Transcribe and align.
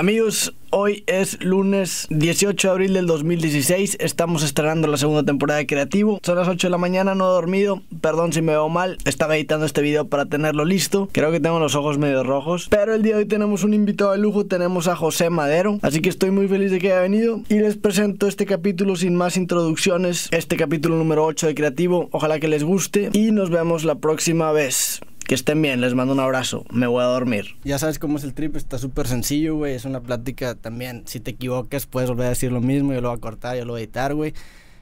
Amigos, 0.00 0.54
hoy 0.70 1.04
es 1.06 1.44
lunes 1.44 2.06
18 2.08 2.68
de 2.68 2.72
abril 2.72 2.94
del 2.94 3.06
2016. 3.06 3.98
Estamos 4.00 4.42
estrenando 4.42 4.88
la 4.88 4.96
segunda 4.96 5.22
temporada 5.24 5.58
de 5.58 5.66
Creativo. 5.66 6.20
Son 6.22 6.36
las 6.36 6.48
8 6.48 6.68
de 6.68 6.70
la 6.70 6.78
mañana, 6.78 7.14
no 7.14 7.28
he 7.28 7.32
dormido. 7.34 7.82
Perdón 8.00 8.32
si 8.32 8.40
me 8.40 8.52
veo 8.52 8.70
mal. 8.70 8.96
Estaba 9.04 9.36
editando 9.36 9.66
este 9.66 9.82
video 9.82 10.08
para 10.08 10.24
tenerlo 10.24 10.64
listo. 10.64 11.10
Creo 11.12 11.30
que 11.30 11.38
tengo 11.38 11.60
los 11.60 11.74
ojos 11.74 11.98
medio 11.98 12.24
rojos. 12.24 12.68
Pero 12.70 12.94
el 12.94 13.02
día 13.02 13.16
de 13.16 13.24
hoy 13.24 13.28
tenemos 13.28 13.62
un 13.62 13.74
invitado 13.74 14.12
de 14.12 14.16
lujo. 14.16 14.46
Tenemos 14.46 14.88
a 14.88 14.96
José 14.96 15.28
Madero. 15.28 15.78
Así 15.82 16.00
que 16.00 16.08
estoy 16.08 16.30
muy 16.30 16.48
feliz 16.48 16.70
de 16.70 16.78
que 16.78 16.92
haya 16.92 17.02
venido. 17.02 17.42
Y 17.50 17.58
les 17.58 17.76
presento 17.76 18.26
este 18.26 18.46
capítulo 18.46 18.96
sin 18.96 19.14
más 19.14 19.36
introducciones. 19.36 20.28
Este 20.30 20.56
capítulo 20.56 20.96
número 20.96 21.26
8 21.26 21.48
de 21.48 21.54
Creativo. 21.54 22.08
Ojalá 22.10 22.40
que 22.40 22.48
les 22.48 22.64
guste. 22.64 23.10
Y 23.12 23.32
nos 23.32 23.50
vemos 23.50 23.84
la 23.84 23.96
próxima 23.96 24.50
vez. 24.50 25.02
Que 25.30 25.36
estén 25.36 25.62
bien, 25.62 25.80
les 25.80 25.94
mando 25.94 26.12
un 26.12 26.18
abrazo. 26.18 26.64
Me 26.72 26.88
voy 26.88 27.04
a 27.04 27.06
dormir. 27.06 27.56
Ya 27.62 27.78
sabes 27.78 28.00
cómo 28.00 28.18
es 28.18 28.24
el 28.24 28.34
trip, 28.34 28.56
está 28.56 28.78
súper 28.78 29.06
sencillo, 29.06 29.54
güey. 29.54 29.76
Es 29.76 29.84
una 29.84 30.00
plática 30.00 30.56
también. 30.56 31.04
Si 31.06 31.20
te 31.20 31.30
equivocas, 31.30 31.86
puedes 31.86 32.10
volver 32.10 32.26
a 32.26 32.30
decir 32.30 32.50
lo 32.50 32.60
mismo. 32.60 32.92
Yo 32.92 33.00
lo 33.00 33.10
voy 33.10 33.16
a 33.16 33.20
cortar, 33.20 33.56
yo 33.56 33.64
lo 33.64 33.74
voy 33.74 33.82
a 33.82 33.84
editar, 33.84 34.12
güey. 34.12 34.34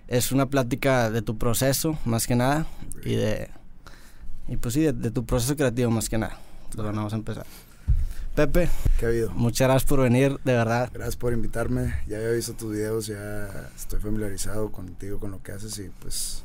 Es 0.06 0.32
una 0.32 0.46
plática 0.46 1.10
de 1.10 1.20
tu 1.20 1.36
proceso, 1.36 1.98
más 2.06 2.26
que 2.26 2.34
nada. 2.34 2.66
Y 3.04 3.16
de. 3.16 3.50
Y 4.48 4.56
pues 4.56 4.72
sí, 4.72 4.84
de, 4.90 5.10
tu 5.10 5.26
proceso 5.26 5.54
creativo, 5.54 5.90
más 5.90 6.08
que 6.08 6.16
nada. 6.16 6.38
Entonces, 6.70 6.96
vamos 6.96 7.12
a 7.12 7.16
empezar. 7.16 7.44
Pepe. 8.34 8.70
¿Qué 8.98 9.04
ha 9.04 9.08
habido? 9.10 9.30
Muchas 9.32 9.68
gracias 9.68 9.86
por 9.86 10.00
venir, 10.00 10.38
de 10.46 10.54
verdad. 10.54 10.88
Gracias 10.94 11.16
por 11.16 11.34
invitarme. 11.34 11.94
Ya 12.06 12.16
había 12.16 12.30
visto 12.30 12.54
tus 12.54 12.72
videos, 12.72 13.06
ya 13.06 13.68
estoy 13.76 14.00
familiarizado 14.00 14.72
contigo, 14.72 15.18
con 15.18 15.30
lo 15.30 15.42
que 15.42 15.52
haces 15.52 15.78
y 15.78 15.90
pues 16.00 16.42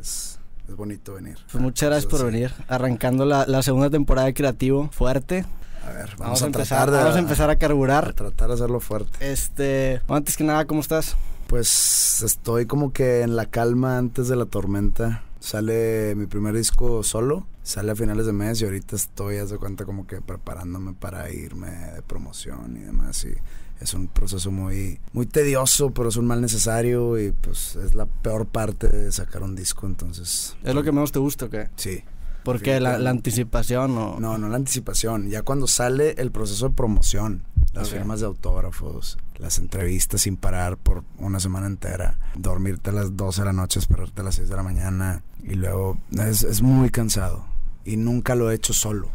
es 0.00 0.35
es 0.68 0.76
bonito 0.76 1.14
venir. 1.14 1.38
Pues 1.50 1.62
muchas 1.62 1.88
gracias 1.88 2.10
por 2.10 2.24
venir. 2.24 2.52
Arrancando 2.68 3.24
la, 3.24 3.62
segunda 3.62 3.90
temporada 3.90 4.26
de 4.26 4.34
Creativo 4.34 4.88
fuerte. 4.92 5.44
A 5.86 5.90
ver, 5.90 6.10
vamos, 6.18 6.42
a, 6.42 6.46
empezar, 6.46 6.90
vamos 6.90 7.14
a 7.14 7.18
empezar 7.18 7.48
a 7.48 7.56
carburar. 7.56 8.08
A 8.08 8.12
tratar 8.12 8.48
de 8.48 8.54
hacerlo 8.54 8.80
fuerte. 8.80 9.32
Este, 9.32 10.00
antes 10.08 10.36
que 10.36 10.42
nada, 10.42 10.64
¿cómo 10.64 10.80
estás? 10.80 11.16
Pues 11.46 12.22
estoy 12.24 12.66
como 12.66 12.92
que 12.92 13.22
en 13.22 13.36
la 13.36 13.46
calma 13.46 13.98
antes 13.98 14.26
de 14.26 14.34
la 14.34 14.46
tormenta. 14.46 15.22
Sale 15.38 16.14
mi 16.16 16.26
primer 16.26 16.56
disco 16.56 17.04
solo, 17.04 17.46
sale 17.62 17.92
a 17.92 17.94
finales 17.94 18.26
de 18.26 18.32
mes 18.32 18.60
y 18.60 18.64
ahorita 18.64 18.96
estoy, 18.96 19.36
haz 19.36 19.50
de 19.50 19.58
cuenta, 19.58 19.84
como 19.84 20.04
que 20.06 20.20
preparándome 20.20 20.94
para 20.94 21.30
irme 21.30 21.70
de 21.70 22.02
promoción 22.02 22.76
y 22.76 22.80
demás. 22.80 23.24
Y 23.24 23.34
es 23.80 23.94
un 23.94 24.08
proceso 24.08 24.50
muy, 24.50 25.00
muy 25.12 25.26
tedioso, 25.26 25.90
pero 25.90 26.08
es 26.08 26.16
un 26.16 26.26
mal 26.26 26.40
necesario 26.40 27.18
y 27.18 27.32
pues 27.32 27.76
es 27.76 27.94
la 27.94 28.06
peor 28.06 28.46
parte 28.46 28.88
de 28.88 29.12
sacar 29.12 29.42
un 29.42 29.54
disco, 29.54 29.86
entonces... 29.86 30.56
¿Es 30.64 30.74
lo 30.74 30.82
que 30.82 30.92
menos 30.92 31.12
te 31.12 31.18
gusta 31.18 31.46
o 31.46 31.50
qué? 31.50 31.68
Sí. 31.76 32.02
¿Por 32.42 32.62
qué? 32.62 32.80
¿La, 32.80 32.94
anticipación 33.10 33.98
o...? 33.98 34.20
No, 34.20 34.38
no 34.38 34.48
la 34.48 34.56
anticipación, 34.56 35.28
ya 35.28 35.42
cuando 35.42 35.66
sale 35.66 36.14
el 36.18 36.30
proceso 36.30 36.68
de 36.68 36.74
promoción, 36.74 37.42
las 37.72 37.90
firmas 37.90 38.20
de 38.20 38.26
autógrafos, 38.26 39.18
las 39.36 39.58
entrevistas 39.58 40.22
sin 40.22 40.36
parar 40.36 40.78
por 40.78 41.04
una 41.18 41.40
semana 41.40 41.66
entera, 41.66 42.18
dormirte 42.34 42.90
a 42.90 42.94
las 42.94 43.16
12 43.16 43.42
de 43.42 43.44
la 43.46 43.52
noche, 43.52 43.78
esperarte 43.78 44.22
a 44.22 44.24
las 44.24 44.36
6 44.36 44.48
de 44.48 44.56
la 44.56 44.62
mañana 44.62 45.22
y 45.42 45.54
luego 45.54 45.98
es, 46.12 46.42
es 46.42 46.62
muy 46.62 46.88
cansado 46.90 47.44
y 47.84 47.96
nunca 47.96 48.34
lo 48.34 48.50
he 48.50 48.54
hecho 48.54 48.72
solo. 48.72 49.10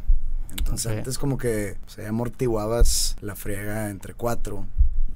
Entonces 0.52 0.88
antes 0.88 1.18
como 1.18 1.38
que 1.38 1.78
o 1.86 1.90
sea, 1.90 2.10
amortiguabas 2.10 3.16
la 3.22 3.36
friega 3.36 3.90
entre 3.90 4.14
cuatro. 4.14 4.68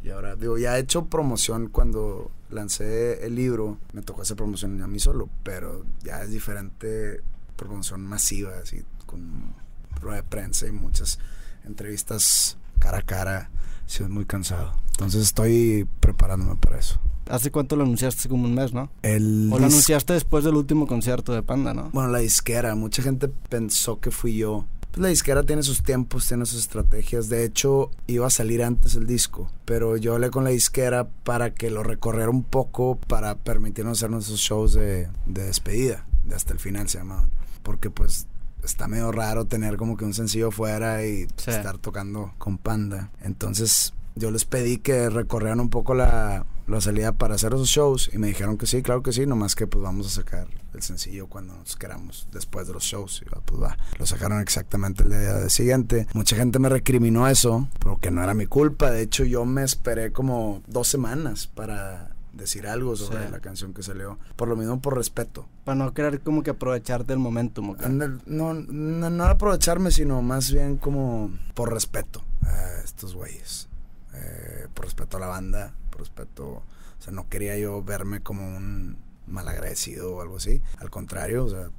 Y 0.03 0.11
ahora, 0.11 0.35
digo, 0.35 0.57
ya 0.57 0.77
he 0.77 0.81
hecho 0.81 1.05
promoción 1.05 1.67
cuando 1.67 2.29
lancé 2.51 3.25
el 3.25 3.35
libro, 3.35 3.79
me 3.91 4.03
tocó 4.03 4.21
hacer 4.21 4.37
promoción 4.37 4.81
a 4.83 4.87
mí 4.87 4.99
solo, 4.99 5.29
pero 5.43 5.83
ya 6.03 6.21
es 6.21 6.29
diferente 6.29 7.21
promoción 7.55 8.05
masiva, 8.05 8.51
así, 8.61 8.83
con 9.07 9.55
rueda 9.99 10.17
de 10.17 10.23
prensa 10.23 10.67
y 10.67 10.71
muchas 10.71 11.19
entrevistas 11.65 12.57
cara 12.79 12.99
a 12.99 13.01
cara. 13.01 13.49
Sí, 13.87 14.03
es 14.03 14.09
muy 14.09 14.25
cansado. 14.25 14.73
Entonces 14.91 15.23
estoy 15.23 15.87
preparándome 15.99 16.55
para 16.55 16.79
eso. 16.79 16.99
¿Hace 17.29 17.49
cuánto 17.49 17.75
lo 17.75 17.83
anunciaste? 17.83 18.29
Como 18.29 18.45
un 18.45 18.53
mes, 18.53 18.73
¿no? 18.73 18.91
El 19.01 19.49
o 19.51 19.57
lo 19.57 19.65
anunciaste 19.65 20.13
después 20.13 20.43
del 20.43 20.55
último 20.55 20.85
concierto 20.85 21.33
de 21.33 21.41
Panda, 21.41 21.73
¿no? 21.73 21.89
Bueno, 21.91 22.09
la 22.09 22.19
disquera. 22.19 22.75
Mucha 22.75 23.01
gente 23.01 23.27
pensó 23.49 23.99
que 23.99 24.11
fui 24.11 24.37
yo 24.37 24.65
pues 24.95 25.03
la 25.03 25.09
disquera 25.09 25.43
tiene 25.43 25.61
sus 25.61 25.83
tiempos, 25.83 26.25
tiene 26.25 26.45
sus 26.45 26.61
estrategias. 26.61 27.27
De 27.27 27.43
hecho, 27.43 27.91
iba 28.07 28.27
a 28.27 28.29
salir 28.29 28.63
antes 28.63 28.95
el 28.95 29.05
disco, 29.05 29.51
pero 29.65 29.97
yo 29.97 30.13
hablé 30.13 30.29
con 30.29 30.45
la 30.45 30.51
disquera 30.51 31.09
para 31.25 31.53
que 31.53 31.69
lo 31.69 31.83
recorriera 31.83 32.29
un 32.29 32.43
poco 32.43 32.97
para 33.09 33.35
permitirnos 33.35 33.99
hacer 33.99 34.09
nuestros 34.09 34.39
shows 34.39 34.73
de, 34.73 35.09
despedida, 35.25 36.05
de 36.23 36.35
hasta 36.35 36.53
el 36.53 36.59
final 36.59 36.87
se 36.87 36.99
llamaban. 36.99 37.29
Porque 37.61 37.89
pues 37.89 38.27
está 38.63 38.87
medio 38.87 39.11
raro 39.11 39.43
tener 39.43 39.75
como 39.75 39.97
que 39.97 40.05
un 40.05 40.13
sencillo 40.13 40.49
fuera 40.49 41.05
y 41.05 41.27
estar 41.45 41.77
tocando 41.77 42.33
con 42.37 42.57
Panda. 42.57 43.11
Entonces 43.21 43.93
yo 44.15 44.31
les 44.31 44.45
pedí 44.45 44.77
que 44.77 45.09
recorrieran 45.09 45.59
un 45.59 45.69
poco 45.69 45.93
la, 45.93 46.45
la 46.67 46.81
salida 46.81 47.11
para 47.11 47.35
hacer 47.35 47.53
esos 47.53 47.67
shows 47.67 48.09
y 48.13 48.17
me 48.17 48.27
dijeron 48.27 48.57
que 48.57 48.65
sí, 48.65 48.81
claro 48.81 49.03
que 49.03 49.11
sí, 49.11 49.25
nomás 49.25 49.55
que 49.55 49.67
pues 49.67 49.83
vamos 49.83 50.07
a 50.07 50.09
sacar 50.09 50.47
el 50.73 50.81
sencillo 50.81 51.27
cuando 51.27 51.55
nos 51.55 51.75
queramos 51.75 52.27
después 52.31 52.67
de 52.67 52.73
los 52.73 52.83
shows. 52.83 53.23
Y, 53.25 53.29
pues 53.45 53.61
va, 53.61 53.77
lo 53.97 54.05
sacaron 54.05 54.41
exactamente 54.41 55.03
el 55.03 55.09
día 55.09 55.49
siguiente. 55.49 56.07
Mucha 56.13 56.35
gente 56.35 56.59
me 56.59 56.69
recriminó 56.69 57.27
eso, 57.27 57.67
pero 57.79 57.97
que 57.99 58.11
no 58.11 58.23
era 58.23 58.33
mi 58.33 58.45
culpa. 58.45 58.91
De 58.91 59.01
hecho, 59.01 59.23
yo 59.23 59.45
me 59.45 59.63
esperé 59.63 60.11
como 60.11 60.61
dos 60.67 60.87
semanas 60.87 61.47
para 61.47 62.15
decir 62.33 62.67
algo 62.67 62.95
sobre 62.97 63.29
la 63.29 63.39
canción 63.39 63.73
que 63.73 63.81
salió. 63.81 64.19
Por 64.35 64.49
lo 64.49 64.55
mismo, 64.55 64.81
por 64.81 64.95
respeto. 64.95 65.47
Para 65.63 65.75
no 65.75 65.93
querer 65.93 66.19
como 66.19 66.43
que 66.43 66.51
aprovecharte 66.51 67.13
el 67.13 67.19
momento. 67.19 67.61
No, 67.61 68.17
no, 68.25 68.53
no, 68.53 69.23
aprovecharme, 69.23 69.91
sino 69.91 70.21
más 70.21 70.51
bien 70.51 70.77
como 70.77 71.31
por 71.53 71.73
respeto 71.73 72.23
a 72.43 72.81
estos 72.83 73.15
güeyes. 73.15 73.69
Eh, 74.15 74.67
por 74.73 74.85
respeto 74.85 75.17
a 75.17 75.19
la 75.19 75.27
banda, 75.27 75.73
por 75.89 76.01
respeto... 76.01 76.63
O 76.97 77.01
sea, 77.01 77.11
no 77.11 77.27
quería 77.29 77.57
yo 77.57 77.83
verme 77.83 78.21
como 78.21 78.47
un 78.47 78.97
malagradecido 79.27 80.15
o 80.15 80.21
algo 80.21 80.37
así. 80.37 80.61
Al 80.79 80.89
contrario, 80.89 81.45
o 81.45 81.49
sea, 81.49 81.69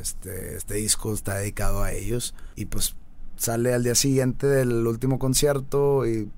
este, 0.00 0.56
este 0.56 0.74
disco 0.74 1.12
está 1.12 1.36
dedicado 1.36 1.82
a 1.82 1.92
ellos 1.92 2.34
y 2.56 2.66
pues 2.66 2.96
sale 3.36 3.74
al 3.74 3.84
día 3.84 3.94
siguiente 3.94 4.46
del 4.46 4.86
último 4.86 5.18
concierto 5.18 6.06
y, 6.06 6.30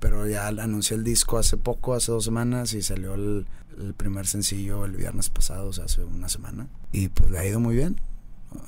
pero 0.00 0.26
ya 0.26 0.48
anuncié 0.48 0.96
el 0.96 1.04
disco 1.04 1.38
hace 1.38 1.56
poco, 1.56 1.94
hace 1.94 2.12
dos 2.12 2.24
semanas 2.24 2.72
y 2.74 2.82
salió 2.82 3.14
el, 3.14 3.46
primer 3.96 4.26
sencillo 4.26 4.86
el 4.86 4.92
viernes 4.92 5.28
pasado, 5.28 5.68
o 5.68 5.72
sea, 5.72 5.84
hace 5.84 6.02
una 6.02 6.30
semana 6.30 6.66
y 6.92 7.08
pues 7.08 7.30
le 7.30 7.38
ha 7.38 7.46
ido 7.46 7.60
muy 7.60 7.76
bien. 7.76 8.00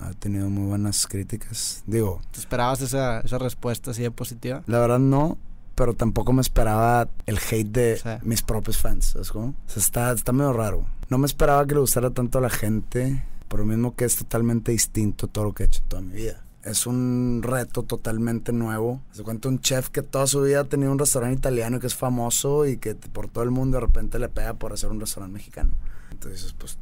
Ha 0.00 0.12
tenido 0.12 0.50
muy 0.50 0.66
buenas 0.66 1.06
críticas. 1.06 1.82
Digo, 1.86 2.20
¿te 2.30 2.40
esperabas 2.40 2.82
esa, 2.82 3.20
esa 3.20 3.38
respuesta 3.38 3.92
así 3.92 4.02
de 4.02 4.10
positiva? 4.10 4.62
La 4.66 4.80
verdad 4.80 4.98
no, 4.98 5.38
pero 5.78 5.94
tampoco 5.94 6.32
me 6.32 6.40
esperaba 6.40 7.08
el 7.24 7.38
hate 7.38 7.68
de 7.68 8.20
mis 8.24 8.42
propios 8.42 8.78
fans, 8.78 9.10
¿sabes 9.12 9.30
cómo? 9.30 9.50
O 9.50 9.70
sea, 9.70 9.80
está, 9.80 10.10
está 10.10 10.32
medio 10.32 10.52
raro. 10.52 10.84
No 11.08 11.18
me 11.18 11.26
esperaba 11.26 11.64
que 11.68 11.74
le 11.74 11.80
gustara 11.80 12.10
tanto 12.10 12.38
a 12.38 12.40
la 12.40 12.50
gente, 12.50 13.22
por 13.46 13.60
lo 13.60 13.66
mismo 13.66 13.94
que 13.94 14.04
es 14.04 14.16
totalmente 14.16 14.72
distinto 14.72 15.26
a 15.26 15.28
todo 15.28 15.44
lo 15.44 15.52
que 15.52 15.62
he 15.62 15.66
hecho 15.66 15.80
en 15.82 15.88
toda 15.88 16.02
mi 16.02 16.14
vida. 16.14 16.42
Es 16.64 16.84
un 16.88 17.42
reto 17.44 17.84
totalmente 17.84 18.52
nuevo. 18.52 19.00
Se 19.12 19.22
cuenta 19.22 19.48
un 19.48 19.60
chef 19.60 19.88
que 19.90 20.02
toda 20.02 20.26
su 20.26 20.42
vida 20.42 20.62
ha 20.62 20.64
tenido 20.64 20.90
un 20.90 20.98
restaurante 20.98 21.38
italiano 21.38 21.76
y 21.76 21.80
que 21.80 21.86
es 21.86 21.94
famoso 21.94 22.66
y 22.66 22.78
que 22.78 22.96
por 22.96 23.28
todo 23.28 23.44
el 23.44 23.52
mundo 23.52 23.76
de 23.76 23.86
repente 23.86 24.18
le 24.18 24.28
pega 24.28 24.54
por 24.54 24.72
hacer 24.72 24.90
un 24.90 24.98
restaurante 24.98 25.34
mexicano. 25.34 25.74
Entonces, 26.10 26.56
pues, 26.58 26.76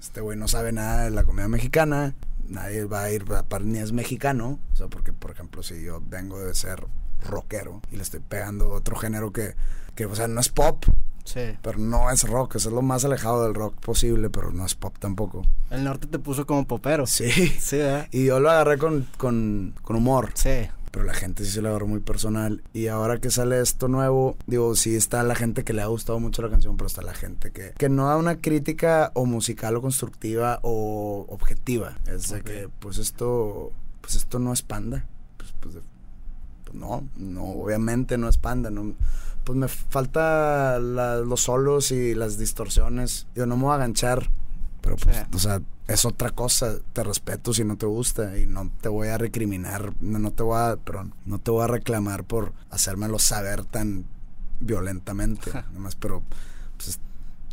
este 0.00 0.22
güey 0.22 0.38
no 0.38 0.48
sabe 0.48 0.72
nada 0.72 1.04
de 1.04 1.10
la 1.10 1.24
comida 1.24 1.48
mexicana, 1.48 2.14
nadie 2.48 2.86
va 2.86 3.02
a 3.02 3.10
ir, 3.12 3.26
para 3.26 3.62
ni 3.62 3.78
es 3.78 3.92
mexicano. 3.92 4.58
O 4.72 4.76
sea, 4.76 4.88
porque, 4.88 5.12
por 5.12 5.32
ejemplo, 5.32 5.62
si 5.62 5.82
yo 5.82 6.02
vengo 6.08 6.40
de 6.40 6.54
ser 6.54 6.86
rockero 7.22 7.80
y 7.90 7.96
le 7.96 8.02
estoy 8.02 8.20
pegando 8.20 8.70
otro 8.70 8.96
género 8.96 9.32
que, 9.32 9.54
que 9.94 10.06
o 10.06 10.14
sea, 10.14 10.28
no 10.28 10.40
es 10.40 10.48
pop. 10.48 10.84
Sí. 11.24 11.58
Pero 11.60 11.78
no 11.78 12.08
es 12.10 12.22
rock, 12.22 12.54
es 12.54 12.66
lo 12.66 12.82
más 12.82 13.04
alejado 13.04 13.42
del 13.42 13.54
rock 13.54 13.74
posible, 13.80 14.30
pero 14.30 14.52
no 14.52 14.64
es 14.64 14.76
pop 14.76 14.94
tampoco. 14.98 15.42
El 15.70 15.82
norte 15.82 16.06
te 16.06 16.20
puso 16.20 16.46
como 16.46 16.66
popero. 16.66 17.06
Sí. 17.06 17.30
Sí, 17.58 17.80
Y 18.12 18.26
yo 18.26 18.38
lo 18.38 18.48
agarré 18.48 18.78
con, 18.78 19.08
con, 19.16 19.74
con 19.82 19.96
humor. 19.96 20.30
Sí 20.34 20.68
pero 20.96 21.04
la 21.04 21.12
gente 21.12 21.44
sí 21.44 21.50
se 21.50 21.60
lo 21.60 21.68
agarró 21.68 21.86
muy 21.86 22.00
personal. 22.00 22.62
Y 22.72 22.86
ahora 22.86 23.18
que 23.18 23.30
sale 23.30 23.60
esto 23.60 23.86
nuevo, 23.86 24.38
digo, 24.46 24.74
sí 24.74 24.96
está 24.96 25.22
la 25.24 25.34
gente 25.34 25.62
que 25.62 25.74
le 25.74 25.82
ha 25.82 25.86
gustado 25.88 26.18
mucho 26.20 26.40
la 26.40 26.48
canción, 26.48 26.78
pero 26.78 26.86
está 26.86 27.02
la 27.02 27.12
gente 27.12 27.50
que, 27.50 27.72
que 27.76 27.90
no 27.90 28.06
da 28.06 28.16
una 28.16 28.38
crítica 28.38 29.10
o 29.12 29.26
musical 29.26 29.76
o 29.76 29.82
constructiva 29.82 30.58
o 30.62 31.26
objetiva. 31.28 31.98
Es 32.06 32.30
de 32.30 32.40
que, 32.40 32.70
pues 32.78 32.96
esto, 32.96 33.72
pues 34.00 34.14
esto 34.14 34.38
no 34.38 34.54
es 34.54 34.62
panda. 34.62 35.04
Pues, 35.36 35.52
pues, 35.60 35.74
pues 36.66 36.76
no, 36.76 37.08
no, 37.16 37.44
obviamente 37.44 38.18
no 38.18 38.28
es 38.28 38.36
panda, 38.36 38.70
no 38.70 38.94
pues 39.46 39.56
me 39.56 39.68
falta 39.68 40.80
los 40.80 41.42
solos 41.42 41.92
y 41.92 42.16
las 42.16 42.36
distorsiones. 42.36 43.28
Yo 43.36 43.46
no 43.46 43.56
me 43.56 43.62
voy 43.62 43.72
a 43.72 43.74
aganchar, 43.76 44.28
pero 44.80 44.96
pues, 44.96 45.24
o 45.32 45.38
sea, 45.38 45.62
es 45.86 46.04
otra 46.04 46.30
cosa. 46.30 46.78
Te 46.92 47.04
respeto 47.04 47.54
si 47.54 47.62
no 47.62 47.76
te 47.76 47.86
gusta 47.86 48.36
y 48.38 48.46
no 48.46 48.72
te 48.80 48.88
voy 48.88 49.06
a 49.06 49.18
recriminar, 49.18 49.92
no, 50.00 50.32
te 50.32 50.42
voy 50.42 50.58
a, 50.58 50.76
perdón, 50.76 51.14
no 51.26 51.38
te 51.38 51.52
voy 51.52 51.62
a 51.62 51.68
reclamar 51.68 52.24
por 52.24 52.54
hacérmelo 52.70 53.20
saber 53.20 53.64
tan 53.64 54.04
violentamente. 54.58 55.52
Nomás, 55.72 55.94
pero 55.94 56.24
pues, 56.76 56.98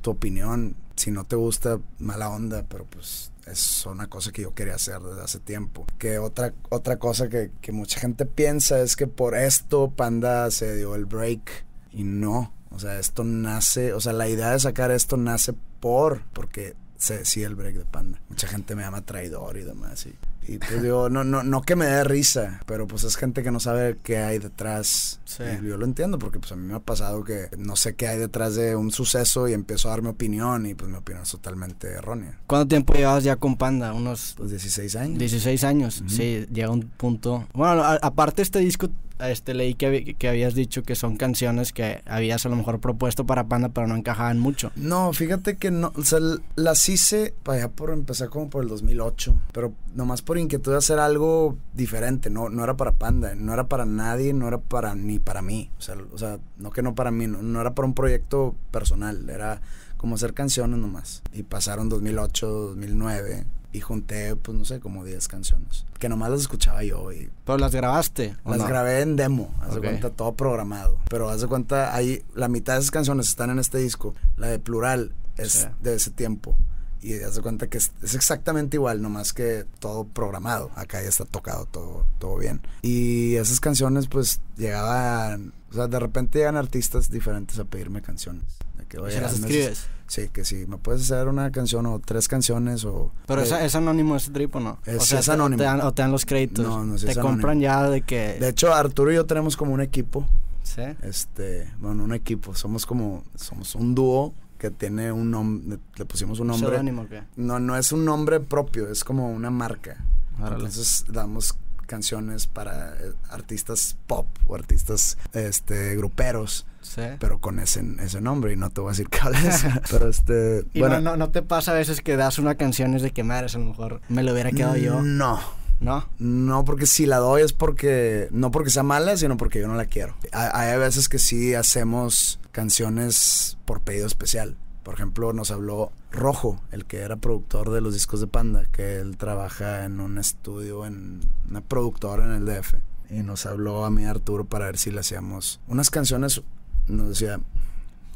tu 0.01 0.10
opinión, 0.10 0.75
si 0.95 1.12
no 1.12 1.25
te 1.25 1.36
gusta, 1.36 1.77
mala 2.00 2.30
onda, 2.30 2.63
pero 2.68 2.86
pues 2.86 3.31
es 3.47 3.85
una 3.85 4.07
cosa 4.07 4.31
que 4.31 4.43
yo 4.43 4.53
quería 4.53 4.75
hacer 4.75 4.99
desde 4.99 5.21
hace 5.21 5.39
tiempo. 5.39 5.85
Que 5.97 6.19
otra, 6.19 6.53
otra 6.69 6.97
cosa 6.97 7.29
que, 7.29 7.51
que 7.61 7.71
mucha 7.71 7.99
gente 7.99 8.25
piensa 8.25 8.79
es 8.79 8.95
que 8.95 9.07
por 9.07 9.35
esto 9.35 9.91
Panda 9.91 10.49
se 10.51 10.75
dio 10.75 10.95
el 10.95 11.05
break 11.05 11.65
y 11.91 12.03
no. 12.03 12.53
O 12.69 12.79
sea, 12.79 12.99
esto 12.99 13.23
nace, 13.23 13.93
o 13.93 14.01
sea, 14.01 14.13
la 14.13 14.27
idea 14.27 14.51
de 14.51 14.59
sacar 14.59 14.91
esto 14.91 15.15
nace 15.17 15.53
por, 15.79 16.23
porque 16.33 16.75
se 16.97 17.19
decía 17.19 17.47
el 17.47 17.55
break 17.55 17.75
de 17.75 17.85
Panda. 17.85 18.21
Mucha 18.29 18.47
gente 18.47 18.75
me 18.75 18.81
llama 18.81 19.05
traidor 19.05 19.57
y 19.57 19.63
demás. 19.63 20.05
Y, 20.05 20.15
y 20.47 20.57
pues 20.57 20.81
digo, 20.81 21.09
no, 21.09 21.23
no, 21.23 21.43
no 21.43 21.61
que 21.61 21.75
me 21.75 21.85
dé 21.85 22.03
risa, 22.03 22.59
pero 22.65 22.87
pues 22.87 23.03
es 23.03 23.15
gente 23.15 23.43
que 23.43 23.51
no 23.51 23.59
sabe 23.59 23.97
qué 24.03 24.17
hay 24.19 24.39
detrás. 24.39 25.19
Sí. 25.25 25.43
Y 25.61 25.67
yo 25.67 25.77
lo 25.77 25.85
entiendo 25.85 26.19
porque 26.19 26.39
pues 26.39 26.51
a 26.51 26.55
mí 26.55 26.67
me 26.67 26.75
ha 26.75 26.79
pasado 26.79 27.23
que 27.23 27.47
no 27.57 27.75
sé 27.75 27.95
qué 27.95 28.07
hay 28.07 28.19
detrás 28.19 28.55
de 28.55 28.75
un 28.75 28.91
suceso 28.91 29.47
y 29.47 29.53
empiezo 29.53 29.87
a 29.87 29.91
dar 29.91 30.01
mi 30.01 30.09
opinión 30.09 30.65
y 30.65 30.75
pues 30.75 30.89
mi 30.91 30.97
opinión 30.97 31.23
es 31.23 31.31
totalmente 31.31 31.87
errónea. 31.91 32.39
¿Cuánto 32.47 32.67
tiempo 32.67 32.93
llevas 32.93 33.23
ya 33.23 33.35
con 33.37 33.55
Panda? 33.57 33.93
Unos 33.93 34.33
Pues 34.37 34.49
16 34.51 34.95
años. 34.95 35.19
16 35.19 35.63
años. 35.63 36.03
Sí, 36.07 36.45
llega 36.51 36.69
un 36.69 36.81
punto. 36.83 37.47
Bueno, 37.53 37.83
a- 37.83 37.95
aparte 38.01 38.41
este 38.41 38.59
disco, 38.59 38.89
este 39.19 39.54
leí 39.54 39.75
que, 39.75 40.15
que 40.15 40.30
habías 40.30 40.54
dicho 40.54 40.83
que 40.83 40.95
son 40.95 41.18
canciones 41.18 41.74
que 41.74 42.01
habías 42.06 42.45
a 42.45 42.50
lo 42.50 42.56
mejor 42.56 42.80
propuesto 42.80 43.25
para 43.25 43.45
Panda, 43.45 43.69
pero 43.69 43.88
no 43.88 43.95
encajaban 43.95 44.39
mucho. 44.39 44.71
No, 44.75 45.13
fíjate 45.13 45.57
que 45.57 45.71
no, 45.71 45.92
o 45.95 46.04
sea, 46.04 46.19
las 46.56 46.89
hice 46.89 47.33
para 47.44 47.60
allá 47.60 47.69
por 47.69 47.92
empezar 47.92 48.30
como 48.30 48.50
por 48.50 48.63
el 48.63 48.69
2008, 48.69 49.36
pero 49.51 49.74
nomás 49.95 50.21
por 50.21 50.38
inquietud 50.38 50.71
de 50.71 50.77
hacer 50.77 51.00
algo 51.00 51.57
diferente, 51.74 52.30
no, 52.30 52.50
no 52.50 52.63
era 52.63 52.75
para 52.75 52.94
Panda, 52.94 53.36
no 53.36 53.54
era 53.54 53.68
para 53.68 53.86
nadie, 53.86 54.33
no 54.33 54.48
era 54.48 54.57
para 54.57 54.95
ni 54.95 55.19
para 55.19 55.42
mí, 55.42 55.69
o 55.77 55.81
sea, 55.81 55.95
o 56.12 56.18
sea 56.18 56.39
no 56.57 56.71
que 56.71 56.81
no 56.81 56.95
para 56.95 57.12
mí, 57.12 57.27
no, 57.27 57.42
no 57.42 57.62
era 57.62 57.74
para 57.74 57.88
un 57.88 57.94
proyecto 57.94 58.56
personal, 58.71 59.30
era 59.30 59.62
como 59.98 60.15
hacer 60.15 60.33
canciones 60.33 60.77
nomás. 60.80 61.24
Y 61.31 61.44
pasaron 61.44 61.88
2008, 61.88 62.48
2009 62.48 63.45
y 63.73 63.81
junté, 63.81 64.35
pues 64.37 64.57
no 64.57 64.63
sé, 64.65 64.79
como 64.79 65.03
10 65.03 65.27
canciones, 65.27 65.85
que 65.99 66.07
nomás 66.07 66.29
las 66.29 66.41
escuchaba 66.41 66.83
yo 66.83 67.11
y 67.11 67.29
Pero 67.43 67.57
las 67.57 67.73
grabaste. 67.73 68.37
¿o 68.43 68.51
las 68.51 68.59
no? 68.59 68.67
grabé 68.67 69.01
en 69.01 69.15
demo, 69.15 69.53
haz 69.61 69.71
de 69.71 69.77
Ok. 69.79 69.83
cuenta, 69.83 70.09
todo 70.11 70.33
programado. 70.35 70.99
Pero 71.09 71.29
haz 71.29 71.41
de 71.41 71.47
cuenta, 71.47 71.93
ahí 71.95 72.23
la 72.35 72.47
mitad 72.47 72.73
de 72.73 72.79
esas 72.79 72.91
canciones 72.91 73.27
están 73.27 73.49
en 73.49 73.59
este 73.59 73.79
disco. 73.79 74.13
La 74.37 74.47
de 74.47 74.59
plural 74.59 75.13
es 75.37 75.51
Sí. 75.51 75.67
de 75.81 75.95
ese 75.95 76.11
tiempo. 76.11 76.55
Y 77.01 77.15
haz 77.21 77.35
de 77.35 77.41
cuenta 77.41 77.67
que 77.67 77.77
es, 77.79 77.91
es 78.01 78.13
exactamente 78.13 78.77
igual, 78.77 79.01
nomás 79.01 79.33
que 79.33 79.65
todo 79.79 80.05
programado. 80.05 80.71
Acá 80.75 81.01
ya 81.01 81.09
está 81.09 81.25
tocado 81.25 81.65
todo, 81.65 82.05
todo 82.19 82.37
bien. 82.37 82.61
Y 82.81 83.35
esas 83.35 83.59
canciones, 83.59 84.07
pues, 84.07 84.39
llegaban. 84.55 85.53
O 85.71 85.73
sea, 85.73 85.87
de 85.87 85.99
repente 85.99 86.39
llegan 86.39 86.55
artistas 86.55 87.09
diferentes 87.09 87.59
a 87.59 87.65
pedirme 87.65 88.01
canciones. 88.01 88.43
De 88.77 88.85
que, 88.85 88.97
¿Y 88.97 88.99
"Oye, 89.01 89.15
se 89.15 89.21
las 89.21 89.33
escribes? 89.33 89.85
Sí, 90.13 90.30
que 90.31 90.45
si 90.45 90.68
me 90.68 90.77
puedes 90.77 91.01
hacer 91.10 91.27
una 91.27 91.51
canción 91.51 91.88
o 91.88 91.98
tres 91.98 92.27
canciones 92.27 92.86
o. 92.86 93.12
Pero 93.25 93.42
esa- 93.42 93.65
es 93.65 93.74
anónimo 93.74 94.15
ese 94.15 94.30
trip 94.30 94.56
o 94.56 94.60
no? 94.60 94.77
Es- 94.86 94.98
o 94.98 95.06
sea, 95.06 95.19
es 95.21 95.25
te- 95.25 95.31
anónimo. 95.31 95.57
Te 95.57 95.63
dan, 95.63 95.81
o 95.81 95.92
te 95.92 96.04
dan 96.04 96.12
los 96.12 96.24
créditos. 96.24 96.63
No, 96.63 96.86
no, 96.86 97.00
sí 97.00 97.07
Te 97.07 97.13
es 97.13 97.18
compran 97.18 97.60
ya 97.60 97.89
de 97.89 98.01
que. 98.04 98.38
De 98.39 98.50
hecho, 98.50 98.71
Arturo 98.71 99.12
y 99.12 99.15
yo 99.15 99.25
tenemos 99.25 99.57
como 99.57 99.74
un 99.74 99.81
equipo 99.81 100.24
¿Sí? 100.62 100.83
este, 101.01 101.68
bueno, 101.80 102.04
un 102.04 102.13
equipo, 102.13 102.54
somos 102.54 102.86
como, 102.86 103.24
somos 103.33 103.74
un 103.74 103.95
dúo 103.95 104.36
que 104.60 104.69
tiene 104.69 105.12
un 105.12 105.31
nombre, 105.31 105.80
le 105.98 106.06
pusimos 106.06 106.39
un 106.39 106.45
nombre. 106.48 106.68
¿Pseudónimo 106.69 107.01
o 107.01 107.07
qué? 107.07 107.24
No, 107.36 107.60
no 107.60 107.75
es 107.75 107.92
un 107.92 108.06
nombre 108.06 108.39
propio, 108.39 108.88
es 108.89 109.04
como 109.04 109.31
una 109.31 109.50
marca. 109.50 109.98
Órale. 110.39 110.56
Entonces 110.57 111.06
damos 111.10 111.56
canciones 111.85 112.47
para 112.47 112.94
eh, 112.95 113.13
artistas 113.30 113.97
pop 114.07 114.27
o 114.47 114.56
artistas 114.56 115.18
este 115.33 115.95
gruperos, 115.95 116.65
Sí. 116.81 117.01
pero 117.19 117.39
con 117.39 117.59
ese, 117.59 117.81
ese 118.01 118.19
nombre 118.19 118.51
y 118.53 118.57
no 118.57 118.69
te 118.69 118.81
voy 118.81 118.89
a 118.89 118.91
decir 118.91 119.07
cuáles. 119.09 119.63
pero 119.91 120.09
este, 120.09 120.65
Y 120.74 120.80
bueno, 120.80 120.95
no, 121.00 121.12
no, 121.12 121.18
no 121.18 121.30
te 121.30 121.41
pasa 121.41 121.71
a 121.71 121.75
veces 121.75 122.01
que 122.01 122.18
das 122.18 122.39
una 122.39 122.56
canción 122.56 122.94
es 122.94 123.01
de 123.01 123.12
que 123.12 123.24
madres, 123.24 123.56
a 123.56 123.59
lo 123.59 123.65
mejor 123.65 124.01
me 124.09 124.21
lo 124.24 124.33
hubiera 124.33 124.51
quedado 124.51 124.75
yo, 124.75 125.01
No, 125.01 125.39
¿no? 125.80 126.07
No, 126.19 126.65
porque 126.65 126.85
si 126.85 127.06
la 127.06 127.18
doy 127.18 127.41
es 127.41 127.53
porque, 127.53 128.27
no 128.31 128.51
porque 128.51 128.69
sea 128.69 128.83
mala, 128.83 129.15
sino 129.18 129.38
porque 129.38 129.59
yo 129.59 129.68
no 129.68 129.75
la 129.75 129.86
quiero. 129.86 130.15
Hay, 130.33 130.71
hay 130.71 130.79
veces 130.79 131.07
que 131.07 131.19
sí 131.19 131.53
hacemos 131.56 132.39
canciones 132.51 133.57
por 133.65 133.81
pedido 133.81 134.07
especial. 134.07 134.56
Por 134.83 134.95
ejemplo, 134.95 135.31
nos 135.33 135.50
habló 135.51 135.91
Rojo, 136.12 136.62
el 136.71 136.85
que 136.85 137.00
era 137.00 137.15
productor 137.15 137.71
de 137.71 137.80
los 137.81 137.94
discos 137.94 138.19
de 138.19 138.27
Panda, 138.27 138.65
que 138.71 138.97
él 138.97 139.15
trabaja 139.18 139.85
en 139.85 140.00
un 140.01 140.18
estudio, 140.18 140.85
en 140.85 141.21
una 141.50 141.62
productora 141.62 142.25
en 142.25 142.31
el 142.33 142.45
DF. 142.45 142.75
Y 143.09 143.24
nos 143.24 143.45
habló 143.45 143.85
a 143.85 143.89
mí 143.89 144.06
Arturo 144.06 144.45
para 144.45 144.65
ver 144.65 144.77
si 144.77 144.91
le 144.91 145.00
hacíamos 145.00 145.59
unas 145.68 145.89
canciones, 145.89 146.41
nos 146.88 147.09
decía, 147.09 147.39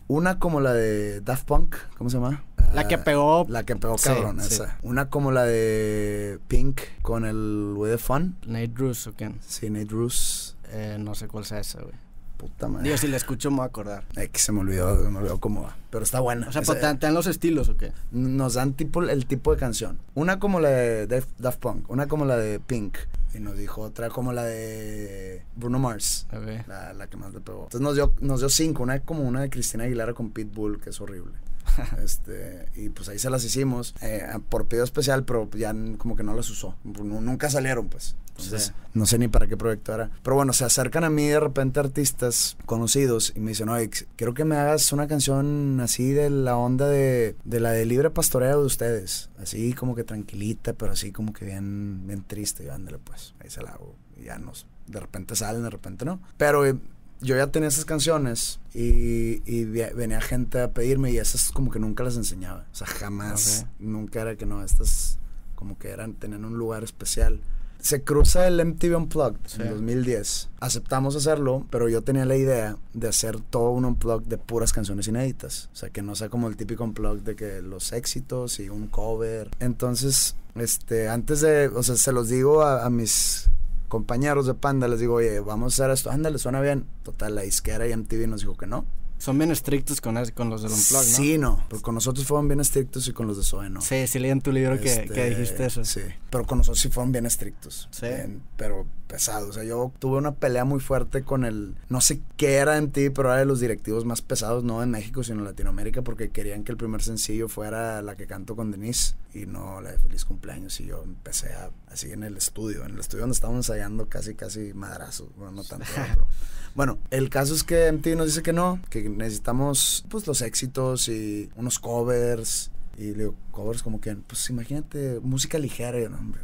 una 0.08 0.40
como 0.40 0.60
la 0.60 0.74
de 0.74 1.22
Daft 1.22 1.46
Punk, 1.46 1.76
¿cómo 1.98 2.10
se 2.10 2.18
llama? 2.18 2.44
La 2.74 2.88
que 2.88 2.96
Ah, 2.96 3.04
pegó. 3.04 3.46
la 3.48 3.64
que 3.64 3.76
pegó 3.78 3.96
cabrón, 3.96 4.42
sí. 4.42 4.56
esa. 4.56 4.78
Una 4.82 5.10
como 5.10 5.32
la 5.32 5.44
de 5.46 6.40
Pink 6.50 6.82
con 7.02 7.26
el 7.26 7.74
Way 7.78 7.92
de 7.92 7.98
Fun. 7.98 8.36
Nate 8.46 8.68
Bruce 8.68 9.10
o 9.10 9.14
quién. 9.14 9.40
Sí, 9.46 9.70
Nate 9.70 9.86
Russ. 9.92 10.56
Eh, 10.70 10.98
no 11.00 11.16
sé 11.16 11.28
cuál 11.30 11.46
sea 11.46 11.60
esa, 11.60 11.80
güey. 11.82 11.94
Puta 12.38 12.68
madre. 12.68 12.84
Digo, 12.86 12.98
si 12.98 13.08
la 13.08 13.18
escucho 13.18 13.50
me 13.50 13.58
voy 13.58 13.64
a 13.64 13.68
acordar. 13.68 14.04
Ay, 14.16 14.30
que 14.30 14.40
se 14.40 14.52
me 14.52 14.60
olvidó, 14.62 15.04
se 15.04 15.10
me 15.10 15.18
olvidó 15.18 15.40
cómo 15.40 15.64
va. 15.64 15.76
Pero 15.90 16.04
está 16.04 16.20
buena. 16.20 16.48
O 16.48 16.52
sea, 16.52 16.62
Esa- 16.62 16.76
¿te 16.98 17.06
dan- 17.06 17.14
los 17.14 17.26
estilos 17.28 17.68
o 17.70 17.78
qué? 17.78 17.92
nos 18.12 18.54
dan 18.54 18.74
tipo 18.74 19.02
el 19.04 19.26
tipo 19.26 19.54
de 19.54 19.60
canción. 19.60 19.98
Una 20.14 20.40
como 20.40 20.60
la 20.60 20.70
de 20.70 21.08
Daft 21.40 21.60
Punk, 21.60 21.90
una 21.90 22.08
como 22.08 22.26
la 22.26 22.38
de 22.38 22.60
Pink. 22.60 22.98
Y 23.34 23.40
nos 23.40 23.58
dijo 23.58 23.82
otra 23.82 24.10
como 24.10 24.34
la 24.34 24.44
de 24.46 25.44
Bruno 25.56 25.78
Mars. 25.80 26.28
Ok. 26.32 26.68
La, 26.68 26.94
la 26.94 27.08
que 27.08 27.18
más 27.18 27.34
le 27.34 27.40
pegó. 27.42 27.64
Entonces 27.64 27.82
nos 27.82 27.96
dio, 27.96 28.14
nos 28.22 28.40
dio 28.40 28.50
cinco. 28.50 28.84
Una 28.84 29.00
como 29.02 29.24
una 29.24 29.42
de 29.42 29.50
Cristina 29.50 29.84
Aguilera 29.84 30.14
con 30.14 30.32
Pitbull, 30.32 30.80
que 30.80 30.90
es 30.92 31.02
horrible. 31.02 31.34
este 32.04 32.68
Y 32.76 32.90
pues 32.90 33.10
ahí 33.10 33.20
se 33.20 33.30
las 33.30 33.44
hicimos 33.44 33.94
eh, 34.02 34.24
por 34.50 34.68
pedido 34.68 34.84
especial, 34.86 35.24
pero 35.26 35.50
ya 35.52 35.74
como 35.98 36.16
que 36.16 36.24
no 36.24 36.34
las 36.34 36.50
usó. 36.50 36.76
Nu- 36.84 37.22
Nunca 37.22 37.50
salieron, 37.50 37.90
pues. 37.90 38.16
Entonces, 38.38 38.66
Sí. 38.68 38.72
no 38.94 39.06
sé 39.06 39.18
ni 39.18 39.28
para 39.28 39.48
qué 39.48 39.58
proyecto 39.58 39.94
era. 39.94 40.12
Pero 40.24 40.36
bueno, 40.36 40.54
se 40.54 40.64
acercan 40.64 41.04
a 41.04 41.10
mí 41.10 41.26
de 41.28 41.40
repente 41.40 41.80
artistas 41.80 42.56
conocidos 42.66 43.34
y 43.36 43.40
me 43.40 43.50
dicen, 43.52 43.70
oye, 43.70 43.90
quiero 44.16 44.34
que 44.34 44.46
me 44.46 44.56
hagas 44.58 44.92
una 44.94 45.08
canción 45.08 45.80
así 45.82 46.12
de 46.12 46.30
la 46.30 46.56
onda 46.58 46.88
de, 46.88 47.36
de 47.44 47.60
la 47.60 47.72
de 47.72 47.86
libre 47.86 48.10
pastoreo 48.12 48.60
de 48.60 48.66
ustedes. 48.66 49.30
Así 49.40 49.74
como 49.74 49.96
que 49.96 50.04
tranquilita, 50.04 50.74
pero 50.74 50.92
así 50.92 51.12
como 51.12 51.34
que 51.34 51.46
bien, 51.46 52.06
bien 52.08 52.24
triste. 52.24 52.64
Y 52.66 52.70
ándale, 52.70 53.00
pues, 53.00 53.34
ahí 53.40 53.50
se 53.50 53.62
la 53.64 53.72
hago. 53.72 53.96
Y 54.16 54.26
ya 54.26 54.38
nos, 54.38 54.68
de 54.88 55.00
repente 55.00 55.36
salen, 55.36 55.64
de 55.64 55.70
repente 55.70 56.06
no. 56.06 56.22
Pero 56.38 56.66
eh, 56.66 56.76
yo 57.22 57.36
ya 57.36 57.48
tenía 57.48 57.70
esas 57.70 57.86
canciones 57.86 58.60
y, 58.74 59.42
y 59.52 59.66
venía 59.66 60.22
gente 60.22 60.62
a 60.62 60.72
pedirme 60.72 61.12
y 61.12 61.18
esas 61.18 61.52
como 61.52 61.72
que 61.72 61.80
nunca 61.80 62.04
las 62.04 62.16
enseñaba. 62.18 62.66
O 62.72 62.76
sea, 62.76 62.86
jamás, 62.88 63.66
nunca 63.80 64.22
era 64.22 64.36
que 64.36 64.46
no, 64.46 64.64
estas 64.64 65.18
como 65.56 65.80
que 65.80 65.90
eran, 65.90 66.14
tenían 66.14 66.46
un 66.46 66.56
lugar 66.60 66.84
especial. 66.84 67.42
Se 67.80 68.04
cruza 68.04 68.48
el 68.48 68.60
MTV 68.64 68.96
Unplugged 68.98 69.38
Sí. 69.46 69.62
en 69.62 69.70
2010. 69.70 70.50
Aceptamos 70.60 71.16
hacerlo, 71.16 71.66
pero 71.70 71.88
yo 71.90 72.02
tenía 72.02 72.26
la 72.26 72.36
idea 72.36 72.78
de 72.94 73.08
hacer 73.08 73.40
todo 73.40 73.70
un 73.72 73.86
Unplugged 73.86 74.28
de 74.28 74.38
puras 74.38 74.74
canciones 74.74 75.08
inéditas. 75.08 75.70
O 75.74 75.76
sea, 75.76 75.90
que 75.90 76.02
no 76.02 76.16
sea 76.16 76.30
como 76.30 76.48
el 76.48 76.58
típico 76.58 76.84
Unplugged 76.84 77.22
de 77.22 77.36
que 77.36 77.62
los 77.62 77.94
éxitos 77.94 78.60
y 78.60 78.70
un 78.70 78.88
cover. 78.88 79.50
Entonces, 79.60 80.36
este, 80.56 81.08
antes 81.08 81.42
de, 81.42 81.68
o 81.68 81.84
sea, 81.84 81.96
se 81.96 82.12
los 82.12 82.30
digo 82.30 82.64
a, 82.64 82.86
a 82.86 82.90
mis 82.90 83.50
compañeros 83.88 84.48
de 84.48 84.54
Panda, 84.54 84.88
les 84.88 85.00
digo, 85.00 85.14
oye, 85.16 85.40
vamos 85.40 85.80
a 85.80 85.84
hacer 85.84 85.94
esto. 85.94 86.12
Ándale, 86.12 86.40
suena 86.40 86.60
bien. 86.62 86.86
Total, 87.04 87.36
la 87.36 87.44
disquera 87.44 87.88
y 87.88 87.96
MTV 87.96 88.28
nos 88.28 88.42
dijo 88.42 88.58
que 88.58 88.68
no. 88.68 88.86
Son 89.18 89.38
bien 89.38 89.52
estrictos 89.52 90.00
con, 90.00 90.16
con 90.32 90.50
los 90.50 90.62
del 90.62 90.72
Unplugged, 90.72 91.12
¿no? 91.12 91.18
Sí, 91.18 91.38
no. 91.38 91.64
Pero 91.70 91.82
con 91.82 91.96
nosotros 91.96 92.26
fueron 92.26 92.48
bien 92.48 92.60
estrictos 92.60 93.08
y 93.08 93.14
con 93.14 93.28
los 93.28 93.38
de 93.38 93.44
Zoe 93.44 93.70
no. 93.70 93.82
Sí, 93.82 94.08
sí 94.08 94.20
leí 94.20 94.32
en 94.32 94.42
tu 94.42 94.52
libro 94.52 94.80
que, 94.80 94.90
Este, 94.90 95.14
que 95.14 95.30
dijiste 95.30 95.66
eso. 95.66 95.84
Sí, 95.84 96.02
pero 96.30 96.46
con 96.46 96.60
nosotros 96.60 96.80
sí 96.80 96.90
fueron 96.90 97.12
bien 97.12 97.26
estrictos. 97.26 97.90
Sí. 97.92 98.08
Bien, 98.08 98.42
pero 98.58 98.86
pesados. 99.08 99.50
O 99.50 99.54
sea, 99.54 99.64
yo 99.64 99.92
tuve 100.00 100.18
una 100.18 100.36
pelea 100.36 100.66
muy 100.66 100.80
fuerte 100.80 101.24
con 101.24 101.46
el. 101.46 101.76
No 101.90 102.02
sé 102.02 102.22
qué 102.36 102.56
era 102.56 102.78
en 102.78 102.92
ti, 102.92 103.10
pero 103.10 103.30
era 103.30 103.40
de 103.40 103.46
los 103.46 103.60
directivos 103.60 104.06
más 104.06 104.22
pesados, 104.22 104.64
no 104.64 104.84
en 104.84 104.92
México, 104.92 105.24
sino 105.24 105.40
en 105.40 105.46
Latinoamérica, 105.46 106.04
porque 106.04 106.30
querían 106.30 106.64
que 106.64 106.72
el 106.72 106.78
primer 106.78 107.02
sencillo 107.02 107.48
fuera 107.48 108.02
la 108.02 108.16
que 108.16 108.28
canto 108.28 108.56
con 108.56 108.72
Denise 108.72 109.16
y 109.34 109.46
no 109.46 109.82
la 109.82 109.92
de 109.92 110.00
Feliz 110.00 110.26
Cumpleaños. 110.26 110.80
Y 110.80 110.86
yo 110.86 111.04
empecé 111.04 111.54
a, 111.54 111.72
así 111.88 112.12
en 112.12 112.24
el 112.24 112.38
estudio, 112.38 112.86
en 112.86 112.92
el 112.92 113.00
estudio 113.00 113.22
donde 113.22 113.34
estábamos 113.34 113.68
ensayando 113.68 114.08
casi, 114.08 114.36
casi 114.36 114.74
madrazos. 114.74 115.30
Bueno, 115.36 115.54
no 115.54 115.64
tanto, 115.64 115.86
pero. 115.96 116.28
Bueno, 116.76 117.00
el 117.10 117.32
caso 117.32 117.56
es 117.56 117.64
que 117.64 117.92
MTV 117.92 118.16
nos 118.16 118.28
dice 118.28 118.44
que 118.44 118.54
no, 118.54 118.80
que 118.92 119.07
necesitamos 119.10 120.06
pues 120.10 120.28
los 120.28 120.42
éxitos 120.42 121.08
y 121.10 121.50
unos 121.56 121.80
covers. 121.80 122.72
Y 122.98 123.12
digo, 123.12 123.36
covers 123.52 123.84
como 123.84 124.02
que, 124.02 124.16
pues 124.16 124.50
imagínate, 124.50 125.20
música 125.22 125.60
ligera. 125.60 126.00
Y 126.00 126.04
yo, 126.04 126.10
no, 126.10 126.18
hombre, 126.18 126.42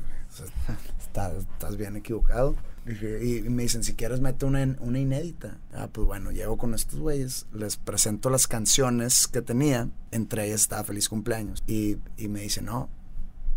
estás 1.08 1.77
bien 1.77 1.96
equivocado. 1.96 2.55
Y, 2.86 3.50
me 3.50 3.63
dicen, 3.63 3.84
si 3.84 3.93
quieres, 3.93 4.20
mete 4.20 4.46
una, 4.46 4.75
una 4.82 5.00
inédita. 5.00 5.58
Ah, 5.74 5.88
pues 5.91 6.05
bueno, 6.05 6.32
llego 6.32 6.58
con 6.58 6.74
estos 6.74 7.00
güeyes, 7.00 7.46
les 7.53 7.77
presento 7.77 8.29
las 8.29 8.48
canciones 8.48 9.27
que 9.27 9.41
tenía, 9.41 9.89
entre 10.12 10.48
ellas 10.48 10.62
estaba 10.62 10.84
Feliz 10.84 11.08
Cumpleaños. 11.08 11.63
Y, 11.65 11.98
y 12.17 12.27
me 12.27 12.41
dicen, 12.41 12.65
no, 12.65 12.89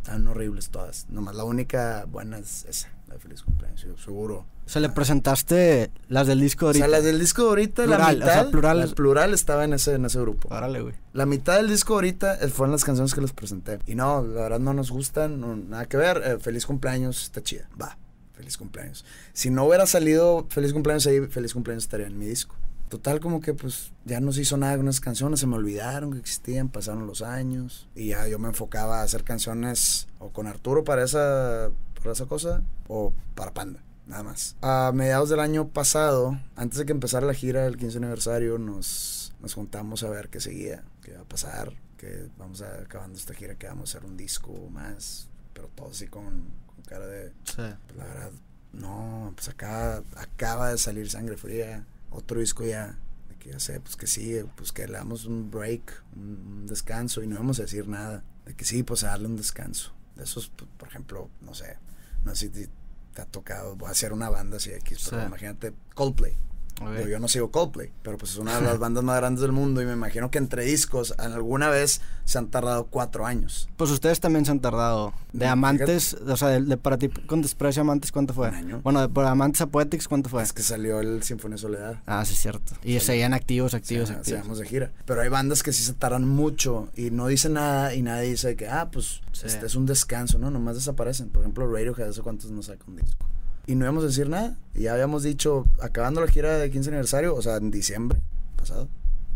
están 0.03 0.27
horribles 0.29 0.71
todas. 0.71 1.07
Nomás 1.09 1.35
la 1.35 1.45
única 1.45 2.05
buena 2.05 2.39
es 2.39 2.65
esa, 2.69 2.89
la 3.09 3.15
de 3.15 3.21
Feliz 3.21 3.43
Cumpleaños. 3.43 3.83
Yo, 3.83 3.97
seguro. 3.97 4.47
O 4.67 4.69
sea, 4.69 4.83
le 4.83 4.89
presentaste 4.89 5.93
las 6.09 6.27
del 6.27 6.41
disco 6.41 6.67
de 6.67 6.71
O 6.71 6.75
sea, 6.75 6.85
ahorita. 6.87 6.97
las 6.99 7.05
del 7.05 7.21
disco 7.21 7.43
de 7.43 7.49
ahorita, 7.51 7.87
la 7.87 7.97
Plural, 7.97 8.17
o 8.23 8.25
sea, 8.27 8.37
mitad, 8.39 8.51
plural 8.51 8.79
la 8.79 8.85
es- 8.85 8.95
plural 8.95 9.35
estaba 9.35 9.65
en 9.65 9.73
ese, 9.75 9.95
en 9.95 10.05
ese 10.05 10.21
grupo. 10.21 10.49
Órale, 10.53 10.81
güey. 10.83 10.95
La 11.13 11.25
mitad 11.25 11.57
del 11.57 11.69
disco 11.69 11.95
ahorita 11.95 12.35
eh, 12.41 12.49
fueron 12.49 12.73
las 12.73 12.85
canciones 12.85 13.15
que 13.15 13.21
les 13.21 13.33
presenté. 13.33 13.79
Y 13.87 13.95
no, 13.95 14.23
la 14.25 14.43
verdad 14.43 14.59
no 14.59 14.75
nos 14.75 14.91
gustan, 14.91 15.41
no- 15.41 15.55
nada 15.57 15.87
que 15.87 15.97
ver. 15.97 16.21
Eh, 16.25 16.39
feliz 16.41 16.67
cumpleaños, 16.67 17.23
está 17.23 17.43
chida. 17.43 17.69
Va, 17.81 17.97
feliz 18.35 18.57
cumpleaños. 18.57 19.05
Si 19.33 19.51
no 19.51 19.65
hubiera 19.65 19.87
salido 19.87 20.47
Feliz 20.51 20.73
cumpleaños 20.73 21.07
ahí, 21.07 21.21
Feliz 21.29 21.53
cumpleaños 21.55 21.85
estaría 21.85 22.07
en 22.09 22.19
mi 22.19 22.27
disco. 22.27 22.57
Total, 22.89 23.19
como 23.21 23.41
que 23.41 23.53
pues 23.55 23.93
ya 24.05 24.21
no 24.21 24.33
se 24.33 24.43
hizo 24.43 24.57
nada 24.57 24.77
con 24.77 24.87
esas 24.89 25.01
canciones, 25.01 25.41
se 25.41 25.47
me 25.49 25.57
olvidaron 25.57 26.13
que 26.13 26.19
existían, 26.19 26.69
pasaron 26.69 27.07
los 27.07 27.23
años. 27.23 27.89
Y 27.95 28.09
ya 28.09 28.27
yo 28.29 28.39
me 28.41 28.49
enfocaba 28.49 29.01
a 29.01 29.03
hacer 29.05 29.23
canciones 29.25 30.07
o 30.19 30.31
con 30.31 30.47
Arturo 30.49 30.85
para 30.85 31.05
esa, 31.05 31.71
para 32.01 32.13
esa 32.13 32.27
cosa 32.27 32.63
o 32.89 33.13
para 33.35 33.53
Panda. 33.55 33.81
Nada 34.07 34.23
más. 34.23 34.57
A 34.63 34.93
mediados 34.95 35.29
del 35.31 35.41
año 35.41 35.69
pasado, 35.69 36.39
antes 36.55 36.79
de 36.79 36.87
que 36.87 36.93
empezara 36.93 37.27
la 37.27 37.35
gira 37.35 37.65
del 37.65 37.77
15 37.77 37.99
aniversario, 37.99 38.59
nos, 38.59 39.35
nos 39.41 39.55
juntamos 39.55 40.03
a 40.05 40.11
ver 40.11 40.29
qué 40.29 40.41
seguía, 40.41 40.85
qué 41.03 41.13
iba 41.13 41.23
a 41.23 41.25
pasar, 41.25 41.73
que 41.97 42.29
vamos 42.39 42.63
a, 42.63 42.83
acabando 42.83 43.19
esta 43.19 43.35
gira, 43.35 43.57
que 43.57 43.67
vamos 43.67 43.95
a 43.95 43.99
hacer 43.99 44.09
un 44.09 44.17
disco 44.17 44.53
más, 44.71 45.29
pero 45.53 45.69
todo 45.75 45.91
así 45.91 46.07
con, 46.07 46.45
con 46.67 46.85
cara 46.87 47.07
de, 47.07 47.31
Sí. 47.45 47.55
pues, 47.57 47.97
la 47.97 48.05
verdad, 48.05 48.31
no, 48.73 49.33
pues 49.35 49.49
acá 49.49 50.03
acaba 50.17 50.71
de 50.71 50.79
salir 50.79 51.11
Sangre 51.11 51.37
Fría, 51.37 51.85
otro 52.11 52.39
disco 52.39 52.65
ya, 52.65 52.97
que 53.41 53.51
ya 53.51 53.59
sé, 53.59 53.81
pues 53.81 53.97
que 53.97 54.07
sigue, 54.07 54.45
pues 54.57 54.71
que 54.71 54.87
le 54.87 54.93
damos 54.95 55.25
un 55.25 55.51
break, 55.51 56.03
un, 56.15 56.61
un 56.61 56.67
descanso 56.67 57.23
y 57.25 57.27
no 57.27 57.37
vamos 57.37 57.59
a 57.59 57.63
decir 57.63 57.89
nada, 57.89 58.23
de 58.45 58.55
que 58.55 58.65
sí, 58.65 58.85
pues 58.85 59.03
a 59.03 59.09
darle 59.09 59.27
un 59.27 59.37
descanso. 59.37 59.93
De 60.15 60.23
esos, 60.25 60.49
pues, 60.49 60.71
por 60.79 60.89
ejemplo, 60.89 61.29
no 61.41 61.55
sé, 61.55 61.77
no 62.25 62.35
sé 62.37 62.51
si 62.53 62.69
te, 63.17 63.23
ha 63.23 63.27
tocado, 63.27 63.77
voy 63.77 63.89
a 63.89 63.93
hacer 63.93 64.13
una 64.13 64.29
banda 64.29 64.59
así 64.59 64.71
X, 64.73 65.07
pero 65.11 65.23
Sí. 65.23 65.27
imagínate 65.27 65.73
Coldplay. 65.95 66.37
Ok. 66.81 66.91
Digo, 66.97 67.09
yo 67.09 67.19
no 67.19 67.27
sigo 67.29 67.51
Coldplay, 67.51 67.91
pero 68.03 68.19
pues 68.19 68.33
es 68.33 68.39
una 68.39 68.55
de 68.57 68.61
las 68.63 68.79
bandas 68.79 69.03
más 69.03 69.17
grandes 69.17 69.41
del 69.41 69.53
mundo 69.53 69.81
y 69.81 69.87
me 69.87 69.93
imagino 69.95 70.31
que 70.31 70.39
entre 70.39 70.65
discos 70.65 71.15
alguna 71.19 71.71
vez 71.71 72.03
se 72.25 72.37
han 72.39 72.49
tardado 72.49 72.85
cuatro 72.87 73.25
años. 73.25 73.69
Pues 73.77 73.91
ustedes 73.91 74.21
también 74.21 74.45
se 74.45 74.51
han 74.51 74.61
tardado. 74.61 75.15
De 75.33 75.47
Amantes, 75.47 76.15
o 76.15 76.37
sea, 76.37 76.49
de, 76.49 76.61
de 76.63 76.77
para 76.77 76.99
ti 76.99 77.09
con 77.09 77.41
desprecio 77.43 77.81
Amantes, 77.83 78.13
¿cuánto 78.13 78.35
fue? 78.35 78.49
Un 78.51 78.55
año. 78.55 78.81
Bueno, 78.83 79.01
de 79.01 79.09
para 79.09 79.31
Amantes 79.31 79.61
a 79.63 79.67
Poetics, 79.69 80.07
¿cuánto 80.09 80.29
fue? 80.29 80.43
Es 80.43 80.53
que 80.53 80.63
salió 80.63 81.01
el 81.01 81.23
Sinfonía 81.23 81.57
Soledad. 81.59 82.01
Ah, 82.07 82.25
sí, 82.25 82.35
es 82.35 82.41
cierto. 82.41 82.75
Y 82.83 83.01
seguían 83.01 83.33
activos, 83.33 83.73
activos, 83.75 84.13
seamos 84.23 84.59
de 84.59 84.67
gira. 84.67 84.93
Pero 85.07 85.23
hay 85.23 85.29
bandas 85.29 85.63
que 85.63 85.73
sí 85.73 85.83
se 85.83 85.95
tardan 85.95 86.29
mucho 86.29 86.89
y 86.95 87.11
no 87.11 87.27
dicen 87.27 87.55
nada 87.55 87.95
y 87.95 88.03
nadie 88.03 88.31
dice 88.31 88.55
que, 88.57 88.69
ah, 88.69 88.91
pues 88.91 89.21
Sí. 89.33 89.47
este 89.47 89.67
es 89.67 89.77
un 89.77 89.85
descanso, 89.87 90.39
¿no? 90.39 90.51
Nomás 90.51 90.77
desaparecen. 90.77 91.29
Por 91.29 91.43
ejemplo, 91.43 91.71
Radiohead, 91.71 92.09
¿hace 92.09 92.23
cuántos 92.23 92.51
no 92.51 92.63
saca 92.63 92.85
un 92.87 92.97
disco? 92.97 93.27
Y 93.67 93.75
no 93.75 93.85
íbamos 93.85 94.05
a 94.05 94.07
decir 94.09 94.29
nada. 94.29 94.57
Y 94.75 94.83
ya 94.83 94.93
habíamos 94.95 95.23
dicho, 95.23 95.67
acabando 95.81 96.21
la 96.21 96.29
gira 96.29 96.57
de 96.57 96.71
15 96.71 96.91
aniversario, 96.91 97.35
o 97.35 97.43
sea, 97.43 97.57
en 97.57 97.71
diciembre 97.71 98.21
pasado, 98.57 98.89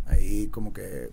ahí 0.06 0.46
como 0.48 0.72
que 0.72 1.10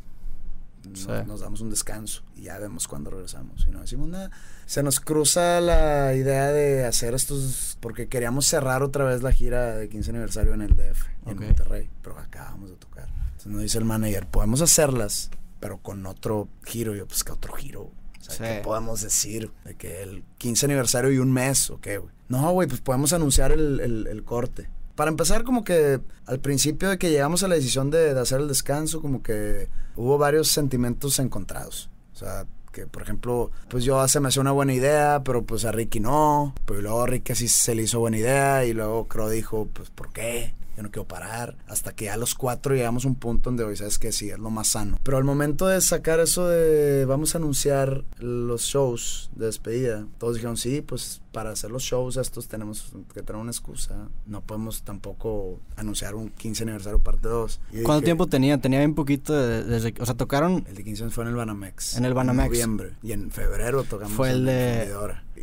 nos, 0.88 1.00
Sí. 1.02 1.08
nos 1.26 1.42
damos 1.42 1.60
un 1.62 1.70
descanso 1.70 2.24
y 2.36 2.44
ya 2.44 2.58
vemos 2.60 2.88
cuándo 2.88 3.10
regresamos. 3.10 3.66
Y 3.68 3.72
no 3.72 3.82
decimos 3.82 4.08
nada. 4.08 4.32
Se 4.66 4.84
nos 4.84 5.00
cruza 5.00 5.60
la 5.62 6.14
idea 6.14 6.52
de 6.52 6.86
hacer 6.86 7.14
estos, 7.14 7.78
porque 7.82 8.08
queríamos 8.08 8.46
cerrar 8.46 8.84
otra 8.84 9.04
vez 9.06 9.22
la 9.24 9.32
gira 9.32 9.76
de 9.76 9.90
15 9.90 10.12
aniversario 10.12 10.54
en 10.54 10.62
el 10.62 10.76
DF, 10.76 11.06
y 11.26 11.30
en. 11.32 11.40
Monterrey, 11.40 11.90
pero 12.02 12.18
acabamos 12.20 12.70
de 12.70 12.76
tocar. 12.78 13.08
Entonces 13.28 13.52
nos 13.52 13.62
dice 13.62 13.78
el 13.80 13.86
manager, 13.86 14.28
podemos 14.28 14.62
hacerlas, 14.62 15.30
pero 15.60 15.80
con 15.80 16.06
otro 16.06 16.48
giro. 16.64 16.94
Y 16.96 17.00
yo, 17.00 17.08
pues, 17.08 17.24
¿qué 17.24 17.32
otro 17.32 17.54
giro? 17.54 17.82
O 17.82 17.94
sea, 18.22 18.36
Sí. 18.36 18.44
¿qué 18.44 18.62
podemos 18.64 19.02
decir? 19.02 19.52
De 19.66 19.76
que 19.76 20.04
el 20.04 20.24
15 20.38 20.66
aniversario 20.68 21.12
y 21.12 21.18
un 21.18 21.32
mes, 21.32 21.70
¿o 21.70 21.80
qué, 21.82 21.98
güey? 21.98 22.14
No, 22.30 22.52
güey, 22.52 22.68
pues 22.68 22.82
podemos 22.82 23.14
anunciar 23.14 23.52
el, 23.52 23.80
el- 23.80 24.24
corte. 24.24 24.70
Para 24.96 25.10
empezar, 25.12 25.44
como 25.44 25.64
que 25.64 26.00
al 26.26 26.40
principio 26.40 26.90
de 26.90 26.98
que 26.98 27.10
llegamos 27.12 27.44
a 27.44 27.48
la 27.48 27.56
decisión 27.56 27.92
de, 27.92 28.20
hacer 28.20 28.42
el 28.42 28.48
descanso, 28.48 29.02
como 29.02 29.22
que 29.22 29.70
hubo 29.96 30.18
varios 30.18 30.48
sentimientos 30.50 31.20
encontrados. 31.20 31.90
O 32.14 32.18
sea, 32.18 32.46
que 32.74 32.88
por 32.88 33.04
ejemplo, 33.04 33.52
pues 33.70 33.84
yo 33.84 34.06
se 34.08 34.20
me 34.20 34.28
hacía 34.30 34.42
una 34.42 34.52
buena 34.52 34.74
idea, 34.74 35.22
pero 35.24 35.44
pues 35.44 35.66
a 35.66 35.72
Ricky 35.72 36.00
no. 36.00 36.54
Pero 36.66 36.82
luego 36.82 37.04
a 37.04 37.08
Ricky 37.08 37.36
sí 37.36 37.48
se 37.48 37.76
le 37.76 37.84
hizo 37.84 38.00
buena 38.00 38.18
idea 38.18 38.66
y 38.66 38.74
luego 38.74 39.08
Crow 39.08 39.30
dijo, 39.30 39.68
pues 39.72 39.90
¿por 39.92 40.12
qué? 40.12 40.54
Yo 40.78 40.84
no 40.84 40.92
quiero 40.92 41.08
parar. 41.08 41.58
Hasta 41.68 41.94
que 41.94 42.06
ya 42.06 42.16
los 42.18 42.36
cuatro 42.36 42.76
llegamos 42.76 43.04
a 43.04 43.08
un 43.10 43.16
punto 43.16 43.50
donde 43.50 43.64
hoy 43.64 43.76
sabes 43.76 43.98
que 44.00 44.12
sí, 44.12 44.30
es 44.30 44.38
lo 44.40 44.50
más 44.52 44.68
sano. 44.68 45.00
Pero 45.04 45.18
al 45.18 45.24
momento 45.24 45.68
de 45.68 45.82
sacar 45.82 46.20
eso 46.20 46.48
de 46.48 47.04
vamos 47.06 47.34
a 47.36 47.40
anunciar 47.40 48.06
los 48.20 48.62
shows 48.62 49.30
de 49.36 49.48
despedida, 49.48 50.06
todos 50.20 50.36
dijeron, 50.36 50.56
sí, 50.56 50.82
pues 50.82 51.22
para 51.32 51.52
hacer 51.52 51.70
los 51.72 51.84
shows 51.84 52.18
estos 52.18 52.48
tenemos 52.48 52.92
que 53.14 53.22
tener 53.22 53.42
una 53.42 53.52
excusa. 53.52 54.08
No 54.26 54.42
podemos 54.42 54.84
tampoco 54.84 55.60
anunciar 55.76 56.16
un 56.16 56.30
15 56.30 56.64
aniversario 56.64 57.00
parte 57.00 57.28
2. 57.28 57.60
Y 57.72 57.82
¿Cuánto 57.82 57.94
dije, 58.02 58.06
tiempo 58.06 58.28
tenía? 58.28 58.58
Tenía 58.60 58.80
bien 58.80 58.96
poquito 58.96 59.34
de- 59.34 59.64
desde 59.64 59.94
o 60.00 60.06
sea, 60.06 60.16
tocaron 60.16 60.64
el 60.68 60.76
de 60.76 60.84
15 60.84 61.10
fue 61.10 61.24
en 61.24 61.30
el 61.32 61.36
Banamex. 61.36 61.98
En 61.98 62.06
el 62.06 62.14
Banamex. 62.14 62.46
En 62.46 62.50
noviembre. 62.52 62.94
Y 63.04 63.12
en 63.14 63.32
febrero 63.32 63.84
tocamos 63.84 64.14
Fue 64.16 64.30
el 64.32 64.46
de-. 64.46 64.88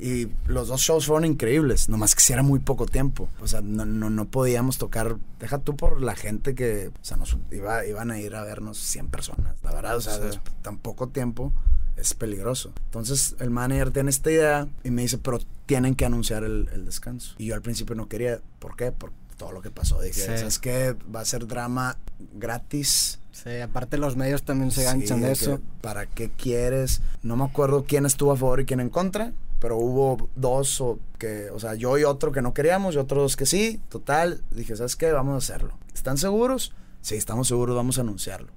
Y 0.01 0.29
los 0.47 0.69
dos 0.69 0.81
shows 0.81 1.07
fueron 1.07 1.25
increíbles. 1.25 1.89
Nomás 1.89 2.15
que 2.15 2.21
si 2.21 2.33
era 2.33 2.43
muy 2.43 2.59
poco 2.59 2.87
tiempo. 2.87 3.29
O 3.41 3.47
sea, 3.47 3.61
no, 3.63 3.85
no, 3.85 4.11
no 4.11 4.25
podíamos 4.27 4.79
tocar. 4.79 5.17
Deja 5.41 5.59
tú 5.59 5.77
por 5.77 6.01
la 6.03 6.15
gente 6.17 6.55
que. 6.55 6.89
O 6.89 7.05
sea, 7.05 7.17
nos 7.17 7.37
iba, 7.51 7.87
iban 7.87 8.11
a 8.11 8.19
ir 8.19 8.35
a 8.35 8.43
vernos 8.45 8.79
100 8.79 9.09
personas. 9.09 9.55
La 9.63 9.73
verdad, 9.73 9.97
o 9.97 10.01
sea, 10.01 10.15
Sí. 10.33 10.39
tan 10.63 10.79
poco 10.79 11.09
tiempo 11.09 11.53
es 11.97 12.13
peligroso. 12.15 12.73
Entonces 12.87 13.37
el 13.39 13.51
manager 13.51 13.93
tiene 13.93 14.11
esta 14.11 14.31
idea 14.31 14.69
y 14.83 14.91
me 14.91 15.03
dice, 15.03 15.19
pero 15.19 15.39
tienen 15.67 15.95
que 15.95 16.05
anunciar 16.05 16.43
el, 16.45 16.69
el 16.73 16.85
descanso. 16.85 17.35
Y 17.39 17.47
yo 17.47 17.55
al 17.55 17.63
principio 17.63 17.95
no 17.95 18.09
quería. 18.09 18.41
¿Por 18.59 18.77
qué? 18.77 18.91
Por 18.93 19.13
todo 19.37 19.53
lo 19.53 19.63
que 19.63 19.71
pasó. 19.71 20.01
Dije, 20.01 20.21
Sí. 20.21 20.27
¿sabes 20.39 20.59
qué? 20.59 20.97
Va 21.15 21.21
a 21.21 21.25
ser 21.25 21.47
drama 21.47 21.97
gratis. 22.35 23.21
Sí, 23.33 23.59
aparte 23.61 23.97
los 23.99 24.17
medios 24.17 24.43
también 24.45 24.71
se 24.71 24.81
Sí, 24.81 24.87
ganchan 24.87 25.21
de 25.21 25.27
que, 25.29 25.33
eso. 25.33 25.61
¿Para 25.81 26.07
qué 26.07 26.31
quieres? 26.31 27.01
No 27.23 27.37
me 27.37 27.45
acuerdo 27.45 27.85
quién 27.87 28.07
estuvo 28.07 28.33
a 28.33 28.37
favor 28.37 28.61
y 28.61 28.65
quién 28.65 28.79
en 28.81 28.91
contra, 28.91 29.33
pero 29.65 29.79
hubo 29.79 30.29
dos 30.37 30.79
o 30.83 30.99
que, 31.19 31.49
o 31.49 31.59
sea, 31.59 31.75
yo 31.75 31.97
y 31.97 32.05
otro 32.05 32.33
que 32.33 32.43
no 32.43 32.53
queríamos 32.53 32.97
y 32.97 32.99
otros 32.99 33.23
dos 33.23 33.35
que 33.35 33.47
sí. 33.47 33.81
Total, 33.89 34.45
dije, 34.51 34.77
¿sabes 34.77 34.95
qué? 34.95 35.11
Vamos 35.11 35.33
a 35.33 35.39
hacerlo. 35.39 35.79
¿Están 35.95 36.19
seguros? 36.19 36.75
Sí, 37.01 37.15
estamos 37.15 37.49
seguros, 37.49 37.75
vamos 37.75 37.97
a 37.97 38.03
anunciarlo. 38.03 38.53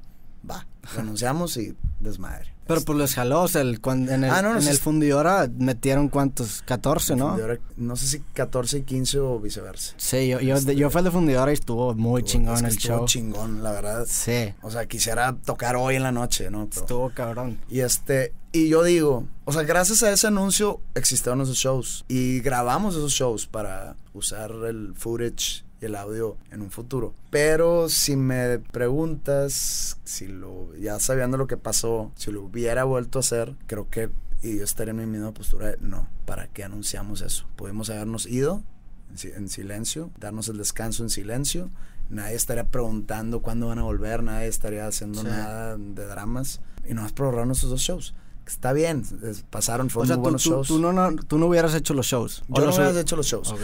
Va, 0.51 0.67
anunciamos 0.97 1.55
y 1.55 1.77
desmadre. 2.01 2.56
Pero 2.67 2.81
pues 2.81 2.97
les 2.97 3.13
jaló, 3.15 3.41
o 3.43 3.47
sea, 3.47 3.61
el, 3.61 3.79
cuan- 3.81 4.09
en 4.09 4.23
el, 4.23 4.29
Ah, 4.31 4.41
no, 4.41 4.49
no, 4.49 4.55
en 4.57 4.61
sí 4.61 4.69
el 4.69 4.75
es- 4.75 4.81
fundidora 4.81 5.49
metieron 5.57 6.09
cuántos, 6.09 6.61
14, 6.63 7.15
¿no? 7.15 7.37
No 7.77 7.95
sé 7.95 8.07
si 8.07 8.19
14 8.33 8.79
y 8.79 8.81
15 8.83 9.19
o 9.19 9.39
viceversa. 9.39 9.93
Sí, 9.97 10.27
yo, 10.27 10.39
yo, 10.39 10.55
Este- 10.55 10.75
yo 10.75 10.89
fui 10.89 10.99
al 10.99 11.05
de 11.05 11.11
fundidora 11.11 11.51
y 11.51 11.53
estuvo 11.53 11.93
muy 11.95 12.21
Estuvo- 12.21 12.31
chingón 12.31 12.53
es 12.55 12.61
que 12.61 12.67
el 12.67 12.73
estuvo 12.77 12.97
show. 12.97 13.05
chingón, 13.07 13.63
la 13.63 13.71
verdad. 13.71 14.05
Sí, 14.09 14.53
O 14.61 14.69
sea, 14.71 14.85
quisiera 14.85 15.35
tocar 15.35 15.75
hoy 15.75 15.95
en 15.95 16.03
la 16.03 16.11
noche, 16.11 16.49
¿no? 16.51 16.67
Pero- 16.69 16.81
estuvo 16.81 17.09
cabrón. 17.11 17.59
Y 17.69 17.79
este, 17.81 18.33
y 18.51 18.69
yo 18.69 18.83
digo, 18.83 19.25
o 19.45 19.51
sea, 19.53 19.63
gracias 19.63 20.03
a 20.03 20.11
ese 20.11 20.27
anuncio 20.27 20.81
existieron 20.95 21.41
esos 21.41 21.57
shows 21.57 22.05
y 22.07 22.39
grabamos 22.41 22.95
esos 22.95 23.11
shows 23.13 23.45
para 23.47 23.95
usar 24.13 24.51
el 24.67 24.93
footage 24.95 25.63
y 25.81 25.85
el 25.85 25.95
audio 25.95 26.37
en 26.51 26.61
un 26.61 26.71
futuro. 26.71 27.13
Pero 27.29 27.89
si 27.89 28.15
me 28.15 28.59
preguntas 28.59 29.97
si 30.03 30.27
lo 30.27 30.73
ya 30.75 30.99
sabiendo 30.99 31.37
lo 31.37 31.47
que 31.47 31.57
pasó, 31.57 32.11
si 32.15 32.31
lo 32.31 32.43
hubiera 32.43 32.83
vuelto 32.83 33.19
a 33.19 33.21
hacer, 33.21 33.55
creo 33.67 33.89
que 33.89 34.09
y 34.43 34.57
yo 34.57 34.63
estaría 34.63 34.91
en 34.91 34.97
mi 34.97 35.05
misma 35.05 35.33
postura 35.33 35.67
de 35.71 35.77
no, 35.81 36.07
¿para 36.25 36.47
qué 36.47 36.63
anunciamos 36.63 37.21
eso? 37.21 37.47
Pudimos 37.55 37.89
habernos 37.89 38.27
ido 38.27 38.63
en, 39.09 39.17
si- 39.17 39.31
en 39.31 39.49
silencio, 39.49 40.11
darnos 40.19 40.47
el 40.49 40.57
descanso 40.57 41.03
en 41.03 41.09
silencio. 41.09 41.69
Nadie 42.09 42.35
estaría 42.35 42.65
preguntando 42.69 43.41
cuándo 43.41 43.67
van 43.67 43.79
a 43.79 43.83
volver, 43.83 44.21
nadie 44.23 44.47
estaría 44.47 44.85
haciendo 44.87 45.21
Sí. 45.21 45.27
nada 45.27 45.75
de 45.77 46.05
dramas. 46.05 46.61
Y 46.87 46.93
nomás 46.93 47.11
por 47.13 47.25
ahorrarnos 47.25 47.57
esos 47.57 47.69
dos 47.71 47.81
shows. 47.81 48.13
Está 48.47 48.71
bien, 48.73 49.03
pasaron, 49.49 49.87
O 49.87 49.89
fueron 49.89 50.07
sea, 50.07 50.15
muy 50.15 50.21
tú, 50.21 50.23
buenos 50.23 50.43
tú, 50.43 50.49
shows. 50.49 50.67
tú 50.69 50.79
no, 50.79 50.93
no- 50.93 51.15
tú 51.15 51.37
no 51.37 51.47
hubieras 51.47 51.75
hecho 51.75 51.93
los 51.93 52.05
shows. 52.07 52.43
O 52.49 52.55
Yo 52.55 52.61
no 52.61 52.65
los 52.67 52.77
hubieras 52.77 52.95
hubi- 52.95 53.01
hecho 53.01 53.15
los 53.17 53.25
shows. 53.27 53.51
Ok. 53.51 53.59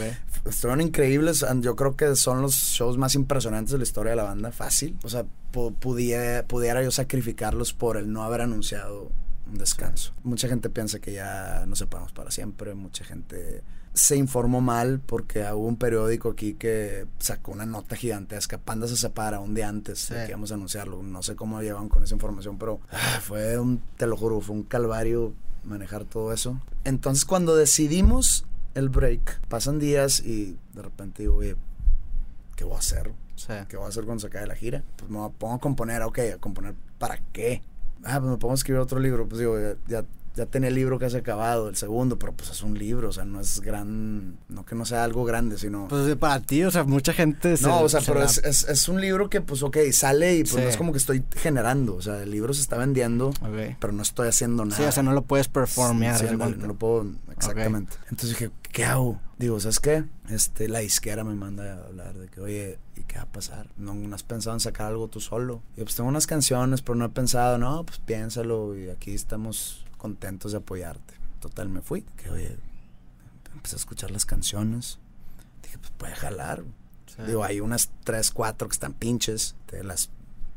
Estuvieron 0.46 0.80
increíbles. 0.82 1.44
Yo 1.60 1.74
creo 1.74 1.96
que 1.96 2.14
son 2.16 2.42
los 2.42 2.54
shows 2.54 2.98
más 2.98 3.14
impresionantes 3.14 3.72
de 3.72 3.78
la 3.78 3.84
historia 3.84 4.10
de 4.10 4.16
la 4.16 4.24
banda. 4.24 4.52
Fácil. 4.52 4.98
O 5.02 5.08
sea, 5.08 5.24
pu- 5.52 5.74
pudiera, 5.74 6.46
pudiera 6.46 6.82
yo 6.82 6.90
sacrificarlos 6.90 7.72
por 7.72 7.96
el 7.96 8.12
no 8.12 8.22
haber 8.24 8.42
anunciado 8.42 9.10
un 9.50 9.58
descanso. 9.58 10.12
Mucha 10.22 10.48
gente 10.48 10.68
piensa 10.70 10.98
que 10.98 11.12
ya 11.12 11.64
no 11.66 11.76
separamos 11.76 12.12
para 12.12 12.30
siempre. 12.30 12.74
Mucha 12.74 13.04
gente 13.04 13.62
se 13.94 14.16
informó 14.16 14.60
mal 14.60 15.00
porque 15.06 15.40
hubo 15.52 15.66
un 15.68 15.76
periódico 15.76 16.30
aquí 16.30 16.54
que 16.54 17.06
sacó 17.18 17.52
una 17.52 17.64
nota 17.64 17.94
gigantesca. 17.96 18.58
Panda 18.58 18.88
se 18.88 18.96
separa 18.96 19.38
un 19.40 19.54
día 19.54 19.68
antes 19.68 20.08
de 20.08 20.16
Sí. 20.20 20.22
que 20.24 20.30
íbamos 20.30 20.50
a 20.50 20.54
anunciarlo. 20.54 21.02
No 21.02 21.22
sé 21.22 21.36
cómo 21.36 21.62
llevan 21.62 21.88
con 21.88 22.02
esa 22.02 22.14
información, 22.14 22.58
pero 22.58 22.80
ah, 22.90 23.20
fue 23.22 23.56
un, 23.58 23.80
te 23.96 24.06
lo 24.06 24.16
juro, 24.16 24.40
fue 24.40 24.56
un 24.56 24.64
calvario 24.64 25.32
manejar 25.64 26.04
todo 26.04 26.32
eso. 26.32 26.60
Entonces, 26.84 27.24
cuando 27.24 27.54
decidimos 27.56 28.44
el 28.74 28.88
break, 28.88 29.40
pasan 29.48 29.78
días 29.78 30.20
y 30.20 30.58
de 30.74 30.82
repente 30.82 31.22
digo, 31.22 31.36
oye, 31.36 31.54
¿qué 32.56 32.64
voy 32.64 32.74
a 32.74 32.78
hacer? 32.80 33.12
Sí. 33.36 33.52
¿Qué 33.68 33.76
voy 33.76 33.86
a 33.86 33.88
hacer 33.90 34.04
cuando 34.04 34.20
se 34.20 34.26
acabe 34.26 34.46
la 34.48 34.56
gira? 34.56 34.82
Pues 34.96 35.08
me 35.10 35.18
pongo 35.38 35.54
a 35.54 35.60
componer, 35.60 36.02
ok, 36.02 36.18
¿a 36.34 36.38
componer 36.38 36.74
para 36.98 37.18
qué? 37.32 37.62
Ah, 38.02 38.18
pues 38.20 38.30
me 38.32 38.38
pongo 38.38 38.52
a 38.52 38.56
escribir 38.56 38.80
otro 38.80 38.98
libro, 38.98 39.26
pues 39.28 39.38
digo, 39.38 39.56
ya, 39.58 39.76
ya 39.86 40.04
ya 40.34 40.46
tenía 40.46 40.68
el 40.68 40.74
libro 40.74 40.98
casi 40.98 41.16
acabado, 41.16 41.68
el 41.68 41.76
segundo, 41.76 42.18
pero 42.18 42.32
pues 42.32 42.50
es 42.50 42.62
un 42.62 42.76
libro, 42.76 43.08
o 43.08 43.12
sea, 43.12 43.24
no 43.24 43.40
es 43.40 43.60
gran, 43.60 44.36
no 44.48 44.64
que 44.64 44.74
no 44.74 44.84
sea 44.84 45.04
algo 45.04 45.24
grande, 45.24 45.58
sino... 45.58 45.86
Pues 45.86 46.16
para 46.16 46.40
ti, 46.40 46.64
o 46.64 46.70
sea, 46.72 46.82
mucha 46.82 47.12
gente... 47.12 47.54
No, 47.62 47.82
o 47.82 47.88
sea, 47.88 48.00
pero 48.04 48.22
es, 48.22 48.38
es, 48.38 48.88
un 48.88 49.00
libro 49.00 49.30
que 49.30 49.40
pues, 49.40 49.62
ok, 49.62 49.78
sale 49.92 50.36
y 50.36 50.42
pues 50.42 50.56
no 50.56 50.68
es 50.68 50.76
como 50.76 50.90
que 50.90 50.98
estoy 50.98 51.24
generando, 51.36 51.94
o 51.94 52.02
sea, 52.02 52.20
el 52.22 52.32
libro 52.32 52.52
se 52.52 52.62
está 52.62 52.76
vendiendo, 52.76 53.32
pero 53.78 53.92
no 53.92 54.02
estoy 54.02 54.28
haciendo 54.28 54.64
nada. 54.64 54.76
Sí, 54.76 54.82
o 54.82 54.92
sea, 54.92 55.04
no 55.04 55.12
lo 55.12 55.22
puedes 55.22 55.46
performear. 55.46 56.18
Sí, 56.18 56.26
no, 56.36 56.48
lo 56.48 56.74
puedo, 56.74 57.06
exactamente. 57.36 57.96
Entonces 58.10 58.30
dije, 58.30 58.50
¿qué 58.72 58.84
hago? 58.84 59.20
Digo, 59.38 59.60
¿sabes 59.60 59.78
qué? 59.78 60.04
Este, 60.30 60.68
la 60.68 60.82
izquierda 60.82 61.22
me 61.22 61.34
manda 61.34 61.74
a 61.74 61.86
hablar 61.86 62.14
de 62.14 62.28
que, 62.28 62.40
oye, 62.40 62.78
¿y 62.96 63.02
qué 63.02 63.16
va 63.16 63.22
a 63.22 63.32
pasar? 63.32 63.68
¿No, 63.76 63.94
¿No, 63.94 64.14
has 64.14 64.22
pensado 64.24 64.56
en 64.56 64.60
sacar 64.60 64.88
algo 64.88 65.06
tú 65.08 65.20
solo? 65.20 65.62
Y 65.76 65.82
pues 65.82 65.94
tengo 65.94 66.08
unas 66.08 66.26
canciones, 66.26 66.82
pero 66.82 66.96
no 66.96 67.04
he 67.04 67.10
pensado, 67.10 67.58
no, 67.58 67.84
pues 67.84 67.98
piénsalo 67.98 68.76
y 68.76 68.90
aquí 68.90 69.14
estamos 69.14 69.83
contentos 70.04 70.52
de 70.52 70.58
apoyarte. 70.58 71.14
Total, 71.40 71.70
me 71.70 71.80
fui. 71.80 72.02
Que 72.18 72.28
oye, 72.28 72.58
empecé 73.54 73.76
a 73.76 73.78
escuchar 73.78 74.10
las 74.10 74.26
canciones. 74.26 74.98
Dije, 75.62 75.78
pues 75.78 75.92
puede 75.96 76.14
jalar. 76.14 76.62
Digo, 77.26 77.42
hay 77.42 77.60
unas 77.60 77.88
tres, 78.04 78.30
cuatro 78.30 78.68
que 78.68 78.74
están 78.74 78.92
pinches. 78.92 79.56
Te 79.64 79.82
las 79.82 80.10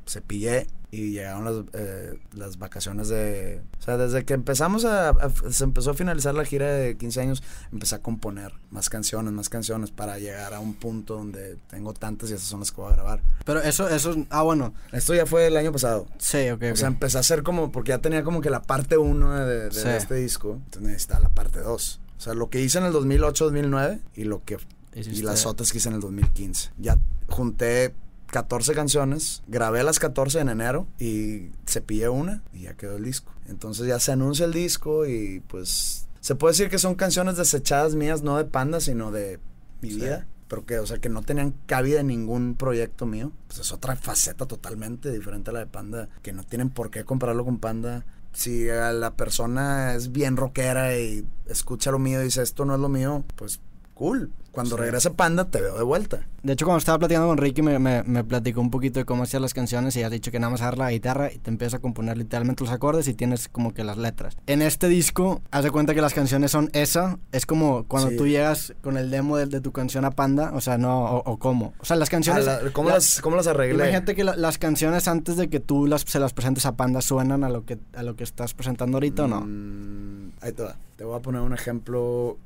cepillé 0.08 0.68
y 0.90 1.12
llegaron 1.12 1.44
las, 1.44 1.66
eh, 1.74 2.18
las 2.34 2.58
vacaciones 2.58 3.10
de... 3.10 3.62
O 3.80 3.82
sea, 3.82 3.98
desde 3.98 4.24
que 4.24 4.34
empezamos 4.34 4.86
a, 4.86 5.14
Se 5.52 5.66
empezó 5.66 5.92
a 5.92 5.94
finalizar 5.94 6.34
la 6.34 6.46
gira 6.46 6.72
de 6.72 6.96
15 6.96 7.22
años, 7.22 7.44
empecé 7.72 7.96
a 7.96 8.00
componer 8.00 8.54
más 8.72 8.90
canciones, 8.90 9.34
más 9.34 9.50
canciones 9.50 9.92
para 9.92 10.18
llegar 10.18 10.54
a 10.54 10.60
un 10.60 10.74
punto 10.74 11.16
donde 11.16 11.58
tengo 11.70 11.94
tantas 11.94 12.30
y 12.30 12.34
esas 12.34 12.48
son 12.48 12.62
las 12.62 12.72
que 12.72 12.82
voy 12.82 12.92
a 12.92 12.96
grabar. 12.96 13.22
Pero 13.46 13.62
eso, 13.62 13.90
eso... 13.90 14.16
Ah, 14.30 14.44
bueno. 14.44 14.74
Esto 14.94 15.14
ya 15.14 15.26
fue 15.26 15.48
el 15.48 15.58
año 15.58 15.72
pasado. 15.72 16.08
Sí, 16.20 16.50
ok. 16.50 16.64
O 16.72 16.76
sea, 16.76 16.88
empecé 16.88 17.18
a 17.18 17.22
hacer 17.22 17.44
como... 17.44 17.72
Porque 17.72 17.90
ya 17.90 18.00
tenía 18.00 18.24
como 18.24 18.40
que 18.40 18.50
la 18.50 18.62
parte 18.62 18.98
1 18.98 19.46
de, 19.46 19.68
este 19.68 20.16
disco. 20.16 20.62
Entonces 20.66 20.96
está 20.96 21.20
la 21.20 21.30
parte 21.30 21.60
2. 21.60 22.02
O 22.18 22.22
sea, 22.22 22.34
lo 22.34 22.50
que 22.50 22.62
hice 22.62 22.78
en 22.78 22.86
el 22.86 22.94
2008, 22.94 23.46
2009 23.46 24.00
y 24.16 24.24
lo 24.24 24.44
que... 24.44 24.58
Y 24.96 25.22
las 25.22 25.46
otras 25.46 25.72
que 25.72 25.78
hice 25.78 25.90
en 25.90 25.96
el 25.96 26.02
2015. 26.02 26.72
Ya 26.80 26.98
junté 27.28 27.94
14 28.28 28.74
canciones, 28.74 29.44
grabé 29.48 29.84
las 29.84 30.00
14 30.00 30.40
en 30.40 30.50
enero 30.50 30.88
y 31.00 31.50
cepillé 31.66 32.10
una 32.10 32.44
y 32.54 32.64
ya 32.64 32.74
quedó 32.76 32.98
el 32.98 33.04
disco. 33.04 33.32
Entonces 33.48 33.88
ya 33.88 34.00
se 34.00 34.12
anuncia 34.12 34.46
el 34.46 34.54
disco 34.54 35.06
y 35.06 35.42
pues 35.48 36.08
se 36.20 36.36
puede 36.36 36.54
decir 36.54 36.70
que 36.70 36.80
son 36.80 36.96
canciones 36.96 37.38
desechadas 37.38 37.96
mías, 37.96 38.22
no 38.22 38.38
de 38.38 38.46
Panda, 38.46 38.82
sino 38.82 39.12
de 39.12 39.40
mi 39.82 39.94
vida. 39.94 40.28
Pero 40.50 40.66
que, 40.66 40.80
o 40.80 40.86
sea, 40.86 41.00
que 41.00 41.10
no 41.10 41.24
tenían 41.24 41.54
cabida 41.66 42.00
en 42.00 42.08
ningún 42.08 42.56
proyecto 42.56 43.06
mío. 43.06 43.32
Pues 43.48 43.60
es 43.60 43.72
otra 43.72 43.96
faceta 43.96 44.46
totalmente 44.46 45.12
diferente 45.12 45.50
a 45.50 45.54
la 45.54 45.60
de 45.60 45.68
Panda, 45.68 46.10
que 46.22 46.34
no 46.34 46.44
tienen 46.44 46.70
por 46.70 46.90
qué 46.90 47.04
comprarlo 47.04 47.44
con 47.46 47.60
Panda. 47.60 48.06
Si 48.34 48.66
la 48.66 49.14
persona 49.16 49.96
es 49.96 50.12
bien 50.12 50.38
rockera 50.38 50.98
y 50.98 51.26
escucha 51.48 51.92
lo 51.92 52.00
mío 52.00 52.22
y 52.22 52.26
dice 52.26 52.42
esto 52.42 52.66
no 52.66 52.76
es 52.76 52.80
lo 52.82 52.90
mío, 52.90 53.24
pues 53.36 53.60
cool. 53.98 54.32
Cuando 54.52 54.76
regrese 54.76 55.12
Panda, 55.12 55.46
te 55.46 55.62
veo 55.62 55.78
de 55.78 55.84
vuelta. 55.84 56.22
De 56.42 56.54
hecho, 56.54 56.66
cuando 56.66 56.80
estaba 56.80 56.98
platicando 56.98 57.28
con 57.28 57.38
Ricky, 57.38 57.62
me, 57.62 57.78
me, 57.78 58.24
platicó 58.24 58.60
un 58.60 58.72
poquito 58.72 59.00
de 59.00 59.06
cómo 59.06 59.22
hacían 59.22 59.44
las 59.44 59.54
canciones 59.54 59.96
y 59.96 60.02
has 60.02 60.10
dicho 60.10 60.32
que 60.32 60.40
nada 60.40 60.50
más 60.50 60.62
agarra 60.62 60.86
la 60.86 60.92
guitarra 60.92 61.32
y 61.32 61.38
te 61.38 61.52
empieza 61.52 61.78
a 61.78 61.80
componer 61.80 62.18
literalmente 62.18 62.64
los 62.64 62.74
acordes 62.74 63.08
y 63.08 63.14
tienes 63.14 63.50
como 63.50 63.76
que 63.76 63.84
las 63.84 63.98
letras. 63.98 64.36
En 64.48 64.64
este 64.64 64.88
disco, 64.88 65.44
haz 65.52 65.64
de 65.64 65.70
cuenta 65.70 65.94
que 65.94 66.02
las 66.02 66.16
canciones 66.16 66.50
son 66.50 66.72
esa. 66.74 67.20
Es 67.32 67.46
como 67.46 67.84
cuando 67.84 68.10
tú 68.18 68.26
llegas 68.26 68.74
con 68.82 68.98
el 68.98 69.12
demo 69.12 69.38
de, 69.38 69.62
tu 69.62 69.72
canción 69.72 70.06
a 70.06 70.12
Panda, 70.12 70.52
o 70.56 70.62
sea, 70.62 70.80
no, 70.80 71.06
o, 71.18 71.38
cómo. 71.38 71.76
O 71.80 71.86
sea, 71.86 71.96
las 71.96 72.10
canciones. 72.10 72.48
Ah, 72.48 72.60
¿cómo, 72.74 72.90
las, 72.90 73.22
¿Cómo 73.22 73.36
las 73.36 73.46
arreglé? 73.46 73.76
Imagínate 73.76 74.16
que 74.16 74.24
las 74.24 74.58
canciones 74.58 75.08
antes 75.08 75.38
de 75.38 75.50
que 75.50 75.60
tú 75.60 75.86
las, 75.86 76.02
se 76.02 76.20
las 76.20 76.34
presentes 76.34 76.66
a 76.66 76.76
Panda 76.76 77.02
suenan 77.02 77.44
a 77.44 77.50
lo 77.50 77.64
que, 77.64 77.78
a 77.94 78.02
lo 78.02 78.16
que 78.16 78.24
estás 78.24 78.56
presentando 78.56 78.98
ahorita 78.98 79.26
o 79.26 79.28
no. 79.28 79.42
Mm, 79.42 80.32
ahí 80.42 80.52
te 80.52 80.64
va. 80.64 80.78
Te 80.96 81.04
voy 81.04 81.16
a 81.16 81.22
poner 81.22 81.42
un 81.42 81.54
ejemplo 81.54 82.40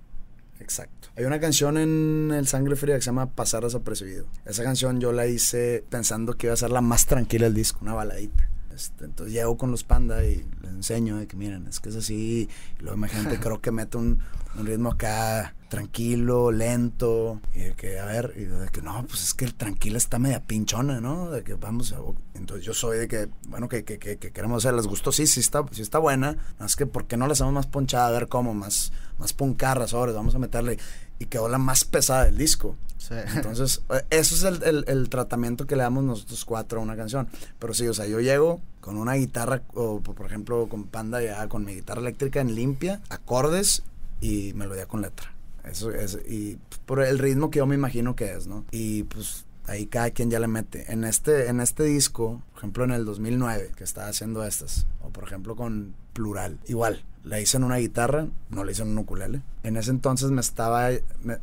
Exacto. 0.61 1.09
Hay 1.15 1.25
una 1.25 1.39
canción 1.39 1.77
en 1.77 2.31
El 2.31 2.47
Sangre 2.47 2.75
Fría 2.75 2.95
que 2.95 3.01
se 3.01 3.07
llama 3.07 3.31
Pasar 3.31 3.63
desapercibido. 3.63 4.25
Esa 4.45 4.63
canción 4.63 5.01
yo 5.01 5.11
la 5.11 5.27
hice 5.27 5.83
pensando 5.89 6.37
que 6.37 6.47
iba 6.47 6.53
a 6.53 6.57
ser 6.57 6.69
la 6.69 6.81
más 6.81 7.05
tranquila 7.05 7.45
del 7.45 7.55
disco, 7.55 7.79
una 7.81 7.93
baladita. 7.93 8.47
Este, 8.73 9.05
entonces 9.05 9.33
llego 9.33 9.57
con 9.57 9.71
los 9.71 9.83
panda 9.83 10.23
y 10.23 10.45
les 10.61 10.71
enseño 10.71 11.17
de 11.17 11.27
que 11.27 11.35
miren, 11.35 11.67
es 11.67 11.79
que 11.79 11.89
es 11.89 11.95
así. 11.95 12.49
Y 12.79 12.81
luego 12.81 12.97
imagínate, 12.97 13.39
creo 13.41 13.59
que 13.59 13.71
mete 13.71 13.97
un, 13.97 14.19
un, 14.57 14.65
ritmo 14.65 14.91
acá 14.91 15.55
tranquilo, 15.69 16.51
lento. 16.51 17.41
Y 17.53 17.59
de 17.59 17.73
que, 17.73 17.99
a 17.99 18.05
ver, 18.05 18.33
y 18.37 18.45
de 18.45 18.69
que 18.69 18.81
no, 18.81 19.05
pues 19.07 19.23
es 19.23 19.33
que 19.33 19.45
el 19.45 19.55
tranquilo 19.55 19.97
está 19.97 20.19
media 20.19 20.41
pinchona, 20.41 21.01
¿no? 21.01 21.31
De 21.31 21.43
que 21.43 21.55
vamos 21.55 21.91
a. 21.93 21.97
Entonces 22.33 22.65
yo 22.65 22.73
soy 22.73 22.97
de 22.97 23.07
que, 23.07 23.29
bueno, 23.47 23.67
que, 23.67 23.83
que, 23.83 23.99
que, 23.99 24.17
queremos 24.17 24.63
hacer, 24.63 24.75
les 24.75 24.87
gustó, 24.87 25.11
sí, 25.11 25.27
sí 25.27 25.39
está, 25.39 25.65
sí 25.71 25.81
está 25.81 25.99
buena. 25.99 26.37
Más 26.59 26.75
que, 26.75 26.85
¿por 26.85 27.07
qué 27.07 27.17
no 27.17 27.27
la 27.27 27.33
hacemos 27.33 27.53
más 27.53 27.67
ponchada? 27.67 28.07
A 28.07 28.11
ver 28.11 28.27
cómo, 28.27 28.53
más, 28.53 28.91
más 29.21 29.33
puncarra 29.33 29.87
sobre, 29.87 30.11
vamos 30.11 30.35
a 30.35 30.39
meterle. 30.39 30.77
Y 31.19 31.27
quedó 31.27 31.47
la 31.47 31.59
más 31.59 31.85
pesada 31.85 32.25
del 32.25 32.37
disco. 32.37 32.75
Entonces, 33.35 33.81
eh, 33.89 34.03
eso 34.09 34.35
es 34.35 34.61
el, 34.63 34.85
el, 34.87 35.09
tratamiento 35.09 35.65
que 35.65 35.75
le 35.75 35.83
damos 35.83 36.03
nosotros 36.03 36.45
cuatro 36.45 36.79
a 36.79 36.83
una 36.83 36.95
canción. 36.95 37.27
Pero 37.59 37.73
sí, 37.73 37.87
o 37.87 37.93
sea, 37.93 38.05
yo 38.07 38.19
llego 38.19 38.61
con 38.79 38.97
una 38.97 39.13
guitarra, 39.13 39.61
o 39.73 39.99
por 40.01 40.25
ejemplo 40.25 40.67
con 40.67 40.85
Panda, 40.85 41.21
ya 41.21 41.47
con 41.47 41.65
mi 41.65 41.75
guitarra 41.75 42.01
eléctrica 42.01 42.41
en 42.41 42.55
limpia, 42.55 43.01
acordes 43.09 43.83
y 44.19 44.53
melodía 44.53 44.85
con 44.85 45.01
letra. 45.01 45.33
Eso 45.63 45.91
es, 45.91 46.17
y 46.27 46.57
por 46.85 47.03
el 47.03 47.19
ritmo 47.19 47.51
que 47.51 47.59
yo 47.59 47.65
me 47.65 47.75
imagino 47.75 48.15
que 48.15 48.33
es, 48.33 48.47
¿no? 48.47 48.65
Y 48.71 49.03
pues 49.03 49.45
ahí 49.67 49.85
cada 49.85 50.09
quien 50.11 50.29
ya 50.29 50.39
le 50.39 50.47
mete. 50.47 50.91
En 50.91 51.03
este, 51.03 51.47
en 51.47 51.59
este 51.59 51.83
disco, 51.83 52.41
por 52.51 52.59
ejemplo 52.59 52.83
en 52.83 52.91
el 52.91 53.05
2009, 53.05 53.71
que 53.75 53.83
estaba 53.83 54.07
haciendo 54.07 54.43
estas, 54.43 54.87
o 55.01 55.09
por 55.09 55.23
ejemplo 55.23 55.55
con 55.55 55.93
Plural, 56.13 56.59
igual, 56.67 57.03
la 57.23 57.39
hice 57.39 57.57
en 57.57 57.63
una 57.63 57.77
guitarra, 57.77 58.27
no 58.49 58.63
la 58.63 58.71
hice 58.71 58.81
en 58.81 58.89
un 58.89 58.97
ukulele. 58.99 59.41
En 59.63 59.77
ese 59.77 59.91
entonces 59.91 60.31
me 60.31 60.41
estaba, 60.41 60.89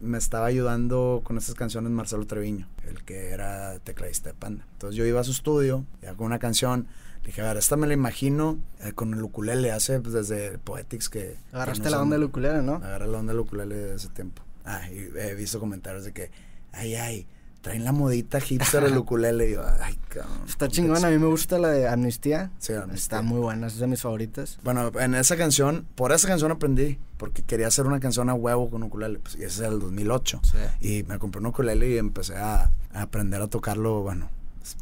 me, 0.00 0.18
estaba 0.18 0.46
ayudando 0.46 1.20
con 1.24 1.38
estas 1.38 1.54
canciones 1.54 1.90
Marcelo 1.90 2.26
Treviño, 2.26 2.66
el 2.88 3.04
que 3.04 3.30
era 3.30 3.78
tecladista 3.80 4.30
de 4.30 4.34
Panda. 4.34 4.64
Entonces 4.72 4.96
yo 4.96 5.04
iba 5.04 5.20
a 5.20 5.24
su 5.24 5.30
estudio, 5.30 5.84
ya 6.02 6.14
con 6.14 6.26
una 6.26 6.38
canción, 6.38 6.88
dije, 7.24 7.42
a 7.42 7.46
ver, 7.46 7.58
esta 7.58 7.76
me 7.76 7.86
la 7.86 7.94
imagino 7.94 8.58
eh, 8.80 8.92
con 8.92 9.14
el 9.14 9.22
ukulele, 9.22 9.70
hace 9.70 10.00
pues, 10.00 10.14
desde 10.14 10.58
Poetics 10.58 11.08
que... 11.08 11.36
Agarraste 11.52 11.90
la 11.90 12.02
onda 12.02 12.16
del 12.16 12.24
ukulele, 12.24 12.62
¿no? 12.62 12.74
Agarré 12.76 13.06
la 13.06 13.18
onda 13.18 13.32
del 13.32 13.40
ukulele 13.40 13.76
de 13.76 13.94
ese 13.94 14.08
tiempo. 14.08 14.42
Ah, 14.64 14.82
y 14.90 15.16
he 15.16 15.34
visto 15.34 15.60
comentarios 15.60 16.04
de 16.04 16.12
que, 16.12 16.30
ay, 16.72 16.96
ay, 16.96 17.26
traen 17.68 17.84
la 17.84 17.92
modita 17.92 18.40
hipster 18.40 18.84
el 18.84 18.96
ukulele. 18.96 19.50
Y 19.50 19.52
yo, 19.52 19.62
ay, 19.80 19.94
cabrón. 20.08 20.38
Está 20.48 20.68
chingona. 20.68 21.08
A 21.08 21.10
mí 21.10 21.18
me 21.18 21.26
gusta 21.26 21.58
la 21.58 21.68
de 21.68 21.86
Amnistía. 21.86 22.50
Sí, 22.58 22.72
Está 22.94 23.20
muy 23.20 23.40
buena. 23.40 23.66
Es 23.66 23.78
de 23.78 23.86
mis 23.86 24.00
favoritas. 24.00 24.58
Bueno, 24.64 24.90
en 24.98 25.14
esa 25.14 25.36
canción, 25.36 25.86
por 25.94 26.12
esa 26.12 26.28
canción 26.28 26.50
aprendí. 26.50 26.98
Porque 27.18 27.42
quería 27.42 27.66
hacer 27.66 27.86
una 27.86 28.00
canción 28.00 28.30
a 28.30 28.34
huevo 28.34 28.70
con 28.70 28.82
ukulele. 28.82 29.18
Pues, 29.18 29.34
y 29.34 29.44
ese 29.44 29.64
es 29.66 29.70
el 29.72 29.80
2008. 29.80 30.40
Sí. 30.80 30.88
Y 30.88 31.02
me 31.02 31.18
compré 31.18 31.40
un 31.40 31.46
ukulele 31.46 31.90
y 31.90 31.98
empecé 31.98 32.36
a, 32.36 32.70
aprender 32.94 33.42
a 33.42 33.48
tocarlo, 33.48 34.02
bueno, 34.02 34.30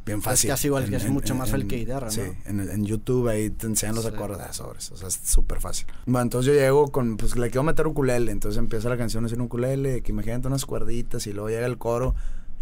bien 0.05 0.23
fácil. 0.23 0.51
Es 0.51 0.55
casi 0.55 0.69
igual, 0.69 0.89
que 0.89 0.97
es 0.97 1.09
mucho 1.09 1.35
más 1.35 1.51
fácil 1.51 1.67
que 1.67 1.77
guitarra, 1.77 2.11
Sí, 2.11 2.21
en, 2.45 2.61
en, 2.61 2.85
YouTube 2.85 3.29
ahí 3.29 3.51
te 3.51 3.67
enseñan 3.67 3.97
los 3.97 4.07
acordes 4.07 4.47
de 4.47 4.53
sobres, 4.53 4.93
o 4.93 4.97
sea, 4.97 5.09
es 5.09 5.19
súper 5.25 5.61
fácil. 5.61 5.87
Bueno, 6.05 6.23
entonces 6.23 6.53
yo 6.53 6.61
llego 6.61 6.93
con, 6.93 7.17
pues 7.17 7.37
le 7.37 7.49
quiero 7.49 7.63
meter 7.63 7.87
ukulele, 7.87 8.33
entonces 8.33 8.59
empieza 8.59 8.89
la 8.89 8.97
canción 8.97 9.29
sin 9.29 9.41
ukulele, 9.41 10.03
que 10.03 10.13
imagínate 10.13 10.47
unas 10.47 10.67
cuerditas 10.67 11.27
y 11.27 11.33
luego 11.33 11.49
llega 11.49 11.67
el 11.67 11.79
coro 11.79 12.15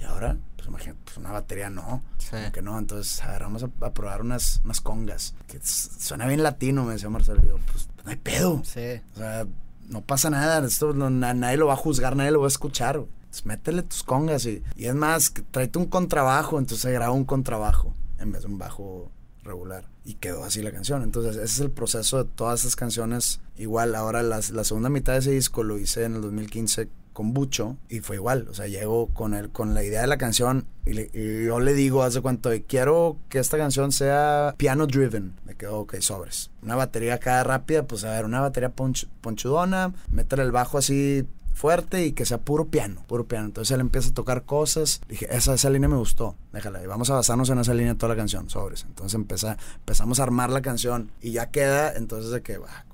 y 0.05 0.07
ahora, 0.07 0.37
pues 0.57 0.69
imagínate, 0.69 1.01
pues 1.03 1.17
una 1.17 1.33
batería 1.33 1.71
no. 1.71 2.03
Sí. 2.19 2.37
Que 2.53 2.61
no, 2.61 2.79
entonces, 2.79 3.23
a 3.23 3.33
ver, 3.33 3.43
vamos 3.43 3.63
a, 3.63 3.69
probar 3.91 4.21
unas, 4.21 4.61
unas 4.63 4.83
congas. 4.83 5.35
Que 5.47 5.59
suena 5.63 6.27
bien 6.27 6.43
latino, 6.43 6.85
me 6.85 6.93
decía 6.93 7.09
Marcelo. 7.09 7.41
yo, 7.41 7.57
pues, 7.73 7.89
no 8.05 8.11
hay 8.11 8.17
pedo. 8.17 8.61
Sí. 8.65 9.01
O 9.15 9.17
sea, 9.17 9.47
no 9.89 10.03
pasa 10.03 10.29
nada. 10.29 10.65
Esto 10.67 10.93
nadie 10.93 11.57
lo 11.57 11.69
va 11.69 11.73
a 11.73 11.77
juzgar, 11.77 12.17
nadie 12.17 12.33
lo 12.33 12.41
va 12.41 12.47
a 12.47 12.49
escuchar. 12.49 13.03
Pues 13.31 13.47
métele 13.47 13.83
tus 13.83 14.03
congas 14.03 14.45
y, 14.45 14.63
y 14.77 14.87
es 14.87 14.95
más, 14.95 15.33
tráete 15.51 15.79
un 15.79 15.87
contrabajo. 15.87 16.59
Entonces 16.59 16.93
graba 16.93 17.13
un 17.13 17.25
contrabajo 17.25 17.95
en 18.19 18.31
vez 18.31 18.43
de 18.43 18.49
un 18.49 18.59
bajo 18.59 19.11
regular. 19.43 19.89
Y 20.05 20.15
quedó 20.15 20.45
así 20.45 20.61
la 20.61 20.71
canción. 20.71 21.03
Entonces, 21.03 21.37
ese 21.37 21.45
es 21.45 21.61
el 21.61 21.71
proceso 21.71 22.23
de 22.23 22.31
todas 22.31 22.61
esas 22.61 22.77
canciones. 22.77 23.41
Igual, 23.57 23.95
ahora 23.95 24.23
la 24.23 24.43
segunda 24.43 24.91
mitad 24.91 25.15
de 25.15 25.21
ese 25.21 25.31
disco 25.31 25.63
lo 25.63 25.79
hice 25.79 26.05
en 26.05 26.17
el 26.17 26.21
2015 26.21 26.91
con 27.15 27.33
Bucho 27.33 27.79
y 27.89 28.01
fue 28.01 28.17
igual, 28.17 28.49
o 28.51 28.55
sea, 28.55 28.67
llego 28.67 29.07
con 29.15 29.33
él 29.33 29.49
con 29.49 29.73
la 29.73 29.83
idea 29.83 30.03
de 30.03 30.07
la 30.07 30.19
canción 30.19 30.67
y, 30.85 31.47
yo 31.47 31.61
le 31.61 31.73
digo, 31.73 32.03
hace 32.03 32.21
cuánto, 32.21 32.51
quiero 32.69 33.17
que 33.31 33.39
esta 33.39 33.57
canción 33.57 33.91
sea 33.91 34.55
piano 34.59 34.87
driven. 34.87 35.35
Me 35.47 35.55
quedo, 35.55 35.81
ok, 35.81 35.95
sobres. 36.01 36.51
Una 36.63 36.77
batería 36.77 37.15
acá 37.15 37.43
rápida, 37.43 37.85
pues 37.85 38.05
a 38.05 38.11
ver, 38.11 38.27
una 38.27 38.43
batería 38.43 38.71
ponchudona, 39.23 39.95
meter 40.11 40.41
el 40.41 40.53
bajo 40.53 40.77
así 40.77 41.27
fuerte 41.55 42.05
y 42.05 42.13
que 42.13 42.27
sea 42.27 42.39
puro 42.39 42.67
piano, 42.67 43.03
puro 43.07 43.27
piano. 43.27 43.47
Entonces 43.47 43.73
él 43.73 43.81
empieza 43.81 44.11
a 44.11 44.15
tocar 44.15 44.43
cosas. 44.43 45.01
Dije, 45.09 45.27
esa, 45.35 45.55
esa 45.55 45.71
línea 45.71 45.89
me 45.89 45.97
gustó, 45.97 46.35
déjala. 46.53 46.83
Y 46.83 46.87
vamos 46.87 47.09
a 47.09 47.15
basarnos 47.15 47.49
en 47.49 47.61
esa 47.61 47.73
línea 47.73 47.95
toda 47.95 48.15
la 48.15 48.19
canción, 48.19 48.51
sobres. 48.51 48.85
Entonces 48.87 49.15
empezamos 49.15 50.21
a 50.21 50.23
armar 50.23 50.51
la 50.51 50.61
canción 50.61 51.11
y 51.23 51.33
ya 51.33 51.51
queda, 51.51 51.95
entonces 51.95 52.31
de 52.31 52.43
que, 52.43 52.59
va, 52.59 52.85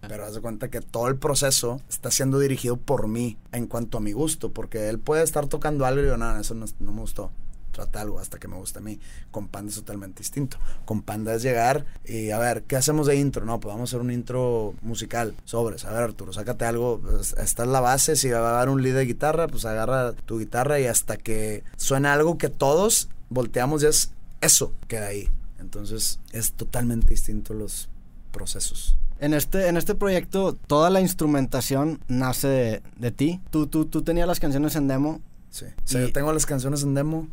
pero 0.00 0.24
haz 0.24 0.34
de 0.34 0.40
cuenta 0.40 0.68
que 0.68 0.80
todo 0.80 1.08
el 1.08 1.16
proceso 1.16 1.80
está 1.88 2.10
siendo 2.10 2.38
dirigido 2.38 2.76
por 2.76 3.08
mí 3.08 3.36
en 3.52 3.66
cuanto 3.66 3.98
a 3.98 4.00
mi 4.00 4.12
gusto, 4.12 4.52
porque 4.52 4.88
él 4.88 4.98
puede 4.98 5.22
estar 5.22 5.46
tocando 5.46 5.86
algo 5.86 6.02
y 6.02 6.06
yo, 6.06 6.16
nada, 6.16 6.40
eso 6.40 6.54
no, 6.54 6.66
me 6.80 7.00
gustó. 7.00 7.32
trata 7.72 8.00
algo 8.00 8.20
hasta 8.20 8.38
que 8.38 8.48
me 8.48 8.56
gusta 8.56 8.78
a 8.78 8.82
mí. 8.82 9.00
Con 9.30 9.48
Panda 9.48 9.70
es 9.70 9.76
totalmente 9.76 10.20
distinto. 10.20 10.58
Con 10.84 11.02
Panda 11.02 11.34
es 11.34 11.42
llegar 11.42 11.84
y 12.04 12.30
a 12.30 12.38
ver, 12.38 12.62
¿qué 12.62 12.76
hacemos 12.76 13.06
de 13.06 13.16
intro? 13.16 13.44
No, 13.44 13.60
pues 13.60 13.76
hacer 13.78 14.00
un 14.00 14.10
intro 14.10 14.74
musical. 14.82 15.34
Sobres, 15.44 15.84
a 15.84 15.92
ver 15.92 16.02
Arturo, 16.02 16.32
sácate 16.32 16.64
algo. 16.64 17.00
Pues, 17.00 17.34
esta 17.34 17.64
es 17.64 17.68
la 17.68 17.80
base, 17.80 18.16
si 18.16 18.30
va 18.30 18.50
a 18.50 18.52
dar 18.52 18.68
un 18.68 18.82
lead 18.82 18.94
de 18.94 19.04
guitarra, 19.04 19.48
pues 19.48 19.64
agarra 19.64 20.12
tu 20.12 20.38
guitarra 20.38 20.80
y 20.80 20.86
hasta 20.86 21.16
que 21.16 21.64
suena 21.76 22.12
algo 22.12 22.38
que 22.38 22.48
todos 22.48 23.08
volteamos 23.30 23.82
ya 23.82 23.88
es 23.88 24.12
eso, 24.40 24.72
queda 24.86 25.08
ahí. 25.08 25.28
Entonces 25.58 26.20
es 26.32 26.52
totalmente 26.52 27.08
distinto 27.08 27.52
los 27.52 27.90
procesos. 28.30 28.96
En 29.20 29.34
este, 29.34 29.68
en 29.68 29.76
este 29.76 29.94
proyecto, 29.94 30.54
toda 30.54 30.90
la 30.90 31.00
instrumentación 31.00 32.00
nace 32.08 32.82
de, 32.96 33.10
ti. 33.10 33.40
Tú, 33.50 33.66
tú, 33.66 33.86
tú 33.86 34.02
tenías 34.02 34.28
las 34.28 34.40
canciones 34.40 34.76
en 34.76 34.86
demo. 34.88 35.20
Sí. 35.50 35.66
O 35.66 35.86
sea, 35.86 36.00
yo 36.02 36.12
tengo 36.12 36.32
las 36.32 36.46
canciones 36.46 36.82
en 36.82 36.94
demo 36.94 37.28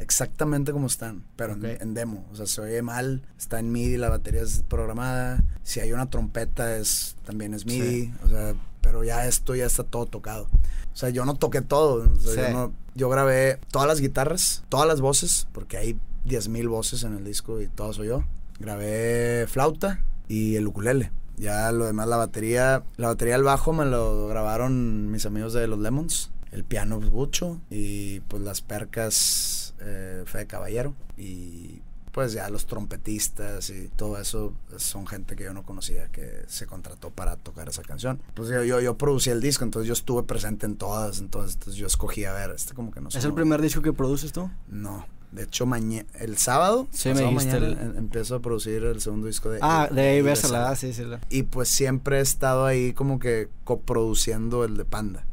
exactamente 0.00 0.72
como 0.72 0.86
están, 0.86 1.24
pero 1.36 1.54
en, 1.54 1.94
demo. 1.94 2.26
O 2.32 2.36
sea, 2.36 2.46
se 2.46 2.60
oye 2.60 2.82
mal, 2.82 3.22
está 3.38 3.58
en 3.58 3.70
MIDI, 3.70 3.96
la 3.96 4.08
batería 4.08 4.42
es 4.42 4.64
programada. 4.68 5.44
Si 5.62 5.80
hay 5.80 5.92
una 5.92 6.10
trompeta, 6.10 6.76
es, 6.76 7.16
también 7.24 7.54
es 7.54 7.66
MIDI. 7.66 8.12
O 8.24 8.28
sea, 8.28 8.54
pero 8.80 9.04
ya 9.04 9.26
esto 9.26 9.54
ya 9.54 9.66
está 9.66 9.84
todo 9.84 10.06
tocado. 10.06 10.48
O 10.92 10.96
sea, 10.96 11.10
yo 11.10 11.24
no 11.24 11.34
toqué 11.34 11.60
todo. 11.60 12.12
yo, 12.14 12.72
yo 12.94 13.08
grabé 13.08 13.58
todas 13.70 13.86
las 13.86 14.00
guitarras, 14.00 14.64
todas 14.68 14.88
las 14.88 15.00
voces, 15.00 15.46
porque 15.52 15.76
hay 15.76 15.98
10.000 16.26 16.68
voces 16.68 17.04
en 17.04 17.16
el 17.16 17.24
disco 17.24 17.60
y 17.60 17.68
todo 17.68 17.92
soy 17.92 18.08
yo. 18.08 18.24
Grabé 18.58 19.46
flauta 19.48 20.04
y 20.28 20.56
el 20.56 20.66
ukulele. 20.66 21.12
Ya 21.40 21.72
lo 21.72 21.86
demás, 21.86 22.06
la 22.06 22.18
batería, 22.18 22.84
la 22.98 23.08
batería 23.08 23.34
del 23.34 23.44
bajo 23.44 23.72
me 23.72 23.86
lo 23.86 24.28
grabaron 24.28 25.10
mis 25.10 25.24
amigos 25.24 25.54
de 25.54 25.66
los 25.66 25.78
Lemons. 25.78 26.30
El 26.52 26.64
piano 26.64 27.00
Bucho 27.00 27.60
y 27.70 28.20
pues 28.20 28.42
las 28.42 28.60
percas 28.60 29.74
eh, 29.80 30.22
Fede 30.26 30.46
Caballero. 30.46 30.94
Y 31.16 31.80
pues 32.12 32.32
ya 32.32 32.50
los 32.50 32.66
trompetistas 32.66 33.70
y 33.70 33.88
todo 33.88 34.18
eso 34.18 34.52
son 34.76 35.06
gente 35.06 35.34
que 35.34 35.44
yo 35.44 35.54
no 35.54 35.62
conocía 35.62 36.08
que 36.08 36.44
se 36.46 36.66
contrató 36.66 37.08
para 37.10 37.36
tocar 37.36 37.68
esa 37.68 37.82
canción. 37.82 38.20
Pues 38.34 38.48
yo, 38.48 38.62
yo, 38.64 38.80
yo 38.80 38.98
producí 38.98 39.30
el 39.30 39.40
disco, 39.40 39.64
entonces 39.64 39.86
yo 39.86 39.94
estuve 39.94 40.24
presente 40.24 40.66
en 40.66 40.76
todas, 40.76 41.20
entonces, 41.20 41.74
yo 41.74 41.86
escogí 41.86 42.24
a 42.24 42.34
ver, 42.34 42.50
este 42.50 42.74
como 42.74 42.90
que 42.90 43.00
no 43.00 43.10
sé. 43.10 43.18
¿Es 43.18 43.24
el 43.24 43.32
primer 43.32 43.62
disco 43.62 43.80
que 43.80 43.92
produces 43.94 44.32
tú? 44.32 44.50
No. 44.68 45.06
De 45.32 45.44
hecho, 45.44 45.64
mañana, 45.64 46.08
el 46.18 46.36
sábado, 46.38 46.88
sí, 46.90 47.10
me 47.14 47.30
mañana 47.30 47.68
em, 47.68 47.96
empiezo 47.96 48.34
a 48.34 48.40
producir 48.40 48.82
el 48.82 49.00
segundo 49.00 49.28
disco 49.28 49.48
de... 49.50 49.60
Ah, 49.62 49.88
de, 49.90 50.22
de 50.22 50.36
sí, 50.76 50.92
sí. 50.92 51.04
Y 51.28 51.44
pues 51.44 51.68
siempre 51.68 52.18
he 52.18 52.20
estado 52.20 52.66
ahí 52.66 52.92
como 52.92 53.20
que 53.20 53.48
coproduciendo 53.62 54.64
el 54.64 54.76
de 54.76 54.84
Panda. 54.84 55.24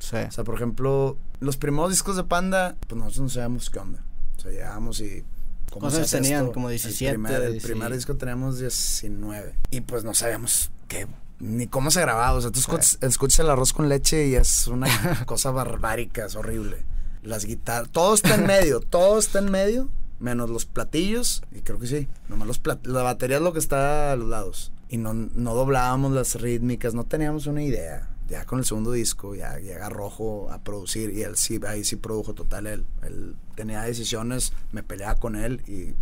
Sí. 0.00 0.16
O 0.16 0.30
sea, 0.32 0.42
por 0.42 0.56
ejemplo, 0.56 1.16
los 1.38 1.56
primeros 1.56 1.90
discos 1.90 2.16
de 2.16 2.24
Panda, 2.24 2.76
pues 2.88 2.98
nosotros 2.98 3.22
no 3.22 3.28
sabíamos 3.28 3.70
qué 3.70 3.78
onda. 3.78 4.02
O 4.36 4.40
sea, 4.40 4.50
llegamos 4.50 5.00
y... 5.00 5.24
¿Cómo 5.70 5.90
se 5.90 6.04
tenían? 6.04 6.50
Como 6.50 6.68
17. 6.68 7.12
El 7.12 7.60
primer, 7.60 7.92
disco 7.92 8.16
teníamos 8.16 8.58
19. 8.58 9.54
Y 9.70 9.80
pues 9.82 10.04
no 10.04 10.14
sabíamos 10.14 10.70
qué 10.88 11.06
ni 11.40 11.66
cómo 11.66 11.90
se 11.90 12.00
grababa. 12.00 12.32
O 12.32 12.40
sea, 12.40 12.50
tú 12.50 12.60
escuchas 13.00 13.38
el 13.38 13.50
arroz 13.50 13.72
con 13.72 13.88
leche 13.88 14.28
y 14.28 14.34
es 14.34 14.66
una 14.68 15.24
cosa 15.26 15.50
barbárica, 15.52 16.26
es 16.26 16.36
horrible 16.36 16.93
las 17.24 17.44
guitarras, 17.44 17.90
todo 17.90 18.14
está 18.14 18.34
en 18.34 18.46
medio, 18.46 18.80
todo 18.80 19.18
está 19.18 19.40
en 19.40 19.50
medio, 19.50 19.88
menos 20.20 20.50
los 20.50 20.66
platillos, 20.66 21.42
y 21.52 21.60
creo 21.60 21.78
que 21.78 21.86
sí, 21.86 22.08
nomás 22.28 22.46
los 22.46 22.60
la 22.84 23.02
batería 23.02 23.38
es 23.38 23.42
lo 23.42 23.52
que 23.52 23.58
está 23.58 24.12
a 24.12 24.16
los 24.16 24.28
lados. 24.28 24.72
Y 24.88 24.98
no, 24.98 25.12
no 25.12 25.54
doblábamos 25.54 26.12
las 26.12 26.40
rítmicas, 26.40 26.94
no 26.94 27.04
teníamos 27.04 27.46
una 27.46 27.62
idea. 27.62 28.10
Ya 28.28 28.44
con 28.46 28.58
el 28.58 28.64
segundo 28.64 28.92
disco, 28.92 29.34
ya 29.34 29.58
llega 29.58 29.88
Rojo 29.88 30.50
a 30.50 30.62
producir, 30.62 31.10
y 31.10 31.22
él 31.22 31.36
sí, 31.36 31.60
ahí 31.66 31.84
sí 31.84 31.96
produjo 31.96 32.32
total 32.34 32.66
él. 32.66 32.86
Él 33.02 33.34
tenía 33.54 33.82
decisiones, 33.82 34.52
me 34.72 34.82
peleaba 34.82 35.16
con 35.16 35.36
él 35.36 35.62
y 35.66 35.94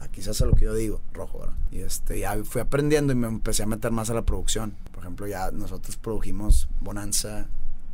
aquí 0.00 0.22
se 0.22 0.30
hace 0.30 0.46
lo 0.46 0.52
que 0.52 0.64
yo 0.64 0.74
digo, 0.74 1.00
Rojo, 1.12 1.40
¿verdad? 1.40 1.54
Y 1.70 1.80
este, 1.80 2.18
ya 2.18 2.36
fui 2.44 2.60
aprendiendo 2.60 3.12
y 3.12 3.16
me 3.16 3.28
empecé 3.28 3.62
a 3.62 3.66
meter 3.66 3.92
más 3.92 4.10
a 4.10 4.14
la 4.14 4.22
producción. 4.22 4.74
Por 4.92 5.04
ejemplo, 5.04 5.26
ya 5.26 5.50
nosotros 5.50 5.96
produjimos 5.96 6.68
Bonanza, 6.80 7.48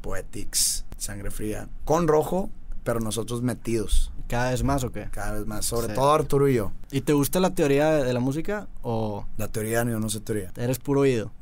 Poetics, 0.07 0.85
Sangre 0.99 1.33
Fría, 1.33 1.69
con 1.85 2.07
rojo, 2.07 2.49
pero 2.85 3.01
nosotros 3.01 3.43
metidos. 3.43 4.13
¿Cada 4.29 4.53
vez 4.53 4.63
más 4.63 4.85
o 4.85 4.93
qué? 4.93 5.09
Cada 5.11 5.33
vez 5.33 5.47
más, 5.47 5.67
sobre 5.67 5.93
todo 5.93 6.13
Arturo 6.13 6.49
y 6.49 6.55
yo. 6.55 6.71
¿Y 6.93 7.01
te 7.01 7.13
gusta 7.13 7.41
la 7.41 7.51
teoría 7.51 7.91
de 7.91 8.13
la 8.13 8.21
música 8.21 8.69
o...? 8.83 9.27
La 9.37 9.49
teoría, 9.49 9.83
yo 9.83 9.99
no 9.99 10.09
sé 10.09 10.21
teoría. 10.21 10.53
Eres 10.57 10.79
puro 10.79 11.01
oído. 11.01 11.33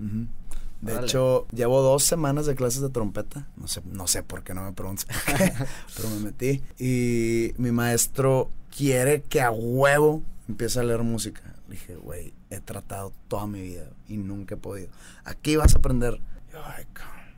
De 0.81 0.99
hecho, 0.99 1.47
llevo 1.53 1.83
dos 1.83 2.05
semanas 2.05 2.47
de 2.47 2.55
clases 2.55 2.81
de 2.81 2.89
trompeta. 2.89 3.47
No 3.57 3.69
sé, 3.69 3.83
no 3.85 4.07
sé 4.07 4.23
por 4.23 4.43
qué, 4.43 4.55
no 4.55 4.63
me 4.63 4.73
preguntes 4.73 5.07
pero 5.97 6.09
me 6.09 6.21
metí. 6.21 6.63
Y 6.79 7.53
mi 7.59 7.71
maestro 7.71 8.49
quiere 8.75 9.21
que 9.21 9.43
a 9.43 9.51
huevo 9.51 10.23
empiece 10.49 10.81
a 10.81 10.85
leer 10.85 11.03
música. 11.03 11.43
Le 11.69 11.75
dije, 11.75 11.97
güey, 11.97 12.33
he 12.49 12.61
tratado 12.61 13.13
toda 13.29 13.47
mi 13.47 13.61
vida 13.61 13.91
y 14.09 14.17
nunca 14.17 14.55
he 14.55 14.59
podido. 14.59 14.89
Aquí 15.25 15.57
vas 15.57 15.75
a 15.75 15.79
aprender. 15.79 16.19
Yo, 16.51 16.65
ay, 16.65 16.87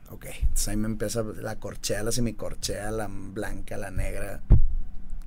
Ok, 0.09 0.25
entonces 0.25 0.67
ahí 0.69 0.77
me 0.77 0.87
empieza 0.87 1.23
la 1.23 1.57
corchea, 1.57 2.03
la 2.03 2.11
semicorchea, 2.11 2.91
la 2.91 3.07
blanca, 3.09 3.77
la 3.77 3.91
negra. 3.91 4.41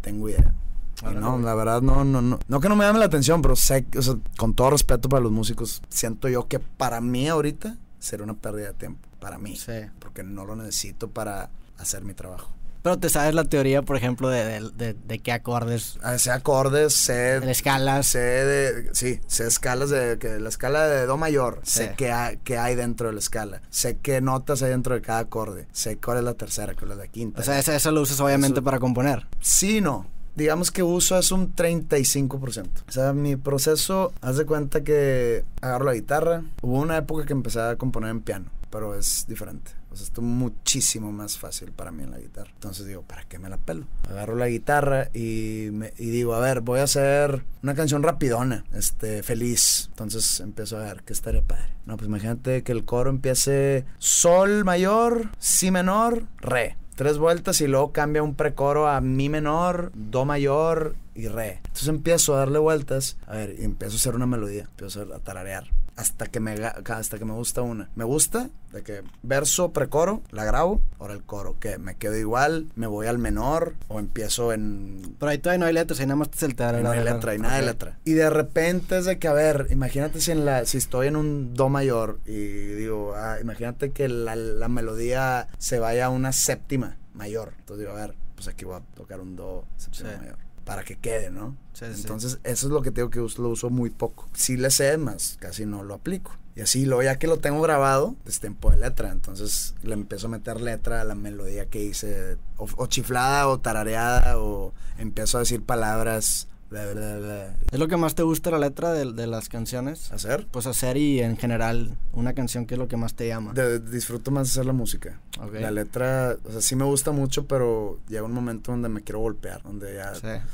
Tengo 0.00 0.28
idea. 0.28 0.54
no, 1.02 1.38
la 1.38 1.54
verdad, 1.54 1.82
no, 1.82 2.04
no, 2.04 2.22
no. 2.22 2.38
No 2.48 2.60
que 2.60 2.68
no 2.68 2.76
me 2.76 2.84
llame 2.84 2.98
la 2.98 3.04
atención, 3.04 3.42
pero 3.42 3.56
sé, 3.56 3.86
o 3.96 4.02
sea, 4.02 4.16
con 4.38 4.54
todo 4.54 4.70
respeto 4.70 5.08
para 5.08 5.22
los 5.22 5.32
músicos, 5.32 5.82
siento 5.88 6.28
yo 6.28 6.48
que 6.48 6.58
para 6.58 7.00
mí 7.00 7.28
ahorita 7.28 7.76
será 7.98 8.24
una 8.24 8.34
pérdida 8.34 8.68
de 8.68 8.74
tiempo. 8.74 9.08
Para 9.20 9.38
mí. 9.38 9.56
Sí. 9.56 9.72
Porque 9.98 10.22
no 10.22 10.46
lo 10.46 10.56
necesito 10.56 11.10
para 11.10 11.50
hacer 11.76 12.02
mi 12.02 12.14
trabajo. 12.14 12.50
Pero 12.82 12.98
te 12.98 13.08
sabes 13.10 13.34
la 13.34 13.44
teoría, 13.44 13.82
por 13.82 13.96
ejemplo, 13.96 14.28
de, 14.28 14.70
de, 14.74 14.94
de, 14.94 15.18
qué 15.18 15.32
acordes. 15.32 15.98
Ah, 16.02 16.18
sé 16.18 16.30
acordes, 16.30 16.94
sé. 16.94 17.40
De 17.40 17.50
escalas. 17.50 18.06
Sé 18.06 18.18
de. 18.18 18.94
Sí, 18.94 19.20
sé 19.26 19.46
escalas 19.46 19.90
de. 19.90 20.18
Que 20.18 20.40
la 20.40 20.48
escala 20.48 20.86
de 20.86 21.06
Do 21.06 21.16
mayor. 21.16 21.60
Sé 21.62 21.94
qué 21.96 22.10
hay, 22.10 22.38
hay 22.58 22.74
dentro 22.74 23.08
de 23.08 23.12
la 23.12 23.18
escala. 23.18 23.60
Sé 23.70 23.98
qué 23.98 24.20
notas 24.20 24.62
hay 24.62 24.70
dentro 24.70 24.94
de 24.94 25.02
cada 25.02 25.20
acorde. 25.20 25.66
Sé 25.72 25.98
cuál 25.98 26.18
es 26.18 26.24
la 26.24 26.34
tercera, 26.34 26.74
cuál 26.74 26.92
es 26.92 26.96
la 26.96 27.06
quinta. 27.06 27.40
O 27.40 27.44
sea, 27.44 27.58
eso, 27.58 27.90
lo 27.90 28.00
usas 28.00 28.20
obviamente 28.20 28.62
para 28.62 28.78
componer. 28.78 29.26
Sí, 29.40 29.80
no 29.80 30.06
digamos 30.36 30.70
que 30.70 30.82
uso 30.82 31.18
es 31.18 31.32
un 31.32 31.54
35%. 31.54 32.68
O 32.88 32.92
sea, 32.92 33.12
mi 33.12 33.36
proceso, 33.36 34.12
haz 34.22 34.36
de 34.38 34.46
cuenta 34.46 34.82
que 34.82 35.44
agarro 35.60 35.84
la 35.84 35.94
guitarra. 35.94 36.44
Hubo 36.62 36.78
una 36.78 36.96
época 36.96 37.26
que 37.26 37.32
empecé 37.32 37.60
a 37.60 37.76
componer 37.76 38.10
en 38.10 38.20
piano, 38.22 38.46
pero 38.70 38.94
es 38.94 39.26
diferente. 39.28 39.72
O 39.90 39.96
sea, 39.96 40.04
esto 40.04 40.20
es 40.20 40.26
muchísimo 40.26 41.12
más 41.12 41.38
fácil 41.38 41.72
para 41.72 41.90
mí 41.90 42.02
en 42.02 42.12
la 42.12 42.18
guitarra. 42.18 42.50
Entonces 42.54 42.86
digo, 42.86 43.02
¿para 43.02 43.24
qué 43.24 43.38
me 43.38 43.48
la 43.48 43.56
pelo? 43.56 43.86
Agarro 44.08 44.36
la 44.36 44.48
guitarra 44.48 45.10
y, 45.12 45.68
me, 45.72 45.90
digo, 45.98 46.34
a 46.34 46.40
ver, 46.40 46.60
voy 46.60 46.80
a 46.80 46.84
hacer 46.84 47.44
una 47.62 47.74
canción 47.74 48.02
rapidona, 48.02 48.64
este, 48.74 49.22
feliz. 49.22 49.86
Entonces 49.90 50.40
empiezo 50.40 50.76
a 50.76 50.84
ver, 50.84 51.02
¿qué 51.02 51.12
estaría 51.12 51.42
padre? 51.42 51.74
No, 51.86 51.96
pues 51.96 52.08
imagínate 52.08 52.62
que 52.62 52.72
el 52.72 52.84
coro 52.84 53.10
empiece 53.10 53.84
sol 53.98 54.64
mayor, 54.64 55.30
si 55.38 55.70
menor, 55.70 56.24
re 56.38 56.76
tres 57.00 57.16
vueltas 57.16 57.62
y 57.62 57.66
luego 57.66 57.92
cambia 57.92 58.22
un 58.22 58.34
precoro 58.34 58.86
a 58.86 59.00
mi 59.00 59.30
menor, 59.30 59.90
do 59.94 60.26
mayor 60.26 60.96
y 61.14 61.28
re. 61.28 61.62
Entonces 61.64 61.88
empiezo 61.88 62.34
a 62.34 62.40
darle 62.40 62.58
vueltas, 62.58 63.16
a 63.26 63.36
ver, 63.36 63.56
y 63.58 63.64
empiezo 63.64 63.94
a 63.94 63.96
hacer 63.96 64.14
una 64.14 64.26
melodía, 64.26 64.64
empiezo 64.64 65.08
a 65.14 65.18
tararear 65.20 65.70
hasta 66.00 66.26
que 66.26 66.40
me 66.40 66.52
hasta 66.54 67.18
que 67.18 67.24
me 67.26 67.34
gusta 67.34 67.60
una. 67.60 67.90
Me 67.94 68.04
gusta 68.04 68.48
de 68.72 68.82
que 68.82 69.02
verso 69.22 69.72
precoro, 69.72 70.22
la 70.30 70.44
grabo, 70.44 70.80
ahora 70.98 71.12
el 71.12 71.22
coro, 71.22 71.58
que 71.60 71.76
me 71.76 71.96
quedo 71.96 72.16
igual, 72.16 72.68
me 72.74 72.86
voy 72.86 73.06
al 73.06 73.18
menor 73.18 73.74
o 73.88 73.98
empiezo 73.98 74.52
en 74.52 75.14
Pero 75.18 75.30
ahí 75.30 75.38
todavía 75.38 75.58
no 75.58 75.66
hay 75.66 75.74
letras, 75.74 76.00
ahí 76.00 76.06
nada 76.06 76.16
más 76.16 76.30
te 76.30 76.46
el 76.46 76.56
No 76.82 76.90
hay 76.90 77.04
letra, 77.04 77.32
hay 77.32 77.38
nada 77.38 77.56
de 77.56 77.66
letra. 77.66 77.98
Y 78.04 78.14
de 78.14 78.30
repente 78.30 78.98
es 78.98 79.04
de 79.04 79.18
que 79.18 79.28
a 79.28 79.34
ver, 79.34 79.66
imagínate 79.70 80.20
si 80.20 80.30
en 80.30 80.46
la 80.46 80.64
si 80.64 80.78
estoy 80.78 81.08
en 81.08 81.16
un 81.16 81.52
do 81.52 81.68
mayor 81.68 82.20
y 82.24 82.38
digo, 82.38 83.14
ah, 83.14 83.38
imagínate 83.40 83.90
que 83.90 84.08
la, 84.08 84.36
la 84.36 84.68
melodía 84.68 85.48
se 85.58 85.78
vaya 85.80 86.06
a 86.06 86.08
una 86.08 86.32
séptima 86.32 86.96
mayor. 87.12 87.52
Entonces 87.58 87.86
digo, 87.86 87.92
a 87.98 88.00
ver, 88.00 88.14
pues 88.34 88.48
aquí 88.48 88.64
voy 88.64 88.76
a 88.76 88.80
tocar 88.94 89.20
un 89.20 89.36
do 89.36 89.66
séptima 89.76 90.16
mayor 90.16 90.49
para 90.70 90.84
que 90.84 90.94
quede, 90.94 91.32
¿no? 91.32 91.56
Entonces, 91.80 92.38
eso 92.44 92.66
es 92.68 92.72
lo 92.72 92.80
que 92.80 92.92
tengo 92.92 93.10
que 93.10 93.18
lo 93.18 93.48
uso 93.48 93.70
muy 93.70 93.90
poco. 93.90 94.28
Sí 94.34 94.56
le 94.56 94.70
sé, 94.70 94.98
más 94.98 95.36
casi 95.40 95.66
no 95.66 95.82
lo 95.82 95.94
aplico. 95.94 96.36
Y 96.54 96.60
así, 96.60 96.86
lo, 96.86 97.02
ya 97.02 97.18
que 97.18 97.26
lo 97.26 97.40
tengo 97.40 97.60
grabado, 97.60 98.14
es 98.24 98.38
tiempo 98.38 98.70
de 98.70 98.76
letra. 98.76 99.10
Entonces 99.10 99.74
le 99.82 99.94
empiezo 99.94 100.28
a 100.28 100.30
meter 100.30 100.60
letra 100.60 101.00
a 101.00 101.04
la 101.04 101.16
melodía 101.16 101.66
que 101.66 101.82
hice, 101.82 102.36
o, 102.56 102.86
chiflada, 102.86 103.48
o 103.48 103.58
tarareada, 103.58 104.38
o 104.38 104.72
empiezo 104.96 105.38
a 105.38 105.40
decir 105.40 105.60
palabras 105.60 106.46
¿Es 106.70 107.78
lo 107.78 107.88
que 107.88 107.96
más 107.96 108.14
te 108.14 108.22
gusta 108.22 108.50
la 108.50 108.58
letra 108.58 108.92
de, 108.92 109.26
las 109.26 109.48
canciones? 109.48 110.12
¿Hacer? 110.12 110.46
Pues 110.50 110.66
hacer 110.66 110.96
y 110.96 111.20
en 111.20 111.36
general 111.36 111.96
una 112.12 112.32
canción 112.32 112.66
que 112.66 112.74
es 112.74 112.78
lo 112.78 112.88
que 112.88 112.96
más 112.96 113.14
te 113.14 113.26
llama. 113.26 113.52
disfruto 113.90 114.30
más 114.30 114.50
hacer 114.50 114.66
la 114.66 114.72
música. 114.72 115.20
La 115.52 115.70
letra, 115.70 116.36
o 116.44 116.52
sea, 116.52 116.60
sí 116.60 116.76
me 116.76 116.84
gusta 116.84 117.10
mucho, 117.10 117.46
pero 117.46 117.98
llega 118.08 118.22
un 118.22 118.32
momento 118.32 118.72
donde 118.72 118.88
me 118.88 119.02
quiero 119.02 119.20
golpear, 119.20 119.62
donde 119.62 119.94
ya... 119.94 120.14
Sí. 120.14 120.44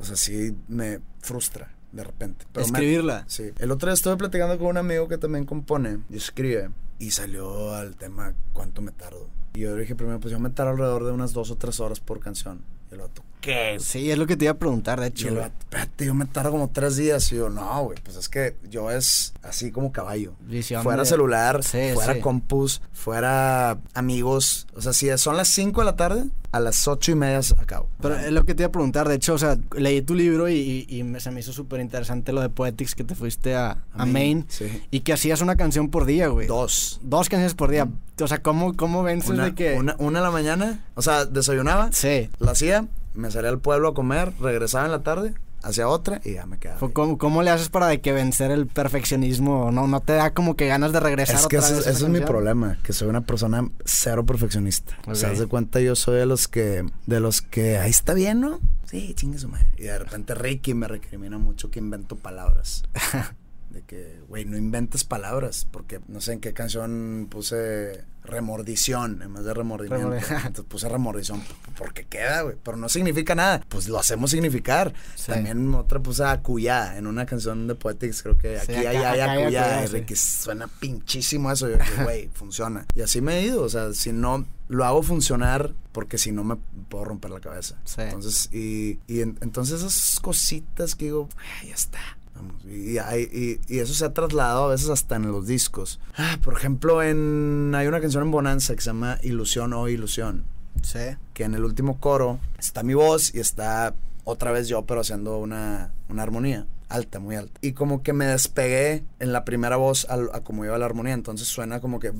O 0.00 0.04
sea, 0.04 0.14
sí 0.14 0.56
me 0.68 1.00
frustra 1.20 1.72
de 1.92 2.04
repente. 2.04 2.46
Escribirla. 2.54 3.24
sí. 3.26 3.50
El 3.58 3.70
otro 3.70 3.88
día 3.88 3.94
estuve 3.94 4.16
platicando 4.16 4.58
con 4.58 4.68
un 4.68 4.76
amigo 4.76 5.08
que 5.08 5.18
también 5.18 5.44
compone 5.44 6.00
y 6.10 6.16
escribe. 6.16 6.70
Y 6.98 7.10
salió 7.10 7.74
al 7.74 7.96
tema 7.96 8.34
cuánto 8.52 8.82
me 8.82 8.92
tardo. 8.92 9.28
Y 9.58 9.62
yo 9.62 9.74
dije 9.74 9.96
primero, 9.96 10.20
pues 10.20 10.30
yo 10.30 10.38
me 10.38 10.50
tardo 10.50 10.70
alrededor 10.70 11.04
de 11.04 11.10
unas 11.10 11.32
dos 11.32 11.50
o 11.50 11.56
tres 11.56 11.80
horas 11.80 11.98
por 11.98 12.20
canción. 12.20 12.62
Y 12.90 12.94
el 12.94 13.00
otro, 13.00 13.24
qué? 13.40 13.76
Sí, 13.80 14.08
es 14.08 14.16
lo 14.16 14.26
que 14.28 14.36
te 14.36 14.44
iba 14.44 14.52
a 14.52 14.56
preguntar, 14.56 15.00
de 15.00 15.06
Y 15.06 15.08
hecho. 15.10 15.28
el 15.28 15.34
vato, 15.38 15.56
espérate, 15.58 16.06
yo 16.06 16.14
me 16.14 16.26
tardo 16.26 16.52
como 16.52 16.70
tres 16.70 16.96
días. 16.96 17.32
Y 17.32 17.36
yo, 17.36 17.50
no, 17.50 17.82
güey, 17.84 17.98
pues 18.04 18.16
es 18.16 18.28
que 18.28 18.56
yo 18.70 18.90
es 18.92 19.34
así 19.42 19.72
como 19.72 19.90
caballo. 19.90 20.34
Visión 20.40 20.84
fuera 20.84 21.02
de- 21.02 21.08
celular, 21.08 21.64
Sí, 21.64 21.90
fuera 21.92 22.14
sí. 22.14 22.20
compus, 22.20 22.80
fuera 22.92 23.78
amigos. 23.94 24.68
O 24.76 24.80
sea, 24.80 24.92
si 24.92 25.08
son 25.18 25.36
las 25.36 25.48
5 25.48 25.80
de 25.80 25.84
la 25.86 25.96
tarde, 25.96 26.24
a 26.50 26.60
las 26.60 26.88
ocho 26.88 27.12
y 27.12 27.14
media 27.14 27.40
acabo. 27.58 27.88
Pero 28.00 28.16
es 28.16 28.32
lo 28.32 28.44
que 28.44 28.54
te 28.54 28.62
iba 28.62 28.68
a 28.68 28.72
preguntar, 28.72 29.08
de 29.08 29.16
hecho, 29.16 29.34
o 29.34 29.38
sea, 29.38 29.58
leí 29.76 30.00
tu 30.02 30.14
libro 30.14 30.48
y, 30.48 30.86
y- 30.88 31.20
se 31.20 31.30
me 31.30 31.40
hizo 31.40 31.52
súper 31.52 31.80
interesante 31.80 32.32
lo 32.32 32.40
de 32.40 32.48
Poetics, 32.48 32.94
que 32.94 33.04
te 33.04 33.14
fuiste 33.14 33.54
a, 33.54 33.84
a 33.92 34.06
Maine 34.06 34.44
Sí. 34.48 34.82
y 34.90 35.00
que 35.00 35.12
hacías 35.12 35.40
una 35.40 35.56
canción 35.56 35.90
por 35.90 36.04
día, 36.06 36.28
güey. 36.28 36.46
Dos. 36.46 37.00
Dos 37.02 37.28
canciones 37.28 37.54
por 37.54 37.70
día. 37.70 37.88
O 38.20 38.26
sea, 38.28 38.42
¿cómo, 38.42 38.74
cómo 38.76 39.02
vences 39.02 39.30
Una, 39.30 39.44
de 39.46 39.54
que...? 39.54 39.74
una, 39.74 39.94
una 39.98 40.18
en 40.20 40.24
la 40.24 40.30
mañana, 40.30 40.84
o 40.94 41.02
sea, 41.02 41.24
desayunaba, 41.24 41.90
Sí. 41.92 42.30
la 42.38 42.52
hacía, 42.52 42.86
me 43.14 43.30
salía 43.30 43.50
al 43.50 43.58
pueblo 43.60 43.88
a 43.88 43.94
comer, 43.94 44.32
regresaba 44.40 44.86
en 44.86 44.92
la 44.92 45.02
tarde, 45.02 45.34
hacía 45.62 45.88
otra 45.88 46.20
y 46.24 46.34
ya 46.34 46.46
me 46.46 46.58
quedaba. 46.58 46.80
¿Cómo, 46.92 47.18
cómo 47.18 47.42
le 47.42 47.50
haces 47.50 47.68
para 47.68 47.86
de 47.88 48.00
que 48.00 48.12
vencer 48.12 48.50
el 48.50 48.66
perfeccionismo? 48.66 49.70
¿No, 49.72 49.86
no 49.86 50.00
te 50.00 50.14
da 50.14 50.32
como 50.32 50.56
que 50.56 50.66
ganas 50.66 50.92
de 50.92 51.00
regresar 51.00 51.36
Es 51.36 51.46
que 51.46 51.58
otra 51.58 51.68
ese, 51.68 51.76
vez 51.76 51.86
ese 51.86 52.04
es 52.04 52.10
mi 52.10 52.20
problema, 52.20 52.78
que 52.82 52.92
soy 52.92 53.08
una 53.08 53.22
persona 53.22 53.68
cero 53.84 54.24
perfeccionista. 54.26 54.96
O 55.06 55.14
sea, 55.14 55.30
de 55.30 55.46
cuenta 55.46 55.80
yo 55.80 55.96
soy 55.96 56.18
de 56.18 56.26
los 56.26 56.48
que, 56.48 56.84
de 57.06 57.20
los 57.20 57.42
que, 57.42 57.78
ahí 57.78 57.90
está 57.90 58.14
bien, 58.14 58.40
¿no? 58.40 58.60
Sí, 58.84 59.12
chingue 59.14 59.38
su 59.38 59.48
madre. 59.48 59.66
Y 59.76 59.82
de 59.82 59.98
repente 59.98 60.34
Ricky 60.34 60.74
me 60.74 60.88
recrimina 60.88 61.38
mucho 61.38 61.70
que 61.70 61.78
invento 61.78 62.16
palabras. 62.16 62.84
de 63.70 63.82
que, 63.82 64.20
güey, 64.28 64.44
no 64.44 64.56
inventes 64.56 65.04
palabras, 65.04 65.66
porque 65.70 66.00
no 66.08 66.20
sé 66.20 66.32
en 66.34 66.40
qué 66.40 66.52
canción 66.52 67.26
puse 67.30 68.04
remordición 68.24 69.22
en 69.22 69.32
vez 69.34 69.44
de 69.44 69.54
remordimiento. 69.54 70.10
Remordi- 70.10 70.36
Entonces 70.46 70.64
puse 70.66 70.88
remordición 70.88 71.42
porque 71.76 72.04
queda, 72.04 72.42
güey, 72.42 72.56
pero 72.62 72.76
no 72.76 72.88
significa 72.88 73.34
nada. 73.34 73.62
Pues 73.68 73.88
lo 73.88 73.98
hacemos 73.98 74.30
significar. 74.30 74.92
Sí. 75.14 75.32
También 75.32 75.74
otra 75.74 76.00
puse 76.00 76.24
acuyá 76.24 76.96
en 76.96 77.06
una 77.06 77.26
canción 77.26 77.66
de 77.66 77.74
Poetics, 77.74 78.22
creo 78.22 78.38
que 78.38 78.58
Sí, 78.60 78.72
aquí 78.74 78.86
hay, 78.86 79.20
acuyá, 79.20 79.86
sí. 79.86 79.92
Ricky 79.94 80.16
suena 80.16 80.66
pinchísimo 80.68 81.50
eso. 81.52 81.68
Güey, 82.04 82.28
funciona. 82.32 82.86
Y 82.94 83.00
así 83.02 83.20
me 83.20 83.38
he 83.38 83.42
ido. 83.46 83.62
O 83.62 83.68
sea, 83.68 83.92
si 83.92 84.12
no 84.12 84.46
lo 84.68 84.84
hago 84.84 85.02
funcionar, 85.02 85.74
porque 85.92 86.18
si 86.18 86.30
no 86.32 86.44
me 86.44 86.56
puedo 86.88 87.04
romper 87.04 87.30
la 87.30 87.40
cabeza. 87.40 87.76
Entonces, 87.96 88.50
y, 88.52 88.98
y 89.06 89.20
en- 89.20 89.38
entonces 89.40 89.80
esas 89.82 90.20
cositas 90.20 90.94
que 90.94 91.06
digo, 91.06 91.28
"Ay, 91.62 91.68
ya 91.68 91.74
está. 91.74 91.98
Vamos. 92.38 92.64
Y, 92.64 92.98
hay- 92.98 93.28
y- 93.68 93.74
y 93.74 93.78
eso 93.80 93.92
se 93.94 94.04
ha 94.04 94.14
trasladado 94.14 94.64
a 94.64 94.68
veces 94.68 94.88
hasta 94.90 95.16
en 95.16 95.30
los 95.30 95.46
discos. 95.46 95.98
Ah, 96.16 96.38
por 96.42 96.54
ejemplo, 96.54 97.02
en 97.02 97.72
hay 97.74 97.86
una 97.88 98.00
canción 98.00 98.22
en 98.22 98.30
Bonanza 98.30 98.74
que 98.74 98.80
se 98.80 98.86
llama 98.90 99.18
Ilusión 99.22 99.72
o 99.72 99.88
Ilusión 99.88 100.44
Sí. 100.82 101.00
que 101.34 101.44
en 101.44 101.54
el 101.54 101.64
último 101.64 101.98
coro 101.98 102.38
está 102.58 102.82
mi 102.84 102.94
voz 102.94 103.34
y 103.34 103.40
está 103.40 103.94
otra 104.24 104.52
vez 104.52 104.68
yo, 104.68 104.86
pero 104.86 105.00
haciendo 105.00 105.38
una, 105.38 105.92
una 106.08 106.22
armonía 106.22 106.66
alta, 106.88 107.18
muy 107.18 107.34
alta. 107.36 107.58
Y 107.60 107.72
como 107.72 108.02
que 108.02 108.12
me 108.12 108.26
despegué 108.26 109.04
en 109.18 109.32
la 109.32 109.44
primera 109.44 109.76
voz 109.76 110.06
al- 110.08 110.30
a, 110.32 110.40
como 110.40 110.64
iba 110.64 110.78
la 110.78 110.86
armonía, 110.86 111.14
entonces 111.14 111.48
suena 111.48 111.80
como 111.80 111.98
que... 111.98 112.12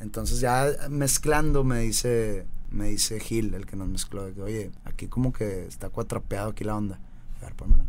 Entonces 0.00 0.40
ya 0.40 0.68
mezclando 0.90 1.64
me 1.64 1.78
dice, 1.80 2.44
me 2.70 2.88
dice 2.88 3.18
Gil, 3.20 3.54
el 3.54 3.64
que 3.64 3.76
nos 3.76 3.88
mezcló, 3.88 4.32
que, 4.34 4.42
oye, 4.42 4.70
aquí 4.84 5.06
como 5.08 5.32
que 5.32 5.64
está 5.66 5.88
cuatrapeado 5.88 6.50
aquí 6.50 6.62
la 6.64 6.76
onda. 6.76 6.98
A 7.40 7.44
ver, 7.46 7.54
pónmela. 7.54 7.84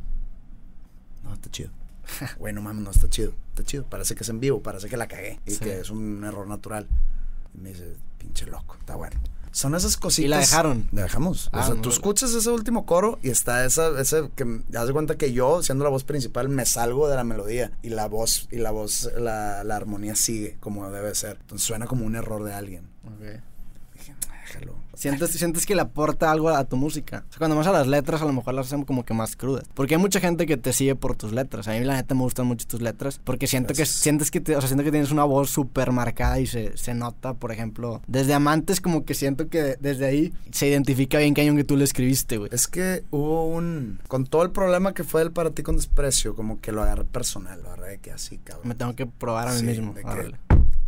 No, 1.25 1.33
está 1.33 1.49
chido. 1.49 1.71
Güey, 2.39 2.53
no 2.53 2.61
mames, 2.61 2.83
no 2.83 2.91
está 2.91 3.09
chido. 3.09 3.33
Está 3.49 3.63
chido. 3.63 3.83
Parece 3.83 4.15
que 4.15 4.23
es 4.23 4.29
en 4.29 4.39
vivo, 4.39 4.61
parece 4.61 4.87
que 4.87 4.95
la 4.97 5.07
cagué. 5.07 5.39
Y 5.45 5.51
Sí. 5.51 5.59
que 5.59 5.79
es 5.79 5.89
un 5.89 6.23
error 6.23 6.47
natural. 6.47 6.87
Y 7.53 7.57
me 7.59 7.69
dice, 7.69 7.95
pinche 8.17 8.45
loco, 8.45 8.75
está 8.79 8.95
bueno. 8.95 9.19
Son 9.51 9.73
esas 9.73 9.95
cositas. 9.95 10.25
¿Y 10.25 10.27
la 10.27 10.37
dejaron? 10.39 10.89
La 10.91 11.03
dejamos. 11.03 11.49
Ah, 11.53 11.61
o 11.61 11.63
sea, 11.63 11.73
muy 11.75 11.81
tú 11.81 11.89
escuchas 11.89 12.33
ese 12.33 12.49
último 12.49 12.85
coro 12.85 13.19
y 13.23 13.29
está 13.29 13.63
esa, 13.63 13.97
ese 14.01 14.29
que 14.35 14.43
ya 14.69 14.81
das 14.83 14.91
cuenta 14.91 15.17
que 15.17 15.31
yo, 15.31 15.63
siendo 15.63 15.85
la 15.85 15.89
voz 15.89 16.03
principal, 16.03 16.49
me 16.49 16.65
salgo 16.65 17.07
de 17.07 17.15
la 17.15 17.23
melodía. 17.23 17.71
Y 17.81 17.89
la 17.89 18.07
voz, 18.09 18.49
y 18.51 18.57
la 18.57 18.71
voz, 18.71 19.09
la, 19.17 19.63
la 19.63 19.75
armonía 19.77 20.15
sigue 20.15 20.57
como 20.59 20.91
debe 20.91 21.15
ser. 21.15 21.37
Entonces 21.39 21.65
suena 21.65 21.85
como 21.87 22.05
un 22.05 22.15
error 22.17 22.43
de 22.43 22.53
alguien. 22.53 22.89
Dije, 23.93 24.13
"Ah, 24.45 24.53
déjalo. 24.53 24.75
¿Sientes, 24.95 25.31
sientes 25.31 25.65
que 25.65 25.75
le 25.75 25.81
aporta 25.81 26.31
algo 26.31 26.47
a 26.49 26.63
tu 26.63 26.77
música. 26.77 27.25
O 27.27 27.31
sea, 27.31 27.37
cuando 27.39 27.57
vas 27.57 27.67
a 27.67 27.73
las 27.73 27.85
letras, 27.85 28.21
a 28.21 28.25
lo 28.25 28.31
mejor 28.31 28.53
las 28.53 28.67
hacen 28.67 28.85
como 28.85 29.03
que 29.03 29.13
más 29.13 29.35
crudas. 29.35 29.65
Porque 29.73 29.95
hay 29.95 29.99
mucha 30.01 30.21
gente 30.21 30.45
que 30.45 30.55
te 30.55 30.71
sigue 30.71 30.95
por 30.95 31.17
tus 31.17 31.33
letras. 31.33 31.67
A 31.67 31.71
mí, 31.71 31.81
la 31.83 31.95
neta, 31.95 32.15
me 32.15 32.21
gustan 32.21 32.47
mucho 32.47 32.65
tus 32.65 32.81
letras. 32.81 33.19
Porque 33.21 33.45
siento 33.45 33.73
que, 33.73 33.79
Gracias. 33.79 33.97
sientes 33.99 34.31
que, 34.31 34.39
te- 34.39 34.55
o 34.55 34.61
sea, 34.61 34.69
siento 34.69 34.85
que 34.85 34.91
tienes 34.91 35.11
una 35.11 35.25
voz 35.25 35.49
súper 35.49 35.91
marcada 35.91 36.39
y 36.39 36.47
se, 36.47 36.77
se 36.77 36.93
nota, 36.93 37.33
por 37.33 37.51
ejemplo, 37.51 38.01
desde 38.07 38.33
Amantes, 38.33 38.79
como 38.79 39.03
que 39.03 39.15
siento 39.15 39.49
que 39.49 39.75
desde 39.81 40.05
ahí 40.05 40.33
se 40.51 40.67
identifica 40.67 41.17
bien 41.19 41.33
qué 41.33 41.41
año 41.41 41.55
que 41.57 41.65
tú 41.65 41.75
le 41.75 41.83
escribiste, 41.83 42.37
güey. 42.37 42.49
Es 42.53 42.67
que 42.67 43.03
hubo 43.11 43.47
un. 43.47 43.99
Con 44.07 44.25
todo 44.25 44.43
el 44.43 44.51
problema 44.51 44.93
que 44.93 45.03
fue 45.03 45.23
el 45.23 45.31
para 45.33 45.49
ti 45.51 45.61
con 45.61 45.75
desprecio, 45.75 46.35
como 46.37 46.61
que 46.61 46.71
lo 46.71 46.81
agarré 46.83 47.03
personal, 47.03 47.61
lo 47.61 47.67
agarré 47.73 47.89
de 47.89 47.97
que 47.97 48.11
así, 48.13 48.37
cabrón. 48.37 48.69
Me 48.69 48.75
tengo 48.75 48.95
que 48.95 49.05
probar 49.07 49.49
a 49.49 49.51
mí 49.53 49.59
Sí, 49.59 49.65
mismo. 49.65 49.93
de 49.93 50.03
que-. 50.03 50.35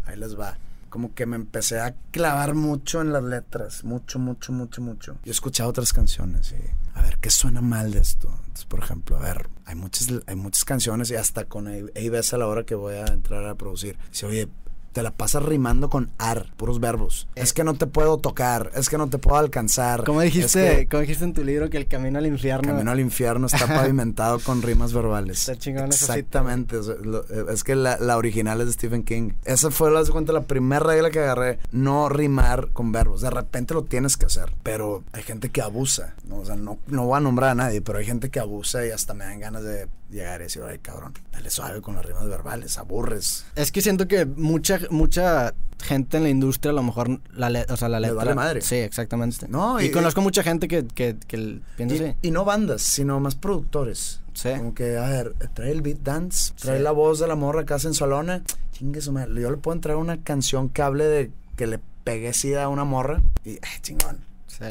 Ahí 0.05 0.15
les 0.17 0.39
va. 0.39 0.57
Como 0.89 1.13
que 1.13 1.25
me 1.25 1.35
empecé 1.35 1.79
a 1.79 1.95
clavar 2.11 2.53
mucho 2.53 3.01
en 3.01 3.13
las 3.13 3.23
letras. 3.23 3.83
Mucho, 3.83 4.19
mucho, 4.19 4.51
mucho, 4.51 4.81
mucho. 4.81 5.13
Yo 5.23 5.29
he 5.29 5.31
escuchado 5.31 5.69
otras 5.69 5.93
canciones 5.93 6.53
y. 6.53 6.97
A 6.97 7.01
ver, 7.03 7.17
¿qué 7.19 7.29
suena 7.29 7.61
mal 7.61 7.91
de 7.91 7.99
esto? 7.99 8.27
Entonces, 8.39 8.65
por 8.65 8.79
ejemplo, 8.79 9.17
a 9.17 9.19
ver, 9.19 9.49
hay 9.65 9.75
muchas, 9.75 10.07
hay 10.25 10.35
muchas 10.35 10.65
canciones 10.65 11.11
y 11.11 11.15
hasta 11.15 11.45
con 11.45 11.67
Aves 11.67 12.33
a 12.33 12.37
la 12.37 12.47
hora 12.47 12.63
que 12.63 12.73
voy 12.73 12.95
a 12.95 13.05
entrar 13.05 13.45
a 13.45 13.55
producir. 13.55 13.99
Dice, 14.09 14.25
oye, 14.25 14.49
te 14.97 15.03
la 15.03 15.11
pasas 15.11 15.43
rimando 15.43 15.91
con 15.91 16.09
ar, 16.17 16.47
puros 16.57 16.79
verbos. 16.79 17.27
Eh. 17.35 17.41
Es 17.41 17.53
que 17.53 17.63
no 17.63 17.75
te 17.75 17.85
puedo 17.85 18.17
tocar, 18.17 18.71
es 18.73 18.89
que 18.89 18.97
no 18.97 19.09
te 19.09 19.19
puedo 19.19 19.37
alcanzar. 19.37 20.03
Como 20.03 20.23
es 20.23 20.33
dijiste, 20.33 20.75
que 20.75 20.87
como 20.87 21.01
dijiste 21.01 21.23
en 21.23 21.33
tu 21.33 21.43
libro 21.43 21.69
que 21.69 21.77
el 21.77 21.85
camino 21.85 22.17
al 22.17 22.25
infierno. 22.25 22.67
Camino 22.73 22.89
al 22.89 22.99
infierno 22.99 23.45
está 23.45 23.67
pavimentado 23.67 24.39
con 24.39 24.63
rimas 24.63 24.93
verbales. 24.93 25.37
Está 25.41 25.55
chingón 25.55 25.85
Exactamente. 25.89 26.77
o 26.77 26.81
sea, 26.81 26.95
lo- 26.95 27.21
eh, 27.29 27.45
es 27.53 27.63
que 27.63 27.75
la, 27.75 27.99
la 27.99 28.17
original 28.17 28.59
es 28.61 28.65
de 28.65 28.73
Stephen 28.73 29.03
King. 29.03 29.33
Esa 29.45 29.69
fue, 29.69 29.91
la 29.91 30.03
cuenta, 30.05 30.33
la 30.33 30.45
primera 30.45 30.79
regla 30.83 31.11
que 31.11 31.19
agarré. 31.19 31.59
No 31.71 32.09
rimar 32.09 32.69
con 32.73 32.91
verbos. 32.91 33.21
De 33.21 33.29
repente 33.29 33.75
lo 33.75 33.83
tienes 33.83 34.17
que 34.17 34.25
hacer. 34.25 34.51
Pero 34.63 35.03
hay 35.11 35.21
gente 35.21 35.51
que 35.51 35.61
abusa. 35.61 36.15
¿no? 36.27 36.37
O 36.37 36.45
sea, 36.45 36.55
no, 36.55 36.79
no 36.87 37.05
voy 37.05 37.17
a 37.17 37.19
nombrar 37.19 37.51
a 37.51 37.55
nadie, 37.55 37.83
pero 37.83 37.99
hay 37.99 38.05
gente 38.05 38.31
que 38.31 38.39
abusa 38.39 38.83
y 38.83 38.89
hasta 38.89 39.13
me 39.13 39.25
dan 39.25 39.41
ganas 39.41 39.61
de 39.61 39.87
llegar 40.09 40.41
y 40.41 40.43
decir, 40.45 40.61
ay, 40.67 40.79
cabrón, 40.79 41.13
dale 41.31 41.49
suave 41.49 41.81
con 41.81 41.95
las 41.95 42.05
rimas 42.05 42.27
verbales, 42.27 42.77
aburres. 42.77 43.45
Es 43.55 43.71
que 43.71 43.81
siento 43.81 44.07
que 44.07 44.25
mucha 44.25 44.79
mucha 44.89 45.53
gente 45.83 46.17
en 46.17 46.23
la 46.23 46.29
industria 46.29 46.71
a 46.71 46.73
lo 46.73 46.81
mejor 46.83 47.19
la, 47.33 47.49
le- 47.49 47.65
o 47.69 47.77
sea, 47.77 47.87
la 47.89 47.99
Le 47.99 48.07
letra... 48.07 48.23
vale 48.23 48.35
madre. 48.35 48.61
Sí, 48.61 48.75
exactamente. 48.75 49.47
No, 49.47 49.79
y, 49.81 49.85
y- 49.85 49.91
conozco 49.91 50.21
mucha 50.21 50.41
gente 50.43 50.67
que, 50.67 50.85
que, 50.87 51.17
que 51.27 51.59
piensa 51.75 51.95
Y, 51.95 51.99
así. 52.03 52.15
y 52.21 52.31
no 52.31 52.45
bandas, 52.45 52.81
sino 52.81 53.19
más 53.19 53.35
productores. 53.35 54.21
Sí. 54.33 54.49
Como 54.57 54.73
que, 54.75 54.97
a 54.97 55.07
ver, 55.07 55.33
trae 55.53 55.71
el 55.71 55.81
beat 55.81 55.99
dance, 55.99 56.53
trae 56.55 56.77
Sí. 56.77 56.83
la 56.83 56.91
voz 56.91 57.19
de 57.19 57.27
la 57.27 57.35
morra 57.35 57.61
acá 57.61 57.77
sensualona. 57.79 58.43
Chingue 58.71 59.01
su 59.01 59.11
madre. 59.11 59.41
Yo 59.41 59.49
le 59.51 59.57
puedo 59.57 59.75
entrar 59.75 59.97
una 59.97 60.21
canción 60.23 60.69
que 60.69 60.81
hable 60.83 61.05
de 61.05 61.31
que 61.55 61.65
le 61.67 61.79
pegué 62.03 62.33
sida 62.33 62.63
a 62.63 62.69
una 62.69 62.83
morra 62.83 63.21
y, 63.43 63.53
eh, 63.53 63.61
chingón. 63.81 64.19
Sí. 64.47 64.65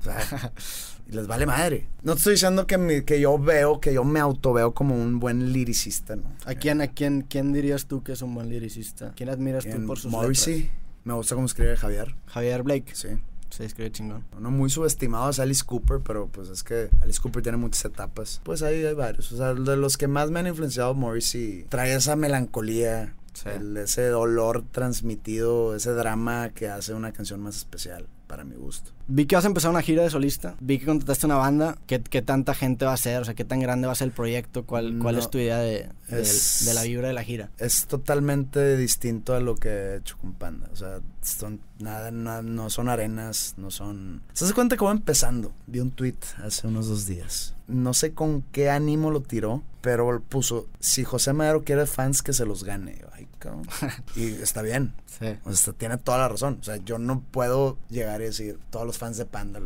O 0.00 0.04
sea, 0.04 0.52
y 1.10 1.14
les 1.14 1.26
vale 1.26 1.44
madre. 1.46 1.86
No 2.02 2.12
te 2.12 2.18
estoy 2.18 2.32
diciendo 2.34 2.66
que, 2.66 2.78
mi- 2.78 3.02
que 3.02 3.20
yo 3.20 3.38
veo, 3.38 3.80
que 3.80 3.92
yo 3.92 4.04
me 4.04 4.20
auto 4.20 4.52
veo 4.52 4.72
como 4.74 4.94
un 4.94 5.18
buen 5.18 5.52
liricista, 5.52 6.16
¿no? 6.16 6.24
¿A 6.46 6.54
quién, 6.54 6.80
a 6.80 6.88
quién, 6.88 7.22
quién 7.28 7.52
dirías 7.52 7.86
tú 7.86 8.02
que 8.02 8.12
es 8.12 8.22
un 8.22 8.34
buen 8.34 8.48
liricista? 8.48 9.12
¿Quién 9.16 9.28
admiras 9.28 9.64
tú 9.64 9.86
por 9.86 9.98
sus 9.98 10.10
Morrissey, 10.12 10.62
letras? 10.62 10.76
me 11.04 11.14
gusta 11.14 11.34
cómo 11.34 11.46
escribe 11.46 11.76
Javier. 11.76 12.14
Javier 12.26 12.62
Blake. 12.62 12.94
Sí. 12.94 13.08
Sí, 13.50 13.64
escribe 13.64 13.90
chingón. 13.90 14.24
Uno 14.38 14.52
muy 14.52 14.70
subestimado 14.70 15.28
es 15.30 15.40
Alice 15.40 15.64
Cooper, 15.66 15.98
pero 16.04 16.28
pues 16.28 16.48
es 16.50 16.62
que 16.62 16.88
Alice 17.02 17.20
Cooper 17.20 17.42
tiene 17.42 17.58
muchas 17.58 17.84
etapas. 17.84 18.40
Pues 18.44 18.62
ahí 18.62 18.84
hay 18.84 18.94
varios. 18.94 19.32
O 19.32 19.36
sea, 19.36 19.54
de 19.54 19.76
los 19.76 19.96
que 19.96 20.06
más 20.06 20.30
me 20.30 20.38
han 20.38 20.46
influenciado, 20.46 20.94
Morrissey 20.94 21.66
trae 21.68 21.92
esa 21.94 22.14
melancolía, 22.14 23.14
Sí. 23.32 23.48
el- 23.48 23.76
ese 23.76 24.06
dolor 24.06 24.64
transmitido, 24.70 25.74
ese 25.74 25.90
drama 25.92 26.50
que 26.50 26.68
hace 26.68 26.94
una 26.94 27.12
canción 27.12 27.40
más 27.40 27.56
especial, 27.56 28.06
para 28.28 28.44
mi 28.44 28.54
gusto. 28.54 28.92
Vi 29.12 29.26
que 29.26 29.34
vas 29.34 29.44
a 29.44 29.48
empezar 29.48 29.70
una 29.72 29.82
gira 29.82 30.02
de 30.04 30.10
solista. 30.10 30.54
Vi 30.60 30.78
que 30.78 30.86
contrataste 30.86 31.26
una 31.26 31.34
banda. 31.36 31.76
¿Qué, 31.86 32.00
qué 32.00 32.22
tanta 32.22 32.54
gente 32.54 32.84
va 32.84 32.92
a 32.92 32.96
ser? 32.96 33.20
O 33.20 33.24
sea, 33.24 33.34
¿qué 33.34 33.44
tan 33.44 33.58
grande 33.60 33.86
va 33.86 33.92
a 33.92 33.96
ser 33.96 34.06
el 34.06 34.12
proyecto? 34.12 34.64
¿Cuál, 34.64 34.98
cuál 35.00 35.16
No, 35.16 35.20
es 35.20 35.30
tu 35.30 35.38
idea 35.38 35.58
de, 35.58 35.88
del- 36.08 36.20
es- 36.20 36.64
de 36.64 36.74
la 36.74 36.82
vibra 36.84 37.08
de 37.08 37.14
la 37.14 37.24
gira? 37.24 37.50
Es 37.58 37.86
totalmente 37.86 38.76
distinto 38.76 39.34
a 39.34 39.40
lo 39.40 39.56
que 39.56 39.68
he 39.68 39.96
hecho 39.96 40.16
con 40.18 40.32
Panda. 40.34 40.68
O 40.72 40.76
sea, 40.76 41.00
son 41.22 41.60
nada, 41.80 42.10
na- 42.10 42.42
no 42.42 42.70
son 42.70 42.88
arenas, 42.88 43.54
no 43.56 43.70
son... 43.70 44.22
¿Se 44.32 44.44
hace 44.44 44.54
cuenta 44.54 44.76
va 44.76 44.92
empezando? 44.92 45.52
Vi 45.66 45.80
un 45.80 45.90
tweet 45.90 46.14
hace 46.44 46.66
unos 46.68 46.86
dos 46.88 47.06
días. 47.06 47.54
No 47.66 47.94
sé 47.94 48.14
con 48.14 48.42
qué 48.52 48.70
ánimo 48.70 49.10
lo 49.10 49.22
tiró, 49.22 49.62
pero 49.80 50.20
puso, 50.28 50.68
si 50.80 51.04
José 51.04 51.32
Madero 51.32 51.62
quiere 51.64 51.86
fans, 51.86 52.22
que 52.22 52.32
se 52.32 52.44
los 52.44 52.64
gane. 52.64 52.98
Yo, 53.00 53.06
Ay, 53.12 53.28
cabrón. 53.38 53.62
y 54.16 54.26
está 54.42 54.62
bien. 54.62 54.92
Sí. 55.06 55.26
O 55.44 55.52
sea, 55.52 55.72
tiene 55.74 55.96
toda 55.98 56.18
la 56.18 56.28
razón. 56.28 56.58
O 56.60 56.64
sea, 56.64 56.76
yo 56.78 56.98
no 56.98 57.20
puedo 57.30 57.78
llegar 57.88 58.20
y 58.22 58.24
decir, 58.24 58.58
todos 58.70 58.86
los 58.86 58.98
fans 59.00 59.16
de 59.16 59.24
Panda, 59.24 59.62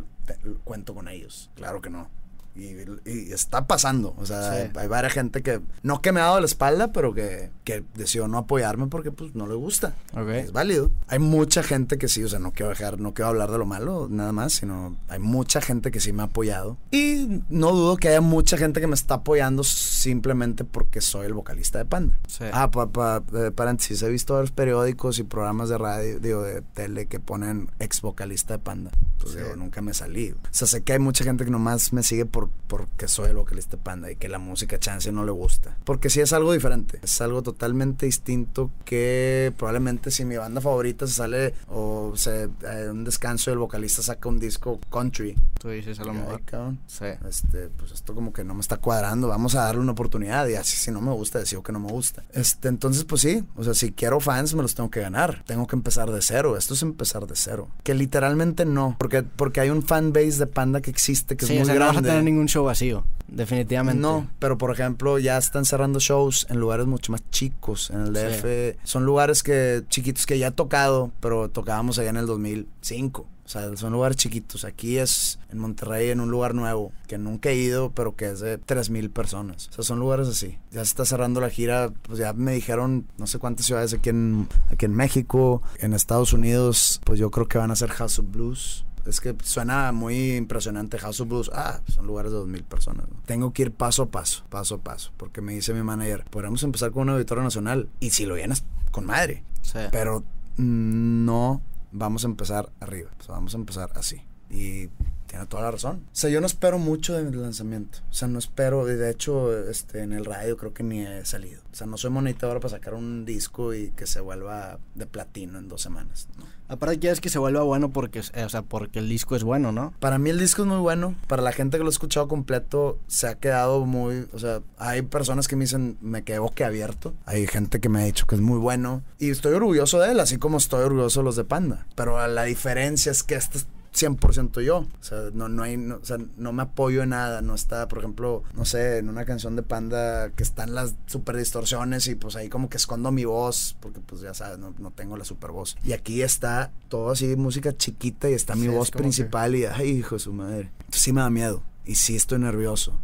cuento 0.63 0.95
con 0.95 1.09
ellos. 1.09 1.51
Claro 1.55 1.81
que 1.81 1.89
no. 1.89 2.09
Y, 2.55 2.73
y 3.09 3.31
está 3.33 3.67
pasando. 3.67 4.13
O 4.17 4.25
sea, 4.25 4.51
hay, 4.51 4.71
hay 4.75 4.87
varias 4.87 5.13
gente 5.13 5.41
que, 5.43 5.61
no 5.83 6.01
que 6.01 6.11
me 6.11 6.21
ha 6.21 6.25
dado 6.25 6.39
la 6.39 6.45
espalda, 6.45 6.91
pero 6.93 7.13
que, 7.13 7.51
que 7.65 7.83
decidió 7.95 8.27
no 8.27 8.37
apoyarme 8.37 8.87
porque 8.87 9.11
pues 9.11 9.35
no 9.35 9.45
le 9.47 9.55
gusta. 9.55 9.95
Ok. 10.13 10.29
Es 10.29 10.51
válido. 10.53 10.89
Hay 11.07 11.19
mucha 11.19 11.63
gente 11.63 11.97
que 11.97 12.07
sí, 12.07 12.23
o 12.23 12.29
sea, 12.29 12.39
no 12.39 12.51
quiero 12.53 12.69
dejar, 12.69 12.99
no 12.99 13.13
quiero 13.13 13.29
hablar 13.29 13.51
de 13.51 13.57
lo 13.57 13.65
malo, 13.65 14.07
nada 14.09 14.31
más, 14.31 14.53
sino 14.53 14.95
hay 15.09 15.19
mucha 15.19 15.59
gente 15.61 15.91
que 15.91 15.99
sí 15.99 16.13
me 16.13 16.21
ha 16.21 16.25
apoyado. 16.25 16.77
Y 16.91 17.41
no 17.49 17.71
dudo 17.71 17.97
que 17.97 18.07
haya 18.09 18.21
mucha 18.21 18.57
gente 18.57 18.79
que 18.79 18.87
me 18.87 18.95
está 18.95 19.15
apoyando 19.15 19.63
simplemente 19.63 20.63
porque 20.63 21.01
soy 21.01 21.25
el 21.25 21.33
vocalista 21.33 21.77
de 21.79 21.85
Panda. 21.85 22.17
Sí. 22.27 22.45
Ah, 22.53 22.71
pa, 22.71 22.87
pa- 22.87 23.23
eh, 23.33 23.51
paréntesis, 23.51 24.01
he 24.01 24.09
visto 24.09 24.33
varios 24.33 24.51
periódicos 24.51 25.19
y 25.19 25.23
programas 25.23 25.69
de 25.69 25.77
radio, 25.77 26.19
digo, 26.19 26.41
de 26.43 26.61
tele 26.61 27.05
que 27.07 27.19
ponen 27.19 27.69
ex 27.79 28.01
vocalista 28.01 28.53
de 28.55 28.59
Panda. 28.59 28.91
Pues 29.19 29.33
Sí. 29.33 29.39
digo, 29.39 29.55
nunca 29.55 29.81
me 29.81 29.93
salí. 29.93 30.31
O 30.31 30.37
sea, 30.51 30.67
sé 30.67 30.83
que 30.83 30.93
hay 30.93 30.99
mucha 30.99 31.23
gente 31.23 31.45
que 31.45 31.51
nomás 31.51 31.91
me 31.93 32.03
sigue 32.03 32.25
por 32.25 32.44
porque 32.67 33.07
soy 33.07 33.29
el 33.29 33.35
vocalista 33.35 33.77
Panda 33.77 34.11
y 34.11 34.15
que 34.15 34.27
la 34.29 34.39
música 34.39 34.79
chance 34.79 35.11
no 35.11 35.23
le 35.25 35.31
gusta. 35.31 35.77
Porque 35.83 36.09
sí 36.09 36.21
es 36.21 36.33
algo 36.33 36.53
diferente, 36.53 36.99
es 37.03 37.21
algo 37.21 37.41
totalmente 37.41 38.05
distinto 38.05 38.71
que 38.85 39.53
probablemente 39.57 40.11
si 40.11 40.25
mi 40.25 40.37
banda 40.37 40.61
favorita 40.61 41.05
se 41.07 41.13
sale 41.13 41.53
o 41.67 42.13
se 42.15 42.43
eh, 42.63 42.89
un 42.89 43.03
descanso 43.03 43.49
y 43.49 43.53
el 43.53 43.59
vocalista 43.59 44.01
saca 44.01 44.29
un 44.29 44.39
disco 44.39 44.79
country. 44.91 45.35
Tú 45.59 45.69
dices 45.69 45.99
a 45.99 46.05
lo 46.05 46.13
mejor. 46.13 46.41
Sí. 46.87 47.05
Este, 47.27 47.69
pues 47.77 47.91
esto 47.91 48.13
como 48.13 48.33
que 48.33 48.43
no 48.43 48.53
me 48.53 48.61
está 48.61 48.77
cuadrando, 48.77 49.27
vamos 49.27 49.55
a 49.55 49.61
darle 49.63 49.81
una 49.81 49.91
oportunidad 49.93 50.47
y 50.47 50.55
así 50.55 50.77
si 50.77 50.91
no 50.91 51.01
me 51.01 51.11
gusta, 51.11 51.39
decido 51.39 51.63
que 51.63 51.71
no 51.71 51.79
me 51.79 51.89
gusta. 51.91 52.23
Este, 52.33 52.67
entonces 52.67 53.03
pues 53.03 53.21
sí, 53.21 53.43
o 53.55 53.63
sea, 53.63 53.73
si 53.73 53.91
quiero 53.91 54.19
fans 54.19 54.53
me 54.55 54.61
los 54.61 54.75
tengo 54.75 54.89
que 54.89 55.01
ganar, 55.01 55.43
tengo 55.45 55.67
que 55.67 55.75
empezar 55.75 56.11
de 56.11 56.21
cero, 56.21 56.57
esto 56.57 56.73
es 56.73 56.81
empezar 56.81 57.25
de 57.27 57.35
cero. 57.35 57.67
Que 57.83 57.93
literalmente 57.93 58.65
no, 58.65 58.95
porque, 58.99 59.23
porque 59.23 59.61
hay 59.61 59.69
un 59.69 59.83
fan 59.83 60.13
base 60.13 60.37
de 60.39 60.47
Panda 60.47 60.81
que 60.81 60.91
existe, 60.91 61.35
que 61.37 61.45
Sí, 61.45 61.53
es 61.53 61.57
o 61.57 61.59
muy 61.61 61.65
sea, 61.65 61.75
no 61.75 61.79
vas 61.81 61.89
a 61.89 61.93
grande. 61.93 62.09
tener 62.09 62.23
ningún 62.35 62.47
show 62.47 62.63
vacío. 62.65 63.05
Definitivamente. 63.27 63.99
No, 64.01 64.29
pero 64.39 64.57
por 64.57 64.71
ejemplo, 64.71 65.17
ya 65.19 65.37
están 65.37 65.65
cerrando 65.65 65.99
shows 65.99 66.45
en 66.49 66.59
lugares 66.59 66.85
mucho 66.85 67.11
más 67.11 67.23
chicos. 67.31 67.89
En 67.89 68.01
el 68.01 68.15
Sí. 68.15 68.21
DF 68.21 68.77
son 68.83 69.05
lugares 69.05 69.41
que 69.43 69.83
chiquitos 69.89 70.25
que 70.25 70.37
ya 70.37 70.47
he 70.47 70.51
tocado, 70.51 71.11
pero 71.19 71.49
tocábamos 71.49 71.97
allá 71.97 72.09
en 72.11 72.17
el 72.17 72.27
2005. 72.27 73.25
O 73.45 73.47
sea, 73.47 73.75
son 73.77 73.93
lugares 73.93 74.17
chiquitos. 74.17 74.65
Aquí 74.65 74.97
es 74.97 75.37
en 75.51 75.59
Monterrey, 75.59 76.09
en 76.09 76.19
un 76.19 76.31
lugar 76.31 76.55
nuevo, 76.55 76.91
que 77.07 77.19
nunca 77.19 77.49
he 77.49 77.55
ido, 77.55 77.91
pero 77.91 78.15
que 78.15 78.29
es 78.31 78.39
de 78.39 78.57
3000 78.57 79.11
personas. 79.11 79.67
O 79.69 79.73
sea, 79.73 79.83
son 79.83 79.99
lugares 79.99 80.27
así. 80.27 80.57
Ya 80.71 80.79
se 80.79 80.89
está 80.89 81.05
cerrando 81.05 81.41
la 81.41 81.51
gira. 81.51 81.91
Pues 82.03 82.17
ya 82.17 82.33
me 82.33 82.53
dijeron 82.53 83.05
no 83.19 83.27
sé 83.27 83.37
cuántas 83.37 83.67
ciudades 83.67 83.93
aquí 83.93 84.09
en, 84.09 84.47
aquí 84.71 84.85
en 84.85 84.93
México, 84.95 85.61
en 85.77 85.93
Estados 85.93 86.33
Unidos. 86.33 86.99
Pues 87.03 87.19
yo 87.19 87.29
creo 87.29 87.47
que 87.47 87.59
van 87.59 87.69
a 87.69 87.75
ser 87.75 87.89
House 87.91 88.17
of 88.17 88.25
Blues. 88.31 88.83
Es 89.05 89.21
que 89.21 89.35
suena 89.43 89.91
muy 89.91 90.35
impresionante 90.35 90.97
House 90.97 91.21
of 91.21 91.27
Blues. 91.27 91.51
Ah, 91.53 91.81
son 91.87 92.07
lugares 92.07 92.31
de 92.31 92.39
2.000 92.39 92.63
personas. 92.63 93.07
¿no? 93.09 93.17
Tengo 93.25 93.53
que 93.53 93.63
ir 93.63 93.71
paso 93.71 94.03
a 94.03 94.05
paso, 94.07 94.43
paso 94.49 94.75
a 94.75 94.77
paso. 94.79 95.11
Porque 95.17 95.41
me 95.41 95.53
dice 95.53 95.73
mi 95.73 95.83
manager, 95.83 96.25
podríamos 96.29 96.63
empezar 96.63 96.91
con 96.91 97.03
un 97.03 97.09
auditorio 97.09 97.43
nacional. 97.43 97.89
Y 97.99 98.09
si 98.11 98.25
lo 98.25 98.35
llenas, 98.35 98.63
con 98.91 99.05
madre. 99.05 99.43
Sí. 99.61 99.79
Pero 99.91 100.23
no 100.57 101.61
vamos 101.91 102.23
a 102.23 102.27
empezar 102.27 102.71
arriba. 102.79 103.11
O 103.19 103.23
sea, 103.23 103.35
vamos 103.35 103.53
a 103.53 103.57
empezar 103.57 103.91
así. 103.95 104.21
Y 104.49 104.89
tiene 105.35 105.47
toda 105.47 105.63
la 105.63 105.71
razón. 105.71 106.03
O 106.05 106.15
sea, 106.15 106.29
yo 106.29 106.39
no 106.39 106.47
espero 106.47 106.79
mucho 106.79 107.13
del 107.13 107.41
lanzamiento. 107.41 107.99
O 108.09 108.13
sea, 108.13 108.27
no 108.27 108.39
espero. 108.39 108.85
De 108.85 109.09
hecho, 109.09 109.57
este, 109.67 110.01
en 110.01 110.13
el 110.13 110.23
radio 110.23 110.55
creo 110.55 110.73
que 110.73 110.83
ni 110.83 111.01
he 111.01 111.25
salido. 111.25 111.61
O 111.71 111.75
sea, 111.75 111.87
no 111.87 111.97
soy 111.97 112.09
monitador 112.09 112.59
para 112.61 112.69
sacar 112.69 112.93
un 112.93 113.25
disco 113.25 113.73
y 113.73 113.91
que 113.91 114.07
se 114.07 114.21
vuelva 114.21 114.79
de 114.95 115.05
platino 115.05 115.59
en 115.59 115.67
dos 115.67 115.81
semanas. 115.81 116.29
¿no? 116.37 116.45
Aparte 116.67 116.99
quieres 116.99 117.21
que 117.21 117.29
se 117.29 117.37
vuelva 117.37 117.61
bueno 117.61 117.89
porque, 117.89 118.21
eh, 118.33 118.43
o 118.43 118.49
sea, 118.49 118.63
porque 118.63 118.99
el 118.99 119.07
disco 119.07 119.35
es 119.35 119.43
bueno, 119.43 119.71
¿no? 119.71 119.93
Para 119.99 120.17
mí 120.17 120.29
el 120.29 120.39
disco 120.39 120.63
es 120.63 120.67
muy 120.67 120.79
bueno. 120.79 121.15
Para 121.27 121.41
la 121.41 121.51
gente 121.51 121.77
que 121.77 121.83
lo 121.83 121.89
ha 121.89 121.91
escuchado 121.91 122.27
completo, 122.27 122.97
se 123.07 123.27
ha 123.27 123.35
quedado 123.35 123.85
muy. 123.85 124.27
O 124.31 124.39
sea, 124.39 124.61
hay 124.77 125.01
personas 125.01 125.47
que 125.47 125.55
me 125.55 125.65
dicen, 125.65 125.97
me 126.01 126.23
quedé 126.23 126.39
boquiabierto. 126.39 127.13
Hay 127.25 127.45
gente 127.45 127.79
que 127.79 127.89
me 127.89 128.01
ha 128.01 128.05
dicho 128.05 128.25
que 128.25 128.35
es 128.35 128.41
muy 128.41 128.57
bueno. 128.57 129.03
Y 129.19 129.29
estoy 129.29 129.53
orgulloso 129.53 129.99
de 129.99 130.11
él, 130.11 130.19
así 130.19 130.37
como 130.37 130.57
estoy 130.57 130.83
orgulloso 130.83 131.19
de 131.19 131.25
los 131.25 131.35
de 131.35 131.43
Panda. 131.43 131.85
Pero 131.95 132.25
la 132.27 132.43
diferencia 132.45 133.11
es 133.11 133.21
que 133.21 133.35
este 133.35 133.59
es 133.59 133.67
100% 133.95 134.61
yo. 134.61 134.77
O 134.79 134.87
sea, 135.03 135.29
no, 135.33 135.47
no 135.49 135.63
hay, 135.63 135.77
no, 135.77 135.95
o 135.95 136.05
sea, 136.05 136.17
no 136.37 136.51
me 136.53 136.63
apoyo 136.63 137.01
en 137.03 137.09
nada. 137.09 137.41
No 137.41 137.55
está, 137.55 137.87
por 137.87 137.99
ejemplo, 137.99 138.43
no 138.53 138.65
sé, 138.65 138.97
en 138.97 139.09
una 139.09 139.25
canción 139.25 139.55
de 139.55 139.63
Panda 139.63 140.29
que 140.31 140.43
están 140.43 140.75
las 140.75 140.95
super 141.05 141.37
distorsiones 141.37 142.07
y 142.07 142.15
pues 142.15 142.35
ahí 142.35 142.49
como 142.49 142.69
que 142.69 142.77
escondo 142.77 143.11
mi 143.11 143.25
voz 143.25 143.77
porque 143.79 143.99
pues 144.01 144.21
ya 144.21 144.33
sabes, 144.33 144.59
no, 144.59 144.73
no 144.79 144.91
tengo 144.91 145.17
la 145.17 145.25
super 145.25 145.51
voz. 145.51 145.77
Y 145.83 145.93
aquí 145.93 146.21
está 146.21 146.71
todo 146.89 147.11
así, 147.11 147.35
música 147.35 147.75
chiquita 147.75 148.29
y 148.29 148.33
está 148.33 148.55
mi 148.55 148.63
Sí, 148.63 148.67
es 148.67 148.73
voz 148.73 148.91
como 148.91 148.97
que- 148.99 149.03
principal 149.03 149.55
y 149.55 149.65
ay, 149.65 149.89
hijo 149.89 150.15
de 150.15 150.19
su 150.19 150.33
madre. 150.33 150.71
Sí 150.91 151.13
me 151.13 151.21
da 151.21 151.29
miedo 151.29 151.63
y 151.85 151.95
sí 151.95 152.15
estoy 152.15 152.39
nervioso. 152.39 152.99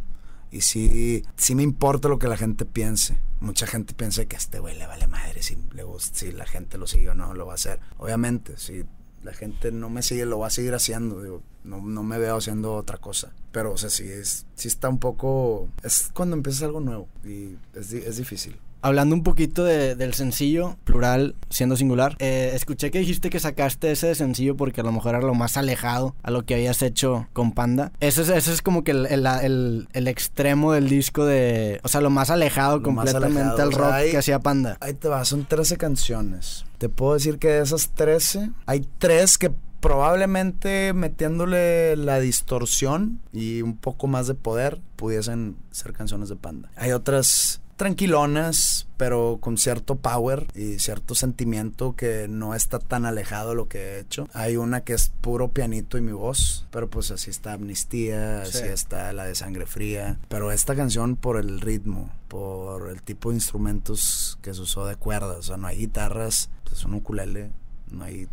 Y 0.50 0.60
sí, 0.60 1.24
sí 1.36 1.54
me 1.54 1.62
importa 1.62 2.08
lo 2.08 2.18
que 2.18 2.28
la 2.28 2.36
gente 2.36 2.66
piense. 2.66 3.18
Mucha 3.40 3.66
gente 3.66 3.94
piensa 3.94 4.26
que 4.26 4.36
a 4.36 4.38
este 4.38 4.58
güey 4.58 4.76
le 4.78 4.86
vale 4.86 5.06
madre 5.06 5.42
si, 5.42 5.56
le 5.72 5.82
gusta, 5.82 6.16
si 6.18 6.30
la 6.30 6.44
gente 6.44 6.76
lo 6.76 6.86
sigue 6.86 7.08
o 7.08 7.14
no, 7.14 7.32
lo 7.32 7.46
va 7.46 7.52
a 7.52 7.54
hacer. 7.54 7.80
Obviamente, 7.96 8.58
si 8.58 8.84
la 9.22 9.32
gente 9.32 9.72
no 9.72 9.88
me 9.90 10.02
sigue, 10.02 10.26
lo 10.26 10.38
va 10.38 10.48
a 10.48 10.50
seguir 10.50 10.74
haciendo. 10.74 11.22
Digo, 11.22 11.42
no, 11.64 11.80
no 11.80 12.02
me 12.02 12.18
veo 12.18 12.36
haciendo 12.36 12.74
otra 12.74 12.98
cosa. 12.98 13.32
Pero, 13.52 13.72
o 13.72 13.76
sea, 13.76 13.90
sí, 13.90 14.04
es, 14.04 14.46
sí 14.54 14.68
está 14.68 14.88
un 14.88 14.98
poco... 14.98 15.68
Es 15.82 16.10
cuando 16.12 16.36
empiezas 16.36 16.62
algo 16.62 16.80
nuevo 16.80 17.08
y 17.24 17.56
es, 17.74 17.92
es 17.92 18.16
difícil. 18.16 18.56
Hablando 18.82 19.14
un 19.14 19.22
poquito 19.22 19.64
de- 19.64 19.94
del 19.94 20.12
sencillo, 20.14 20.76
plural 20.84 21.36
siendo 21.50 21.76
singular, 21.76 22.16
eh, 22.18 22.50
escuché 22.54 22.90
que 22.90 22.98
dijiste 22.98 23.30
que 23.30 23.40
sacaste 23.40 23.90
ese 23.92 24.14
sencillo 24.14 24.56
porque 24.56 24.80
a 24.80 24.84
lo 24.84 24.92
mejor 24.92 25.14
era 25.14 25.24
lo 25.24 25.34
más 25.34 25.56
alejado 25.56 26.14
a 26.22 26.30
lo 26.30 26.44
que 26.44 26.54
habías 26.54 26.82
hecho 26.82 27.28
con 27.32 27.52
Panda. 27.52 27.92
Ese 28.00 28.22
es, 28.22 28.28
ese 28.28 28.52
es 28.52 28.60
como 28.60 28.82
que 28.84 28.90
el, 28.90 29.06
el- 29.06 29.26
el- 29.26 29.88
el 29.92 30.08
extremo 30.08 30.72
del 30.72 30.88
disco 30.88 31.24
de... 31.24 31.80
O 31.84 31.88
sea, 31.88 32.00
lo 32.00 32.10
más 32.10 32.30
alejado 32.30 32.78
Lo 32.78 32.90
más 32.90 33.06
completamente 33.12 33.40
alejado, 33.40 33.62
al 33.62 33.68
o 33.68 33.72
sea, 33.72 34.00
rock 34.02 34.10
que 34.10 34.18
hacía 34.18 34.38
Panda. 34.40 34.76
Ahí 34.80 34.94
te 34.94 35.08
va, 35.08 35.24
son 35.24 35.44
13 35.46 35.76
canciones. 35.76 36.64
Te 36.78 36.88
puedo 36.88 37.14
decir 37.14 37.38
que 37.38 37.48
de 37.48 37.62
esas 37.62 37.90
13, 37.94 38.50
hay 38.66 38.86
tres 38.98 39.38
que 39.38 39.52
probablemente 39.80 40.92
metiéndole 40.92 41.96
la 41.96 42.18
distorsión 42.20 43.20
y 43.32 43.62
un 43.62 43.76
poco 43.76 44.06
más 44.06 44.26
de 44.26 44.34
poder 44.34 44.80
pudiesen 44.96 45.56
ser 45.70 45.92
canciones 45.92 46.28
de 46.28 46.36
Panda. 46.36 46.70
Hay 46.76 46.92
otras 46.92 47.60
tranquilonas, 47.76 48.86
pero 48.96 49.38
con 49.40 49.58
cierto 49.58 49.96
power 49.96 50.46
y 50.54 50.78
cierto 50.78 51.14
sentimiento 51.14 51.94
que 51.96 52.28
no 52.28 52.54
está 52.54 52.78
tan 52.78 53.04
alejado 53.06 53.50
de 53.50 53.56
lo 53.56 53.68
que 53.68 53.78
he 53.78 53.98
hecho. 54.00 54.28
Hay 54.32 54.56
una 54.56 54.82
que 54.82 54.94
es 54.94 55.12
puro 55.20 55.48
pianito 55.48 55.98
y 55.98 56.00
mi 56.00 56.12
voz, 56.12 56.66
pero 56.70 56.88
pues 56.88 57.10
así 57.10 57.30
está 57.30 57.52
Amnistía, 57.54 58.44
Sí. 58.44 58.58
así 58.58 58.68
está 58.68 59.12
la 59.12 59.24
de 59.24 59.34
Sangre 59.34 59.66
Fría. 59.66 60.18
Pero 60.28 60.52
esta 60.52 60.74
canción 60.76 61.16
por 61.16 61.36
el 61.38 61.60
ritmo, 61.60 62.10
por 62.28 62.88
el 62.90 63.02
tipo 63.02 63.30
de 63.30 63.36
instrumentos 63.36 64.38
que 64.42 64.54
se 64.54 64.60
usó 64.60 64.86
de 64.86 64.96
cuerdas, 64.96 65.38
o 65.38 65.42
sea, 65.42 65.56
no 65.56 65.66
hay 65.66 65.78
guitarras, 65.78 66.50
es 66.72 66.84
un 66.84 66.94
ukulele, 66.94 67.50
no 67.90 68.04
hay 68.04 68.28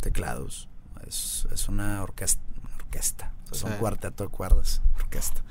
teclados, 0.00 0.68
es, 1.06 1.46
es 1.52 1.68
una 1.68 2.02
orquesta. 2.02 2.42
Una 2.64 2.74
orquesta. 2.76 3.32
O 3.50 3.54
sea, 3.54 3.68
es 3.68 3.74
un 3.74 3.80
cuarteto 3.80 4.24
de 4.24 4.30
cuerdas, 4.30 4.80
orquesta. 4.96 5.42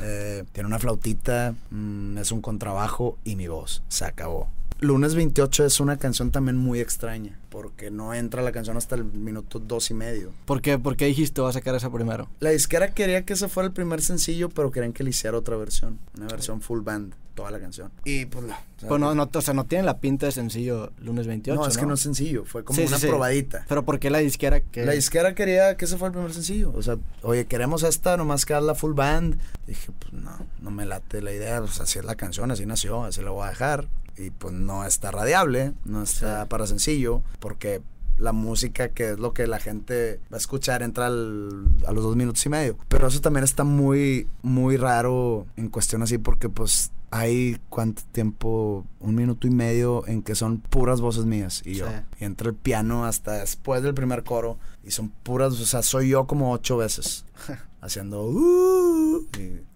Eh, 0.00 0.44
tiene 0.52 0.66
una 0.66 0.78
flautita, 0.78 1.54
mm, 1.70 2.18
es 2.18 2.32
un 2.32 2.40
contrabajo 2.40 3.18
y 3.24 3.36
mi 3.36 3.48
voz. 3.48 3.82
Se 3.88 4.04
acabó. 4.04 4.48
Lunes 4.80 5.16
28 5.16 5.64
es 5.64 5.80
una 5.80 5.96
canción 5.96 6.30
también 6.30 6.56
muy 6.56 6.78
extraña, 6.78 7.36
porque 7.48 7.90
no 7.90 8.14
entra 8.14 8.42
la 8.42 8.52
canción 8.52 8.76
hasta 8.76 8.94
el 8.94 9.04
minuto 9.04 9.58
dos 9.58 9.90
y 9.90 9.94
medio. 9.94 10.30
¿Por 10.44 10.62
qué, 10.62 10.78
¿Por 10.78 10.96
qué 10.96 11.06
dijiste 11.06 11.40
voy 11.40 11.50
a 11.50 11.52
sacar 11.52 11.74
esa 11.74 11.90
primero? 11.90 12.28
La 12.38 12.50
disquera 12.50 12.94
quería 12.94 13.24
que 13.24 13.32
ese 13.32 13.48
fuera 13.48 13.66
el 13.66 13.72
primer 13.72 14.00
sencillo, 14.02 14.48
pero 14.50 14.70
querían 14.70 14.92
que 14.92 15.02
le 15.02 15.10
hiciera 15.10 15.36
otra 15.36 15.56
versión, 15.56 15.98
una 16.16 16.28
versión 16.28 16.60
full 16.60 16.82
band, 16.82 17.12
toda 17.34 17.50
la 17.50 17.58
canción. 17.58 17.90
Y 18.04 18.26
pues 18.26 18.44
no. 18.44 18.54
o 18.54 18.80
sea, 18.80 18.88
Pues 18.88 19.00
no, 19.00 19.14
no, 19.16 19.28
o 19.32 19.40
sea, 19.42 19.52
no 19.52 19.64
tiene 19.64 19.82
la 19.82 19.98
pinta 19.98 20.26
de 20.26 20.32
sencillo 20.32 20.92
lunes 21.00 21.26
28. 21.26 21.60
no, 21.60 21.66
es 21.66 21.76
que 21.76 21.84
no 21.86 21.94
es 21.94 22.00
sencillo, 22.00 22.44
fue 22.44 22.62
como 22.62 22.76
Sí, 22.78 22.86
una 22.86 22.98
sí, 22.98 23.02
sí. 23.02 23.08
probadita. 23.08 23.64
Pero 23.68 23.84
¿por 23.84 23.98
qué 23.98 24.10
la 24.10 24.18
disquera 24.18 24.60
que... 24.60 24.86
La 24.86 24.92
disquera 24.92 25.34
quería 25.34 25.76
que 25.76 25.86
ese 25.86 25.96
fuera 25.96 26.10
el 26.10 26.12
primer 26.12 26.32
sencillo. 26.32 26.72
O 26.76 26.82
sea, 26.82 26.98
oye, 27.22 27.46
queremos 27.46 27.82
esta, 27.82 28.16
nomás 28.16 28.46
que 28.46 28.54
la 28.54 28.76
full 28.76 28.92
band. 28.94 29.40
Dije, 29.66 29.90
pues 29.98 30.12
no, 30.12 30.38
no 30.60 30.70
me 30.70 30.86
late 30.86 31.20
la 31.20 31.32
idea. 31.32 31.58
Pues 31.60 31.80
así 31.80 31.98
es 31.98 32.04
la 32.04 32.14
canción, 32.14 32.52
así 32.52 32.64
nació, 32.64 33.02
así 33.02 33.22
la 33.22 33.30
voy 33.30 33.44
a 33.44 33.50
dejar. 33.50 33.88
Y 34.18 34.30
pues 34.30 34.52
no 34.52 34.84
está 34.84 35.10
radiable, 35.10 35.72
no 35.84 36.02
está 36.02 36.42
Sí. 36.42 36.48
para 36.48 36.66
sencillo, 36.66 37.22
porque 37.40 37.80
la 38.18 38.32
música, 38.32 38.88
que 38.88 39.10
es 39.12 39.18
lo 39.20 39.32
que 39.32 39.46
la 39.46 39.60
gente 39.60 40.18
va 40.32 40.36
a 40.36 40.40
escuchar, 40.40 40.82
entra 40.82 41.06
al- 41.06 41.66
a 41.86 41.92
los 41.92 42.02
dos 42.02 42.16
minutos 42.16 42.44
y 42.44 42.48
medio. 42.48 42.76
Pero 42.88 43.06
eso 43.06 43.20
también 43.20 43.44
está 43.44 43.62
muy, 43.62 44.26
muy 44.42 44.76
raro 44.76 45.46
en 45.56 45.68
cuestión 45.68 46.02
así, 46.02 46.18
porque 46.18 46.48
pues 46.48 46.90
hay 47.12 47.58
cuánto 47.70 48.02
tiempo, 48.10 48.84
un 49.00 49.14
minuto 49.14 49.46
y 49.46 49.50
medio 49.50 50.04
en 50.08 50.22
que 50.22 50.34
son 50.34 50.58
puras 50.58 51.00
voces 51.00 51.26
mías 51.26 51.62
y 51.64 51.74
yo. 51.74 51.86
Y 52.20 52.24
entra 52.24 52.48
el 52.48 52.54
piano 52.56 53.04
hasta 53.06 53.34
después 53.34 53.82
del 53.84 53.94
primer 53.94 54.24
coro 54.24 54.58
y 54.84 54.90
son 54.90 55.10
puras, 55.10 55.52
o 55.52 55.64
sea, 55.64 55.82
soy 55.82 56.08
yo 56.08 56.26
como 56.26 56.50
ocho 56.52 56.76
veces. 56.76 57.24
haciendo 57.80 58.24
uh, 58.24 59.26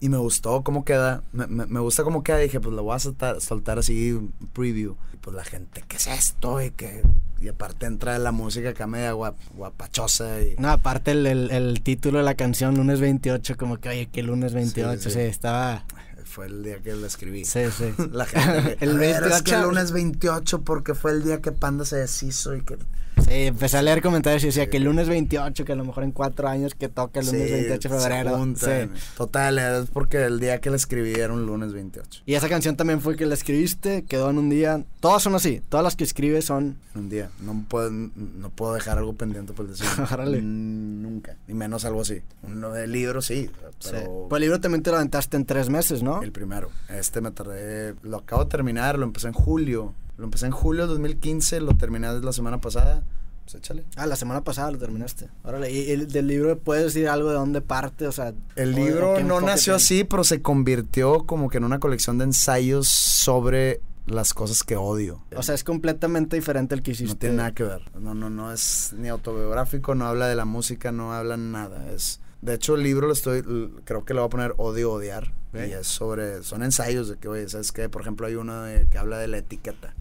y, 0.01 0.09
me 0.09 0.17
gustó 0.17 0.63
cómo 0.63 0.85
queda. 0.85 1.23
Me, 1.33 1.47
me, 1.47 1.81
gusta 1.81 2.05
cómo 2.05 2.23
queda. 2.23 2.39
Dije, 2.39 2.61
pues 2.61 2.75
lo 2.75 2.83
voy 2.83 2.97
a 2.97 2.99
soltar, 2.99 3.41
soltar 3.41 3.79
así 3.79 4.13
un 4.13 4.33
preview. 4.53 4.97
Y 5.13 5.17
pues 5.17 5.37
la 5.37 5.45
gente, 5.45 5.85
¿qué 5.87 5.97
es 5.97 6.07
esto? 6.07 6.61
Y 6.61 6.71
que 6.71 7.03
y 7.43 7.49
aparte 7.49 7.87
entra 7.87 8.17
la 8.21 8.31
música 8.31 8.71
acá 8.71 8.87
media 8.87 9.13
guapachosa. 9.13 10.41
Y... 10.41 10.55
No, 10.59 10.71
aparte 10.71 11.11
el, 11.11 11.27
el, 11.27 11.83
título 11.83 12.19
de 12.19 12.25
la 12.25 12.35
canción, 12.35 12.77
lunes 12.77 13.01
28, 13.01 13.57
como 13.57 13.79
que, 13.79 13.89
oye, 13.89 14.07
que 14.07 14.23
lunes 14.23 14.55
28, 14.55 15.11
sí, 15.11 15.19
estaba... 15.19 15.85
Fue 16.25 16.47
el 16.47 16.63
día 16.63 16.79
que 16.79 16.95
lo 16.95 17.05
escribí. 17.05 17.45
Sí, 17.45 17.63
sí. 17.77 17.93
la 18.13 18.27
gente 18.27 18.77
el 18.85 18.97
28. 18.97 19.35
Es 19.35 19.43
que 19.43 19.55
el 19.55 19.63
lunes 19.63 19.91
28 19.91 20.63
porque 20.63 20.95
fue 20.95 21.11
el 21.11 21.25
día 21.25 21.41
que 21.41 21.51
Panda 21.51 21.85
se 21.85 21.97
deshizo 21.97 22.55
y 22.55 22.63
que 22.63 22.79
Sí, 23.25 23.47
empecé 23.47 23.79
a 23.79 23.83
leer 23.83 24.03
comentarios 24.03 24.43
y 24.45 24.47
decía 24.47 24.69
que 24.69 24.77
el 24.77 24.85
lunes 24.85 25.09
28, 25.09 25.65
que 25.65 25.73
a 25.73 25.77
lo 25.77 25.85
mejor 25.85 26.05
en 26.05 26.13
cuatro 26.13 26.49
años 26.49 26.75
que 26.75 26.89
toca 26.89 27.21
el 27.21 27.27
lunes 27.27 27.51
28 27.51 27.89
de 27.89 27.99
febrero. 27.99 28.47
Sí. 28.57 29.01
Total, 29.17 29.59
es 29.59 29.91
porque 29.91 30.25
el 30.25 30.41
día 30.41 30.61
que 30.61 30.71
la 30.71 30.77
escribí 30.77 31.13
era 31.15 31.33
un 31.33 31.47
lunes 31.47 31.73
28. 31.73 32.23
Y 32.27 32.35
esa 32.35 32.49
canción 32.49 32.77
también 32.77 33.01
fue 33.01 33.17
que 33.17 33.27
la 33.27 33.35
escribiste, 33.35 34.05
quedó 34.05 34.31
en 34.31 34.39
un 34.39 34.51
día. 34.51 34.85
Todas 35.01 35.23
son 35.23 35.35
así, 35.35 35.63
todas 35.69 35.85
las 35.85 35.97
que 35.97 36.05
escribes 36.05 36.45
son. 36.45 36.77
En 36.95 37.01
un 37.03 37.09
día. 37.09 37.31
No 37.41 37.65
puedo, 37.69 37.91
no 37.91 38.51
puedo 38.51 38.75
dejar 38.75 38.99
algo 38.99 39.15
pendiente 39.15 39.53
por 39.53 39.69
decir. 39.69 39.87
Nunca. 40.43 41.37
Ni 41.47 41.55
menos 41.55 41.85
algo 41.85 42.03
así. 42.03 42.23
Uno 42.43 42.71
de 42.71 42.87
libro 42.87 43.23
sí. 43.23 43.51
Pero... 43.83 44.27
Pues 44.29 44.39
el 44.39 44.43
libro 44.43 44.61
también 44.61 44.83
te 44.83 44.91
lo 44.91 44.97
aventaste 44.97 45.37
en 45.37 45.45
tres 45.45 45.69
meses, 45.69 46.03
¿no? 46.03 46.23
El 46.23 46.33
primero. 46.33 46.71
Este 46.89 47.21
me 47.21 47.31
tardé. 47.31 47.95
Lo 48.03 48.19
acabo 48.19 48.45
de 48.45 48.51
terminar, 48.51 48.99
lo 48.99 49.05
empecé 49.05 49.29
en 49.29 49.35
julio. 49.35 49.95
Lo 50.17 50.25
empecé 50.25 50.47
en 50.47 50.53
julio 50.53 50.83
de 50.83 50.89
2015, 50.89 51.61
lo 51.61 51.77
terminé 51.77 52.13
la 52.21 52.33
semana 52.33 52.61
pasada. 52.61 53.03
Pues 53.45 53.57
échale. 53.57 53.85
Ah, 53.97 54.07
la 54.07 54.17
semana 54.17 54.45
pasada 54.45 54.71
lo 54.71 54.79
terminaste. 54.79 55.29
Órale, 55.43 55.71
¿y 55.71 55.91
el, 55.91 56.09
del 56.09 56.29
libro 56.29 56.59
puedes 56.59 56.85
decir 56.85 57.09
algo 57.09 57.29
de 57.29 57.35
dónde 57.35 57.61
parte? 57.61 58.07
O 58.07 58.13
sea, 58.13 58.33
el 58.57 58.73
libro 58.73 59.21
no 59.21 59.41
nació 59.41 59.75
así, 59.75 60.05
pero 60.05 60.23
se 60.23 60.43
convirtió 60.43 61.25
como 61.25 61.49
que 61.49 61.59
en 61.59 61.65
una 61.65 61.81
colección 61.81 62.19
de 62.19 62.25
ensayos 62.25 62.87
sobre 62.89 63.81
las 64.07 64.35
cosas 64.35 64.63
que 64.63 64.77
odio. 64.77 65.23
O 65.37 65.43
sea, 65.43 65.55
es 65.55 65.65
completamente 65.65 66.37
diferente 66.37 66.75
el 66.75 66.83
que 66.83 66.93
hiciste. 66.93 67.15
No 67.15 67.19
tiene 67.19 67.37
nada 67.37 67.53
que 67.53 67.65
ver. 67.65 67.83
No, 67.99 68.15
no, 68.15 68.31
no 68.31 68.53
es 68.53 68.95
ni 68.97 69.09
autobiográfico, 69.09 69.95
no 69.95 70.07
habla 70.07 70.29
de 70.29 70.37
la 70.37 70.45
música, 70.45 70.93
no 70.93 71.13
habla 71.13 71.37
nada. 71.37 71.91
Es, 71.93 72.21
de 72.43 72.55
hecho, 72.55 72.77
el 72.77 72.83
libro 72.83 73.07
lo 73.09 73.13
estoy, 73.13 73.43
creo 73.85 74.05
que 74.05 74.15
le 74.15 74.21
voy 74.21 74.27
a 74.27 74.31
poner 74.31 74.55
odio, 74.57 74.93
odiar. 74.93 75.35
Y 75.55 75.73
es 75.73 75.87
sobre, 75.87 76.43
son 76.43 76.63
ensayos 76.63 77.09
de 77.09 77.17
que, 77.17 77.29
oye, 77.29 77.47
¿sabes 77.49 77.73
qué? 77.73 77.89
Por 77.91 78.01
ejemplo, 78.01 78.27
hay 78.27 78.37
uno 78.37 78.65
que 78.89 78.97
habla 78.97 79.19
de 79.19 79.29
la 79.29 79.39
etiqueta 79.39 79.95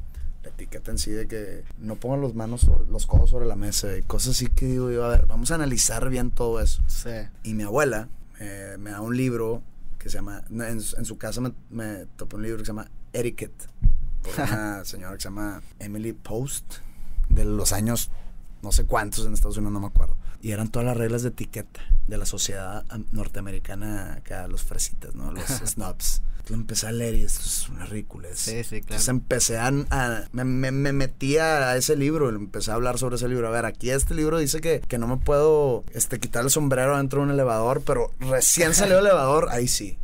etiqueta 0.62 0.92
en 0.92 0.98
sí 0.98 1.12
de 1.12 1.28
que 1.28 1.64
no 1.80 1.96
pongan 1.96 2.22
los 2.22 2.36
manos 2.36 2.68
los 2.90 3.06
codos 3.06 3.30
sobre 3.30 3.46
la 3.46 3.56
mesa 3.56 3.98
y 3.98 4.04
cosas 4.04 4.36
así 4.36 4.48
que 4.48 4.66
digo 4.66 4.92
yo, 4.92 5.06
a 5.06 5.10
ver, 5.10 5.26
vamos 5.26 5.52
a 5.52 5.56
analizar 5.56 6.10
bien 6.10 6.32
todo 6.32 6.60
eso. 6.60 6.82
Sí. 6.88 7.10
Y 7.44 7.54
mi 7.54 7.64
abuela 7.64 8.10
eh, 8.40 8.76
me 8.80 8.92
da 8.92 9.02
un 9.02 9.16
libro 9.16 9.64
que 9.98 10.10
se 10.10 10.18
llama, 10.18 10.44
en, 10.50 10.82
su 10.82 11.18
casa 11.18 11.42
me, 11.42 11.54
me 11.70 12.06
topé 12.16 12.36
un 12.36 12.44
libro 12.44 12.58
que 12.60 12.66
se 12.66 12.70
llama 12.70 12.90
Etiquette, 13.14 13.68
por 14.24 14.34
una 14.44 14.86
señora 14.86 15.14
que 15.16 15.22
se 15.22 15.30
llama 15.30 15.62
Emily 15.80 16.14
Post, 16.14 16.78
de 17.30 17.46
los 17.46 17.72
años 17.72 18.10
no 18.62 18.72
sé 18.72 18.86
cuántos 18.86 19.26
en 19.26 19.34
Estados 19.34 19.58
Unidos, 19.58 19.74
no 19.74 19.80
me 19.80 19.88
acuerdo. 19.88 20.16
Y 20.42 20.52
eran 20.52 20.70
todas 20.70 20.88
las 20.88 20.98
reglas 20.98 21.24
de 21.24 21.30
etiqueta 21.30 21.82
de 22.08 22.18
la 22.18 22.26
sociedad 22.26 22.84
norteamericana, 23.12 24.14
acá 24.14 24.48
los 24.48 24.64
fresitas, 24.64 25.14
¿no? 25.16 25.32
Los 25.32 25.46
snobs. 25.66 26.22
Lo 26.52 26.58
empecé 26.58 26.88
a 26.88 26.92
leer 26.92 27.16
y 27.16 27.24
esto 27.24 27.40
es 27.40 27.70
una 27.70 27.86
ridícula. 27.86 28.28
Sí, 28.34 28.64
sí, 28.66 28.82
claro. 28.82 28.82
Entonces 28.82 29.08
empecé 29.08 29.58
a... 29.58 29.72
me, 29.72 30.44
me, 30.44 30.72
me, 30.72 30.92
metí 30.92 31.38
a 31.38 31.78
ese 31.78 31.96
libro 31.96 32.28
empecé 32.28 32.72
a 32.72 32.74
hablar 32.74 32.98
sobre 32.98 33.16
ese 33.16 33.30
libro. 33.30 33.48
A 33.48 33.52
ver, 33.52 33.66
aquí 33.66 33.90
este 33.90 34.14
libro 34.16 34.38
dice 34.38 34.60
que, 34.60 34.82
que 34.82 34.98
no 34.98 35.08
me 35.08 35.16
puedo 35.16 35.86
este, 35.94 36.20
quitar 36.20 36.44
el 36.44 36.50
sombrero 36.50 36.98
dentro 36.98 37.22
de 37.22 37.28
un 37.28 37.32
elevador, 37.32 37.84
pero 37.86 38.12
recién 38.20 38.74
salió 38.74 39.00
el 39.00 39.06
elevador, 39.06 39.48
ahí 39.50 39.70
sí. 39.70 39.98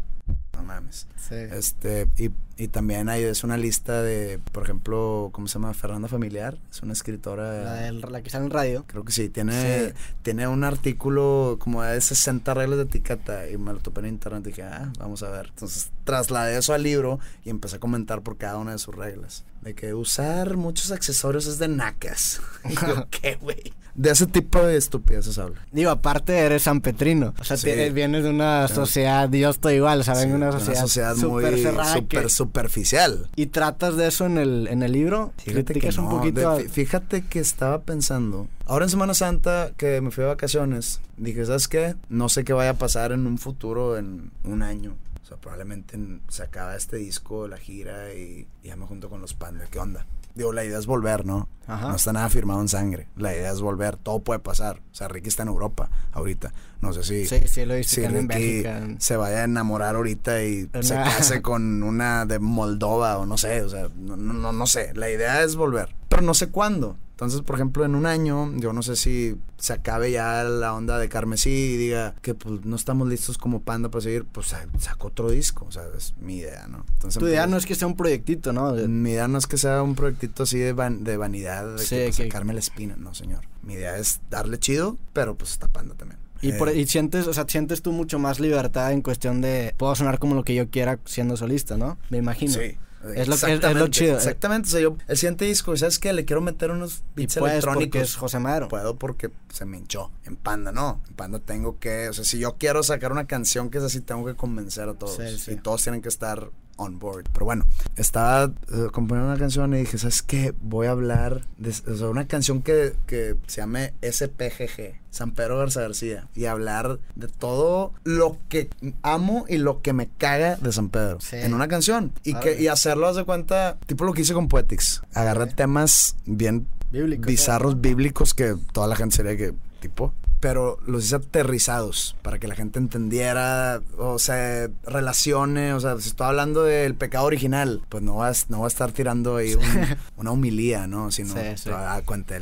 No 0.54 0.64
mames. 0.64 1.08
Sí. 1.28 1.36
Este, 1.36 2.08
y 2.18 2.32
y 2.58 2.70
también 2.70 3.08
hay, 3.08 3.24
es 3.24 3.44
una 3.44 3.56
lista 3.56 4.02
de, 4.02 4.40
por 4.52 4.64
ejemplo, 4.64 5.30
¿cómo 5.32 5.48
se 5.48 5.56
llama? 5.56 5.74
Fernanda 5.74 6.08
Familiar, 6.08 6.58
es 6.72 6.82
una 6.82 6.94
escritora. 6.94 7.92
La, 7.92 7.92
la 7.92 8.22
que 8.22 8.28
está 8.28 8.40
en 8.40 8.50
radio. 8.50 8.84
Creo 8.88 9.06
que 9.06 9.12
sí, 9.12 9.30
tiene, 9.30 9.94
tiene 10.24 10.48
un 10.48 10.64
artículo 10.64 11.58
como 11.60 11.84
de 11.84 12.02
60 12.02 12.54
reglas 12.56 12.78
de 12.78 12.86
etiqueta 12.86 13.48
y 13.50 13.58
me 13.58 13.74
lo 13.74 13.80
topé 13.80 14.00
en 14.02 14.08
internet 14.08 14.42
y 14.46 14.50
dije, 14.50 14.64
ah, 14.64 14.92
vamos 14.98 15.22
a 15.22 15.30
ver. 15.30 15.48
Entonces 15.50 15.92
trasladé 16.04 16.58
eso 16.58 16.74
al 16.74 16.84
libro 16.84 17.20
y 17.46 17.52
empecé 17.52 17.76
a 17.76 17.80
comentar 17.80 18.22
por 18.22 18.38
cada 18.38 18.58
una 18.58 18.72
de 18.72 18.80
sus 18.80 18.96
reglas. 18.96 19.46
De 19.62 19.76
que 19.76 19.94
usar 19.94 20.58
muchos 20.58 20.92
accesorios 20.92 21.46
es 21.46 21.60
de 21.60 21.68
nacas. 21.68 22.42
¿qué, 23.12 23.36
güey? 23.36 23.74
De 23.98 24.12
ese 24.12 24.28
tipo 24.28 24.62
de 24.62 24.78
estupideces 24.78 25.40
hablo. 25.40 25.56
Digo, 25.72 25.90
aparte 25.90 26.38
eres 26.38 26.62
San 26.62 26.82
Petrino. 26.82 27.34
O 27.40 27.44
sea, 27.44 27.58
vienes 27.92 28.24
de 28.24 28.30
una 28.30 28.68
sociedad, 28.68 29.28
yo 29.32 29.50
estoy 29.50 29.76
igual, 29.76 30.04
¿saben? 30.04 30.36
una 30.36 30.52
sociedad, 30.52 30.78
una 30.78 30.88
sociedad 30.88 31.16
muy 31.16 31.44
super, 31.88 32.30
superficial. 32.48 33.30
¿Y 33.36 33.48
tratas 33.48 33.98
de 33.98 34.08
eso 34.08 34.26
en 34.26 34.38
el, 34.38 34.68
en 34.68 34.84
el 34.84 34.92
libro? 34.92 35.34
Fíjate 35.38 35.74
que 35.74 35.90
un 36.00 36.10
poquito 36.10 36.58
Fíjate 36.72 37.26
que 37.26 37.40
estaba 37.40 37.82
pensando, 37.82 38.48
ahora 38.66 38.86
en 38.86 38.90
Semana 38.90 39.14
Santa 39.14 39.72
que 39.78 40.02
me 40.02 40.12
fui 40.12 40.24
de 40.24 40.30
vacaciones, 40.30 41.02
dije, 41.18 41.46
¿sabes 41.46 41.68
qué? 41.68 41.96
No 42.10 42.30
sé 42.30 42.44
qué 42.44 42.54
vaya 42.54 42.72
a 42.72 42.78
pasar 42.78 43.12
en 43.12 43.28
un 43.28 43.38
futuro, 43.38 43.98
en 43.98 44.32
un 44.44 44.62
año. 44.62 44.96
O 45.24 45.28
sea, 45.28 45.38
probablemente 45.38 45.98
se 46.30 46.44
acaba 46.44 46.76
este 46.76 46.96
disco, 46.96 47.50
la 47.50 47.58
gira 47.58 48.14
y, 48.14 48.48
y 48.64 48.68
ya 48.68 48.78
me 48.78 48.86
junto 48.86 49.10
con 49.10 49.20
los 49.20 49.34
pandas. 49.34 49.70
¿Qué 49.70 49.80
onda? 49.80 50.06
Digo, 50.38 50.54
la 50.54 50.64
idea 50.64 50.78
es 50.78 50.86
volver, 50.86 51.26
¿no? 51.26 51.50
No 51.68 51.96
está 51.96 52.14
nada 52.14 52.30
firmado 52.30 52.62
en 52.62 52.70
sangre. 52.70 53.08
La 53.18 53.34
idea 53.34 53.52
es 53.52 53.60
volver. 53.60 53.98
Todo 53.98 54.20
puede 54.20 54.40
pasar. 54.40 54.82
O 54.92 54.96
sea, 54.96 55.10
Ricky 55.10 55.28
está 55.28 55.44
en 55.44 55.50
Europa 55.50 55.90
ahorita. 56.14 56.54
No 56.80 56.94
sé 56.94 57.04
si. 57.04 57.26
Sí, 57.26 57.42
sí, 57.48 57.66
lo 57.66 57.78
hice 57.78 58.06
en 58.06 58.28
Bélgica. 58.28 58.88
Se 59.00 59.18
vaya 59.18 59.40
a 59.40 59.44
enamorar 59.44 59.96
ahorita 59.96 60.44
y 60.44 60.70
se 60.82 60.94
case 60.94 61.42
con 61.42 61.84
una 61.84 62.26
de 62.26 62.40
Moldova 62.40 63.18
o 63.18 63.26
no 63.26 63.38
sé. 63.38 63.64
O 63.64 63.70
sea, 63.70 63.90
no, 63.98 64.16
no, 64.16 64.54
no 64.54 64.68
sé. 64.68 64.94
La 64.94 65.10
idea 65.10 65.44
es 65.44 65.56
volver. 65.56 65.94
Pero 66.08 66.22
no 66.22 66.34
sé 66.34 66.50
cuándo. 66.50 66.96
Entonces, 67.18 67.42
por 67.42 67.56
ejemplo, 67.56 67.84
en 67.84 67.96
un 67.96 68.06
año, 68.06 68.56
yo 68.58 68.74
no 68.74 68.84
sé 68.84 68.96
si 68.96 69.38
se 69.58 69.74
acabe 69.74 70.12
ya 70.12 70.44
la 70.44 70.76
onda 70.76 71.00
de 71.00 71.10
Carmesí 71.10 71.50
y 71.50 71.76
diga 71.76 72.14
que 72.22 72.36
pues 72.36 72.64
no 72.64 72.76
estamos 72.76 73.08
listos 73.08 73.40
como 73.40 73.64
panda 73.64 73.90
para 73.90 74.04
seguir, 74.04 74.26
pues 74.26 74.54
saco 74.78 75.08
otro 75.08 75.32
disco. 75.32 75.66
O 75.68 75.72
sea, 75.72 75.82
es 75.98 76.14
mi 76.22 76.38
idea, 76.38 76.68
¿no? 76.68 76.86
Entonces, 76.94 77.20
tu 77.20 77.28
idea 77.28 77.42
pues, 77.42 77.50
no 77.50 77.58
es 77.58 77.66
que 77.66 77.74
sea 77.74 77.88
un 77.88 77.96
proyectito, 77.96 78.54
¿no? 78.54 78.72
Mi 78.74 79.14
idea 79.14 79.28
no 79.28 79.40
es 79.40 79.48
que 79.48 79.58
sea 79.58 79.82
un 79.82 79.96
proyectito 79.96 80.44
así 80.44 80.60
de, 80.60 80.76
de 80.76 81.18
vanidad, 81.18 81.76
de 81.76 81.84
que, 81.84 82.04
pues, 82.04 82.16
sacarme 82.18 82.54
la 82.54 82.60
espina, 82.60 82.96
no, 82.96 83.16
señor. 83.16 83.46
Mi 83.64 83.74
idea 83.74 83.98
es 83.98 84.22
darle 84.30 84.60
chido, 84.60 85.00
pero 85.14 85.36
pues 85.36 85.54
está 85.54 85.68
panda 85.68 85.96
también. 85.96 86.20
Y, 86.44 86.52
por, 86.52 86.70
y 86.70 86.86
sientes, 86.86 87.26
o 87.26 87.34
sea, 87.34 87.46
sientes 87.48 87.82
tú 87.82 87.94
mucho 87.94 88.20
más 88.20 88.40
libertad 88.40 88.92
en 88.92 89.02
cuestión 89.02 89.42
de 89.42 89.74
puedo 89.76 89.96
sonar 89.96 90.20
como 90.20 90.36
lo 90.36 90.44
que 90.44 90.54
yo 90.54 90.70
quiera 90.70 91.00
siendo 91.06 91.36
solista, 91.36 91.78
¿no? 91.78 91.98
Me 92.12 92.20
imagino. 92.20 92.54
Sí. 92.54 92.78
Es 93.16 93.28
lo, 93.28 93.36
es, 93.36 93.76
lo 93.76 93.88
chido. 93.88 94.16
Exactamente. 94.16 94.68
O 94.68 94.72
sea, 94.72 94.82
yo, 94.82 94.98
el 95.08 95.18
siguiente 95.18 95.46
disco, 95.46 95.76
¿sabes 95.78 96.00
qué? 96.00 96.14
Le 96.14 96.26
quiero 96.26 96.42
meter 96.42 96.72
unos 96.72 97.04
beats 97.16 97.38
electrónicos. 97.38 98.02
es 98.02 98.16
José 98.16 98.40
Madero. 98.40 98.68
Puedo 98.68 98.96
porque 98.96 99.30
se 99.54 99.66
me 99.66 99.78
hinchó. 99.78 100.12
En 100.26 100.36
Panda, 100.36 100.72
no. 100.72 101.02
En 101.08 101.16
Panda 101.16 101.40
tengo 101.40 101.80
que. 101.80 102.10
O 102.10 102.14
sea, 102.14 102.24
si 102.24 102.40
yo 102.40 102.56
quiero 102.58 102.84
sacar 102.84 103.12
una 103.12 103.28
canción 103.28 103.70
que 103.70 103.78
es 103.78 103.84
así, 103.84 104.02
tengo 104.02 104.26
que 104.26 104.36
convencer 104.36 104.90
a 104.90 104.94
todos. 104.94 105.20
Y 105.48 105.56
todos 105.58 105.84
tienen 105.84 106.02
que 106.02 106.10
estar 106.10 106.50
on 106.78 107.00
board. 107.00 107.26
Pero 107.34 107.46
bueno, 107.46 107.66
estaba 107.96 108.46
uh, 108.46 108.90
componiendo 108.92 109.32
una 109.32 109.40
canción 109.40 109.74
y 109.74 109.80
dije, 109.80 109.98
¿sabes 109.98 110.22
qué? 110.22 110.54
Voy 110.62 110.88
a 110.88 110.92
hablar 110.92 111.42
de 111.58 111.74
una 112.06 112.28
canción 112.28 112.62
que, 112.62 112.94
que 113.06 113.36
se 113.48 113.62
llame 113.62 113.94
SPGG, 114.02 115.00
San 115.12 115.32
Pedro 115.32 115.58
Garza 115.60 115.82
García, 115.82 116.28
y 116.36 116.46
hablar 116.46 117.00
de 117.16 117.28
todo 117.28 117.94
lo 118.04 118.38
que 118.50 118.70
amo 119.02 119.46
y 119.48 119.58
lo 119.58 119.82
que 119.82 119.94
me 119.94 120.08
caga 120.18 120.56
de 120.56 120.72
San 120.72 120.90
Pedro 120.90 121.20
en 121.32 121.54
una 121.54 121.68
canción. 121.68 122.14
Y, 122.24 122.34
que, 122.36 122.60
y 122.62 122.68
hacerlo, 122.68 123.08
haz 123.08 123.16
de 123.16 123.26
cuenta, 123.26 123.78
tipo 123.86 124.06
lo 124.06 124.14
que 124.14 124.22
hice 124.22 124.34
con 124.34 124.48
Poetics. 124.48 125.02
Agarré 125.14 125.48
temas 125.48 126.16
bien 126.26 126.68
bizarros, 126.92 127.82
bíblicos, 127.82 128.34
que 128.34 128.56
toda 128.72 128.88
la 128.88 128.96
gente 128.96 129.18
sería 129.18 129.36
que, 129.36 129.54
tipo, 129.78 130.14
pero 130.40 130.80
los 130.86 131.06
hice 131.06 131.16
aterrizados 131.16 132.16
para 132.22 132.40
que 132.40 132.48
la 132.48 132.56
gente 132.56 132.80
entendiera 132.80 133.82
o 133.98 134.20
se 134.20 134.70
relacione. 134.84 135.74
O 135.74 135.80
sea, 135.80 136.00
si 136.00 136.10
estoy 136.10 136.28
hablando 136.28 136.64
del 136.64 136.96
pecado 136.96 137.26
original, 137.26 137.82
pues 137.90 138.04
no 138.04 138.18
vas, 138.18 138.50
no 138.50 138.60
va 138.60 138.66
a 138.66 138.68
estar 138.68 138.92
tirando 138.92 139.38
ahí 139.38 139.56
una 140.18 140.32
humilía, 140.32 140.88
¿no? 140.88 141.12
Sino 141.12 141.34
sí, 141.56 141.70
conté, 142.06 142.40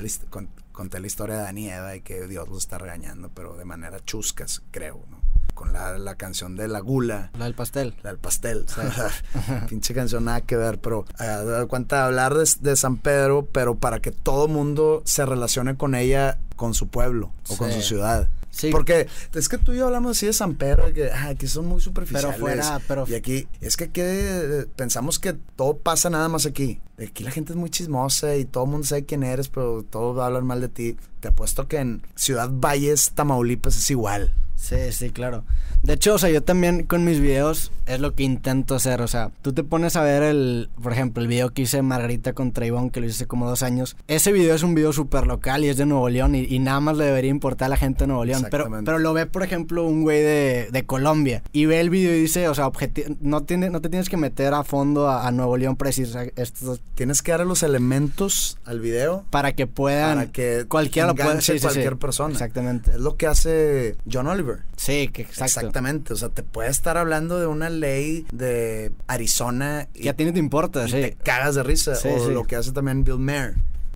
la, 1.00 1.08
historia 1.08 1.38
de 1.38 1.42
Dani 1.44 1.70
y 1.96 2.02
que 2.02 2.28
Dios 2.28 2.50
los 2.50 2.60
está 2.60 2.78
regañando, 2.78 3.30
pero 3.34 3.56
de 3.56 3.66
manera 3.66 4.00
chuscas, 4.04 4.62
creo, 4.72 5.02
¿no? 5.10 5.25
Con 5.56 5.74
la, 5.74 5.98
la, 5.98 6.16
canción 6.16 6.56
de 6.56 6.68
la 6.68 6.80
gula. 6.80 7.32
La 7.40 7.46
del 7.46 7.56
pastel. 7.56 7.96
La 8.04 8.12
del 8.12 8.20
pastel. 8.20 8.66
Pinche 9.70 9.96
canción 9.96 10.26
nada 10.26 10.42
que 10.42 10.56
ver, 10.56 10.80
pero 10.80 11.06
eh, 11.20 11.66
cuenta 11.68 12.06
hablar 12.06 12.36
de, 12.36 12.48
de, 12.60 12.76
San 12.76 12.98
Pedro, 12.98 13.48
pero 13.52 13.76
para 13.76 14.00
que 14.00 14.12
todo 14.12 14.48
mundo 14.48 15.02
se 15.06 15.26
relacione 15.26 15.76
con 15.76 15.96
ella 15.96 16.38
con 16.56 16.74
su 16.74 16.88
pueblo 16.90 17.32
o 17.50 17.58
con 17.58 17.72
su 17.72 17.82
ciudad. 17.82 18.30
Sí. 18.52 18.70
Porque 18.72 19.08
es 19.34 19.50
que 19.50 19.58
tú 19.58 19.74
y 19.74 19.78
yo 19.78 19.88
hablamos 19.88 20.12
así 20.12 20.28
de 20.28 20.34
San 20.34 20.56
Pedro, 20.56 20.94
que, 20.94 21.12
que 21.38 21.48
son 21.48 21.66
muy 21.66 21.82
superficiales. 21.82 22.38
Pero 22.38 22.40
fuera, 22.40 22.80
pero... 22.88 23.06
Y 23.06 23.14
aquí, 23.16 23.50
es 23.60 23.76
que, 23.76 23.90
que 23.90 24.66
pensamos 24.78 25.20
que 25.20 25.34
todo 25.34 25.78
pasa 25.78 26.10
nada 26.10 26.30
más 26.30 26.46
aquí. 26.46 26.80
Aquí 26.98 27.26
la 27.26 27.32
gente 27.32 27.52
es 27.52 27.58
muy 27.58 27.70
chismosa 27.70 28.38
y 28.38 28.46
todo 28.46 28.64
el 28.64 28.70
mundo 28.70 28.88
sabe 28.88 29.06
quién 29.06 29.24
eres, 29.24 29.50
pero 29.50 29.84
todos 29.84 30.24
hablan 30.24 30.46
mal 30.46 30.62
de 30.62 30.70
ti. 30.70 30.96
Te 31.20 31.28
apuesto 31.28 31.68
que 31.68 31.80
en 31.80 32.02
Ciudad 32.16 32.50
Valles, 32.50 33.12
Tamaulipas 33.14 33.76
es 33.76 33.92
igual. 33.92 34.34
Sí, 34.56 34.92
sí, 34.92 35.10
claro. 35.10 35.44
De 35.84 35.94
hecho, 35.94 36.16
o 36.16 36.18
sea, 36.18 36.30
yo 36.30 36.42
también 36.42 36.84
con 36.86 37.04
mis 37.04 37.20
videos 37.20 37.72
es 37.86 38.00
lo 38.00 38.16
que 38.16 38.24
intento 38.24 38.74
hacer. 38.76 39.02
O 39.02 39.08
sea, 39.08 39.30
tú 39.42 39.54
te 39.54 39.64
pones 39.64 39.96
a 39.96 40.02
ver 40.02 40.24
el, 40.24 40.70
por 40.82 40.94
ejemplo, 40.94 41.22
el 41.22 41.28
video 41.28 41.52
que 41.52 41.64
hice 41.64 41.82
Margarita 41.84 42.34
contra 42.34 42.66
Ivonne, 42.66 42.90
que 42.90 43.00
lo 43.00 43.06
hice 43.06 43.16
hace 43.18 43.28
como 43.28 43.48
dos 43.48 43.62
años. 43.62 43.96
Ese 44.08 44.32
video 44.32 44.56
es 44.56 44.64
un 44.64 44.74
video 44.74 44.94
súper 44.94 45.28
local 45.28 45.64
y 45.64 45.70
es 45.70 45.78
de 45.78 45.86
Nuevo 45.86 46.10
León 46.10 46.34
y, 46.36 46.60
nada 46.60 46.80
más 46.80 46.98
le 46.98 47.06
debería 47.06 47.30
importar 47.30 47.68
a 47.68 47.70
la 47.70 47.78
gente 47.78 48.06
de 48.06 48.08
Nuevo 48.08 48.26
León. 48.26 48.48
Pero, 48.50 48.68
pero 48.84 48.98
lo 48.98 49.14
ve, 49.14 49.28
por 49.28 49.44
ejemplo, 49.44 49.86
un 49.86 50.02
güey 50.02 50.22
de, 50.22 50.70
de 50.72 50.86
Colombia 50.86 51.44
y 51.52 51.66
ve 51.66 51.80
el 51.80 51.92
video 51.92 52.16
y 52.16 52.22
dice, 52.22 52.48
o 52.50 52.56
sea, 52.56 52.72
no, 53.22 53.44
tiene, 53.44 53.70
no 53.70 53.82
te 53.82 53.90
tienes 53.90 54.10
que 54.10 54.18
meter 54.18 54.54
a 54.54 54.64
fondo 54.64 55.10
a, 55.10 55.32
Nuevo 55.32 55.58
León 55.58 55.76
preciso. 55.76 56.20
Esto, 56.36 56.80
tienes 56.96 57.22
que 57.22 57.32
dar 57.32 57.46
los 57.46 57.62
elementos 57.62 58.58
al 58.66 58.80
video 58.80 59.24
para 59.30 59.54
que 59.54 59.68
puedan. 59.68 60.18
Para 60.18 60.32
que 60.32 60.66
cualquiera 60.68 61.10
lo 61.10 61.16
pueda. 61.16 61.40
cualquier 61.62 61.98
persona. 61.98 62.34
Exactamente. 62.34 62.92
Es 62.92 63.00
lo 63.00 63.18
que 63.18 63.28
hace 63.28 63.98
John 64.12 64.28
Oliver. 64.28 64.45
Sí, 64.76 65.10
que 65.10 65.24
exacto. 65.24 65.46
Exactamente. 65.46 66.14
O 66.14 66.16
sea, 66.16 66.30
te 66.30 66.44
puede 66.44 66.70
estar 66.70 66.98
hablando 66.98 67.40
de 67.40 67.48
una 67.48 67.70
ley 67.70 68.26
de 68.32 68.92
Arizona. 69.08 69.88
Y, 69.94 70.08
a 70.08 70.16
ti 70.16 70.26
no 70.26 70.34
te 70.34 70.40
importa, 70.40 70.88
sí. 70.88 70.94
Te 70.94 71.12
cagas 71.14 71.56
de 71.56 71.64
risa. 71.64 71.94
o 72.06 72.30
lo 72.30 72.46
que 72.46 72.56
hace 72.56 72.72
también 72.72 73.04
Bill 73.04 73.20
Maher. 73.20 73.56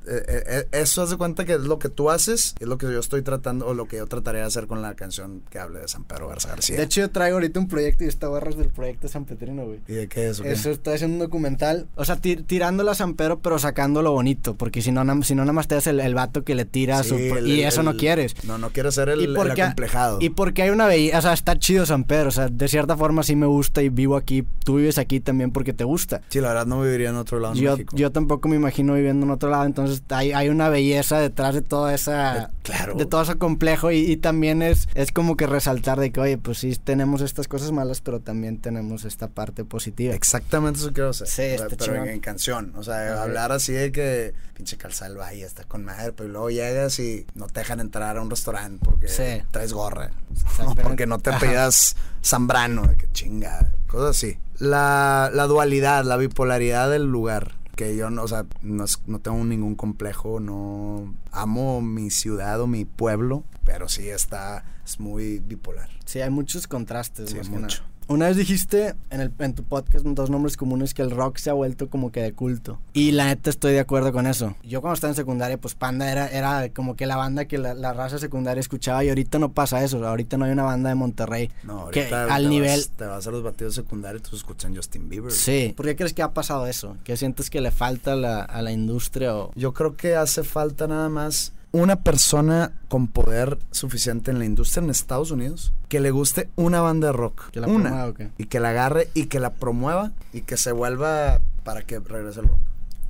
Eh, 0.09 0.23
eh, 0.27 0.43
eh, 0.47 0.67
eso 0.71 1.03
hace 1.03 1.17
cuenta 1.17 1.45
que 1.45 1.53
es 1.53 1.61
lo 1.61 1.77
que 1.77 1.89
tú 1.89 2.09
haces, 2.09 2.55
es 2.59 2.67
lo 2.67 2.79
que 2.79 2.87
yo 2.87 2.99
estoy 2.99 3.21
tratando, 3.21 3.67
o 3.67 3.75
lo 3.75 3.85
que 3.87 3.97
yo 3.97 4.07
trataría 4.07 4.41
de 4.41 4.47
hacer 4.47 4.65
con 4.65 4.81
la 4.81 4.95
canción 4.95 5.43
que 5.51 5.59
hable 5.59 5.81
de 5.81 5.87
San 5.87 6.03
Pedro 6.03 6.29
Garza 6.29 6.49
García. 6.49 6.77
De 6.77 6.83
hecho, 6.83 7.01
yo 7.01 7.11
traigo 7.11 7.35
ahorita 7.35 7.59
un 7.59 7.67
proyecto 7.67 8.03
y 8.03 8.07
esta 8.07 8.27
barra 8.27 8.49
es 8.49 8.57
del 8.57 8.69
proyecto 8.69 9.07
San 9.07 9.25
Petrino, 9.25 9.65
güey. 9.65 9.81
¿Y 9.87 9.93
de 9.93 10.07
qué 10.07 10.29
es? 10.29 10.39
Eso, 10.39 10.71
estoy 10.71 10.95
haciendo 10.95 11.15
un 11.15 11.19
documental, 11.19 11.87
o 11.95 12.05
sea, 12.05 12.15
tirándolo 12.17 12.89
a 12.89 12.95
San 12.95 13.13
Pedro, 13.13 13.39
pero 13.39 13.59
sacando 13.59 14.01
lo 14.01 14.11
bonito, 14.11 14.55
porque 14.55 14.81
si 14.81 14.91
no, 14.91 15.03
si 15.21 15.35
no 15.35 15.43
nada 15.43 15.53
más 15.53 15.67
te 15.67 15.75
das 15.75 15.85
el, 15.85 16.15
vato 16.15 16.43
que 16.43 16.55
le 16.55 16.65
tira 16.65 17.03
su... 17.03 17.19
y 17.19 17.61
eso 17.61 17.83
no 17.83 17.95
quieres. 17.95 18.33
No, 18.45 18.57
no 18.57 18.71
quieres 18.71 18.95
ser 18.95 19.09
el, 19.09 19.35
porque, 19.35 19.61
acomplejado. 19.61 20.17
Y 20.21 20.29
porque 20.31 20.63
hay 20.63 20.71
una 20.71 20.87
belleza, 20.87 21.19
o 21.19 21.21
sea, 21.21 21.33
está 21.33 21.59
chido 21.59 21.85
San 21.85 22.03
Pedro, 22.03 22.29
o 22.29 22.31
sea, 22.31 22.47
de 22.49 22.67
cierta 22.67 22.97
forma 22.97 23.21
sí 23.21 23.35
me 23.35 23.45
gusta 23.45 23.83
y 23.83 23.89
vivo 23.89 24.15
aquí, 24.15 24.43
tú 24.65 24.77
vives 24.77 24.97
aquí 24.97 25.19
también 25.19 25.51
porque 25.51 25.73
te 25.73 25.83
gusta. 25.83 26.21
Sí, 26.29 26.41
la 26.41 26.47
verdad 26.47 26.65
no 26.65 26.81
viviría 26.81 27.09
en 27.09 27.17
otro 27.17 27.39
lado. 27.39 27.53
yo, 27.53 27.77
yo 27.93 28.11
tampoco 28.11 28.49
me 28.49 28.55
imagino 28.55 28.95
viviendo 28.95 29.27
en 29.27 29.31
otro 29.31 29.51
lado, 29.51 29.65
entonces 29.65 29.98
hay, 30.09 30.31
hay 30.31 30.49
una 30.49 30.69
belleza 30.69 31.19
detrás 31.19 31.55
de 31.55 31.61
toda 31.61 31.93
esa. 31.93 32.51
claro. 32.63 32.95
De 32.95 33.05
todo 33.05 33.21
ese 33.21 33.35
complejo. 33.35 33.91
Y, 33.91 34.17
también 34.17 34.61
es, 34.61 34.87
es 34.95 35.11
como 35.11 35.37
que 35.37 35.47
resaltar 35.47 35.99
de 35.99 36.11
que, 36.11 36.19
oye, 36.19 36.37
pues 36.37 36.59
sí, 36.59 36.75
tenemos 36.75 37.21
estas 37.21 37.47
cosas 37.47 37.71
malas, 37.71 38.01
pero 38.01 38.19
también 38.19 38.59
tenemos 38.59 39.05
esta 39.05 39.27
parte 39.27 39.63
positiva. 39.63 40.13
Exactamente 40.13 40.79
eso 40.79 40.93
quiero 40.93 41.09
hacer. 41.09 41.27
Sí, 41.27 41.41
está 41.41 41.75
pero 41.77 42.05
en, 42.05 42.19
canción. 42.19 42.73
O 42.75 42.83
sea, 42.83 43.21
hablar 43.21 43.51
así 43.51 43.73
de 43.73 43.91
que 43.91 44.33
pinche 44.53 44.77
calzal 44.77 45.17
valle 45.17 45.45
está 45.45 45.63
con 45.63 45.85
madre, 45.85 46.11
pero 46.11 46.29
luego 46.29 46.49
llegas 46.49 46.99
y 46.99 47.25
no 47.33 47.47
te 47.47 47.61
dejan 47.61 47.79
entrar 47.79 48.17
a 48.17 48.21
un 48.21 48.29
restaurante 48.29 48.83
porque 48.83 49.07
traes 49.51 49.73
gorra. 49.73 50.11
O 50.65 50.75
porque 50.75 51.07
no 51.07 51.19
te 51.19 51.31
pidas 51.33 51.95
zambrano, 52.23 52.95
que 52.97 53.09
chingada. 53.11 53.71
Cosas 53.87 54.09
así. 54.17 54.37
La, 54.59 55.31
la 55.33 55.47
dualidad, 55.47 56.03
la 56.03 56.17
bipolaridad 56.17 56.89
del 56.89 57.05
lugar 57.05 57.58
que 57.79 57.95
yo 57.95 58.09
no, 58.09 58.23
o 58.23 58.27
sea, 58.27 58.45
no, 58.61 58.83
no, 59.07 59.19
tengo 59.19 59.41
ningún 59.45 59.75
complejo, 59.75 60.41
no 60.41 61.15
amo 61.31 61.79
mi 61.79 62.09
ciudad 62.09 62.59
o 62.59 62.67
mi 62.67 62.83
pueblo, 62.83 63.45
pero 63.63 63.87
sí 63.87 64.09
está, 64.09 64.65
es 64.83 64.99
muy 64.99 65.39
bipolar. 65.39 65.89
Sí, 66.03 66.19
hay 66.19 66.29
muchos 66.29 66.67
contrastes. 66.67 67.29
Sí, 67.29 67.37
mucho. 67.49 67.83
Una 68.09 68.25
vez 68.25 68.37
dijiste 68.37 68.95
en, 69.11 69.21
el, 69.21 69.31
en 69.37 69.53
tu 69.53 69.63
podcast, 69.63 70.03
dos 70.03 70.31
nombres 70.31 70.57
comunes, 70.57 70.95
que 70.95 71.03
el 71.03 71.11
rock 71.11 71.37
se 71.37 71.51
ha 71.51 71.53
vuelto 71.53 71.91
como 71.91 72.11
que 72.11 72.23
de 72.23 72.33
culto. 72.33 72.79
Y 72.91 73.11
la 73.11 73.27
neta 73.27 73.51
estoy 73.51 73.73
de 73.73 73.79
acuerdo 73.81 74.11
con 74.11 74.25
eso. 74.25 74.55
Yo 74.63 74.81
cuando 74.81 74.95
estaba 74.95 75.11
en 75.11 75.15
secundaria, 75.15 75.59
pues 75.59 75.75
Panda 75.75 76.11
era, 76.11 76.27
era 76.27 76.69
como 76.69 76.95
que 76.95 77.05
la 77.05 77.17
banda 77.17 77.45
que 77.45 77.59
la, 77.59 77.93
raza 77.93 78.17
secundaria 78.17 78.61
escuchaba 78.61 79.03
y 79.03 79.09
ahorita 79.09 79.37
no 79.37 79.51
pasa 79.51 79.83
eso. 79.83 80.03
Ahorita 80.07 80.37
no 80.37 80.45
hay 80.45 80.51
una 80.51 80.63
banda 80.63 80.89
de 80.89 80.95
Monterrey 80.95 81.51
no, 81.61 81.89
que 81.89 82.11
al 82.11 82.49
nivel... 82.49 82.83
te 82.89 83.05
vas 83.05 83.27
a 83.27 83.29
los 83.29 83.43
batidos 83.43 83.75
secundarios 83.75 84.23
y 84.25 84.29
tú 84.31 84.35
escuchan 84.35 84.75
Justin 84.75 85.07
Bieber. 85.07 85.31
Sí. 85.31 85.75
¿Por 85.77 85.85
qué 85.85 85.95
crees 85.95 86.13
que 86.13 86.23
ha 86.23 86.33
pasado 86.33 86.65
eso? 86.65 86.97
¿Qué 87.03 87.15
sientes 87.15 87.51
que 87.51 87.61
le 87.61 87.69
falta 87.69 88.13
a 88.13 88.15
la, 88.15 88.41
a 88.41 88.63
la 88.63 88.71
industria 88.71 89.35
o...? 89.35 89.51
Yo 89.53 89.75
creo 89.75 89.95
que 89.95 90.15
hace 90.15 90.41
falta 90.41 90.87
nada 90.87 91.09
más 91.09 91.53
una 91.71 91.97
persona 91.97 92.71
con 92.87 93.07
poder 93.07 93.59
suficiente 93.71 94.31
en 94.31 94.39
la 94.39 94.45
industria 94.45 94.83
en 94.83 94.89
Estados 94.89 95.31
Unidos 95.31 95.71
que 95.87 95.99
le 95.99 96.11
guste 96.11 96.49
una 96.55 96.81
banda 96.81 97.07
de 97.07 97.13
rock. 97.13 97.49
Que 97.51 97.59
la 97.59 97.67
una. 97.67 98.13
Y 98.37 98.45
que 98.45 98.59
la 98.59 98.69
agarre 98.69 99.09
y 99.13 99.25
que 99.25 99.39
la 99.39 99.53
promueva 99.53 100.11
y 100.33 100.41
que 100.41 100.57
se 100.57 100.71
vuelva 100.71 101.41
para 101.63 101.81
que 101.81 101.99
regrese 101.99 102.41
el 102.41 102.47
rock. 102.47 102.59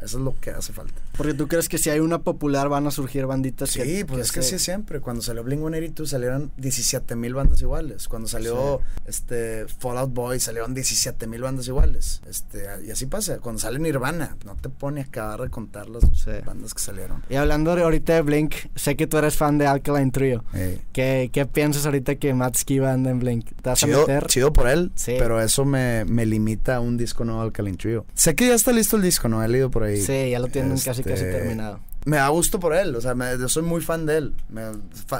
Eso 0.01 0.17
es 0.17 0.23
lo 0.23 0.35
que 0.39 0.51
hace 0.51 0.73
falta. 0.73 1.01
Porque 1.19 1.33
tú 1.33 1.49
crees 1.49 1.67
que 1.67 1.77
si 1.77 1.89
hay 1.89 1.99
una 1.99 2.19
popular 2.19 2.69
van 2.69 2.87
a 2.87 2.91
surgir 2.91 3.25
banditas 3.25 3.71
Sí, 3.71 4.05
pues 4.05 4.21
es 4.21 4.31
que 4.31 4.41
sí 4.41 4.57
siempre. 4.57 5.01
Cuando 5.01 5.21
salió 5.21 5.43
Blink-182 5.43 6.05
salieron 6.05 6.53
17 6.55 7.17
mil 7.17 7.33
bandas 7.33 7.61
iguales. 7.61 8.07
Cuando 8.07 8.29
salió 8.29 8.79
este 9.05 9.65
Fallout 9.67 10.13
Boy 10.13 10.39
salieron 10.39 10.73
17 10.73 11.27
mil 11.27 11.41
bandas 11.41 11.67
iguales. 11.67 12.21
Este, 12.25 12.65
y 12.87 12.91
así 12.91 13.05
pasa. 13.05 13.39
Cuando 13.39 13.59
sale 13.59 13.79
Nirvana, 13.79 14.37
no 14.45 14.55
te 14.55 14.69
pone 14.69 15.01
a 15.01 15.03
acabar 15.03 15.41
de 15.41 15.49
contar 15.49 15.89
las 15.89 16.03
bandas 16.45 16.73
que 16.73 16.79
salieron. 16.79 17.21
Y 17.29 17.35
hablando 17.35 17.73
ahorita 17.73 18.13
de 18.13 18.21
Blink, 18.21 18.55
sé 18.75 18.95
que 18.95 19.05
tú 19.05 19.17
eres 19.17 19.35
fan 19.35 19.57
de 19.57 19.67
Alkaline 19.67 20.11
Trio. 20.11 20.45
¿Qué, 20.93 21.29
¿Qué, 21.33 21.45
piensas 21.45 21.85
ahorita 21.85 22.15
que 22.15 22.33
Matt 22.33 22.55
Skiba 22.55 22.93
anda 22.93 23.11
en 23.11 23.19
Blink? 23.19 23.45
¿Te 23.61 23.69
vas 23.69 23.79
chido, 23.79 24.05
a 24.05 24.07
meter? 24.07 24.27
Chido 24.27 24.53
por 24.53 24.69
él, 24.69 24.93
sí. 24.95 25.15
pero 25.19 25.41
eso 25.41 25.65
me, 25.65 26.05
me 26.05 26.25
limita 26.25 26.77
a 26.77 26.79
un 26.79 26.95
disco 26.95 27.25
nuevo 27.25 27.41
Alkaline 27.41 27.75
Trio. 27.75 28.05
Sé 28.13 28.35
que 28.35 28.47
ya 28.47 28.53
está 28.53 28.71
listo 28.71 28.95
el 28.95 29.01
disco, 29.01 29.27
¿no? 29.27 29.43
He 29.43 29.49
leído 29.49 29.69
por 29.69 29.83
ahí. 29.83 29.99
Sí, 29.99 30.29
ya 30.29 30.39
lo 30.39 30.47
tienen 30.47 30.77
casi 30.79 31.03
casi 31.09 31.25
este, 31.25 31.37
terminado. 31.37 31.79
Me 32.05 32.17
da 32.17 32.29
gusto 32.29 32.59
por 32.59 32.73
él, 32.73 32.95
o 32.95 33.01
sea, 33.01 33.13
yo 33.37 33.49
soy 33.49 33.63
muy 33.63 33.81
fan 33.81 34.05
de 34.05 34.17
él. 34.17 34.33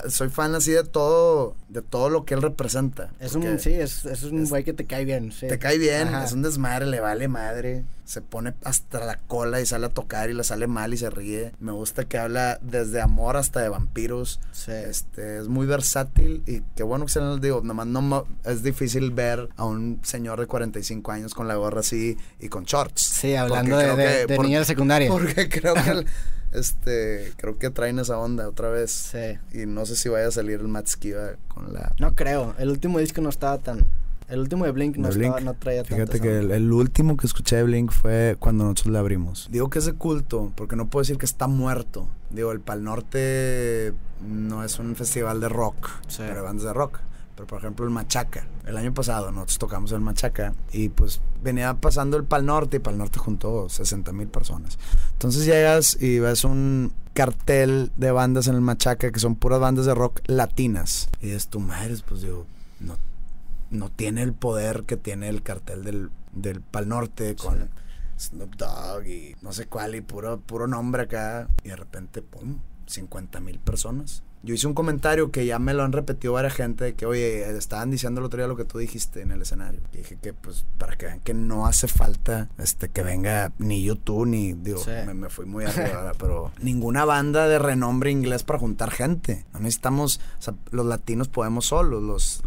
soy 0.07 0.29
fan 0.29 0.55
así 0.55 0.71
de 0.71 0.83
todo, 0.83 1.55
de 1.67 1.81
todo 1.81 2.09
lo 2.09 2.23
que 2.25 2.35
él 2.35 2.41
representa. 2.41 3.11
Es 3.19 3.35
un, 3.35 3.59
sí, 3.59 3.73
es, 3.73 4.05
es 4.05 4.23
un 4.23 4.45
güey 4.45 4.63
que 4.63 4.73
te 4.73 4.85
cae 4.85 5.03
bien. 5.03 5.31
Te 5.37 5.59
cae 5.59 5.77
bien, 5.77 6.13
es 6.15 6.31
un 6.31 6.41
desmadre, 6.41 6.85
le 6.85 6.99
vale 6.99 7.27
madre. 7.27 7.83
Se 8.05 8.21
pone 8.21 8.55
hasta 8.63 9.05
la 9.05 9.19
cola 9.19 9.61
y 9.61 9.67
sale 9.67 9.85
a 9.85 9.89
tocar 9.89 10.31
y 10.31 10.33
le 10.33 10.43
sale 10.43 10.65
mal 10.65 10.91
y 10.95 10.97
se 10.97 11.11
ríe. 11.11 11.51
Me 11.59 11.71
gusta 11.71 12.05
que 12.05 12.17
habla 12.17 12.57
desde 12.63 13.01
amor 13.01 13.37
hasta 13.37 13.61
de 13.61 13.69
vampiros. 13.69 14.39
Sí. 14.51 14.71
Este, 14.71 15.37
es 15.37 15.47
muy 15.47 15.67
versátil 15.67 16.41
y 16.47 16.61
qué 16.75 16.81
bueno 16.81 17.05
que 17.05 17.11
se 17.11 17.19
lo 17.19 17.37
digo. 17.37 17.61
Nomás 17.63 17.85
no 17.85 18.25
es 18.45 18.63
difícil 18.63 19.11
ver 19.11 19.49
a 19.57 19.65
un 19.65 19.99
señor 20.01 20.39
de 20.39 20.47
45 20.47 21.11
años 21.11 21.35
con 21.35 21.47
la 21.47 21.55
gorra 21.55 21.81
así 21.81 22.17
y 22.39 22.49
con 22.49 22.63
shorts. 22.63 22.99
Sí, 22.99 23.35
hablando 23.35 23.77
de, 23.77 23.95
de, 23.95 24.25
de 24.25 24.39
niña 24.39 24.63
secundaria. 24.63 25.07
Porque 25.11 25.47
creo 25.47 25.75
que 25.75 26.05
este, 26.51 27.33
creo 27.37 27.57
que 27.57 27.69
traen 27.69 27.99
esa 27.99 28.17
onda 28.17 28.47
otra 28.47 28.69
vez. 28.69 28.91
Sí. 28.91 29.37
Y 29.57 29.65
no 29.65 29.85
sé 29.85 29.95
si 29.95 30.09
vaya 30.09 30.27
a 30.27 30.31
salir 30.31 30.59
el 30.59 30.67
Matt 30.67 30.87
Skiba 30.87 31.33
con 31.47 31.73
la... 31.73 31.93
No 31.99 32.15
creo, 32.15 32.55
el 32.57 32.69
último 32.69 32.99
disco 32.99 33.21
no 33.21 33.29
estaba 33.29 33.57
tan... 33.57 33.85
El 34.27 34.41
último 34.41 34.65
de 34.65 34.71
Blink 34.71 34.95
no, 34.97 35.09
Estaba, 35.09 35.39
no 35.39 35.55
traía 35.55 35.83
Fíjate 35.83 36.19
que 36.19 36.37
el, 36.37 36.71
último 36.71 37.17
que 37.17 37.25
escuché 37.25 37.55
de 37.55 37.63
Blink 37.63 37.91
fue 37.91 38.35
cuando 38.37 38.63
nosotros 38.63 38.93
le 38.93 38.99
abrimos. 38.99 39.47
Digo 39.49 39.71
que 39.71 39.79
es 39.79 39.85
de 39.85 39.93
culto, 39.93 40.51
porque 40.55 40.75
no 40.75 40.87
puedo 40.87 41.01
decir 41.01 41.17
que 41.17 41.25
está 41.25 41.47
muerto. 41.47 42.07
Digo, 42.29 42.51
el 42.51 42.59
Pal 42.59 42.83
Norte 42.83 43.91
no 44.21 44.63
es 44.63 44.77
un 44.77 44.95
festival 44.95 45.41
de 45.41 45.49
rock, 45.49 45.89
pero 46.15 46.43
bandas 46.43 46.63
de 46.65 46.73
rock. 46.73 46.99
Pero 47.39 47.47
por 47.47 47.59
ejemplo 47.59 47.85
el 47.85 47.91
Machaca, 47.91 48.45
el 48.65 48.75
año 48.75 48.93
pasado 48.93 49.31
nosotros 49.31 49.59
tocamos 49.59 49.93
el 49.93 50.01
Machaca 50.01 50.53
y 50.73 50.89
pues 50.89 51.21
venía 51.41 51.73
pasando 51.73 52.17
el 52.17 52.25
Pal 52.25 52.45
Norte 52.45 52.75
y 52.75 52.79
Pal 52.81 52.97
Norte 52.97 53.17
juntó 53.17 53.69
60 53.69 54.11
mil 54.11 54.27
personas. 54.27 54.77
Entonces 55.13 55.45
llegas 55.45 55.95
y 56.01 56.19
ves 56.19 56.43
un 56.43 56.91
cartel 57.13 57.93
de 57.95 58.11
bandas 58.11 58.47
en 58.47 58.55
el 58.55 58.61
Machaca 58.61 59.09
que 59.09 59.21
son 59.21 59.35
puras 59.37 59.61
bandas 59.61 59.85
de 59.85 59.95
rock 59.95 60.19
latinas. 60.25 61.07
Y 61.21 61.29
es 61.29 61.47
tu 61.47 61.61
madre, 61.61 61.95
pues 62.05 62.23
digo, 62.23 62.45
no, 62.81 62.97
no 63.69 63.89
tiene 63.89 64.21
el 64.23 64.33
poder 64.33 64.83
que 64.83 64.97
tiene 64.97 65.29
el 65.29 65.41
cartel 65.41 65.85
del, 65.85 66.09
del 66.33 66.59
Pal 66.59 66.89
Norte 66.89 67.37
con 67.37 67.69
Snoop 68.19 68.57
Dogg 68.57 69.07
y 69.07 69.37
no 69.41 69.53
sé 69.53 69.67
cuál 69.67 69.95
y 69.95 70.01
puro, 70.01 70.41
puro 70.41 70.67
nombre 70.67 71.03
acá. 71.03 71.47
Y 71.63 71.69
de 71.69 71.77
repente, 71.77 72.21
¡pum! 72.21 72.59
50 72.85 73.39
mil 73.39 73.59
personas. 73.59 74.23
Yo 74.41 74.53
hice 74.53 74.67
un 74.67 74.73
comentario 74.73 75.31
que 75.31 75.45
ya 75.45 75.59
me 75.59 75.73
lo 75.73 75.83
han 75.83 75.91
repetido 75.91 76.33
varias 76.33 76.53
gente 76.53 76.85
de 76.85 76.93
que, 76.93 77.05
oye, 77.05 77.57
estaban 77.57 77.91
diciendo 77.91 78.21
el 78.21 78.25
otro 78.25 78.37
día 78.37 78.47
lo 78.47 78.55
que 78.55 78.63
tú 78.63 78.77
dijiste 78.77 79.21
en 79.21 79.31
el 79.31 79.41
escenario. 79.41 79.81
Y 79.93 79.97
dije 79.97 80.17
que, 80.21 80.33
pues, 80.33 80.65
para 80.77 80.95
que 80.95 81.07
vean 81.07 81.19
que 81.19 81.33
no 81.33 81.67
hace 81.67 81.87
falta 81.89 82.49
este 82.57 82.87
que 82.87 83.03
venga 83.03 83.51
ni 83.57 83.83
YouTube 83.83 84.27
ni, 84.27 84.53
digo, 84.53 84.81
me, 85.13 85.29
fui 85.29 85.45
muy 85.45 85.65
arriba, 85.65 86.13
pero 86.17 86.51
ninguna 86.61 87.03
banda 87.03 87.47
de 87.49 87.59
renombre 87.59 88.11
inglés 88.11 88.43
para 88.43 88.59
juntar 88.59 88.91
gente. 88.91 89.45
No 89.53 89.59
necesitamos, 89.59 90.21
o 90.39 90.41
sea, 90.41 90.53
los 90.71 90.85
latinos 90.85 91.27
podemos 91.27 91.65
solos, 91.65 92.01
los, 92.01 92.41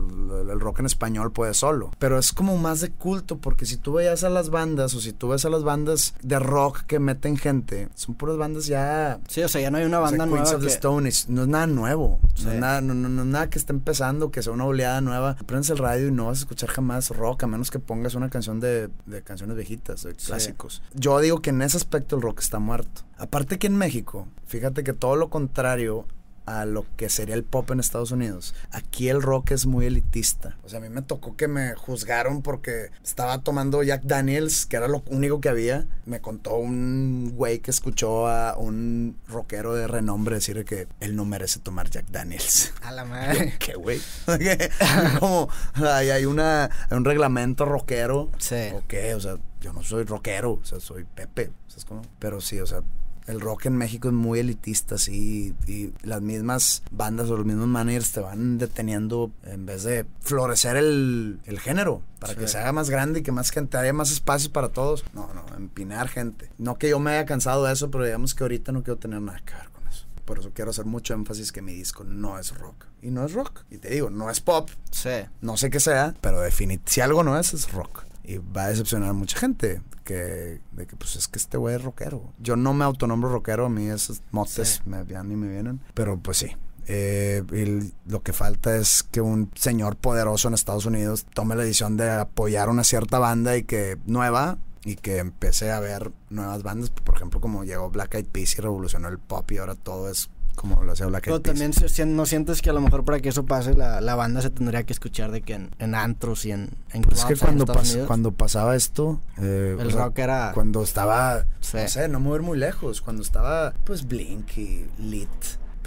el 0.51 0.61
rock 0.61 0.81
en 0.81 0.87
español 0.87 1.31
puede 1.31 1.53
solo. 1.53 1.91
Pero 1.99 2.19
es 2.19 2.33
como 2.33 2.57
más 2.57 2.81
de 2.81 2.91
culto, 2.91 3.37
porque 3.37 3.67
si 3.67 3.77
tú 3.77 3.93
veías 3.93 4.25
a 4.25 4.31
las 4.31 4.49
bandas 4.49 4.95
o 4.95 5.01
si 5.01 5.13
tú 5.13 5.29
ves 5.29 5.45
a 5.45 5.51
las 5.51 5.63
bandas 5.63 6.15
de 6.23 6.39
rock 6.39 6.85
que 6.87 6.99
meten 6.99 7.37
gente, 7.37 7.91
son 7.95 8.15
puras 8.15 8.39
bandas 8.39 8.67
ya. 8.67 9.21
Sí, 9.29 9.43
o 9.43 9.49
sea, 9.49 9.61
ya 9.61 9.71
no 9.71 9.77
hay 9.77 9.85
una 9.85 9.99
banda 9.99 10.25
nueva. 10.25 10.45
Queens 10.45 10.57
of 10.57 10.63
the 10.63 10.69
Stone, 10.69 11.11
no 11.29 11.43
es 11.43 11.49
nada 11.49 11.67
nuevo 11.67 11.82
nuevo. 11.83 12.21
No, 12.45 12.55
nada, 12.55 12.81
no, 12.81 12.95
no, 12.95 13.25
nada 13.25 13.51
que 13.51 13.59
esté 13.59 13.73
empezando, 13.73 14.31
que 14.31 14.43
sea 14.43 14.53
una 14.53 14.65
oleada 14.65 15.01
nueva. 15.01 15.37
Prendes 15.47 15.71
el 15.71 15.79
radio 15.79 16.09
y 16.09 16.13
no 16.13 16.27
vas 16.27 16.39
a 16.39 16.41
escuchar 16.43 16.71
jamás 16.71 17.11
rock, 17.11 17.43
a 17.43 17.47
menos 17.47 17.71
que 17.71 17.79
pongas 17.79 18.15
una 18.15 18.31
canción 18.31 18.61
de, 18.61 18.89
de 19.07 19.23
canciones 19.23 19.57
viejitas, 19.57 20.05
de 20.05 20.15
clásicos. 20.15 20.83
Yo 20.95 21.19
digo 21.21 21.43
que 21.43 21.51
en 21.51 21.63
ese 21.63 21.77
aspecto 21.77 22.17
el 22.17 22.23
rock 22.23 22.41
está 22.41 22.59
muerto. 22.59 23.03
Aparte 23.19 23.59
que 23.59 23.67
en 23.67 23.77
México, 23.77 24.29
fíjate 24.47 24.85
que 24.85 24.93
todo 24.93 25.17
lo 25.17 25.29
contrario 25.29 26.07
a 26.47 26.65
lo 26.65 26.87
que 26.97 27.09
sería 27.09 27.35
el 27.35 27.45
pop 27.45 27.71
en 27.71 27.81
Estados 27.81 28.11
Unidos. 28.11 28.55
Aquí 28.71 29.09
el 29.09 29.23
rock 29.23 29.53
es 29.53 29.67
muy 29.67 29.87
elitista. 29.87 30.57
O 30.65 30.69
sea, 30.69 30.79
a 30.79 30.83
mí 30.83 30.89
me 30.89 31.03
tocó 31.03 31.37
que 31.37 31.49
me 31.49 31.75
juzgaron 31.75 32.43
porque 32.43 32.91
estaba 33.03 33.39
tomando 33.43 33.83
Jack 33.83 34.03
Daniels, 34.03 34.67
que 34.67 34.77
era 34.77 34.89
lo 34.89 35.03
único 35.07 35.41
que 35.41 35.49
había. 35.49 35.87
Me 36.07 36.21
contó 36.21 36.57
un 36.57 37.33
güey 37.35 37.61
que 37.61 37.71
escuchó 37.71 38.29
a 38.29 38.57
un 38.57 39.17
rockero 39.29 39.75
de 39.75 39.87
renombre 39.87 40.37
decir 40.37 40.65
que 40.65 40.89
él 41.01 41.17
no 41.17 41.25
merece 41.25 41.61
tomar 41.61 41.91
Jack 41.91 42.07
Daniels. 42.11 42.73
A 42.83 42.93
la 42.93 43.05
madre. 43.07 43.55
¿Qué 43.59 43.75
güey? 43.75 44.01
Como 45.19 45.49
hay, 45.75 46.11
hay 46.11 46.27
una, 46.27 46.65
hay 46.65 46.97
un 46.97 47.05
reglamento 47.05 47.65
rockero. 47.65 48.31
Sí. 48.39 48.69
¿O 48.75 48.83
qué? 48.87 49.15
O 49.15 49.21
sea, 49.21 49.37
yo 49.61 49.73
no 49.73 49.83
soy 49.83 50.05
rockero, 50.05 50.53
o 50.55 50.65
sea, 50.65 50.81
soy 50.81 51.05
Pepe. 51.05 51.53
¿sabes 51.69 51.85
cómo? 51.87 52.03
Pero 52.19 52.41
sí, 52.41 52.61
o 52.61 52.67
sea, 52.67 52.83
el 53.27 53.41
rock 53.41 53.67
en 53.67 53.77
México 53.77 54.09
es 54.09 54.15
muy 54.15 54.41
elitista, 54.41 54.99
sí, 54.99 55.55
y 55.67 55.93
las 56.03 56.21
mismas 56.23 56.83
bandas 56.91 57.31
o 57.31 57.37
los 57.37 57.47
mismos 57.47 57.69
managers 57.69 58.13
te 58.13 58.21
van 58.21 58.59
deteniendo 58.59 59.31
en 59.45 59.65
vez 59.67 59.85
de 59.85 60.07
florecer 60.21 60.77
el, 60.77 61.41
el 61.45 61.61
género 61.61 62.03
para 62.19 62.35
que 62.35 62.49
se 62.49 62.59
haga 62.59 62.73
más 62.73 62.91
grande 62.91 63.21
y 63.21 63.23
que 63.23 63.33
más 63.33 63.51
gente 63.51 63.77
haya 63.77 63.93
más 63.93 64.11
espacios 64.11 64.49
para 64.51 64.69
todos. 64.71 65.05
No, 65.13 65.29
no, 65.35 65.45
empinar 65.57 66.09
gente. 66.09 66.51
No 66.59 66.79
que 66.79 66.89
yo 66.89 66.99
me 67.01 67.13
haya 67.13 67.27
cansado 67.27 67.65
de 67.65 67.73
eso, 67.73 67.91
pero 67.91 68.05
digamos 68.05 68.35
que 68.35 68.45
ahorita 68.45 68.73
no 68.73 68.83
quiero 68.83 68.99
tener 68.99 69.21
nada 69.21 69.41
que 69.45 69.55
ver 69.55 69.69
con 69.71 69.87
eso. 69.89 70.07
Por 70.25 70.39
eso 70.39 70.51
quiero 70.55 70.71
hacer 70.71 70.85
mucho 70.85 71.15
énfasis 71.15 71.51
que 71.53 71.63
mi 71.63 71.73
disco 71.75 72.05
no 72.05 72.39
es 72.39 72.57
rock. 72.57 72.87
Y 73.03 73.11
no 73.11 73.25
es 73.25 73.33
rock. 73.33 73.65
Y 73.71 73.79
te 73.79 73.91
digo, 73.91 74.11
no 74.11 74.31
es 74.31 74.41
pop, 74.41 74.71
Sí. 74.93 75.11
no 75.41 75.57
sé 75.57 75.71
qué 75.71 75.81
sea, 75.81 76.15
pero 76.21 76.41
definitivamente 76.41 76.93
si 76.93 77.01
algo 77.01 77.25
no 77.25 77.37
es, 77.39 77.53
es 77.55 77.73
rock. 77.73 78.05
Y 78.25 78.39
va 78.39 78.65
a 78.65 78.69
decepcionar 78.69 79.11
a 79.11 79.13
mucha 79.13 79.39
gente 79.39 79.83
que, 80.05 80.61
de 80.73 80.87
que 80.87 80.97
pues 80.97 81.17
es 81.17 81.29
que 81.29 81.39
este 81.39 81.57
güey 81.57 81.75
es 81.77 81.83
rockero. 81.83 82.33
Yo 82.39 82.57
no 82.57 82.73
me 82.75 82.85
autonombro 82.85 83.31
rockero, 83.31 83.67
a 83.67 83.69
mí 83.69 83.87
esos 83.89 84.23
motes 84.31 84.81
Sí. 84.85 84.89
me 84.89 85.03
van 85.03 85.31
y 85.33 85.37
me 85.37 85.49
vienen. 85.49 85.81
Pero 85.95 86.19
pues 86.19 86.39
sí. 86.39 86.57
Eh, 86.89 87.43
y 87.53 87.93
lo 88.11 88.23
que 88.23 88.33
falta 88.33 88.77
es 88.77 89.03
que 89.05 89.21
un 89.21 89.51
señor 89.55 89.97
poderoso 89.97 90.49
en 90.49 90.55
Estados 90.55 90.85
Unidos 90.87 91.27
tome 91.33 91.55
la 91.55 91.63
decisión 91.63 91.97
de 91.97 92.11
apoyar 92.11 92.69
una 92.69 92.83
cierta 92.85 93.19
banda 93.21 93.57
y 93.57 93.63
que 93.63 93.99
nueva 94.07 94.59
y 94.85 94.97
que 94.97 95.19
empiece 95.19 95.71
a 95.71 95.79
ver 95.79 96.11
nuevas 96.29 96.65
bandas, 96.65 96.91
por 96.91 97.15
ejemplo 97.15 97.41
como 97.41 97.63
llegó 97.63 97.89
Black 97.91 98.15
Eyed 98.17 98.27
Peas 98.27 98.59
y 98.59 98.61
revolucionó 98.63 99.07
el 99.09 99.19
pop 99.21 99.49
y 99.53 99.59
ahora 99.59 99.77
todo 99.77 100.11
es 100.11 100.29
como 100.55 100.83
lo 100.83 100.93
hacía 100.93 101.07
Black 101.07 101.25
Pero 101.25 101.41
también 101.41 101.73
si- 101.73 102.05
no 102.05 102.27
sientes 102.27 102.63
que 102.63 102.71
a 102.71 102.73
lo 102.73 102.81
mejor 102.81 103.05
para 103.05 103.21
que 103.21 103.29
eso 103.31 103.45
pase 103.45 103.75
la, 103.75 104.01
la 104.01 104.15
banda 104.15 104.41
se 104.43 104.51
tendría 104.51 104.85
que 104.85 104.93
escuchar 104.93 105.31
de 105.31 105.41
que 105.43 105.55
en, 105.55 105.71
en 105.79 105.95
antros 105.95 106.45
y 106.45 106.53
en, 106.53 106.71
en 106.93 107.03
Pues 107.03 107.21
es 107.21 107.25
que 107.25 107.37
cuando, 107.37 107.65
Estados 107.65 107.83
pas- 107.87 107.91
Unidos, 107.91 108.07
cuando 108.07 108.33
pasaba 108.33 108.77
esto, 108.77 109.21
eh, 109.39 109.77
el 109.79 109.91
sea, 109.93 110.05
rock 110.05 110.19
era... 110.19 110.53
cuando 110.55 110.83
estaba, 110.83 111.45
Sí. 111.61 111.79
no 111.79 111.89
sé, 111.89 112.09
no 112.09 112.37
ir 112.37 112.43
muy 112.43 112.59
lejos, 112.59 113.01
cuando 113.03 113.23
estaba 113.23 113.73
pues 113.85 114.07
Blink 114.07 114.57
y 114.59 114.87
Lit, 114.99 115.29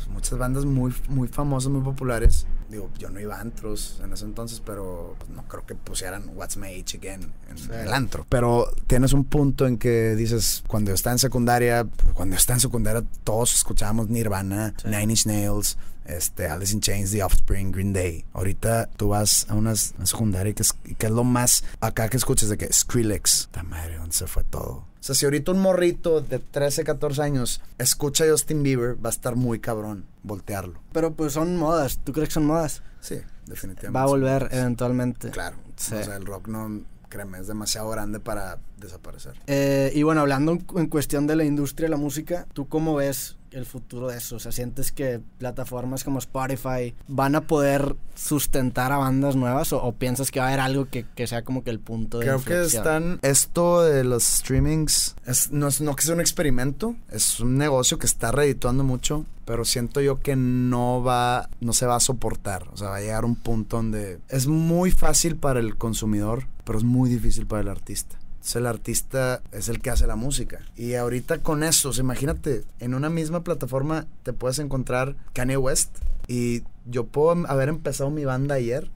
pues 0.05 0.13
muchas 0.13 0.37
bandas 0.39 0.65
muy, 0.65 0.93
muy 1.09 1.27
famosas, 1.27 1.71
muy 1.71 1.81
populares. 1.81 2.45
Digo, 2.69 2.89
yo 2.97 3.09
no 3.09 3.19
iba 3.19 3.35
a 3.37 3.41
antros 3.41 3.99
en 4.03 4.13
ese 4.13 4.25
entonces, 4.25 4.61
pero 4.65 5.15
pues, 5.19 5.29
no 5.29 5.43
creo 5.47 5.65
que 5.65 5.75
pusieran 5.75 6.23
What's 6.35 6.57
My 6.57 6.67
Age 6.67 6.97
Again 6.97 7.31
en 7.49 7.57
Sí. 7.57 7.69
el 7.71 7.93
antro. 7.93 8.25
Pero 8.29 8.67
tienes 8.87 9.13
un 9.13 9.23
punto 9.25 9.67
en 9.67 9.77
que 9.77 10.15
dices, 10.15 10.63
cuando 10.67 10.89
yo 10.91 10.95
estaba 10.95 11.13
en 11.13 11.19
secundaria, 11.19 11.85
cuando 12.13 12.33
yo 12.35 12.37
estaba 12.39 12.57
en 12.57 12.61
secundaria 12.61 13.03
todos 13.23 13.53
escuchábamos 13.55 14.09
Nirvana, 14.09 14.73
Sí. 14.81 14.87
Nine 14.87 15.03
Inch 15.13 15.25
Nails, 15.25 15.77
este, 16.05 16.47
Alice 16.47 16.73
in 16.73 16.81
Chains, 16.81 17.11
The 17.11 17.23
Offspring, 17.23 17.71
Green 17.71 17.93
Day. 17.93 18.25
Ahorita 18.33 18.89
tú 18.95 19.09
vas 19.09 19.47
a 19.49 19.55
unas 19.55 19.93
una 19.97 20.05
secundaria 20.05 20.53
que 20.53 20.63
es, 20.63 20.73
que 20.73 21.05
es 21.05 21.11
lo 21.11 21.23
más 21.23 21.63
acá 21.79 22.09
que 22.09 22.17
escuchas 22.17 22.49
de 22.49 22.57
que 22.57 22.71
Skrillex. 22.71 23.49
Ta 23.51 23.63
madre, 23.63 23.97
¿dónde 23.97 24.13
se 24.13 24.27
fue 24.27 24.43
todo? 24.43 24.71
O 25.05 25.07
sea, 25.07 25.13
si 25.13 25.25
ahorita 25.25 25.51
un 25.51 25.59
morrito 25.59 26.21
de 26.21 26.39
13, 26.39 26.83
14 26.83 27.21
años 27.21 27.61
escucha 27.77 28.23
a 28.23 28.27
Justin 28.27 28.63
Bieber, 28.63 28.95
va 29.03 29.09
a 29.09 29.13
estar 29.13 29.35
muy 29.35 29.59
cabrón 29.59 30.05
voltearlo. 30.23 30.81
Pero 30.93 31.13
pues 31.13 31.33
son 31.33 31.57
modas, 31.57 31.99
¿tú 32.03 32.11
crees 32.11 32.29
que 32.29 32.33
son 32.33 32.45
modas? 32.45 32.81
Sí, 33.01 33.19
definitivamente. 33.45 33.95
Va 33.95 34.03
a 34.03 34.07
volver 34.07 34.49
eventualmente. 34.51 35.29
Claro. 35.29 35.57
Sí. 35.75 35.93
O 35.93 36.03
sea, 36.03 36.15
el 36.15 36.25
rock 36.25 36.47
no, 36.47 36.81
créeme, 37.09 37.37
es 37.37 37.45
demasiado 37.47 37.89
grande 37.89 38.19
para 38.19 38.57
desaparecer. 38.77 39.39
Eh, 39.45 39.91
y 39.93 40.01
bueno, 40.01 40.21
hablando 40.21 40.53
en, 40.53 40.65
en 40.75 40.87
cuestión 40.87 41.27
de 41.27 41.35
la 41.35 41.43
industria 41.43 41.85
de 41.85 41.91
la 41.91 41.97
música, 41.97 42.47
¿tú 42.53 42.67
cómo 42.67 42.95
ves 42.95 43.37
el 43.55 43.65
futuro 43.65 44.07
de 44.07 44.17
eso? 44.17 44.35
O 44.35 44.39
sea, 44.39 44.51
¿sientes 44.51 44.91
que 44.91 45.21
plataformas 45.37 46.03
como 46.03 46.19
Spotify 46.19 46.93
van 47.07 47.35
a 47.35 47.41
poder 47.41 47.95
sustentar 48.15 48.91
a 48.91 48.97
bandas 48.97 49.35
nuevas 49.35 49.73
o, 49.73 49.81
o 49.81 49.93
piensas 49.93 50.31
que 50.31 50.39
va 50.39 50.45
a 50.45 50.49
haber 50.49 50.59
algo 50.59 50.85
que, 50.85 51.05
que 51.15 51.27
sea 51.27 51.43
como 51.43 51.63
que 51.63 51.69
el 51.69 51.79
punto 51.79 52.19
de 52.19 52.25
Creo 52.25 52.43
que 52.43 52.63
están. 52.63 53.19
Esto 53.21 53.83
de 53.83 54.03
los 54.03 54.23
streamings 54.23 55.15
es, 55.25 55.51
no, 55.51 55.67
es, 55.67 55.81
no 55.81 55.95
que 55.95 56.03
sea 56.03 56.13
un 56.13 56.21
experimento, 56.21 56.95
es 57.11 57.39
un 57.39 57.57
negocio 57.57 57.97
que 57.97 58.05
está 58.05 58.31
redituando 58.31 58.83
mucho, 58.83 59.25
pero 59.45 59.65
siento 59.65 60.01
yo 60.01 60.19
que 60.19 60.35
no 60.35 61.03
va, 61.03 61.49
no 61.59 61.73
se 61.73 61.85
va 61.85 61.95
a 61.95 61.99
soportar. 61.99 62.67
O 62.73 62.77
sea, 62.77 62.89
va 62.89 62.97
a 62.97 63.01
llegar 63.01 63.25
un 63.25 63.35
punto 63.35 63.77
donde 63.77 64.19
es 64.29 64.47
muy 64.47 64.91
fácil 64.91 65.35
para 65.35 65.59
el 65.59 65.77
consumidor, 65.77 66.47
pero 66.63 66.77
es 66.77 66.83
muy 66.83 67.09
difícil 67.09 67.45
para 67.45 67.61
el 67.61 67.69
artista. 67.69 68.17
Entonces, 68.45 68.61
el 68.61 68.67
artista 68.67 69.41
es 69.51 69.69
el 69.69 69.81
que 69.81 69.89
hace 69.89 70.05
la 70.05 70.15
música. 70.15 70.59
Y 70.77 70.93
ahorita 70.93 71.39
con 71.39 71.63
eso, 71.63 71.91
imagínate, 71.97 72.63
en 72.79 72.93
una 72.93 73.09
misma 73.09 73.43
plataforma 73.43 74.05
te 74.21 74.33
puedes 74.33 74.59
encontrar 74.59 75.15
Kanye 75.33 75.57
West 75.57 75.97
y 76.27 76.61
yo 76.85 77.05
puedo 77.05 77.47
haber 77.47 77.69
empezado 77.69 78.11
mi 78.11 78.23
banda 78.23 78.53
ayer 78.53 78.91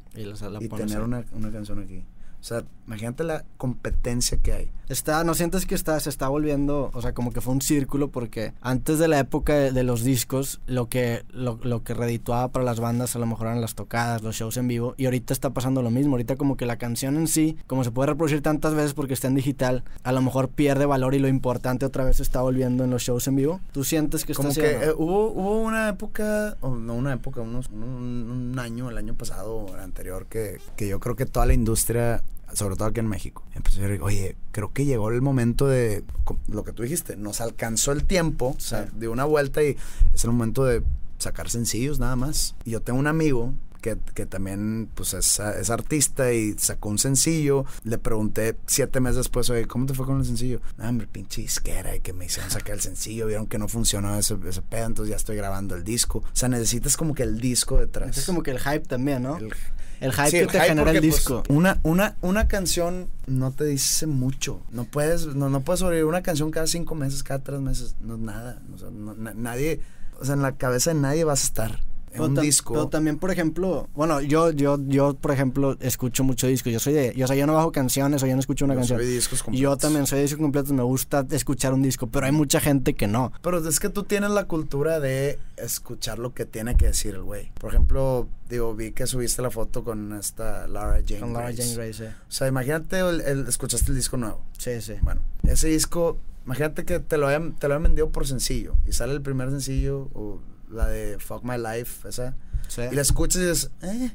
Y, 0.59 0.69
tener 0.69 1.01
una, 1.01 1.25
una 1.31 1.51
canción 1.51 1.79
aquí. 1.79 2.03
O 2.39 2.43
sea, 2.43 2.63
imagínate 2.87 3.23
la 3.23 3.43
competencia 3.57 4.37
que 4.37 4.53
hay. 4.53 4.71
Está, 4.87 5.23
¿No 5.23 5.35
sientes 5.35 5.67
que 5.67 5.75
está, 5.75 5.99
se 5.99 6.09
está 6.09 6.29
volviendo, 6.29 6.89
o 6.93 7.01
sea, 7.03 7.13
como 7.13 7.31
que 7.31 7.41
fue 7.41 7.53
un 7.53 7.61
círculo? 7.61 8.09
Porque 8.09 8.53
antes 8.59 8.97
de 8.97 9.07
la 9.07 9.19
época 9.19 9.53
de, 9.53 9.71
de 9.71 9.83
los 9.83 10.03
discos, 10.03 10.61
lo 10.65 10.89
que, 10.89 11.23
lo, 11.31 11.59
lo 11.61 11.83
que 11.83 11.93
redituaba 11.93 12.47
para 12.47 12.65
las 12.65 12.79
bandas 12.79 13.15
a 13.15 13.19
lo 13.19 13.27
mejor 13.27 13.47
eran 13.47 13.61
las 13.61 13.75
tocadas, 13.75 14.23
los 14.23 14.35
shows 14.35 14.57
en 14.57 14.67
vivo, 14.67 14.95
y 14.97 15.05
ahorita 15.05 15.31
está 15.31 15.51
pasando 15.51 15.83
lo 15.83 15.91
mismo. 15.91 16.13
Ahorita 16.13 16.37
como 16.37 16.57
que 16.57 16.65
la 16.65 16.77
canción 16.77 17.17
en 17.17 17.27
sí, 17.27 17.55
como 17.67 17.83
se 17.83 17.91
puede 17.91 18.07
reproducir 18.07 18.41
tantas 18.41 18.73
veces 18.73 18.95
porque 18.95 19.13
está 19.13 19.27
en 19.27 19.35
digital, 19.35 19.83
a 20.01 20.11
lo 20.11 20.23
mejor 20.23 20.49
pierde 20.49 20.87
valor 20.87 21.13
y 21.13 21.19
lo 21.19 21.27
importante 21.27 21.85
otra 21.85 22.03
vez 22.03 22.19
está 22.19 22.41
volviendo 22.41 22.83
en 22.83 22.89
los 22.89 23.03
shows 23.03 23.27
en 23.27 23.35
vivo. 23.35 23.59
¿Tú 23.71 23.83
sientes 23.83 24.25
que 24.25 24.31
está 24.31 24.41
Como 24.41 24.55
que 24.55 24.71
eh, 24.71 24.93
hubo, 24.97 25.31
hubo 25.31 25.61
una 25.61 25.89
época, 25.89 26.57
o 26.61 26.75
no 26.75 26.95
una 26.95 27.13
época, 27.13 27.41
unos, 27.41 27.67
un, 27.69 27.83
un 27.83 28.57
año, 28.57 28.89
el 28.89 28.97
año 28.97 29.13
pasado 29.13 29.55
o 29.55 29.75
el 29.75 29.81
anterior, 29.81 30.25
que, 30.25 30.57
que 30.75 30.87
yo 30.87 30.99
creo 30.99 31.15
que 31.15 31.27
toda 31.27 31.45
la 31.45 31.53
industria, 31.53 32.23
sobre 32.53 32.75
todo 32.75 32.87
aquí 32.87 32.99
en 32.99 33.07
México, 33.07 33.43
empezó 33.53 33.79
a 33.79 33.83
decir, 33.83 34.01
oye, 34.01 34.35
creo 34.51 34.73
que 34.73 34.85
llegó 34.85 35.09
el 35.09 35.21
momento 35.21 35.67
de, 35.67 36.03
lo 36.47 36.63
que 36.63 36.73
tú 36.73 36.83
dijiste, 36.83 37.15
nos 37.15 37.41
alcanzó 37.41 37.91
el 37.91 38.05
tiempo, 38.05 38.55
o 38.57 38.59
sea, 38.59 38.85
de 38.93 39.07
una 39.07 39.25
vuelta 39.25 39.63
y 39.63 39.77
es 40.13 40.23
el 40.23 40.31
momento 40.31 40.65
de 40.65 40.83
sacar 41.17 41.49
sencillos 41.49 41.99
nada 41.99 42.15
más. 42.15 42.55
Y 42.65 42.71
yo 42.71 42.81
tengo 42.81 42.99
un 42.99 43.07
amigo 43.07 43.53
que, 43.81 43.97
que 44.13 44.25
también 44.25 44.89
pues 44.93 45.13
es, 45.13 45.39
es 45.39 45.69
artista 45.69 46.33
y 46.33 46.55
sacó 46.57 46.89
un 46.89 46.99
sencillo. 46.99 47.65
Le 47.83 47.97
pregunté 47.97 48.57
siete 48.65 48.99
meses 48.99 49.17
después, 49.17 49.49
oye, 49.49 49.67
¿cómo 49.67 49.85
te 49.85 49.93
fue 49.93 50.05
con 50.05 50.19
el 50.19 50.25
sencillo? 50.25 50.61
No, 50.77 50.87
hombre, 50.87 51.07
pinche 51.07 51.41
disquera 51.41 51.95
y 51.95 51.99
que 51.99 52.13
me 52.13 52.25
hicieron 52.25 52.51
sacar 52.51 52.75
el 52.75 52.81
sencillo, 52.81 53.27
vieron 53.27 53.47
que 53.47 53.57
no 53.57 53.67
funcionó 53.67 54.17
ese, 54.17 54.37
ese 54.47 54.61
pedo, 54.61 54.85
entonces 54.85 55.11
ya 55.11 55.17
estoy 55.17 55.35
grabando 55.35 55.75
el 55.75 55.83
disco. 55.83 56.19
O 56.19 56.35
sea, 56.35 56.49
necesitas 56.49 56.97
como 56.97 57.13
que 57.13 57.23
el 57.23 57.39
disco 57.39 57.77
detrás. 57.77 58.17
Es 58.17 58.25
como 58.25 58.43
que 58.43 58.51
el 58.51 58.59
hype 58.59 58.85
también, 58.85 59.23
¿no? 59.23 59.37
El, 59.37 59.53
El- 59.99 60.13
hype 60.13 60.25
Sí, 60.25 60.31
que 60.31 60.39
el 60.41 60.47
te 60.47 60.53
hype 60.59 60.67
genera 60.69 60.91
el 60.91 60.99
pues, 60.99 61.13
disco. 61.15 61.43
una, 61.49 61.79
una, 61.83 62.15
una 62.21 62.47
canción 62.47 63.09
no 63.27 63.51
te 63.51 63.65
dice 63.65 64.07
mucho. 64.07 64.61
No 64.71 64.85
puedes, 64.85 65.25
no, 65.27 65.49
no 65.49 65.61
puedes 65.61 65.79
sobrevivir 65.81 66.05
una 66.05 66.21
canción 66.23 66.51
cada 66.51 66.67
cinco 66.67 66.95
meses, 66.95 67.21
cada 67.23 67.43
tres 67.43 67.59
meses. 67.59 67.95
No 68.01 68.15
es 68.15 68.19
nada. 68.21 68.61
O 68.73 68.77
sea, 68.77 68.89
no- 68.91 69.13
na- 69.15 69.33
nadie, 69.35 69.81
o 70.19 70.25
sea, 70.25 70.35
en 70.35 70.41
la 70.41 70.53
cabeza 70.55 70.93
de 70.93 70.99
nadie 70.99 71.23
vas 71.25 71.41
a 71.41 71.45
estar. 71.45 71.79
Pero 72.11 72.25
un 72.25 72.35
disco. 72.35 72.73
Pero 72.73 72.87
también, 72.87 73.17
por 73.19 73.31
ejemplo, 73.31 73.87
bueno, 73.95 74.21
yo, 74.21 74.51
yo, 74.51 74.77
yo, 74.87 75.13
por 75.15 75.31
ejemplo, 75.31 75.77
escucho 75.79 76.23
mucho 76.23 76.47
disco. 76.47 76.69
Yo 76.69 76.79
soy 76.79 76.93
de, 76.93 77.13
yo, 77.15 77.25
o 77.25 77.27
sea, 77.27 77.35
yo 77.35 77.45
no 77.47 77.53
bajo 77.53 77.71
canciones 77.71 78.21
o 78.23 78.27
yo 78.27 78.33
no 78.33 78.39
escucho 78.39 78.65
una 78.65 78.73
Yo 78.73 78.79
canción. 78.79 78.99
soy 78.99 79.07
discos 79.07 79.39
Yo 79.39 79.43
completos. 79.45 79.79
también 79.79 80.07
soy 80.07 80.17
de 80.17 80.23
discos 80.23 80.41
completos, 80.41 80.71
me 80.71 80.83
gusta 80.83 81.25
escuchar 81.31 81.73
un 81.73 81.81
disco, 81.81 82.07
pero 82.07 82.25
hay 82.25 82.31
mucha 82.31 82.59
gente 82.59 82.93
que 82.95 83.07
no. 83.07 83.31
Pero 83.41 83.67
es 83.67 83.79
que 83.79 83.89
tú 83.89 84.03
tienes 84.03 84.31
la 84.31 84.45
cultura 84.45 84.99
de 84.99 85.39
escuchar 85.57 86.19
lo 86.19 86.33
que 86.33 86.45
tiene 86.45 86.75
que 86.77 86.87
decir 86.87 87.15
el 87.15 87.23
güey. 87.23 87.51
Por 87.59 87.69
ejemplo, 87.71 88.27
digo, 88.49 88.73
vi 88.75 88.91
que 88.91 89.05
subiste 89.07 89.41
la 89.41 89.51
foto 89.51 89.83
con 89.83 90.13
esta 90.13 90.67
Lara 90.67 91.01
Jane 91.05 91.19
Con 91.21 91.33
Grace. 91.33 91.61
Jane 91.61 91.75
Grace, 91.75 92.05
eh. 92.05 92.09
O 92.27 92.31
sea, 92.31 92.47
imagínate, 92.47 92.99
el, 92.99 93.21
el- 93.21 93.47
escuchaste 93.47 93.91
el 93.91 93.97
disco 93.97 94.17
nuevo. 94.17 94.41
Sí, 94.57 94.81
sí. 94.81 94.93
Bueno, 95.01 95.21
ese 95.43 95.67
disco, 95.67 96.17
imagínate 96.45 96.85
que 96.85 96.99
te 96.99 97.17
lo 97.17 97.27
hayan, 97.27 97.53
te 97.55 97.67
lo 97.67 97.75
hayan 97.75 97.83
vendido 97.83 98.09
por 98.09 98.25
sencillo. 98.27 98.75
Y 98.87 98.93
sale 98.93 99.13
el 99.13 99.21
primer 99.21 99.49
sencillo, 99.51 100.09
o 100.13 100.39
la 100.69 100.87
de 100.87 101.19
Fuck 101.19 101.43
My 101.43 101.57
Life, 101.57 102.07
esa. 102.07 102.35
sí. 102.67 102.81
Y 102.91 102.95
la 102.95 103.01
escuchas 103.01 103.41
y 103.41 103.45
dices, 103.45 103.71
eh. 103.81 104.11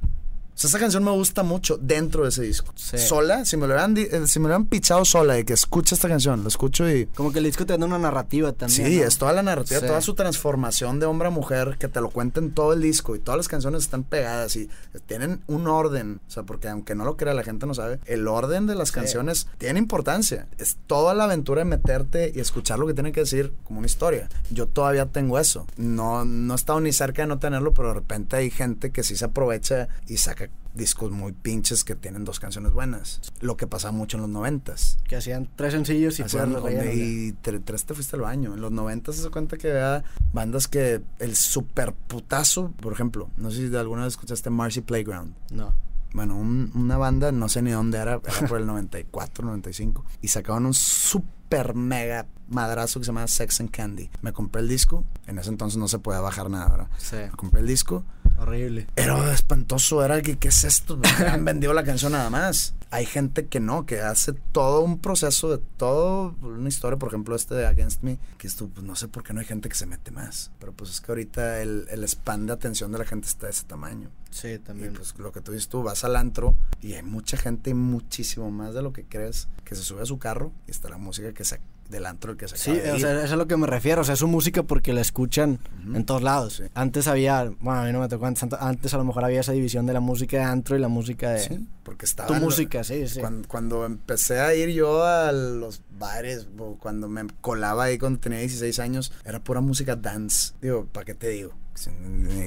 O 0.55 0.57
sea, 0.57 0.69
esta 0.69 0.79
canción 0.79 1.03
me 1.03 1.11
gusta 1.11 1.43
mucho 1.43 1.77
dentro 1.79 2.23
de 2.23 2.29
ese 2.29 2.43
disco. 2.43 2.73
Sí. 2.77 2.97
Sola, 2.97 3.45
si 3.45 3.57
me 3.57 3.67
lo 3.67 3.75
hubieran, 3.75 3.97
eh, 3.97 4.27
si 4.29 4.39
me 4.39 4.45
lo 4.45 4.55
hubieran 4.55 4.67
pichado 4.67 5.05
sola 5.05 5.37
y 5.39 5.45
que 5.45 5.53
escucha 5.53 5.97
esta 5.97 6.09
canción, 6.09 6.43
lo 6.43 6.49
escucho 6.49 6.89
y... 6.89 7.07
Como 7.07 7.33
que 7.33 7.39
el 7.41 7.45
disco 7.45 7.67
te 7.67 7.77
da 7.77 7.85
una 7.85 7.99
narrativa 7.99 8.53
también. 8.53 8.87
Sí, 8.89 8.97
¿no? 8.99 9.05
es 9.05 9.19
toda 9.19 9.33
la 9.33 9.43
narrativa, 9.43 9.81
Sí. 9.81 9.87
toda 9.87 10.01
su 10.01 10.15
transformación 10.15 11.01
de 11.01 11.07
hombre 11.07 11.27
a 11.29 11.31
mujer, 11.33 11.77
que 11.79 11.89
te 11.89 12.01
lo 12.01 12.09
cuenten 12.11 12.53
todo 12.53 12.73
el 12.73 12.81
disco 12.81 13.17
y 13.17 13.19
todas 13.19 13.37
las 13.37 13.49
canciones 13.49 13.83
están 13.83 14.05
pegadas 14.05 14.55
y 14.55 14.71
tienen 15.07 15.43
un 15.49 15.67
orden. 15.67 16.21
O 16.29 16.31
sea, 16.31 16.45
porque 16.45 16.69
aunque 16.69 16.95
no 16.95 17.05
lo 17.05 17.17
crea, 17.17 17.35
la 17.35 17.43
gente 17.43 17.67
no 17.67 17.75
sabe. 17.75 17.99
El 18.07 18.29
orden 18.29 18.67
de 18.67 18.77
las 18.77 18.89
Sí. 18.89 18.95
canciones 18.95 19.49
tiene 19.59 19.81
importancia. 19.81 20.47
Es 20.59 20.77
toda 20.87 21.15
la 21.15 21.25
aventura 21.25 21.61
de 21.61 21.65
meterte 21.65 22.33
y 22.35 22.39
escuchar 22.39 22.79
lo 22.79 22.87
que 22.87 22.95
tienen 22.95 23.13
que 23.13 23.21
decir 23.21 23.53
como 23.65 23.79
una 23.81 23.87
historia. 23.87 24.29
Yo 24.51 24.67
todavía 24.69 25.07
tengo 25.07 25.39
eso. 25.41 25.67
No, 25.77 26.25
no 26.25 26.55
he 26.55 26.57
estado 26.57 26.81
ni 26.81 26.93
cerca 26.93 27.23
de 27.23 27.29
no 27.29 27.41
tenerlo, 27.41 27.75
pero 27.75 27.89
de 27.89 27.95
repente 27.95 28.37
hay 28.37 28.51
gente 28.51 28.93
que 28.93 29.03
sí 29.03 29.17
se 29.17 29.25
aprovecha 29.25 29.89
y 30.07 30.19
saca 30.19 30.44
discos 30.75 31.11
muy 31.13 31.33
pinches 31.33 31.85
que 31.85 31.95
tienen 31.95 32.25
dos 32.25 32.41
canciones 32.41 32.73
buenas. 32.73 33.21
Lo 33.41 33.57
que 33.57 33.67
pasaba 33.67 33.93
mucho 33.93 34.17
en 34.17 34.23
los 34.23 34.31
noventas. 34.31 34.99
Que 35.07 35.17
hacían 35.17 35.49
tres 35.55 35.73
sencillos 35.73 36.19
y 36.19 36.23
Hacían 36.23 36.55
relleno, 36.63 36.93
y 36.93 37.33
tre- 37.43 37.63
tres 37.65 37.85
te 37.85 37.95
fuiste 37.95 38.17
al 38.17 38.23
baño. 38.23 38.55
En 38.55 38.61
los 38.61 38.73
90 38.73 39.13
se 39.13 39.23
da 39.23 39.31
cuenta 39.31 39.57
que 39.57 39.71
había 39.71 40.03
bandas 40.33 40.67
que 40.67 41.01
el 41.21 41.37
super 41.37 41.93
putazo, 41.95 42.73
por 42.81 42.93
ejemplo, 42.93 43.31
no 43.37 43.51
sé 43.51 43.59
si 43.59 43.69
de 43.69 43.79
alguna 43.79 44.03
vez 44.05 44.15
escuchaste 44.15 44.51
Marcy 44.51 44.81
Playground. 44.81 45.35
No. 45.53 45.73
Bueno, 46.13 46.37
un- 46.37 46.71
una 46.75 46.97
banda, 46.97 47.33
no 47.33 47.49
sé 47.49 47.61
ni 47.63 47.71
dónde 47.73 47.99
era, 47.99 48.21
era 48.25 48.49
por 48.49 48.59
el 48.61 48.67
94, 48.67 49.45
95. 49.47 50.05
Y 50.23 50.29
sacaban 50.29 50.67
un 50.67 50.75
super 50.75 51.75
mega 51.75 52.27
madrazo 52.49 52.99
que 53.01 53.05
se 53.05 53.09
llamaba 53.11 53.27
Sex 53.29 53.61
and 53.61 53.71
Candy. 53.71 54.11
Me 54.23 54.33
compré 54.33 54.61
el 54.63 54.69
disco. 54.69 55.05
En 55.27 55.39
ese 55.39 55.51
entonces 55.51 55.79
no 55.79 55.89
se 55.89 55.99
podía 55.99 56.21
bajar 56.21 56.51
nada, 56.51 56.69
¿verdad? 56.69 56.89
Sí. 56.99 57.17
Me 57.17 57.31
compré 57.31 57.61
el 57.61 57.67
disco. 57.67 58.05
Horrible. 58.37 58.87
Era 58.97 59.33
espantoso, 59.33 60.05
era 60.05 60.21
que, 60.23 60.37
¿qué 60.37 60.49
es 60.49 60.65
esto? 60.65 60.99
Han 61.31 61.45
vendido 61.45 61.73
la 61.73 61.85
canción 61.85 62.13
nada 62.13 62.31
más. 62.31 62.75
Hay 62.91 63.07
gente 63.07 63.47
que 63.47 63.59
no, 63.59 63.87
que 63.87 64.01
hace 64.01 64.33
todo 64.33 64.81
un 64.83 64.99
proceso 64.99 65.51
de 65.57 65.63
todo, 65.77 66.35
una 66.43 66.69
historia, 66.69 66.97
por 66.99 67.09
ejemplo, 67.09 67.35
este 67.35 67.55
de 67.55 67.67
Against 67.67 68.03
Me, 68.03 68.19
que 68.39 68.47
esto, 68.47 68.69
pues 68.69 68.87
no 68.87 68.95
sé 68.95 69.09
por 69.09 69.25
qué 69.25 69.33
no 69.33 69.41
hay 69.41 69.47
gente 69.47 69.69
que 69.69 69.75
se 69.75 69.87
mete 69.87 70.11
más. 70.13 70.53
Pero 70.61 70.73
pues 70.73 70.91
es 70.91 71.01
que 71.01 71.11
ahorita 71.11 71.61
el, 71.61 71.87
el 71.91 72.05
span 72.05 72.47
de 72.47 72.53
atención 72.53 72.93
de 72.93 72.99
la 72.99 73.05
gente 73.05 73.27
está 73.27 73.47
de 73.47 73.53
ese 73.53 73.65
tamaño. 73.65 74.11
Sí, 74.31 74.49
Y 74.49 74.59
también. 74.59 74.93
pues 74.95 75.15
lo 75.19 75.33
que 75.33 75.41
tú 75.41 75.53
dices 75.53 75.69
tú, 75.69 75.83
vas 75.83 76.05
al 76.05 76.15
antro 76.17 76.57
y 76.81 76.95
hay 76.95 77.03
mucha 77.03 77.37
gente, 77.37 77.71
y 77.71 77.75
muchísimo 77.75 78.51
más 78.51 78.75
de 78.75 78.83
lo 78.83 78.93
que 78.93 79.05
crees, 79.05 79.49
que 79.65 79.75
se 79.75 79.83
sube 79.83 80.03
a 80.03 80.07
su 80.07 80.19
carro 80.19 80.53
y 80.67 80.71
está 80.73 80.89
la 80.89 80.99
música 80.99 81.33
que 81.33 81.45
se, 81.45 81.61
del 81.95 82.07
antro 82.07 82.33
el 82.33 82.37
que 82.37 82.49
se 82.49 82.57
Sí, 82.57 82.71
o 82.73 82.75
sea, 82.75 82.93
eso 82.95 83.21
es 83.23 83.33
a 83.33 83.37
lo 83.37 83.47
que 83.47 83.57
me 83.57 83.67
refiero. 83.67 84.03
O 84.03 84.05
sea, 84.05 84.15
es 84.15 84.19
su 84.21 84.29
música 84.29 84.63
porque 84.63 84.93
la 84.93 85.01
escuchan 85.01 85.59
Ujú. 85.87 85.97
en 85.97 86.05
todos 86.05 86.23
lados. 86.23 86.55
Sí. 86.57 86.65
Antes 86.75 87.07
había, 87.09 87.45
bueno, 87.61 87.81
a 87.81 87.85
mí 87.85 87.93
no 87.93 88.01
me 88.01 88.09
tocó 88.09 88.27
antes, 88.27 88.47
antes 88.59 88.93
a 88.95 88.99
lo 88.99 89.05
mejor 89.05 89.25
había 89.25 89.41
esa 89.41 89.53
división 89.53 89.87
de 89.87 89.93
la 89.93 90.01
música 90.01 90.37
de 90.39 90.43
antro 90.45 90.77
y 90.77 90.81
la 90.81 90.89
música 90.89 91.31
de 91.31 91.39
Sí, 91.41 91.69
porque 91.83 92.05
estaba 92.05 92.27
tu 92.27 92.35
lo- 92.35 92.41
música, 92.41 92.85
sí, 92.85 93.07
sí. 93.09 93.21
Cuando, 93.21 93.49
cuando 93.49 93.85
empecé 93.87 94.41
a 94.41 94.55
ir 94.55 94.71
yo 94.71 95.05
a 95.05 95.33
los 95.33 95.81
bares, 95.99 96.49
cuando 96.81 97.09
me 97.09 97.27
colaba 97.41 97.85
ahí 97.85 97.99
cuando 97.99 98.19
tenía 98.21 98.39
16 98.41 98.79
años, 98.81 99.13
era 99.25 99.41
pura 99.43 99.61
música 99.61 99.97
dance. 99.97 100.53
Digo, 100.61 100.87
¿para 100.87 101.05
qué 101.05 101.15
te 101.15 101.29
digo? 101.29 101.53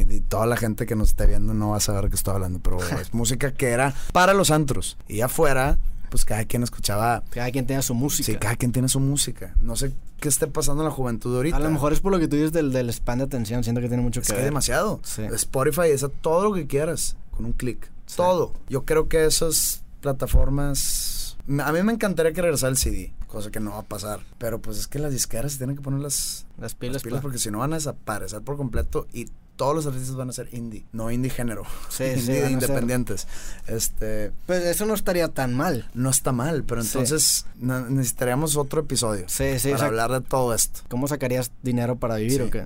Y, 0.09 0.21
toda 0.21 0.45
la 0.45 0.55
gente 0.57 0.85
que 0.85 0.95
nos 0.95 1.09
esté 1.09 1.25
viendo 1.27 1.53
no 1.53 1.69
va 1.71 1.77
a 1.77 1.81
saber 1.81 2.09
qué 2.09 2.15
estoy 2.15 2.33
hablando, 2.35 2.59
pero 2.59 2.77
es 3.01 3.13
música 3.13 3.53
que 3.53 3.69
era 3.69 3.93
para 4.13 4.33
los 4.33 4.51
antros. 4.51 4.97
Y 5.07 5.21
afuera, 5.21 5.79
pues 6.09 6.25
cada 6.25 6.45
quien 6.45 6.63
escuchaba. 6.63 7.23
Cada 7.29 7.51
quien 7.51 7.65
tenga 7.65 7.81
su 7.81 7.93
música. 7.93 8.25
Sí, 8.31 8.37
cada 8.37 8.55
quien 8.55 8.71
tiene 8.71 8.89
su 8.89 8.99
música. 8.99 9.53
No 9.61 9.75
sé 9.75 9.91
qué 10.19 10.29
esté 10.29 10.47
pasando 10.47 10.83
en 10.83 10.89
la 10.89 10.93
juventud 10.95 11.35
ahorita. 11.35 11.57
a 11.57 11.59
lo 11.59 11.69
mejor 11.69 11.93
es 11.93 11.99
por 11.99 12.11
lo 12.11 12.19
que 12.19 12.27
tú 12.27 12.35
dices 12.35 12.51
del, 12.53 12.71
del 12.71 12.89
span 12.91 13.19
de 13.19 13.25
atención. 13.25 13.63
Siento 13.63 13.81
que 13.81 13.87
tiene 13.87 14.03
mucho 14.03 14.21
Es 14.21 14.27
que 14.27 14.35
demasiado. 14.41 14.99
Sí. 15.03 15.23
Spotify 15.23 15.89
es 15.91 16.03
a 16.03 16.09
todo 16.09 16.43
lo 16.45 16.53
que 16.53 16.67
quieras 16.67 17.15
con 17.31 17.45
un 17.45 17.53
clic. 17.53 17.89
Sí. 18.05 18.17
Todo. 18.17 18.53
Yo 18.69 18.85
creo 18.85 19.07
que 19.09 19.25
esas 19.25 19.83
plataformas. 20.01 21.37
A 21.63 21.71
mí 21.71 21.81
me 21.83 21.93
encantaría 21.93 22.33
que 22.33 22.41
regresara 22.41 22.71
el 22.71 22.77
CD, 22.77 23.13
cosa 23.27 23.51
que 23.51 23.59
no 23.61 23.71
va 23.71 23.79
a 23.79 23.83
pasar. 23.83 24.19
Pero 24.37 24.59
pues 24.61 24.77
es 24.77 24.87
que 24.87 24.99
las 24.99 25.11
disqueras 25.13 25.53
se 25.53 25.57
tienen 25.59 25.77
que 25.77 25.81
poner 25.81 25.99
las, 26.01 26.45
Las 26.57 26.61
las 26.63 26.75
pilas, 26.75 27.03
pilas 27.03 27.19
pa. 27.19 27.21
porque 27.21 27.37
si 27.37 27.49
no 27.51 27.59
van 27.59 27.71
a 27.73 27.77
desaparecer 27.77 28.41
por 28.41 28.57
completo 28.57 29.07
y 29.13 29.29
todos 29.57 29.75
los 29.75 29.85
artistas 29.85 30.15
van 30.15 30.29
a 30.29 30.33
ser 30.33 30.47
indie, 30.53 30.85
no 30.93 31.11
indie 31.11 31.29
género, 31.29 31.63
Sí, 31.89 32.03
indie 32.05 32.21
sí, 32.21 32.31
de 32.31 32.41
ser- 32.41 32.51
independientes. 32.51 33.27
Este 33.67 34.31
Pues 34.45 34.63
eso 34.65 34.85
no 34.85 34.93
estaría 34.93 35.27
tan 35.27 35.53
mal. 35.55 35.89
no 35.93 36.09
está 36.09 36.31
mal, 36.31 36.63
pero 36.63 36.81
entonces 36.81 37.45
necesitaríamos 37.59 38.55
otro 38.55 38.81
episodio 38.81 39.25
Sí, 39.27 39.59
sí. 39.59 39.69
para 39.69 39.75
o 39.75 39.79
sea, 39.79 39.87
hablar 39.87 40.11
de 40.11 40.21
todo 40.21 40.53
esto. 40.53 40.81
¿Cómo 40.89 41.07
sacarías 41.07 41.51
dinero 41.63 41.97
para 41.97 42.15
vivir 42.15 42.41
o 42.43 42.49
qué? 42.49 42.65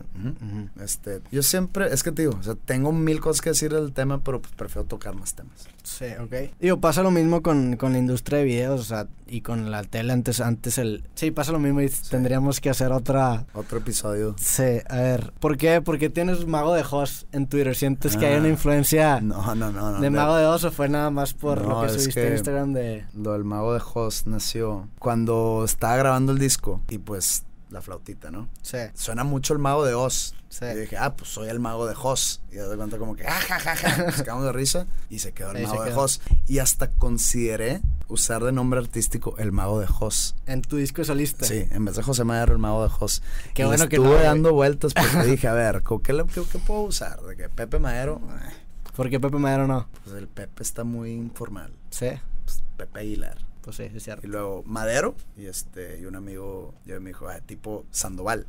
Este, 0.83 1.21
yo 1.31 1.41
siempre, 1.43 1.93
es 1.93 2.03
que 2.03 2.11
te 2.11 2.23
digo, 2.23 2.37
o 2.39 2.43
sea, 2.43 2.55
tengo 2.55 2.91
mil 2.91 3.19
cosas 3.19 3.41
que 3.41 3.49
decir 3.51 3.73
del 3.73 3.93
tema, 3.93 4.23
pero 4.23 4.41
pues 4.41 4.53
prefiero 4.55 4.85
tocar 4.87 5.15
más 5.15 5.33
temas. 5.33 5.67
Sí, 5.83 6.05
ok. 6.19 6.51
Digo, 6.59 6.79
pasa 6.79 7.01
lo 7.03 7.11
mismo 7.11 7.41
con, 7.41 7.75
con 7.77 7.93
la 7.93 7.99
industria 7.99 8.39
de 8.39 8.43
videos, 8.45 8.79
o 8.81 8.83
sea, 8.83 9.07
y 9.27 9.41
con 9.41 9.71
la 9.71 9.83
tele 9.83 10.13
antes, 10.13 10.39
antes 10.41 10.77
el... 10.77 11.03
Sí, 11.15 11.31
pasa 11.31 11.51
lo 11.51 11.59
mismo 11.59 11.81
y 11.81 11.89
tendríamos 12.09 12.59
que 12.59 12.69
hacer 12.69 12.91
otra... 12.91 13.45
Otro 13.53 13.77
episodio. 13.79 14.35
Sí, 14.37 14.79
a 14.89 14.95
ver, 14.97 15.33
¿por 15.39 15.57
qué? 15.57 15.81
¿Por 15.81 15.97
qué 15.99 16.09
tienes 16.09 16.45
Mago 16.45 16.73
de 16.73 16.83
Oz 16.89 17.25
en 17.31 17.47
Twitter? 17.47 17.75
¿Sientes 17.75 18.17
que 18.17 18.25
hay 18.25 18.35
Ah, 18.35 18.39
una 18.39 18.49
influencia 18.49 19.21
No, 19.21 19.55
no, 19.55 19.71
no. 19.71 19.91
no 19.91 20.01
de 20.01 20.09
Mago 20.09 20.35
de 20.35 20.45
Oz 20.45 20.63
o 20.65 20.71
fue 20.71 20.89
nada 20.89 21.09
más 21.11 21.33
por 21.33 21.61
No, 21.61 21.81
lo 21.81 21.87
que 21.87 21.89
subiste 21.99 22.27
en 22.27 22.33
Instagram 22.33 22.73
de... 22.73 23.05
Lo 23.15 23.33
del 23.33 23.43
mago 23.43 23.73
de 23.73 23.81
Host 23.93 24.27
nació 24.27 24.87
cuando 24.99 25.63
estaba 25.65 25.95
grabando 25.95 26.31
el 26.31 26.37
disco 26.39 26.81
y 26.89 26.97
pues 26.97 27.45
la 27.71 27.81
flautita, 27.81 28.31
¿no? 28.31 28.49
Sí, 28.61 28.77
Suena 28.93 29.23
mucho 29.23 29.53
el 29.53 29.59
mago 29.59 29.85
de 29.85 29.93
Oz. 29.93 30.33
sí. 30.49 30.65
Y 30.65 30.75
dije, 30.79 30.97
ah, 30.97 31.15
pues 31.15 31.29
soy 31.31 31.47
el 31.49 31.59
mago 31.59 31.87
de 31.87 31.95
Oz. 32.01 32.41
Y 32.51 32.55
de 32.55 32.75
cuenta 32.75 32.97
como 32.97 33.15
que, 33.15 33.25
ah, 33.25 33.39
ja, 33.47 33.59
ja, 33.59 33.75
ja. 33.75 33.97
Nos 34.05 34.21
quedamos 34.21 34.43
de 34.45 34.51
risa 34.51 34.85
y 35.09 35.19
se 35.19 35.31
quedó 35.31 35.51
el 35.51 35.57
Ahí 35.57 35.65
mago 35.67 35.83
de. 35.85 35.93
Oz. 35.93 36.21
Y 36.47 36.59
hasta 36.59 36.91
consideré 36.91 37.81
usar 38.07 38.43
de 38.43 38.51
nombre 38.51 38.79
artístico 38.79 39.35
el 39.37 39.51
mago 39.51 39.79
de 39.79 39.87
Oz. 39.99 40.35
En 40.45 40.61
tu 40.61 40.75
disco 40.77 41.03
solista. 41.05 41.45
Sí, 41.45 41.65
en 41.71 41.85
vez 41.85 41.95
de 41.95 42.03
José 42.03 42.23
Madero, 42.25 42.51
el 42.53 42.59
mago 42.59 42.85
de 42.87 42.91
Oz. 42.99 43.21
Qué 43.53 43.61
Y 43.63 43.65
bueno 43.65 43.87
que 43.87 43.95
estuve 43.95 44.09
no, 44.09 44.15
güey. 44.15 44.25
dando 44.25 44.53
vueltas 44.53 44.93
porque 44.93 45.23
dije, 45.31 45.47
a 45.47 45.53
ver, 45.53 45.81
¿co- 45.83 46.01
¿qué, 46.01 46.13
qué, 46.33 46.41
qué 46.51 46.59
puedo 46.59 46.81
usar? 46.81 47.21
De 47.21 47.35
que 47.37 47.47
Pepe 47.49 47.79
Madero, 47.79 48.19
eh, 48.41 48.49
¿Por 48.95 49.09
qué 49.09 49.19
Pepe 49.21 49.37
Madero 49.37 49.67
no? 49.67 49.87
pues 50.03 50.15
el 50.17 50.27
Pepe 50.27 50.61
está 50.63 50.83
muy 50.83 51.11
informal. 51.13 51.71
Sí, 51.91 52.09
Pues, 52.43 52.61
Pepe 52.75 52.99
Aguilar. 52.99 53.37
Pues 53.61 53.75
sí, 53.77 53.83
es 53.83 54.03
cierto. 54.03 54.25
Y 54.25 54.29
luego 54.29 54.63
Madero 54.65 55.15
y 55.37 55.45
este 55.45 55.99
y 55.99 56.05
un 56.05 56.15
amigo 56.15 56.73
yo 56.85 56.99
me 57.01 57.11
dijo, 57.11 57.27
ah, 57.27 57.39
tipo 57.41 57.85
Sandoval. 57.91 58.45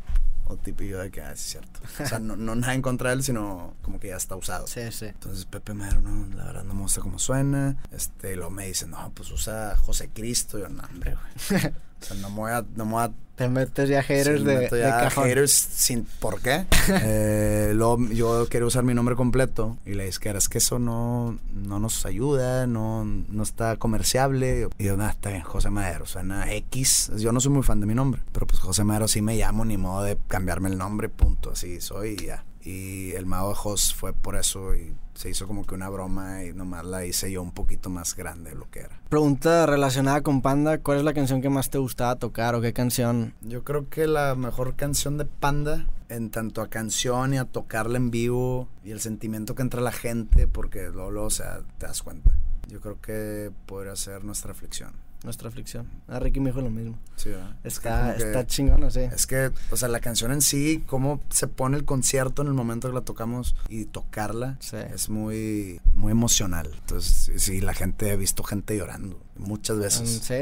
O 0.48 0.56
tipo 0.56 0.82
y 0.82 0.88
yo 0.88 0.98
de 0.98 1.10
que, 1.12 1.22
ah, 1.22 1.36
sí 1.36 1.44
es 1.44 1.50
cierto. 1.52 1.80
O 2.02 2.06
sea, 2.06 2.18
no, 2.18 2.36
no 2.36 2.56
nada 2.56 2.74
en 2.74 2.82
contra 2.82 3.10
de 3.10 3.16
él, 3.16 3.22
sino 3.22 3.74
como 3.80 4.00
que 4.00 4.08
ya 4.08 4.16
está 4.16 4.34
usado. 4.34 4.66
Sí, 4.66 4.80
sí. 4.90 5.06
Entonces 5.06 5.44
Pepe 5.44 5.72
Madero, 5.72 6.00
no, 6.00 6.34
la 6.34 6.46
verdad 6.46 6.64
no 6.64 6.74
me 6.74 6.82
gusta 6.82 7.00
cómo 7.00 7.18
suena. 7.18 7.76
Este, 7.92 8.32
y 8.32 8.34
luego 8.34 8.50
me 8.50 8.66
dice, 8.66 8.86
no, 8.88 9.12
pues 9.14 9.30
usa 9.30 9.76
José 9.76 10.10
Cristo. 10.12 10.58
Y 10.58 10.62
yo, 10.62 10.68
no, 10.68 10.82
hombre, 10.82 11.16
güey. 11.48 11.72
O 12.02 12.04
sea, 12.04 12.16
no 12.16 12.30
me 12.30 12.36
voy 12.36 12.50
a, 12.50 12.66
no 12.74 12.84
me 12.84 12.92
voy 12.94 13.04
a 13.04 13.12
Te 13.43 13.49
metes 13.49 13.88
ya 13.88 14.03
haters 14.05 14.40
Sí, 14.40 14.47
de, 14.47 14.57
meto 14.57 14.76
de 14.76 14.82
ya 14.82 15.01
cajón. 15.01 15.24
haters 15.24 15.53
sin 15.53 16.05
por 16.20 16.40
qué. 16.40 16.64
Eh, 17.05 17.72
luego 17.74 17.99
yo 18.11 18.47
quería 18.49 18.66
usar 18.66 18.84
mi 18.84 18.95
nombre 18.95 19.16
completo 19.16 19.76
y 19.86 19.95
le 19.95 20.05
dije 20.05 20.30
es 20.36 20.49
que 20.49 20.59
eso 20.59 20.78
no, 20.78 21.38
no 21.53 21.78
nos 21.80 22.05
ayuda, 22.07 22.66
no, 22.66 23.05
no 23.05 23.43
está 23.43 23.76
comerciable. 23.76 24.68
Y 24.78 24.84
yo, 24.84 24.97
nada, 24.97 25.11
está 25.11 25.30
bien, 25.30 25.43
José 25.43 25.70
Madero, 25.70 26.07
suena 26.07 26.53
X. 26.53 27.11
Yo 27.16 27.32
no 27.32 27.40
soy 27.40 27.51
muy 27.53 27.62
fan 27.62 27.80
de 27.80 27.86
mi 27.86 27.95
nombre, 27.95 28.22
pero 28.32 28.47
pues 28.47 28.61
José 28.61 28.84
Madero 28.84 29.09
sí 29.09 29.22
me 29.22 29.36
llamo, 29.36 29.64
ni 29.64 29.76
modo 29.76 30.03
de 30.05 30.18
cambiarme 30.28 30.68
el 30.68 30.78
nombre, 30.78 31.09
punto, 31.09 31.51
así 31.53 31.80
soy 31.80 32.16
y 32.20 32.26
ya. 32.26 32.45
Y 32.64 33.12
el 33.12 33.26
mago 33.26 33.49
de 33.51 33.55
Jos 33.57 33.93
fue 33.95 34.12
por 34.12 34.36
eso 34.36 34.74
y 34.76 34.93
se 35.22 35.30
hizo 35.30 35.46
como 35.46 35.64
que 35.64 35.76
una 35.76 35.88
broma 35.88 36.42
y 36.42 36.52
nomás 36.52 36.84
la 36.84 37.06
hice 37.06 37.30
yo 37.30 37.42
un 37.42 37.52
poquito 37.52 37.88
más 37.88 38.16
grande 38.16 38.50
de 38.50 38.56
lo 38.56 38.68
que 38.72 38.80
era. 38.80 39.00
Pregunta 39.08 39.66
relacionada 39.66 40.20
con 40.22 40.42
Panda, 40.42 40.78
¿cuál 40.78 40.98
es 40.98 41.04
la 41.04 41.14
canción 41.14 41.40
que 41.40 41.48
más 41.48 41.70
te 41.70 41.78
gustaba 41.78 42.16
tocar 42.16 42.56
o 42.56 42.60
qué 42.60 42.72
canción? 42.72 43.32
Yo 43.40 43.62
creo 43.62 43.88
que 43.88 44.08
la 44.08 44.34
mejor 44.34 44.74
canción 44.74 45.18
de 45.18 45.24
Panda, 45.24 45.86
en 46.08 46.30
tanto 46.30 46.60
a 46.60 46.68
canción 46.68 47.34
y 47.34 47.38
a 47.38 47.44
tocarla 47.44 47.98
en 47.98 48.10
vivo 48.10 48.66
y 48.82 48.90
el 48.90 49.00
sentimiento 49.00 49.54
que 49.54 49.62
entra 49.62 49.80
la 49.80 49.92
gente, 49.92 50.48
porque 50.48 50.88
luego, 50.88 51.12
luego, 51.12 51.28
o 51.28 51.30
sea, 51.30 51.60
te 51.78 51.86
das 51.86 52.02
cuenta. 52.02 52.32
Yo 52.66 52.80
creo 52.80 53.00
que 53.00 53.52
podría 53.66 53.94
ser 53.94 54.24
nuestra 54.24 54.50
aflicción. 54.50 54.90
Nuestra 55.24 55.48
aflicción. 55.48 55.86
Ah, 56.08 56.18
Ricky 56.18 56.40
me 56.40 56.50
dijo 56.50 56.60
lo 56.60 56.70
mismo. 56.70 56.98
Sí, 57.16 57.28
¿verdad? 57.30 57.54
Es 57.62 57.78
que 57.78 57.88
Está, 57.88 58.00
como 58.00 58.16
que- 58.16 58.22
está 58.24 58.46
chingona, 58.46 58.90
sí. 58.90 59.00
Es 59.00 59.26
que, 59.28 59.52
o 59.70 59.76
sea, 59.76 59.88
la 59.88 60.00
canción 60.00 60.32
en 60.32 60.42
sí, 60.42 60.82
cómo 60.86 61.20
se 61.30 61.46
pone 61.46 61.76
el 61.76 61.84
concierto 61.84 62.42
en 62.42 62.48
el 62.48 62.54
momento 62.54 62.88
que 62.88 62.94
la 62.94 63.02
tocamos 63.02 63.54
y 63.68 63.84
tocarla, 63.84 64.56
Sí. 64.60 64.76
es 64.92 65.08
muy, 65.10 65.80
muy 65.94 66.10
emocional. 66.10 66.70
Entonces, 66.80 67.30
sí, 67.40 67.60
la 67.60 67.72
gente, 67.72 68.10
he 68.10 68.16
visto 68.16 68.42
gente 68.42 68.76
llorando 68.76 69.20
muchas 69.36 69.78
veces. 69.78 70.08
Sí. 70.24 70.34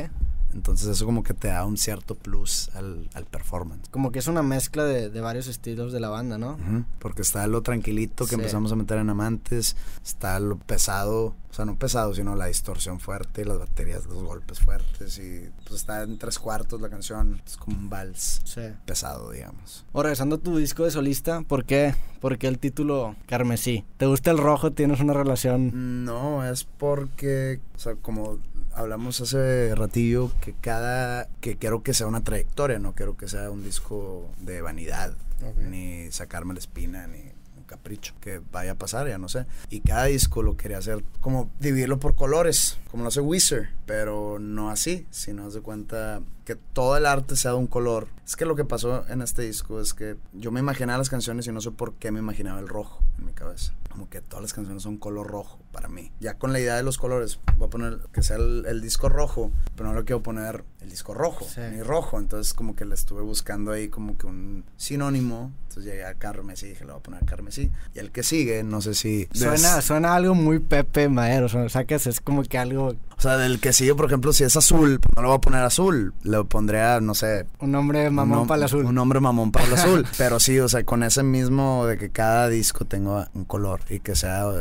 Entonces 0.54 0.88
eso 0.88 1.06
como 1.06 1.22
que 1.22 1.34
te 1.34 1.48
da 1.48 1.64
un 1.64 1.76
cierto 1.76 2.14
plus 2.14 2.70
al, 2.74 3.08
al 3.14 3.24
performance. 3.24 3.88
Como 3.90 4.10
que 4.12 4.18
es 4.18 4.26
una 4.26 4.42
mezcla 4.42 4.84
de, 4.84 5.10
de, 5.10 5.20
varios 5.20 5.46
estilos 5.46 5.92
de 5.92 6.00
la 6.00 6.08
banda, 6.08 6.38
¿no? 6.38 6.52
Uh 6.52 6.58
-huh. 6.58 6.84
Porque 6.98 7.22
está 7.22 7.46
lo 7.46 7.62
tranquilito 7.62 8.24
que 8.24 8.30
sí. 8.30 8.34
empezamos 8.36 8.72
a 8.72 8.76
meter 8.76 8.98
en 8.98 9.10
Amantes, 9.10 9.76
está 10.04 10.40
lo 10.40 10.56
pesado, 10.58 11.34
o 11.50 11.52
sea, 11.52 11.64
no 11.64 11.76
pesado, 11.76 12.14
sino 12.14 12.36
la 12.36 12.46
distorsión 12.46 13.00
fuerte, 13.00 13.44
las 13.44 13.58
baterías, 13.58 14.06
los 14.06 14.22
golpes 14.22 14.60
fuertes 14.60 15.18
y 15.18 15.48
pues 15.66 15.80
está 15.80 16.02
en 16.02 16.16
tres 16.18 16.38
cuartos 16.38 16.80
la 16.80 16.88
canción, 16.88 17.42
es 17.44 17.56
como 17.56 17.76
un 17.76 17.90
vals 17.90 18.40
sí. 18.44 18.62
pesado, 18.84 19.30
digamos. 19.32 19.84
O 19.92 20.02
regresando 20.02 20.36
a 20.36 20.38
tu 20.38 20.56
disco 20.56 20.84
de 20.84 20.90
solista, 20.90 21.42
¿por 21.42 21.64
qué? 21.64 21.94
¿Por 22.20 22.38
qué 22.38 22.46
el 22.46 22.58
título 22.58 23.16
Carmesí? 23.26 23.84
¿Te 23.96 24.06
gusta 24.06 24.30
el 24.30 24.38
rojo? 24.38 24.72
¿Tienes 24.72 25.00
una 25.00 25.12
relación? 25.12 26.04
No, 26.04 26.48
es 26.48 26.64
porque, 26.64 27.60
o 27.74 27.78
sea, 27.78 27.94
como 27.96 28.38
hablamos 28.80 29.20
hace 29.20 29.74
ratillo 29.74 30.30
que 30.40 30.54
cada 30.54 31.28
que 31.40 31.56
quiero 31.56 31.82
que 31.82 31.94
sea 31.94 32.06
una 32.06 32.22
trayectoria, 32.22 32.78
no 32.78 32.94
quiero 32.94 33.16
que 33.16 33.28
sea 33.28 33.50
un 33.50 33.62
disco 33.62 34.28
de 34.40 34.60
vanidad, 34.62 35.14
okay. 35.36 35.64
ni 35.64 36.12
sacarme 36.12 36.54
la 36.54 36.60
espina, 36.60 37.06
ni 37.06 37.20
un 37.56 37.64
capricho 37.66 38.14
que 38.20 38.40
vaya 38.50 38.72
a 38.72 38.74
pasar, 38.74 39.08
ya 39.08 39.18
no 39.18 39.28
sé. 39.28 39.46
Y 39.68 39.80
cada 39.80 40.06
disco 40.06 40.42
lo 40.42 40.56
quería 40.56 40.78
hacer 40.78 41.04
como 41.20 41.50
dividirlo 41.60 42.00
por 42.00 42.16
colores, 42.16 42.78
como 42.90 43.04
lo 43.04 43.08
hace 43.08 43.20
Wizard, 43.20 43.68
pero 43.86 44.38
no 44.38 44.70
así, 44.70 45.06
sino 45.10 45.46
haz 45.46 45.54
de 45.54 45.60
cuenta 45.60 46.20
que 46.44 46.56
todo 46.56 46.96
el 46.96 47.06
arte 47.06 47.36
sea 47.36 47.52
de 47.52 47.58
un 47.58 47.66
color. 47.66 48.08
Es 48.26 48.36
que 48.36 48.44
lo 48.44 48.54
que 48.56 48.64
pasó 48.64 49.06
en 49.08 49.22
este 49.22 49.42
disco 49.42 49.80
es 49.80 49.94
que 49.94 50.16
yo 50.32 50.50
me 50.52 50.60
imaginaba 50.60 50.98
las 50.98 51.10
canciones 51.10 51.46
y 51.46 51.52
no 51.52 51.60
sé 51.60 51.70
por 51.70 51.94
qué 51.94 52.10
me 52.10 52.20
imaginaba 52.20 52.60
el 52.60 52.68
rojo 52.68 53.02
en 53.18 53.26
mi 53.26 53.32
cabeza. 53.32 53.74
Como 53.90 54.08
que 54.08 54.20
todas 54.20 54.42
las 54.42 54.52
canciones 54.52 54.84
son 54.84 54.98
color 54.98 55.26
rojo 55.26 55.58
para 55.72 55.88
mí. 55.88 56.12
Ya 56.20 56.38
con 56.38 56.52
la 56.52 56.60
idea 56.60 56.76
de 56.76 56.82
los 56.82 56.96
colores, 56.96 57.40
voy 57.56 57.66
a 57.66 57.70
poner 57.70 57.98
que 58.12 58.22
sea 58.22 58.36
el, 58.36 58.64
el 58.66 58.80
disco 58.80 59.08
rojo, 59.08 59.50
pero 59.74 59.88
no 59.88 59.94
lo 59.94 60.04
quiero 60.04 60.22
poner 60.22 60.64
el 60.80 60.90
disco 60.90 61.12
rojo, 61.12 61.44
sí. 61.44 61.60
ni 61.72 61.82
rojo. 61.82 62.18
Entonces 62.18 62.54
como 62.54 62.76
que 62.76 62.84
le 62.84 62.94
estuve 62.94 63.22
buscando 63.22 63.72
ahí 63.72 63.88
como 63.88 64.16
que 64.16 64.26
un 64.26 64.64
sinónimo. 64.76 65.52
Entonces 65.68 65.84
llegué 65.84 66.04
a 66.04 66.14
carmesí 66.14 66.66
y 66.66 66.68
dije, 66.70 66.84
le 66.84 66.92
voy 66.92 67.00
a 67.00 67.02
poner 67.02 67.24
carmesí. 67.24 67.70
Y 67.94 67.98
el 67.98 68.10
que 68.10 68.22
sigue, 68.22 68.62
no 68.62 68.80
sé 68.80 68.94
si... 68.94 69.28
Suena, 69.32 69.76
des... 69.76 69.84
suena 69.84 70.14
algo 70.14 70.34
muy 70.34 70.58
Pepe 70.58 71.08
Madero, 71.08 71.46
o 71.46 71.68
sea, 71.68 71.84
que 71.84 71.94
es 71.94 72.20
como 72.20 72.42
que 72.42 72.58
algo... 72.58 72.94
O 73.16 73.20
sea, 73.20 73.36
del 73.36 73.60
que 73.60 73.72
sigue, 73.72 73.94
por 73.94 74.06
ejemplo, 74.06 74.32
si 74.32 74.44
es 74.44 74.56
azul, 74.56 74.98
pues 74.98 75.14
no 75.14 75.22
lo 75.22 75.28
voy 75.28 75.36
a 75.36 75.40
poner 75.40 75.62
azul. 75.62 76.14
Le 76.30 76.44
pondría, 76.44 77.00
no 77.00 77.14
sé... 77.14 77.46
Un 77.58 77.72
nombre 77.72 78.08
mamón 78.10 78.46
para 78.46 78.58
el 78.58 78.64
azul. 78.64 78.84
Un 78.84 78.94
nombre 78.94 79.20
mamón 79.20 79.50
para 79.52 79.66
el 79.66 79.72
azul. 79.74 80.06
Pero 80.16 80.38
sí, 80.40 80.58
o 80.60 80.68
sea, 80.68 80.84
con 80.84 81.02
ese 81.02 81.22
mismo 81.22 81.86
de 81.86 81.98
que 81.98 82.10
cada 82.10 82.48
disco 82.48 82.84
tenga 82.84 83.30
un 83.34 83.44
color 83.44 83.80
y 83.88 84.00
que 84.00 84.14
sea... 84.14 84.46
O 84.46 84.52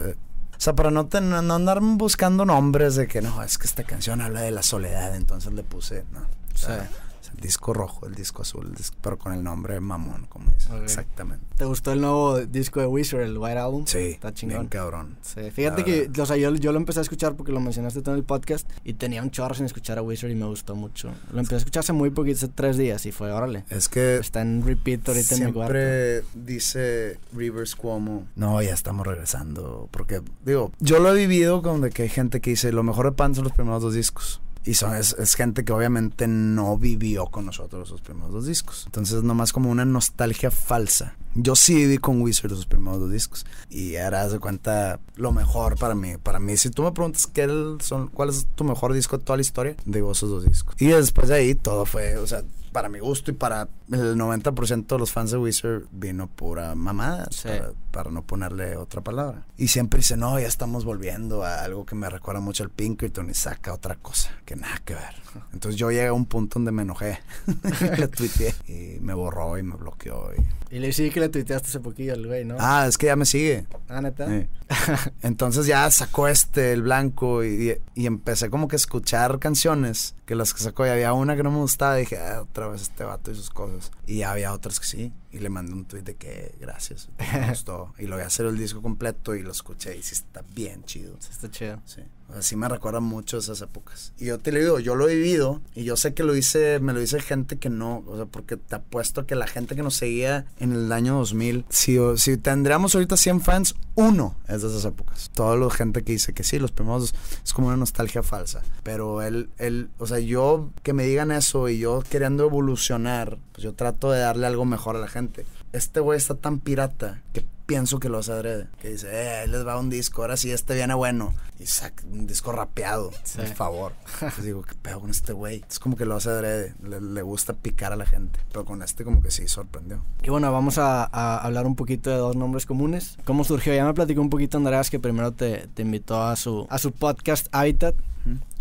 sea, 0.57 0.73
para 0.73 0.91
no, 0.91 1.05
ten, 1.05 1.29
no 1.29 1.53
andar 1.53 1.79
buscando 1.81 2.45
nombres 2.45 2.95
de 2.95 3.07
que 3.07 3.21
no, 3.21 3.41
es 3.43 3.57
que 3.57 3.65
esta 3.65 3.83
canción 3.83 4.19
habla 4.19 4.41
de 4.41 4.51
la 4.51 4.61
soledad, 4.61 5.15
entonces 5.15 5.53
le 5.53 5.63
puse, 5.63 6.03
no. 6.11 6.19
O 6.19 6.57
sea, 6.57 6.81
sí. 6.81 6.87
El 7.33 7.41
disco 7.41 7.73
rojo, 7.73 8.05
el 8.05 8.15
disco 8.15 8.41
azul, 8.41 8.67
el 8.67 8.75
disco, 8.75 8.97
pero 9.01 9.17
con 9.17 9.33
el 9.33 9.43
nombre 9.43 9.79
mamón, 9.79 10.25
como 10.27 10.51
dice. 10.51 10.71
Okay. 10.71 10.83
Exactamente. 10.83 11.45
¿Te 11.57 11.65
gustó 11.65 11.91
el 11.91 12.01
nuevo 12.01 12.39
disco 12.39 12.79
de 12.79 12.87
Wizard, 12.87 13.21
el 13.21 13.37
White 13.37 13.57
Album? 13.57 13.85
Sí. 13.85 13.97
Está 13.97 14.33
chingón. 14.33 14.59
Bien 14.59 14.69
cabrón. 14.69 15.17
Sí. 15.21 15.51
Fíjate 15.51 15.83
que, 15.83 16.09
o 16.21 16.25
sea, 16.25 16.37
yo, 16.37 16.53
yo, 16.55 16.71
lo 16.71 16.77
empecé 16.77 16.99
a 16.99 17.01
escuchar 17.01 17.35
porque 17.35 17.51
lo 17.51 17.59
mencionaste 17.59 18.01
tú 18.01 18.11
en 18.11 18.17
el 18.17 18.23
podcast 18.23 18.69
y 18.83 18.93
tenía 18.93 19.21
un 19.21 19.31
chorro 19.31 19.55
sin 19.55 19.65
escuchar 19.65 19.97
a 19.97 20.01
Wizard 20.01 20.29
y 20.29 20.35
me 20.35 20.45
gustó 20.45 20.75
mucho. 20.75 21.11
Lo 21.31 21.39
empecé 21.39 21.55
a 21.55 21.57
escuchar 21.59 21.81
hace 21.81 21.93
muy 21.93 22.09
poquito, 22.09 22.37
hace 22.37 22.47
tres 22.47 22.77
días 22.77 23.05
y 23.05 23.11
fue, 23.11 23.31
órale. 23.31 23.65
Es 23.69 23.89
que. 23.89 24.17
Está 24.17 24.41
en 24.41 24.65
repeat 24.65 25.07
ahorita 25.07 25.35
en 25.35 25.45
mi 25.45 25.53
cuarto. 25.53 25.73
Siempre 25.73 26.23
dice 26.33 27.19
Rivers 27.33 27.75
Cuomo, 27.75 28.27
no, 28.35 28.61
ya 28.61 28.73
estamos 28.73 29.05
regresando. 29.05 29.89
Porque, 29.91 30.21
digo, 30.45 30.71
yo 30.79 30.99
lo 30.99 31.13
he 31.13 31.17
vivido 31.17 31.61
con 31.61 31.81
de 31.81 31.89
que 31.89 32.03
hay 32.03 32.09
gente 32.09 32.41
que 32.41 32.51
dice, 32.51 32.71
lo 32.71 32.83
mejor 32.83 33.05
de 33.05 33.11
Pan 33.13 33.35
son 33.35 33.45
los 33.45 33.53
primeros 33.53 33.81
dos 33.81 33.93
discos. 33.93 34.41
Y 34.65 34.73
son, 34.73 34.95
es, 34.95 35.15
es, 35.17 35.35
gente 35.35 35.63
que 35.63 35.71
obviamente 35.71 36.27
no 36.27 36.77
vivió 36.77 37.27
con 37.27 37.45
nosotros 37.45 37.87
esos 37.87 38.01
primeros 38.01 38.31
dos 38.31 38.45
discos. 38.45 38.83
Entonces, 38.85 39.23
nomás 39.23 39.53
como 39.53 39.71
una 39.71 39.85
nostalgia 39.85 40.51
falsa. 40.51 41.15
Yo 41.35 41.55
sí 41.55 41.75
viví 41.75 41.97
con 41.97 42.21
Wizard 42.21 42.51
esos 42.51 42.65
primeros 42.65 42.99
dos 42.99 43.11
discos. 43.11 43.45
Y 43.69 43.95
ahora 43.97 44.27
de 44.27 44.39
cuenta 44.39 44.99
lo 45.15 45.31
mejor 45.31 45.77
para 45.77 45.95
mí. 45.95 46.17
Para 46.17 46.39
mí, 46.39 46.57
si 46.57 46.69
tú 46.69 46.83
me 46.83 46.91
preguntas 46.91 47.27
qué 47.27 47.47
son, 47.79 48.07
cuál 48.07 48.29
es 48.29 48.47
tu 48.55 48.63
mejor 48.63 48.93
disco 48.93 49.17
de 49.17 49.23
toda 49.23 49.37
la 49.37 49.41
historia, 49.41 49.75
digo 49.85 50.11
esos 50.11 50.29
dos 50.29 50.45
discos. 50.45 50.75
Y 50.79 50.87
después 50.87 51.29
de 51.29 51.35
ahí 51.35 51.55
todo 51.55 51.85
fue, 51.85 52.17
o 52.17 52.27
sea, 52.27 52.43
para 52.71 52.89
mi 52.89 52.99
gusto 52.99 53.31
y 53.31 53.33
para 53.33 53.67
el 53.91 54.15
90% 54.15 54.87
de 54.87 54.97
los 54.97 55.11
fans 55.11 55.31
de 55.31 55.37
Wizard 55.37 55.83
vino 55.91 56.27
pura 56.27 56.75
mamada, 56.75 57.27
sí. 57.31 57.47
para, 57.47 57.71
para, 57.91 58.11
no 58.11 58.23
ponerle 58.23 58.77
otra 58.77 59.01
palabra. 59.01 59.45
Y 59.57 59.67
siempre 59.67 59.99
dice, 59.99 60.17
no, 60.17 60.39
ya 60.39 60.47
estamos 60.47 60.85
volviendo 60.85 61.43
a 61.43 61.63
algo 61.63 61.85
que 61.85 61.95
me 61.95 62.09
recuerda 62.09 62.41
mucho 62.41 62.63
al 62.63 62.69
Pinkerton 62.69 63.29
y 63.29 63.33
saca 63.33 63.73
otra 63.73 63.95
cosa 63.95 64.31
que 64.45 64.55
nada 64.55 64.79
que 64.85 64.93
ver. 64.93 65.15
Entonces 65.53 65.79
yo 65.79 65.89
llegué 65.91 66.07
a 66.07 66.13
un 66.13 66.25
punto 66.25 66.59
donde 66.59 66.71
me 66.71 66.83
enojé, 66.83 67.19
le 67.97 68.07
tuiteé 68.07 68.53
y 68.67 68.99
me 68.99 69.13
borró 69.13 69.57
y 69.57 69.63
me 69.63 69.75
bloqueó. 69.75 70.31
Y, 70.37 70.75
y 70.75 70.79
le 70.79 70.93
sí 70.93 71.09
que 71.19 71.25
le 71.25 71.29
tuiteaste 71.29 71.67
hace 71.67 71.79
poquillo 71.79 72.13
al 72.13 72.25
güey, 72.25 72.45
¿no? 72.45 72.55
Ah, 72.59 72.85
es 72.87 72.97
que 72.97 73.07
ya 73.07 73.15
me 73.15 73.25
sigue. 73.25 73.65
Ah, 73.87 74.01
neta. 74.01 74.27
Sí. 74.27 74.47
Entonces 75.21 75.65
ya 75.65 75.89
sacó 75.91 76.27
este, 76.27 76.71
el 76.71 76.83
blanco, 76.83 77.43
y, 77.43 77.77
y, 77.95 78.05
empecé 78.05 78.49
como 78.49 78.67
que 78.67 78.75
a 78.75 78.77
escuchar 78.77 79.39
canciones, 79.39 80.15
que 80.25 80.35
las 80.35 80.53
que 80.53 80.61
sacó, 80.61 80.85
y 80.85 80.89
había 80.89 81.13
una 81.13 81.35
que 81.35 81.43
no 81.43 81.51
me 81.51 81.57
gustaba, 81.57 81.97
y 81.97 82.01
dije, 82.01 82.17
ah, 82.17 82.41
otra 82.41 82.67
vez 82.67 82.83
este 82.83 83.03
vato 83.03 83.31
y 83.31 83.35
sus 83.35 83.49
cosas. 83.49 83.91
Y 84.07 84.21
había 84.21 84.53
otras 84.53 84.79
que 84.79 84.85
sí, 84.85 85.13
y 85.31 85.39
le 85.39 85.49
mandé 85.49 85.73
un 85.73 85.85
tweet 85.85 86.01
de 86.01 86.15
que 86.15 86.55
gracias, 86.59 87.09
me 87.17 87.49
gustó. 87.49 87.93
y 87.99 88.05
lo 88.05 88.15
voy 88.15 88.23
a 88.23 88.27
hacer 88.27 88.45
el 88.45 88.57
disco 88.57 88.81
completo 88.81 89.35
y 89.35 89.43
lo 89.43 89.51
escuché, 89.51 89.97
y 89.97 90.01
sí 90.01 90.15
está 90.15 90.43
bien 90.53 90.83
chido. 90.85 91.15
Sí, 91.19 91.29
está 91.31 91.51
chido. 91.51 91.81
Sí. 91.85 92.01
O 92.29 92.33
sea, 92.33 92.41
sí 92.43 92.55
me 92.55 92.69
recuerda 92.69 92.99
mucho 92.99 93.39
esas 93.39 93.61
épocas. 93.61 94.13
Y 94.19 94.25
yo 94.25 94.37
te 94.37 94.51
lo 94.51 94.59
digo, 94.59 94.79
yo 94.79 94.95
lo 94.95 95.09
he 95.09 95.15
vivido 95.15 95.61
y 95.73 95.83
yo 95.83 95.97
sé 95.97 96.13
que 96.13 96.23
lo 96.23 96.35
hice, 96.35 96.79
me 96.79 96.93
lo 96.93 96.99
dice 96.99 97.19
gente 97.19 97.57
que 97.57 97.69
no, 97.69 98.03
o 98.05 98.15
sea, 98.17 98.25
porque 98.25 98.55
te 98.55 98.75
apuesto 98.75 99.25
que 99.25 99.35
la 99.35 99.47
gente 99.47 99.75
que 99.75 99.81
nos 99.81 99.95
seguía 99.95 100.45
en 100.59 100.73
el 100.73 100.91
año 100.91 101.15
2000, 101.17 101.65
si, 101.69 101.97
si 102.17 102.37
tendríamos 102.37 102.93
ahorita 102.93 103.17
100 103.17 103.41
fans, 103.41 103.75
uno 103.95 104.35
es 104.47 104.61
de 104.61 104.67
esas 104.67 104.85
épocas. 104.85 105.31
Toda 105.33 105.55
la 105.55 105.69
gente 105.71 106.03
que 106.03 106.11
dice 106.11 106.33
que 106.33 106.43
sí, 106.43 106.59
los 106.59 106.71
primeros 106.71 107.15
es 107.43 107.53
como 107.53 107.67
una 107.67 107.77
nostalgia 107.77 108.21
falsa. 108.21 108.61
Pero 108.83 109.23
él, 109.23 109.49
él, 109.57 109.89
o 109.97 110.05
sea, 110.05 110.19
yo 110.19 110.69
que 110.83 110.93
me 110.93 111.05
digan 111.05 111.31
eso 111.31 111.67
y 111.67 111.79
yo 111.79 112.03
queriendo 112.09 112.45
evolucionar, 112.45 113.39
pues 113.59 113.63
yo 113.65 113.73
trato 113.73 114.09
de 114.09 114.21
darle 114.21 114.47
algo 114.47 114.63
mejor 114.63 114.95
a 114.95 114.99
la 114.99 115.09
gente. 115.09 115.45
Este 115.73 115.99
güey 115.99 116.17
está 116.17 116.33
tan 116.33 116.59
pirata 116.59 117.21
que 117.33 117.45
pienso 117.65 117.99
que 117.99 118.07
lo 118.07 118.19
hace 118.19 118.31
adrede. 118.31 118.67
Que 118.81 118.91
dice, 118.91 119.09
eh, 119.11 119.39
ahí 119.39 119.49
les 119.49 119.67
va 119.67 119.77
un 119.77 119.89
disco, 119.89 120.21
ahora 120.21 120.37
sí 120.37 120.49
este 120.49 120.75
viene 120.75 120.93
bueno. 120.93 121.33
Y 121.59 121.65
saca 121.65 122.05
un 122.07 122.25
disco 122.25 122.53
rapeado, 122.53 123.11
sí. 123.25 123.39
por 123.39 123.47
favor. 123.47 123.93
Entonces 124.13 124.45
digo, 124.45 124.61
¿qué 124.61 124.75
pedo 124.75 125.01
con 125.01 125.09
este 125.09 125.33
güey? 125.33 125.65
Es 125.69 125.77
como 125.77 125.97
que 125.97 126.05
lo 126.05 126.15
hace 126.15 126.29
adrede, 126.29 126.73
le, 126.81 127.01
le, 127.01 127.21
gusta 127.21 127.51
picar 127.51 127.91
a 127.91 127.97
la 127.97 128.05
gente. 128.05 128.39
Pero 128.49 128.63
con 128.63 128.81
este 128.81 129.03
como 129.03 129.21
que 129.21 129.29
sí, 129.29 129.45
sorprendió. 129.49 130.01
Y 130.23 130.29
bueno, 130.29 130.49
vamos 130.53 130.77
a, 130.77 131.03
a, 131.03 131.39
hablar 131.39 131.65
un 131.67 131.75
poquito 131.75 132.09
de 132.09 132.15
dos 132.15 132.37
nombres 132.37 132.65
comunes. 132.65 133.17
¿Cómo 133.25 133.43
surgió? 133.43 133.73
Ya 133.73 133.83
me 133.83 133.93
platicó 133.93 134.21
un 134.21 134.29
poquito 134.29 134.55
Andreas 134.55 134.89
que 134.89 135.01
primero 135.01 135.33
te, 135.33 135.67
te 135.73 135.81
invitó 135.81 136.23
a 136.23 136.37
su, 136.37 136.65
a 136.69 136.77
su 136.77 136.93
podcast 136.93 137.47
Habitat. 137.51 137.95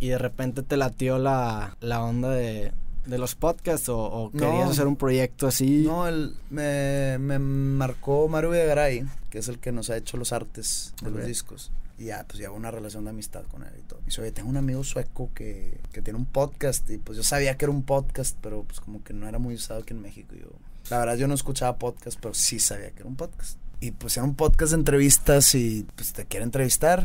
Y 0.01 0.09
de 0.09 0.19
repente 0.19 0.63
te 0.63 0.77
latió 0.77 1.19
la, 1.19 1.77
la 1.81 2.03
onda 2.03 2.31
de 2.31 2.73
de 3.09 3.17
los 3.17 3.35
podcasts 3.35 3.89
o, 3.89 3.99
o 3.99 4.31
querías 4.31 4.67
no, 4.67 4.71
hacer 4.71 4.87
un 4.87 4.97
proyecto 4.97 5.47
así? 5.47 5.83
No, 5.87 6.07
el, 6.07 6.37
me, 6.51 7.17
me 7.19 7.39
marcó 7.39 8.29
Mario 8.29 8.51
Videgaray, 8.51 9.07
que 9.31 9.39
es 9.39 9.49
el 9.49 9.59
que 9.59 9.73
nos 9.73 9.89
ha 9.89 9.97
hecho 9.97 10.19
los 10.19 10.33
artes 10.33 10.93
de 11.01 11.09
okay. 11.09 11.19
los 11.19 11.27
discos. 11.27 11.73
Y 11.99 12.05
ya, 12.07 12.25
pues 12.29 12.39
llevo 12.39 12.55
una 12.55 12.71
relación 12.71 13.05
de 13.05 13.11
amistad 13.11 13.45
con 13.51 13.63
él 13.63 13.73
y 13.79 13.83
todo. 13.83 14.01
Y 14.03 14.07
dice, 14.07 14.21
oye, 14.21 14.31
tengo 14.31 14.51
un 14.51 14.59
amigo 14.59 14.85
sueco 14.85 15.31
que, 15.35 15.81
que 15.91 16.03
tiene 16.03 16.19
un 16.19 16.27
podcast. 16.27 16.89
Y 16.91 16.99
pues 16.99 17.17
yo 17.17 17.25
sabía 17.25 17.57
que 17.57 17.65
era 17.65 17.73
un 17.73 17.83
podcast, 17.83 18.37
pero 18.41 18.63
pues 18.63 18.79
como 18.79 19.03
que 19.03 19.15
no 19.15 19.27
era 19.27 19.39
muy 19.39 19.55
usado 19.55 19.81
aquí 19.81 19.95
en 19.95 20.03
México. 20.03 20.35
Y 20.37 20.41
yo, 20.41 20.51
la 20.91 20.99
verdad, 20.99 21.17
yo 21.17 21.27
no 21.27 21.35
escuchaba 21.35 21.79
podcast, 21.79 22.19
pero 22.21 22.35
sí 22.35 22.61
sabía 22.61 22.91
que 22.91 23.01
era 23.01 23.09
un 23.09 23.17
podcast. 23.17 23.59
Y 23.81 23.93
pues 23.93 24.17
era 24.17 24.25
un 24.25 24.35
podcast 24.35 24.73
de 24.73 24.79
entrevistas 24.79 25.55
y 25.55 25.87
pues 25.97 26.13
te 26.13 26.27
quiere 26.27 26.45
entrevistar. 26.45 27.05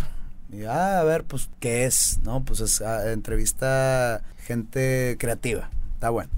Y 0.52 0.66
ah, 0.66 1.00
a 1.00 1.04
ver, 1.04 1.24
pues, 1.24 1.50
¿qué 1.60 1.86
es? 1.86 2.20
No, 2.24 2.44
pues 2.44 2.60
es 2.60 2.82
ah, 2.82 3.12
entrevista 3.12 4.22
gente 4.38 5.16
creativa 5.18 5.72
está 6.04 6.10
bueno. 6.10 6.32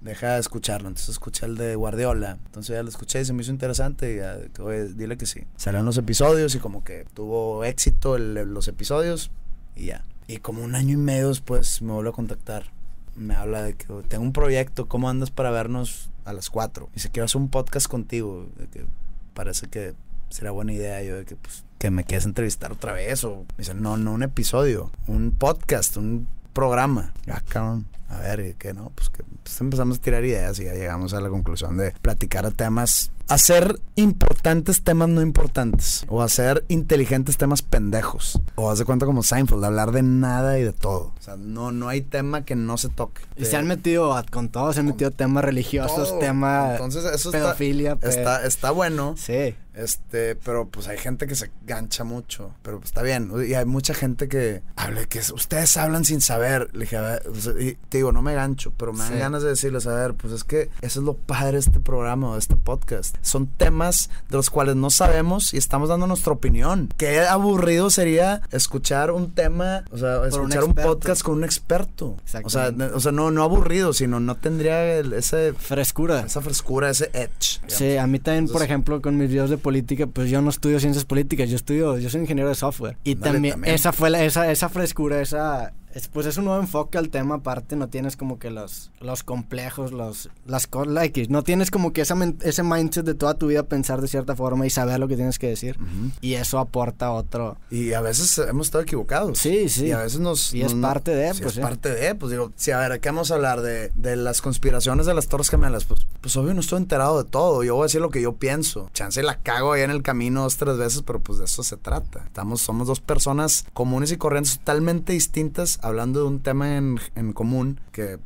Deja 0.00 0.32
de 0.32 0.40
escucharlo. 0.40 0.88
Entonces 0.88 1.10
escuché 1.10 1.44
el 1.44 1.58
de 1.58 1.74
Guardiola. 1.74 2.38
Entonces 2.46 2.74
ya 2.74 2.82
lo 2.82 2.88
escuché 2.88 3.20
y 3.20 3.26
se 3.26 3.34
me 3.34 3.42
hizo 3.42 3.50
interesante. 3.50 4.14
Y 4.14 4.16
ya, 4.16 4.38
oye, 4.64 4.94
dile 4.94 5.18
que 5.18 5.26
sí. 5.26 5.42
Salieron 5.56 5.84
los 5.84 5.98
episodios 5.98 6.54
y 6.54 6.58
como 6.58 6.84
que 6.84 7.04
tuvo 7.12 7.62
éxito 7.64 8.16
el, 8.16 8.32
los 8.32 8.66
episodios 8.66 9.30
y 9.76 9.86
ya. 9.86 10.06
Y 10.26 10.38
como 10.38 10.64
un 10.64 10.74
año 10.74 10.94
y 10.94 10.96
medio 10.96 11.28
después 11.28 11.82
me 11.82 11.92
vuelve 11.92 12.08
a 12.08 12.12
contactar. 12.12 12.72
Me 13.14 13.34
habla 13.34 13.62
de 13.62 13.74
que 13.74 13.86
tengo 14.08 14.24
un 14.24 14.32
proyecto. 14.32 14.88
¿Cómo 14.88 15.10
andas 15.10 15.30
para 15.30 15.50
vernos 15.50 16.08
a 16.24 16.32
las 16.32 16.48
4? 16.48 16.88
Y 16.92 16.94
dice, 16.94 17.10
quiero 17.10 17.26
hacer 17.26 17.42
un 17.42 17.50
podcast 17.50 17.88
contigo. 17.88 18.48
De 18.56 18.68
que 18.68 18.86
parece 19.34 19.68
que 19.68 19.92
será 20.30 20.50
buena 20.50 20.72
idea. 20.72 21.02
Yo 21.02 21.16
de 21.16 21.26
que, 21.26 21.36
pues, 21.36 21.62
que 21.76 21.90
me 21.90 22.04
quieres 22.04 22.24
entrevistar 22.24 22.72
otra 22.72 22.94
vez. 22.94 23.22
O 23.24 23.40
me 23.40 23.58
dice, 23.58 23.74
no, 23.74 23.98
no 23.98 24.12
un 24.14 24.22
episodio. 24.22 24.90
Un 25.06 25.32
podcast, 25.32 25.98
un 25.98 26.26
programa. 26.54 27.12
Ya, 27.26 27.42
cabrón. 27.42 27.86
A 28.10 28.18
ver, 28.18 28.40
¿y 28.40 28.54
qué 28.54 28.74
no? 28.74 28.90
Pues 28.94 29.08
que 29.08 29.22
pues 29.42 29.60
empezamos 29.60 29.98
a 29.98 30.00
tirar 30.00 30.24
ideas 30.24 30.58
y 30.58 30.64
ya 30.64 30.74
llegamos 30.74 31.14
a 31.14 31.20
la 31.20 31.28
conclusión 31.28 31.76
de 31.76 31.92
platicar 32.02 32.50
temas 32.52 33.12
hacer 33.30 33.80
importantes 33.96 34.82
temas 34.82 35.08
no 35.08 35.22
importantes. 35.22 36.04
O 36.08 36.22
hacer 36.22 36.64
inteligentes 36.68 37.36
temas 37.36 37.62
pendejos. 37.62 38.40
O 38.56 38.70
haz 38.70 38.78
de 38.78 38.84
cuenta 38.84 39.06
como 39.06 39.22
Seinfeld, 39.22 39.64
hablar 39.64 39.92
de 39.92 40.02
nada 40.02 40.58
y 40.58 40.62
de 40.62 40.72
todo. 40.72 41.12
O 41.18 41.22
sea, 41.22 41.36
no, 41.36 41.72
no 41.72 41.88
hay 41.88 42.00
tema 42.02 42.44
que 42.44 42.56
no 42.56 42.76
se 42.76 42.88
toque. 42.88 43.22
Y 43.36 43.44
se 43.44 43.56
han 43.56 43.66
metido 43.66 44.14
con 44.30 44.48
todo, 44.48 44.72
se 44.72 44.80
han 44.80 44.86
metido 44.86 45.10
temas 45.10 45.44
religiosos, 45.44 46.18
temas 46.18 46.72
Entonces, 46.72 47.04
eso 47.04 47.30
pedofilia. 47.30 47.92
Está, 47.92 48.08
está, 48.08 48.46
está, 48.46 48.70
bueno. 48.70 49.14
Sí. 49.16 49.54
Este, 49.72 50.34
pero 50.34 50.68
pues 50.68 50.88
hay 50.88 50.98
gente 50.98 51.26
que 51.26 51.34
se 51.34 51.50
gancha 51.64 52.04
mucho. 52.04 52.54
Pero 52.62 52.78
pues, 52.78 52.90
está 52.90 53.02
bien. 53.02 53.30
Y 53.46 53.54
hay 53.54 53.64
mucha 53.64 53.94
gente 53.94 54.28
que 54.28 54.62
habla 54.76 55.04
que 55.06 55.20
ustedes 55.20 55.76
hablan 55.76 56.04
sin 56.04 56.20
saber. 56.20 56.68
Le 56.72 56.80
dije, 56.80 56.96
a 56.96 57.02
ver, 57.02 57.22
y 57.60 57.74
te 57.88 57.98
digo, 57.98 58.12
no 58.12 58.20
me 58.20 58.34
gancho, 58.34 58.72
pero 58.76 58.92
me 58.92 59.04
dan 59.04 59.18
ganas 59.18 59.42
de 59.42 59.50
decirles, 59.50 59.86
a 59.86 59.94
ver, 59.94 60.14
pues 60.14 60.32
es 60.32 60.44
que 60.44 60.70
eso 60.82 61.00
es 61.00 61.06
lo 61.06 61.14
padre 61.14 61.52
de 61.52 61.58
este 61.60 61.80
programa, 61.80 62.32
de 62.32 62.38
este 62.40 62.56
podcast 62.56 63.16
son 63.22 63.46
temas 63.46 64.10
de 64.28 64.36
los 64.36 64.50
cuales 64.50 64.76
no 64.76 64.90
sabemos 64.90 65.54
y 65.54 65.58
estamos 65.58 65.88
dando 65.88 66.06
nuestra 66.06 66.32
opinión. 66.32 66.88
Qué 66.96 67.20
aburrido 67.20 67.90
sería 67.90 68.42
escuchar 68.50 69.10
un 69.10 69.32
tema, 69.32 69.84
o 69.90 69.98
sea, 69.98 70.26
escuchar 70.26 70.64
un, 70.64 70.74
podcast 70.74 71.22
con 71.22 71.38
un 71.38 71.44
experto. 71.44 72.16
O 72.44 72.50
sea, 72.50 72.72
o 72.94 73.00
sea, 73.00 73.12
no, 73.12 73.30
no 73.30 73.42
aburrido, 73.42 73.92
sino 73.92 74.20
no 74.20 74.36
tendría 74.36 74.98
ese... 74.98 75.52
Frescura. 75.52 76.20
Esa 76.20 76.40
frescura, 76.40 76.90
ese 76.90 77.10
edge. 77.12 77.60
Sí, 77.66 77.96
a 77.96 78.06
mí 78.06 78.18
también, 78.18 78.48
por 78.48 78.62
ejemplo, 78.62 79.00
con 79.02 79.16
mis 79.16 79.28
videos 79.28 79.50
de 79.50 79.58
política, 79.58 80.06
pues 80.06 80.30
yo 80.30 80.40
no 80.42 80.50
estudio 80.50 80.80
ciencias 80.80 81.04
políticas, 81.04 81.48
yo 81.48 81.56
estudio, 81.56 81.98
yo 81.98 82.10
soy 82.10 82.22
ingeniero 82.22 82.48
de 82.48 82.54
software. 82.54 82.96
Y 83.04 83.16
también, 83.16 83.64
esa 83.64 83.92
fue 83.92 84.10
la, 84.10 84.24
esa, 84.24 84.50
esa 84.50 84.68
frescura, 84.68 85.20
esa 85.20 85.72
es, 85.94 86.08
pues 86.08 86.26
es 86.26 86.36
un 86.36 86.44
nuevo 86.46 86.60
enfoque 86.60 86.98
al 86.98 87.08
tema 87.08 87.36
aparte, 87.36 87.76
no 87.76 87.88
tienes 87.88 88.16
como 88.16 88.38
que 88.38 88.50
los, 88.50 88.90
los 89.00 89.22
complejos, 89.22 89.92
los, 89.92 90.30
las 90.46 90.66
cosas, 90.66 90.92
like, 90.92 91.26
no 91.28 91.42
tienes 91.42 91.70
como 91.70 91.92
que 91.92 92.02
esa, 92.02 92.16
ese 92.42 92.62
mindset 92.62 93.04
de 93.04 93.14
toda 93.14 93.34
tu 93.34 93.48
vida 93.48 93.64
pensar 93.64 94.00
de 94.00 94.08
cierta 94.08 94.36
forma 94.36 94.66
y 94.66 94.70
saber 94.70 94.98
lo 94.98 95.08
que 95.08 95.16
tienes 95.16 95.38
que 95.38 95.48
decir. 95.48 95.78
Y 96.20 96.34
eso 96.34 96.58
aporta 96.58 97.10
otro. 97.12 97.56
Y 97.70 97.92
a 97.92 98.00
veces 98.00 98.38
hemos 98.38 98.68
estado 98.68 98.82
equivocados. 98.82 99.38
Sí, 99.38 99.68
sí. 99.68 99.86
Y 99.86 99.92
a 99.92 99.98
veces 99.98 100.20
nos... 100.20 100.54
Y 100.54 100.62
es 100.62 100.74
parte 100.74 101.14
de, 101.14 101.34
pues. 101.34 101.56
Es 101.56 101.58
parte 101.58 101.94
de, 101.94 102.14
pues 102.14 102.30
digo, 102.30 102.52
si 102.56 102.70
a 102.70 102.78
ver, 102.78 103.00
¿qué 103.00 103.08
vamos 103.08 103.30
a 103.30 103.34
hablar? 103.34 103.60
De, 103.60 103.90
de 103.94 104.16
las 104.16 104.40
conspiraciones 104.40 105.06
de 105.06 105.14
las 105.14 105.28
Torres 105.28 105.50
Gemelas. 105.50 105.84
Pues, 105.84 106.06
pues 106.20 106.36
obvio 106.36 106.54
no 106.54 106.60
estoy 106.60 106.78
enterado 106.78 107.22
de 107.22 107.28
todo. 107.28 107.64
Yo 107.64 107.74
voy 107.74 107.82
a 107.82 107.86
decir 107.86 108.00
lo 108.00 108.10
que 108.10 108.22
yo 108.22 108.34
pienso. 108.34 108.90
Chance 108.94 109.22
la 109.22 109.36
cago 109.36 109.72
ahí 109.72 109.82
en 109.82 109.90
el 109.90 110.02
camino 110.02 110.42
dos, 110.42 110.56
tres 110.56 110.76
veces, 110.76 111.02
pero 111.02 111.20
pues 111.20 111.38
de 111.38 111.46
eso 111.46 111.62
se 111.62 111.76
trata. 111.76 112.24
Estamos, 112.24 112.60
somos 112.60 112.86
dos 112.86 113.00
personas 113.00 113.64
comunes 113.72 114.12
y 114.12 114.16
corrientes 114.16 114.58
totalmente 114.58 115.12
distintas 115.12 115.79
hablando 115.82 116.20
de 116.20 116.26
un 116.26 116.40
tema 116.40 116.76
en, 116.76 116.98
común 117.32 117.80
que 117.92 118.18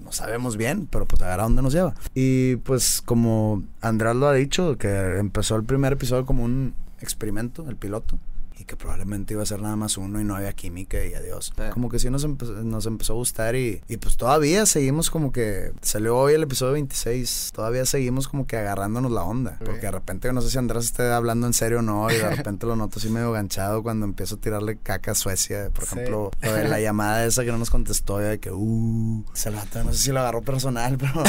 no 0.00 0.12
sabemos 0.12 0.56
bien, 0.56 0.86
pero 0.86 1.06
pues 1.06 1.22
a 1.22 1.28
ver 1.28 1.40
a 1.40 1.44
dónde 1.44 1.62
nos 1.62 1.72
lleva. 1.72 1.94
Y 2.14 2.56
pues 2.56 3.02
como 3.04 3.62
Andrés 3.80 4.16
lo 4.16 4.28
ha 4.28 4.34
dicho, 4.34 4.76
que 4.76 5.18
empezó 5.18 5.56
el 5.56 5.64
primer 5.64 5.94
episodio 5.94 6.26
como 6.26 6.44
un 6.44 6.74
experimento, 7.00 7.68
el 7.68 7.76
piloto 7.76 8.18
y 8.58 8.64
que 8.64 8.76
probablemente 8.76 9.34
iba 9.34 9.42
a 9.42 9.46
ser 9.46 9.60
nada 9.60 9.76
más 9.76 9.98
uno 9.98 10.20
y 10.20 10.24
no 10.24 10.36
había 10.36 10.52
química 10.52 11.04
y 11.04 11.14
adiós. 11.14 11.52
Como 11.72 11.88
que 11.88 11.98
sí 11.98 12.10
nos, 12.10 12.26
nos 12.26 12.86
empezó 12.86 13.12
a 13.12 13.16
gustar 13.16 13.54
y, 13.54 13.82
y, 13.88 13.96
pues 13.98 14.16
todavía 14.16 14.66
seguimos 14.66 15.10
como 15.10 15.32
que 15.32 15.72
salió 15.82 16.16
hoy 16.16 16.34
el 16.34 16.42
episodio 16.42 16.72
26, 16.72 17.52
todavía 17.54 17.84
seguimos 17.84 18.28
como 18.28 18.46
que 18.46 18.56
agarrándonos 18.56 19.12
la 19.12 19.22
onda, 19.22 19.58
porque 19.64 19.82
de 19.82 19.90
repente 19.90 20.32
no 20.32 20.40
sé 20.40 20.50
si 20.50 20.58
Andrés 20.58 20.86
esté 20.86 21.10
hablando 21.12 21.46
en 21.46 21.52
serio 21.52 21.80
o 21.80 21.82
no 21.82 22.10
y 22.10 22.16
de 22.16 22.28
repente 22.28 22.66
lo 22.66 22.76
noto 22.76 22.98
así 22.98 23.08
medio 23.08 23.32
ganchado 23.32 23.82
cuando 23.82 24.06
empiezo 24.06 24.36
a 24.36 24.38
tirarle 24.38 24.76
caca 24.78 25.12
a 25.12 25.14
Suecia, 25.14 25.70
por 25.70 25.84
ejemplo, 25.84 26.30
la 26.40 26.80
llamada 26.80 27.24
esa 27.24 27.44
que 27.44 27.52
no 27.52 27.58
nos 27.58 27.70
contestó 27.70 28.18
de 28.18 28.38
que 28.38 28.50
uh, 28.50 29.24
se 29.32 29.50
lo, 29.50 29.58
no 29.84 29.92
sé 29.92 29.98
si 29.98 30.12
lo 30.12 30.20
agarró 30.20 30.42
personal, 30.42 30.96
pero 30.98 31.22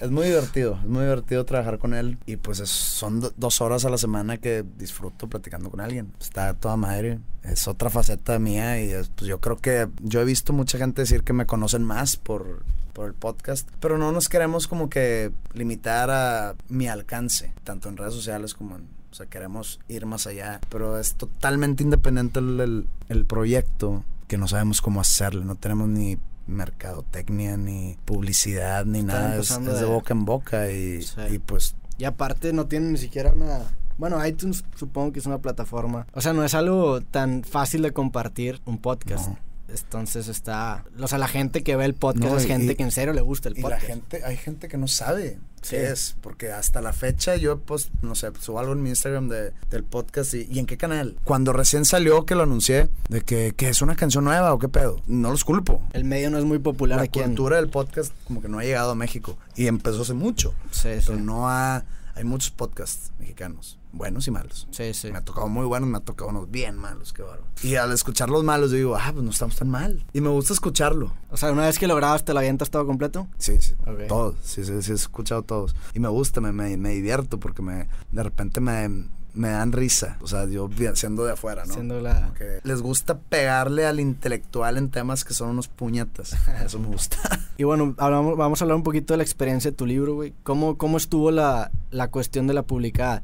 es 0.00 0.10
muy 0.10 0.26
divertido, 0.26 0.78
es 0.82 0.88
muy 0.88 1.02
divertido 1.02 1.44
trabajar 1.44 1.78
con 1.78 1.94
él 1.94 2.18
y 2.26 2.36
pues 2.36 2.58
son 2.58 3.20
dos 3.36 3.60
horas 3.60 3.84
a 3.84 3.90
la 3.90 3.98
semana 3.98 4.38
que 4.38 4.64
disfruto 4.76 5.28
platicando 5.28 5.70
con 5.70 5.80
alguien. 5.80 6.12
Está 6.20 6.54
toda 6.62 6.76
madre. 6.76 7.18
Es 7.42 7.66
otra 7.66 7.90
faceta 7.90 8.38
mía 8.38 8.80
y 8.80 8.92
pues 9.16 9.28
yo 9.28 9.40
creo 9.40 9.56
que 9.56 9.88
yo 10.00 10.20
he 10.20 10.24
visto 10.24 10.52
mucha 10.52 10.78
gente 10.78 11.02
decir 11.02 11.24
que 11.24 11.32
me 11.32 11.44
conocen 11.44 11.82
más 11.82 12.16
por, 12.16 12.62
por 12.92 13.08
el 13.08 13.14
podcast, 13.14 13.68
pero 13.80 13.98
no 13.98 14.12
nos 14.12 14.28
queremos 14.28 14.68
como 14.68 14.88
que 14.88 15.32
limitar 15.52 16.08
a 16.10 16.54
mi 16.68 16.86
alcance, 16.86 17.52
tanto 17.64 17.88
en 17.88 17.98
redes 17.98 18.14
sociales 18.14 18.54
como 18.54 18.76
en... 18.76 18.86
O 19.10 19.14
sea, 19.14 19.26
queremos 19.26 19.78
ir 19.88 20.06
más 20.06 20.26
allá, 20.26 20.58
pero 20.70 20.98
es 20.98 21.16
totalmente 21.16 21.82
independiente 21.82 22.38
el, 22.38 22.86
el, 23.10 23.24
proyecto 23.26 24.04
que 24.26 24.38
no 24.38 24.48
sabemos 24.48 24.80
cómo 24.80 25.02
hacerle, 25.02 25.44
no 25.44 25.56
tenemos 25.56 25.86
ni 25.88 26.16
mercadotecnia, 26.46 27.58
ni 27.58 27.98
publicidad, 28.06 28.86
ni 28.86 29.02
nada, 29.02 29.36
es, 29.36 29.62
de, 29.62 29.84
boca 29.84 30.14
en 30.14 30.24
boca 30.24 30.70
y, 30.70 31.04
y 31.30 31.38
pues... 31.40 31.74
Y 31.98 32.04
aparte 32.04 32.54
no 32.54 32.68
tiene 32.68 32.92
ni 32.92 32.96
siquiera 32.96 33.32
una 33.32 33.60
bueno, 34.02 34.26
iTunes 34.26 34.64
supongo 34.74 35.12
que 35.12 35.20
es 35.20 35.26
una 35.26 35.38
plataforma. 35.38 36.08
O 36.12 36.20
sea, 36.20 36.32
no 36.32 36.44
es 36.44 36.54
algo 36.54 37.02
tan 37.02 37.44
fácil 37.44 37.82
de 37.82 37.92
compartir 37.92 38.60
un 38.64 38.78
podcast. 38.78 39.28
Entonces 39.68 40.26
está. 40.26 40.84
O 40.98 41.06
sea, 41.06 41.18
la 41.18 41.28
gente 41.28 41.62
que 41.62 41.76
ve 41.76 41.84
el 41.84 41.94
podcast 41.94 42.34
es 42.38 42.46
gente 42.46 42.74
que 42.74 42.82
en 42.82 42.90
serio 42.90 43.12
le 43.12 43.20
gusta 43.20 43.48
el 43.48 43.54
podcast. 43.54 43.84
Y 43.84 43.86
la 43.86 43.94
gente, 43.94 44.24
hay 44.24 44.36
gente 44.36 44.66
que 44.66 44.76
no 44.76 44.88
sabe 44.88 45.38
qué 45.70 45.92
es. 45.92 46.16
Porque 46.20 46.50
hasta 46.50 46.80
la 46.80 46.92
fecha 46.92 47.36
yo, 47.36 47.60
pues, 47.60 47.92
no 48.02 48.16
sé, 48.16 48.32
subo 48.40 48.58
algo 48.58 48.72
en 48.72 48.82
mi 48.82 48.88
Instagram 48.88 49.28
de, 49.28 49.52
del 49.70 49.84
podcast 49.84 50.34
y, 50.34 50.58
en 50.58 50.66
qué 50.66 50.76
canal. 50.76 51.16
Cuando 51.22 51.52
recién 51.52 51.84
salió 51.84 52.26
que 52.26 52.34
lo 52.34 52.42
anuncié, 52.42 52.88
de 53.08 53.20
que, 53.20 53.54
que, 53.56 53.68
es 53.68 53.82
una 53.82 53.94
canción 53.94 54.24
nueva 54.24 54.52
o 54.52 54.58
qué 54.58 54.68
pedo. 54.68 55.00
No 55.06 55.30
los 55.30 55.44
culpo. 55.44 55.80
El 55.92 56.06
medio 56.06 56.28
no 56.28 56.38
es 56.38 56.44
muy 56.44 56.58
popular 56.58 56.98
la 56.98 57.04
aquí. 57.04 57.20
La 57.20 57.26
cultura 57.26 57.54
del 57.54 57.68
podcast 57.68 58.12
como 58.26 58.42
que 58.42 58.48
no 58.48 58.58
ha 58.58 58.64
llegado 58.64 58.90
a 58.90 58.94
México. 58.96 59.38
Y 59.54 59.68
empezó 59.68 60.02
hace 60.02 60.14
mucho. 60.14 60.54
Sí, 60.72 60.88
pero 61.06 61.20
no 61.20 61.48
ha. 61.48 61.84
Hay 62.16 62.24
muchos 62.24 62.50
podcasts 62.50 63.12
mexicanos 63.20 63.78
buenos 63.92 64.26
y 64.26 64.30
malos. 64.30 64.66
Sí, 64.70 64.94
sí. 64.94 65.12
Me 65.12 65.18
ha 65.18 65.24
tocado 65.24 65.48
muy 65.48 65.66
buenos, 65.66 65.88
me 65.88 65.98
ha 65.98 66.00
tocado 66.00 66.30
unos 66.30 66.50
bien 66.50 66.76
malos, 66.76 67.12
qué 67.12 67.22
bárbaro. 67.22 67.44
Y 67.62 67.76
al 67.76 67.92
escuchar 67.92 68.30
los 68.30 68.42
malos, 68.44 68.70
yo 68.70 68.76
digo, 68.76 68.96
ah, 68.96 69.10
pues 69.12 69.24
no 69.24 69.30
estamos 69.30 69.56
tan 69.56 69.68
mal. 69.68 70.04
Y 70.12 70.20
me 70.20 70.28
gusta 70.28 70.52
escucharlo. 70.52 71.12
O 71.30 71.36
sea, 71.36 71.52
una 71.52 71.66
vez 71.66 71.78
que 71.78 71.86
lo 71.86 71.96
grabas, 71.96 72.24
¿te 72.24 72.32
lo 72.32 72.40
avientas 72.40 72.70
todo 72.70 72.86
completo? 72.86 73.28
Sí, 73.38 73.56
sí. 73.60 73.74
Todos, 74.08 74.36
sí, 74.42 74.64
sí, 74.64 74.82
sí, 74.82 74.92
he 74.92 74.94
escuchado 74.94 75.42
todos. 75.42 75.76
Y 75.94 76.00
me 76.00 76.08
gusta, 76.08 76.40
me, 76.40 76.52
me, 76.52 76.76
me 76.76 76.90
divierto 76.90 77.38
porque 77.38 77.62
me, 77.62 77.88
de 78.10 78.22
repente 78.22 78.60
me, 78.60 78.88
me 79.34 79.48
dan 79.48 79.72
risa. 79.72 80.18
O 80.20 80.26
sea, 80.26 80.46
yo 80.46 80.68
siendo 80.94 81.24
de 81.24 81.32
afuera, 81.32 81.64
¿no? 81.64 81.74
Siendo 81.74 82.00
la... 82.00 82.32
les 82.62 82.82
gusta 82.82 83.18
pegarle 83.18 83.86
al 83.86 84.00
intelectual 84.00 84.76
en 84.76 84.90
temas 84.90 85.24
que 85.24 85.34
son 85.34 85.50
unos 85.50 85.68
puñetas. 85.68 86.36
Eso 86.64 86.78
me 86.78 86.88
gusta. 86.88 87.18
y 87.56 87.64
bueno, 87.64 87.94
hablamos, 87.98 88.36
vamos 88.36 88.60
a 88.60 88.64
hablar 88.64 88.76
un 88.76 88.82
poquito 88.82 89.14
de 89.14 89.18
la 89.18 89.22
experiencia 89.22 89.70
de 89.70 89.76
tu 89.76 89.86
libro, 89.86 90.14
güey. 90.14 90.34
¿Cómo, 90.42 90.76
cómo 90.76 90.96
estuvo 90.96 91.30
la, 91.30 91.70
la 91.90 92.08
cuestión 92.08 92.46
de 92.46 92.54
la 92.54 92.62
publicada? 92.62 93.22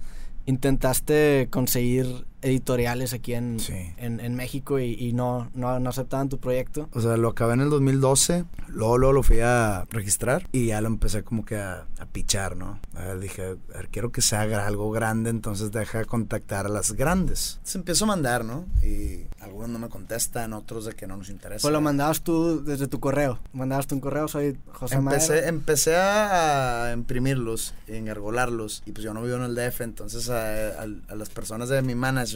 Intentaste 0.49 1.49
conseguir 1.51 2.25
editoriales 2.43 3.13
aquí 3.13 3.35
en, 3.35 3.59
en, 3.99 4.35
México 4.35 4.79
y, 4.79 5.13
no, 5.13 5.51
no, 5.55 5.79
no, 5.81 5.91
aceptaban 5.91 6.29
tu 6.29 6.39
proyecto? 6.39 6.89
O 6.93 7.01
sea, 7.01 7.17
lo 7.17 7.29
acabé 7.29 7.55
en 7.55 7.61
el 7.63 7.71
2012, 7.71 8.45
luego, 8.69 8.99
luego 8.99 9.13
lo 9.13 9.23
fui 9.23 9.41
a 9.41 9.87
registrar 9.91 10.49
y 10.53 10.67
ya 10.67 10.81
lo 10.81 10.87
empecé 10.87 11.25
como 11.25 11.45
que 11.45 11.57
a, 11.57 11.87
a 11.99 12.07
pichar, 12.07 12.57
¿no? 12.57 12.79
dije, 13.21 13.57
a 13.75 13.77
ver, 13.77 13.89
quiero 13.91 14.13
que 14.13 14.23
se 14.23 14.37
haga 14.37 14.67
algo 14.67 14.91
grande, 14.91 15.31
entonces 15.31 15.73
deja 15.73 16.05
contactar 16.05 16.67
a 16.67 16.69
las 16.69 16.93
grandes. 16.93 17.55
Entonces 17.55 17.77
empiezo 17.77 18.05
a 18.05 18.09
mandar, 18.09 18.45
¿no? 18.45 18.67
Y 18.83 19.27
algunos 19.41 19.71
no 19.71 19.79
me 19.79 19.89
contestan, 19.89 20.53
otros 20.53 20.85
de 20.85 20.95
que 20.95 21.07
no 21.07 21.17
nos 21.17 21.31
interesa. 21.31 21.63
Pues 21.63 21.73
lo 21.73 21.81
mandabas 21.81 22.23
tú 22.23 22.63
desde 22.65 22.89
tu 22.89 23.01
correo. 23.01 23.39
Mandabas 23.53 23.87
tu 23.87 23.95
un 23.95 24.01
correo, 24.01 24.29
soy 24.29 24.57
José 24.73 24.97
empecé, 24.97 25.49
Empecé 25.49 25.97
a, 25.97 26.93
imprimirlos, 26.95 27.75
engargolarlos 27.87 28.83
y 28.87 28.93
pues 28.93 29.05
yo 29.05 29.13
no 29.15 29.23
vivo 29.23 29.37
en 29.37 29.43
el 29.43 29.55
DF, 29.55 29.81
entonces 29.81 30.29
a, 30.31 30.83
a 30.83 31.15
las 31.15 31.29
personas 31.31 31.69
de 31.69 31.83
mi 31.83 31.95
manager 31.95 32.28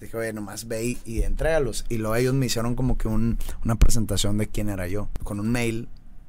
Dije, 0.00 0.16
oye, 0.16 0.32
nomás 0.32 0.68
ve 0.68 0.98
y, 1.04 1.22
entrégalos. 1.22 1.84
Y 1.88 1.98
luego 1.98 2.16
ellos 2.16 2.34
me 2.34 2.46
hicieron 2.46 2.74
como 2.74 2.96
que 2.98 3.08
un, 3.08 3.38
una 3.64 3.76
presentación 3.76 4.38
de 4.38 4.48
quién 4.48 4.68
era 4.68 4.86
yo. 4.86 5.08
Con 5.24 5.40
un 5.40 5.50
mail 5.50 5.88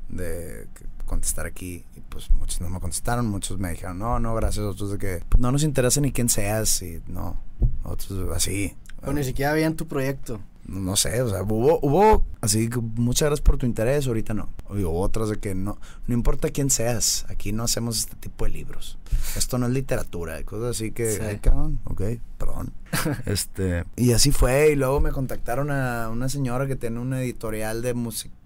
de 0.10 0.68
contestar 1.06 1.46
aquí. 1.46 1.84
Y 1.96 2.02
pues 2.02 2.30
muchos 2.32 2.62
no 2.62 2.70
me 2.70 2.80
contestaron, 2.80 3.28
muchos 3.28 3.58
me 3.58 3.72
dijeron, 3.72 4.00
no, 4.00 4.20
no, 4.20 4.36
gracias. 4.36 4.66
Otros 4.66 4.92
de 4.92 4.98
que 4.98 5.24
pues, 5.30 5.40
no 5.40 5.52
nos 5.52 5.64
interesa 5.64 6.02
ni 6.02 6.12
quién 6.12 6.30
seas. 6.30 6.82
Y 6.82 7.02
no, 7.08 7.40
otros 7.84 8.32
así. 8.36 8.76
Ni 9.14 9.24
siquiera 9.24 9.52
habían 9.52 9.76
tu 9.76 9.88
proyecto 9.88 10.40
no 10.72 10.96
sé, 10.96 11.22
o 11.22 11.30
sea, 11.30 11.44
hubo, 11.44 11.80
hubo, 11.82 12.26
así 12.40 12.70
que 12.70 12.78
muchas 12.80 13.28
gracias 13.28 13.42
por 13.42 13.58
tu 13.58 13.66
interés, 13.66 14.08
ahorita 14.08 14.34
no. 14.34 14.50
Hubo 14.70 15.02
otras 15.02 15.30
de 15.30 15.38
que 15.38 15.54
no, 15.54 15.78
no 16.08 16.14
importa 16.14 16.50
quién 16.50 16.70
seas, 16.70 17.26
aquí 17.28 17.52
no 17.52 17.64
hacemos 17.64 18.00
este 18.00 18.16
tipo 18.16 18.46
de 18.46 18.52
libros. 18.52 18.98
Esto 19.36 19.58
no 19.58 19.68
es 19.68 19.74
literatura, 19.74 20.42
cosas 20.44 20.78
así 20.78 20.92
que, 20.92 21.12
sí. 21.12 21.50
ok, 21.84 22.02
perdón. 22.38 22.74
este, 23.26 23.84
y 23.98 24.14
así 24.14 24.32
fue, 24.32 24.72
y 24.72 24.76
luego 24.76 25.02
me 25.02 25.12
contactaron 25.12 25.72
a 25.72 26.10
una 26.10 26.30
señora 26.30 26.68
que 26.68 26.78
tiene 26.78 27.00
una 27.00 27.22
editorial 27.22 27.82
de 27.82 27.94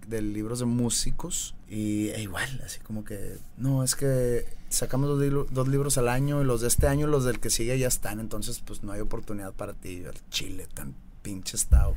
de 0.08 0.22
libros 0.22 0.60
de 0.60 0.66
músicos, 0.66 1.54
y 1.68 2.08
e 2.10 2.22
igual, 2.22 2.60
así 2.64 2.80
como 2.80 3.04
que, 3.04 3.38
no, 3.56 3.82
es 3.82 3.94
que 3.94 4.44
sacamos 4.68 5.08
dos, 5.08 5.46
dos, 5.50 5.68
libros 5.68 5.96
al 5.98 6.08
año, 6.08 6.42
y 6.42 6.44
los 6.44 6.60
de 6.60 6.68
este 6.68 6.88
año, 6.88 7.06
los 7.06 7.24
del 7.24 7.40
que 7.40 7.50
sigue 7.50 7.78
ya 7.78 7.88
están, 7.88 8.20
entonces 8.20 8.62
pues 8.64 8.82
no 8.82 8.92
hay 8.92 9.00
oportunidad 9.00 9.52
para 9.52 9.74
ti, 9.74 10.02
el 10.04 10.14
Chile 10.30 10.66
tan 10.74 10.94
pinche 11.26 11.56
estado, 11.56 11.92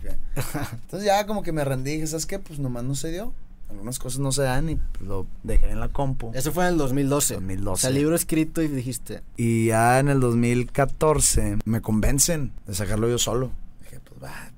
Entonces 0.72 1.06
ya 1.06 1.28
como 1.28 1.44
que 1.44 1.52
me 1.52 1.64
rendí, 1.64 1.92
dije, 1.92 2.08
¿sabes 2.08 2.26
qué? 2.26 2.40
Pues 2.40 2.58
nomás 2.58 2.84
no 2.84 2.96
se 2.96 3.12
dio. 3.12 3.32
algunas 3.70 4.00
cosas 4.00 4.20
no 4.20 4.32
se 4.32 4.42
dan 4.42 4.72
y 4.72 4.80
lo 5.02 5.28
dejé 5.44 5.70
en 5.70 5.80
la 5.80 5.90
compu. 5.90 6.32
Eso 6.34 6.52
fue 6.52 6.64
en 6.66 6.72
el 6.72 6.78
2012. 6.80 7.36
2012. 7.36 7.72
O 7.72 7.78
sea, 7.78 7.92
libro 7.92 8.16
escrito 8.16 8.64
y 8.64 8.68
dijiste. 8.68 9.22
Y 9.38 9.68
ya 9.68 10.00
en 10.00 10.08
el 10.08 10.20
2014 10.20 11.60
me 11.64 11.80
convencen 11.80 12.54
de 12.66 12.74
sacarlo 12.74 13.08
yo 13.08 13.20
solo. 13.20 13.52
Dije, 13.84 14.00
pues 14.00 14.24
va, 14.24 14.52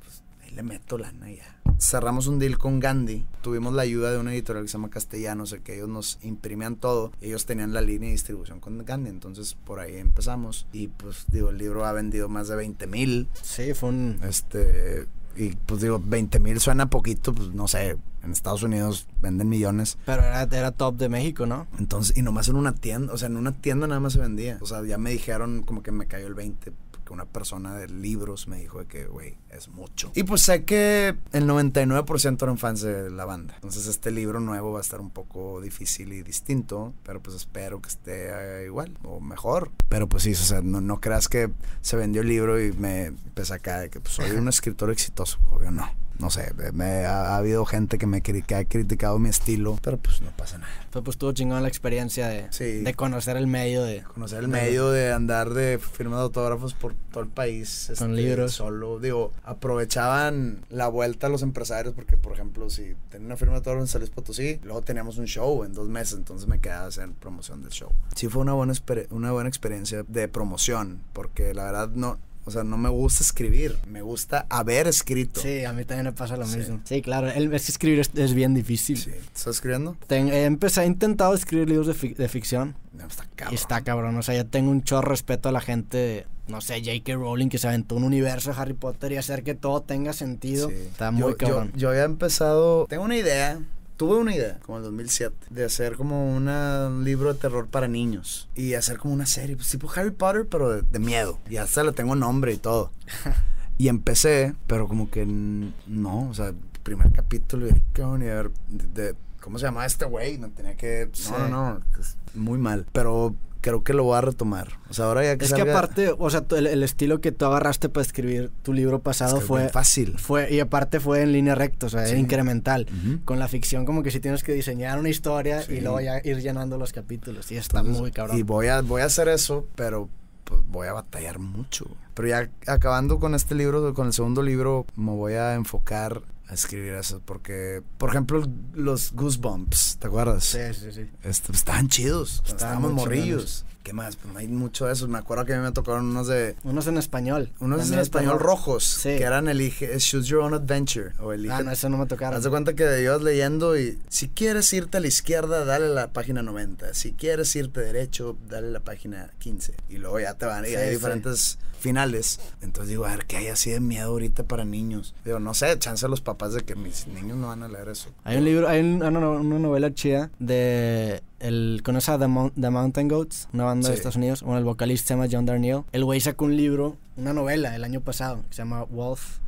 le 0.56 0.64
meto 0.64 0.98
lana 0.98 1.32
ya. 1.32 1.62
Cerramos 1.80 2.28
un 2.28 2.38
deal 2.38 2.58
con 2.58 2.80
Gandhi. 2.80 3.26
Tuvimos 3.42 3.74
la 3.74 3.82
ayuda 3.82 4.12
de 4.12 4.20
una 4.20 4.34
editorial 4.34 4.66
que 4.66 4.70
se 4.70 4.74
llama 4.74 4.90
Castellanos, 4.90 5.56
que 5.64 5.76
ellos 5.76 5.90
nos 5.90 6.20
imprimían 6.22 6.76
todo. 6.76 7.12
Ellos 7.22 7.46
tenían 7.46 7.74
la 7.74 7.82
línea 7.82 8.08
de 8.08 8.14
distribución 8.14 8.60
con 8.60 8.86
Gandhi, 8.86 9.10
entonces 9.10 9.56
por 9.56 9.80
ahí 9.80 9.98
empezamos. 9.98 10.68
Y 10.72 10.90
pues 10.90 11.26
digo, 11.28 11.50
el 11.50 11.58
libro 11.58 11.86
ha 11.86 11.92
vendido 11.92 12.30
más 12.30 12.48
de 12.50 12.56
20 12.56 12.88
mil. 12.88 13.28
Sí, 13.42 13.74
fue 13.74 13.90
un... 13.90 14.20
Este, 14.24 15.08
y 15.36 15.50
pues 15.66 15.82
digo, 15.82 16.02
20 16.04 16.40
mil 16.40 16.60
suena 16.60 16.90
poquito, 16.90 17.34
pues 17.34 17.50
no 17.50 17.68
sé, 17.68 17.98
en 18.24 18.32
Estados 18.32 18.64
Unidos 18.64 19.08
venden 19.22 19.50
millones. 19.50 19.98
Pero 20.06 20.22
era, 20.22 20.44
era 20.44 20.72
top 20.72 20.98
de 20.98 21.10
México, 21.10 21.46
¿no? 21.46 21.68
Entonces, 21.80 22.16
y 22.18 22.22
nomás 22.22 22.48
en 22.48 22.58
una 22.58 22.76
tienda, 22.76 23.14
o 23.14 23.18
sea, 23.18 23.28
en 23.28 23.38
una 23.38 23.54
tienda 23.54 23.88
nada 23.88 24.00
más 24.00 24.14
se 24.14 24.20
vendía. 24.20 24.58
O 24.62 24.66
sea, 24.66 24.84
ya 24.84 24.98
me 24.98 25.12
dijeron 25.12 25.64
como 25.64 25.82
que 25.82 25.92
me 25.92 26.06
cayó 26.06 26.28
el 26.28 26.34
20 26.34 26.72
una 27.12 27.26
persona 27.26 27.76
de 27.76 27.88
libros 27.88 28.48
me 28.48 28.58
dijo 28.58 28.80
de 28.80 28.86
que, 28.86 29.06
güey, 29.06 29.38
es 29.50 29.68
mucho. 29.70 30.12
Y 30.16 30.24
pues 30.24 30.42
sé 30.42 30.64
que 30.64 31.16
el 31.32 31.48
99% 31.48 32.42
eran 32.42 32.58
fans 32.58 32.82
de 32.82 33.10
la 33.10 33.26
banda. 33.26 33.56
Entonces 33.56 33.88
este 33.88 34.12
libro 34.12 34.40
nuevo 34.40 34.72
va 34.72 34.80
a 34.80 34.82
estar 34.82 35.02
un 35.02 35.10
poco 35.10 35.62
difícil 35.62 36.14
y 36.14 36.24
distinto, 36.24 36.94
pero 37.04 37.22
pues 37.22 37.36
espero 37.36 37.82
que 37.82 37.90
esté 37.90 38.30
eh, 38.32 38.66
igual 38.66 38.98
o 39.04 39.20
mejor. 39.20 39.72
Pero 39.90 40.08
pues 40.08 40.24
sí, 40.24 40.32
o 40.32 40.36
sea, 40.36 40.62
no, 40.62 40.82
no 40.82 41.00
creas 41.00 41.28
que 41.28 41.52
se 41.82 41.98
vendió 41.98 42.22
el 42.22 42.28
libro 42.28 42.64
y 42.64 42.72
me 42.74 43.06
empecé 43.06 43.54
acá 43.54 43.80
de 43.80 43.90
que 43.90 44.00
pues, 44.00 44.16
soy 44.16 44.32
un 44.32 44.48
escritor 44.50 44.90
exitoso. 44.92 45.40
Obvio 45.52 45.72
no 45.72 46.01
no 46.20 46.30
sé, 46.30 46.54
me, 46.74 47.06
ha, 47.06 47.34
ha, 47.34 47.38
habido 47.38 47.66
gente 47.66 47.98
que 47.98 48.06
me 48.06 48.22
que 48.22 48.56
ha 48.56 48.66
criticado 48.66 49.20
mi 49.20 49.30
estilo, 49.30 49.78
pero 49.82 49.98
pues 49.98 50.22
no 50.22 50.32
pasa 50.32 50.58
nada. 50.58 50.72
Pero 50.92 51.04
pues 51.04 51.18
tuvo 51.18 51.32
chingón 51.32 51.62
la 51.62 51.68
experiencia 51.68 52.28
de, 52.28 52.48
sí. 52.52 52.82
de 52.82 52.94
conocer 52.94 53.38
el 53.38 53.48
medio 53.48 53.84
de 53.84 54.04
conocer 54.04 54.40
el 54.40 54.48
medio 54.48 54.92
de 54.92 55.12
andar 55.12 55.54
de 55.54 55.80
firma 55.80 56.18
de 56.18 56.24
autógrafos 56.24 56.74
por 56.74 56.94
todo 57.12 57.24
el 57.24 57.30
país 57.30 57.92
con 57.98 58.12
este, 58.12 58.22
libros 58.22 58.54
solo 58.54 59.00
digo 59.00 59.32
aprovechaban 59.44 60.66
la 60.70 60.88
vuelta 60.88 61.28
a 61.28 61.30
los 61.30 61.44
empresarios 61.44 61.94
porque 61.94 62.18
por 62.18 62.34
ejemplo 62.34 62.70
si 62.70 62.96
tenía 63.10 63.28
una 63.28 63.38
firma 63.38 63.54
de 63.54 63.58
autógrafos 63.60 63.90
en 63.90 63.92
San 63.92 64.02
Luis 64.02 64.12
Potosí 64.12 64.60
luego 64.64 64.82
teníamos 64.82 65.18
un 65.18 65.26
show 65.26 65.64
en 65.64 65.74
dos 65.74 65.88
meses 65.88 66.18
entonces 66.18 66.48
me 66.48 66.60
quedaba 66.60 66.86
a 66.86 66.88
hacer 66.88 67.10
promoción 67.12 67.62
del 67.64 67.72
show 67.72 67.92
sí 68.16 68.28
fue 68.28 68.42
una 68.42 68.54
buena 68.54 68.74
una 69.10 69.32
buena 69.32 69.50
experiencia 69.50 70.04
de 70.08 70.28
promoción 70.28 71.02
porque 71.14 71.54
la 71.54 71.66
verdad 71.66 71.90
no 71.90 72.18
o 72.44 72.52
sea, 72.52 72.64
no 72.64 72.78
me 72.78 72.90
gusta 72.90 73.24
escribir, 73.24 73.78
me 73.88 74.02
gusta 74.02 74.48
haber 74.50 74.88
escrito. 74.88 75.42
Sí, 75.42 75.64
a 75.64 75.74
mí 75.74 75.86
también 75.86 76.06
me 76.06 76.14
pasa 76.14 76.38
lo 76.38 76.46
sí. 76.46 76.58
mismo. 76.58 76.82
Sí, 76.86 77.02
claro, 77.02 77.30
el, 77.30 77.54
es 77.54 77.66
que 77.66 77.72
escribir 77.72 78.00
es, 78.00 78.12
es, 78.16 78.34
bien 78.34 78.54
difícil. 78.54 78.98
Sí. 78.98 79.12
¿Estás 79.12 79.56
escribiendo? 79.56 79.96
Ten, 80.08 80.30
he, 80.30 80.46
empezado, 80.46 80.86
he 80.86 80.88
intentado 80.88 81.36
escribir 81.36 81.70
libros 81.70 81.88
de, 81.88 81.94
fic, 81.94 82.18
de 82.18 82.28
ficción. 82.28 82.76
No, 82.94 83.06
está 83.06 83.26
cabrón. 83.36 83.54
Y 83.54 83.56
está 83.56 83.82
cabrón, 83.82 84.18
o 84.18 84.24
sea, 84.24 84.36
yo 84.36 84.46
tengo 84.46 84.72
un 84.72 84.84
chorro 84.84 85.10
respeto 85.10 85.50
a 85.50 85.52
la 85.52 85.62
gente, 85.62 86.26
no 86.48 86.62
sé, 86.62 86.80
J.K. 86.80 87.14
Rowling, 87.14 87.50
que 87.50 87.60
se 87.60 87.68
aventó 87.68 87.96
un 87.96 88.04
universo 88.04 88.52
de 88.52 88.60
Harry 88.60 88.74
Potter 88.74 89.12
y 89.12 89.18
hacer 89.18 89.44
que 89.44 89.54
todo 89.54 89.82
tenga 89.82 90.12
sentido. 90.14 90.70
Sí. 90.70 90.76
Está 90.76 91.12
muy 91.12 91.22
yo, 91.22 91.38
cabrón. 91.38 91.72
Yo, 91.74 91.80
yo 91.80 91.90
había 91.90 92.04
empezado, 92.04 92.88
tengo 92.88 93.04
una 93.04 93.18
idea, 93.18 93.60
tuve 94.02 94.18
una 94.18 94.34
idea, 94.34 94.58
como 94.66 94.80
en 94.80 94.84
el 94.86 94.90
2007, 94.90 95.36
de 95.52 95.64
hacer 95.64 95.96
como 95.96 96.36
una, 96.36 96.88
un 96.88 97.04
libro 97.04 97.32
de 97.32 97.40
terror 97.40 97.68
para 97.68 97.88
niños 97.88 98.50
y 98.56 98.74
hacer 98.74 98.98
como 98.98 99.14
una 99.14 99.28
serie, 99.28 99.56
pues 99.56 99.70
tipo 99.70 99.88
Harry 99.96 100.10
Potter, 100.10 100.48
pero 100.50 100.72
de, 100.72 100.82
de 100.82 100.98
miedo. 100.98 101.38
Y 101.48 101.58
hasta 101.58 101.84
le 101.84 101.92
tengo 101.92 102.16
nombre 102.16 102.52
y 102.52 102.58
todo. 102.58 102.90
y 103.78 103.90
empecé, 103.90 104.56
pero 104.66 104.88
como 104.88 105.12
que 105.12 105.28
no, 105.28 106.28
o 106.28 106.34
sea, 106.34 106.52
primer 106.82 107.12
capítulo 107.12 107.68
y 107.68 107.80
qué 107.94 108.02
van 108.02 108.24
a 108.24 108.26
ver 108.26 108.52
de, 108.70 109.04
de, 109.04 109.16
¿cómo 109.42 109.60
se 109.60 109.66
llama 109.66 109.86
este 109.86 110.06
güey? 110.06 110.38
No 110.38 110.50
tenía 110.52 110.76
que, 110.78 111.08
no, 111.10 111.16
Sí. 111.16 111.32
no, 111.38 111.50
no, 111.50 111.82
es 112.00 112.16
muy 112.34 112.58
mal, 112.58 112.86
pero 112.94 113.36
creo 113.60 113.84
que 113.84 113.94
lo 113.94 114.04
voy 114.06 114.18
a 114.18 114.22
retomar. 114.22 114.70
O 114.90 114.94
sea, 114.94 115.06
ahora 115.06 115.24
ya 115.24 115.38
que 115.38 115.44
Es 115.46 115.52
salga, 115.52 115.66
que 115.66 115.72
aparte, 115.72 116.16
o 116.18 116.30
sea, 116.32 116.44
el, 116.58 116.66
el 116.66 116.82
estilo 116.82 117.22
que 117.22 117.32
tú 117.32 117.46
agarraste 117.46 117.90
para 117.90 118.02
escribir 118.02 118.50
tu 118.64 118.74
libro 118.74 118.98
es 118.98 119.04
pasado 119.04 119.36
que 119.36 119.42
es 119.42 119.48
fue, 119.48 119.60
bien 119.60 119.70
fácil. 119.72 120.18
fue, 120.18 120.52
y 120.52 120.60
aparte 120.60 121.00
fue 121.00 121.22
en 121.22 121.32
línea 121.32 121.54
recta, 121.54 121.86
o 121.86 121.90
sea, 121.90 122.06
Sí. 122.06 122.12
era 122.12 122.20
incremental. 122.20 122.88
Con 123.24 123.38
la 123.38 123.48
ficción 123.48 123.86
como 123.86 124.02
que 124.02 124.10
si 124.10 124.20
tienes 124.20 124.44
que 124.44 124.54
diseñar 124.54 124.98
una 124.98 125.10
historia 125.10 125.62
Sí. 125.62 125.74
y 125.74 125.82
luego 125.82 126.02
ya 126.02 126.20
ir 126.24 126.38
llenando 126.42 126.78
los 126.80 126.92
capítulos. 126.92 127.52
Y 127.52 127.58
está 127.58 127.80
Entonces, 127.82 128.02
muy 128.02 128.12
cabrón. 128.12 128.36
Y 128.38 128.42
voy 128.42 128.66
a, 128.68 128.82
voy 128.82 129.04
a 129.04 129.06
hacer 129.06 129.28
eso, 129.28 129.68
pero 129.76 130.10
pues 130.44 130.60
voy 130.68 130.88
a 130.88 130.94
batallar 130.94 131.38
mucho. 131.38 131.86
Pero 132.16 132.28
ya 132.30 132.50
acabando 132.66 133.20
con 133.20 133.36
este 133.36 133.54
libro, 133.54 133.94
con 133.94 134.08
el 134.08 134.14
segundo 134.14 134.42
libro, 134.42 134.86
me 134.96 135.12
voy 135.12 135.34
a 135.34 135.54
enfocar 135.54 136.24
a 136.52 136.54
escribir 136.54 136.94
eso. 136.94 137.22
Porque, 137.26 137.82
por 137.98 138.10
ejemplo, 138.10 138.44
los 138.74 139.14
Goosebumps, 139.14 139.98
¿te 139.98 140.08
acuerdas? 140.08 140.44
Sí, 140.44 140.60
sí, 140.74 140.92
sí. 140.92 141.10
Este, 141.24 141.54
estaban 141.54 141.88
chidos. 141.88 142.44
estábamos 142.46 142.92
morrillos. 142.92 143.66
¿Qué 143.84 143.94
más? 143.94 144.16
Pues 144.16 144.36
hay 144.36 144.48
mucho 144.48 144.86
de 144.86 144.94
eso. 144.94 145.08
Me 145.08 145.18
acuerdo 145.18 145.44
que 145.46 145.54
a 145.54 145.58
mí 145.58 145.64
me 145.64 145.72
tocaron 145.72 146.06
unos 146.06 146.28
de. 146.28 146.56
Unos 146.64 146.86
en 146.86 146.98
español. 146.98 147.50
Unos 147.60 147.92
en 147.92 147.98
español 148.00 148.34
terror. 148.34 148.46
rojos. 148.46 148.84
Sí. 148.84 149.10
Que 149.18 149.24
eran 149.24 149.48
elige, 149.48 149.90
Choose 149.98 150.28
Your 150.28 150.42
Own 150.42 150.54
Adventure. 150.54 151.14
O 151.20 151.34
elige. 151.34 151.54
Ah, 151.54 151.64
no, 151.64 151.72
eso 151.72 151.90
no 151.90 151.98
me 151.98 152.06
tocaron. 152.06 152.38
Haz 152.38 152.44
de 152.44 152.50
cuenta 152.52 152.74
que 152.76 153.02
ibas 153.02 153.22
leyendo 153.24 153.78
y 153.78 153.98
si 154.08 154.30
quieres 154.30 154.72
irte 154.74 154.98
a 154.98 155.00
la 155.00 155.08
izquierda, 155.08 155.66
dale 155.66 155.90
la 155.90 156.14
página 156.14 156.44
90. 156.44 156.94
Si 156.94 157.14
quieres 157.14 157.56
irte 157.56 157.80
derecho, 157.82 158.38
dale 158.50 158.70
la 158.70 158.82
página 158.82 159.32
15. 159.40 159.74
Y 159.90 159.98
luego 159.98 160.20
ya 160.20 160.36
te 160.36 160.46
van 160.46 160.64
y 160.66 160.70
Sí, 160.70 160.76
hay 160.76 160.90
sí. 160.90 160.94
diferentes 160.96 161.58
finales. 161.80 162.40
Entonces 162.62 162.90
digo, 162.90 163.06
a 163.06 163.10
ver, 163.16 163.26
¿qué 163.26 163.38
hay 163.38 163.48
así 163.48 163.72
de 163.72 163.80
miedo 163.80 164.10
ahorita 164.10 164.44
para 164.44 164.64
niños? 164.64 165.16
Digo, 165.26 165.40
no 165.40 165.56
sé, 165.56 165.80
chance 165.80 166.06
a 166.06 166.10
los 166.10 166.22
papás 166.22 166.54
de 166.54 166.62
que 166.62 166.76
mis 166.76 167.08
niños 167.08 167.38
no 167.38 167.48
van 167.48 167.64
a 167.64 167.68
leer 167.68 167.90
eso. 167.90 168.10
Hay 168.24 168.38
un 168.38 168.46
libro, 168.46 168.70
hay 168.70 168.82
un- 168.82 168.98
una, 169.02 169.10
no- 169.10 169.32
una 169.32 169.58
novela 169.58 169.92
chida 169.92 170.30
de 170.38 171.24
el 171.42 171.82
¿conoces 171.84 172.10
a 172.10 172.20
The, 172.20 172.28
Mon- 172.28 172.52
The 172.60 172.70
Mountain 172.70 173.08
Goats? 173.08 173.48
Una 173.54 173.66
banda 173.66 173.90
de. 173.90 173.96
Estados 173.96 174.16
Unidos. 174.16 174.44
Bueno, 174.44 174.58
el 174.60 174.64
vocalista 174.66 175.08
se 175.10 175.14
llama 175.16 175.28
John 175.32 175.46
Darnielle. 175.46 175.84
El 175.92 176.06
güey 176.06 176.20
sacó 176.20 176.46
un 176.46 176.56
libro, 176.56 176.98
una 177.18 177.34
novela 177.34 177.76
el 177.76 177.84
año 177.84 178.02
pasado, 178.02 178.44
que 178.50 178.56
se 178.56 178.62
llama 178.62 178.84
Wolf. 178.86 179.40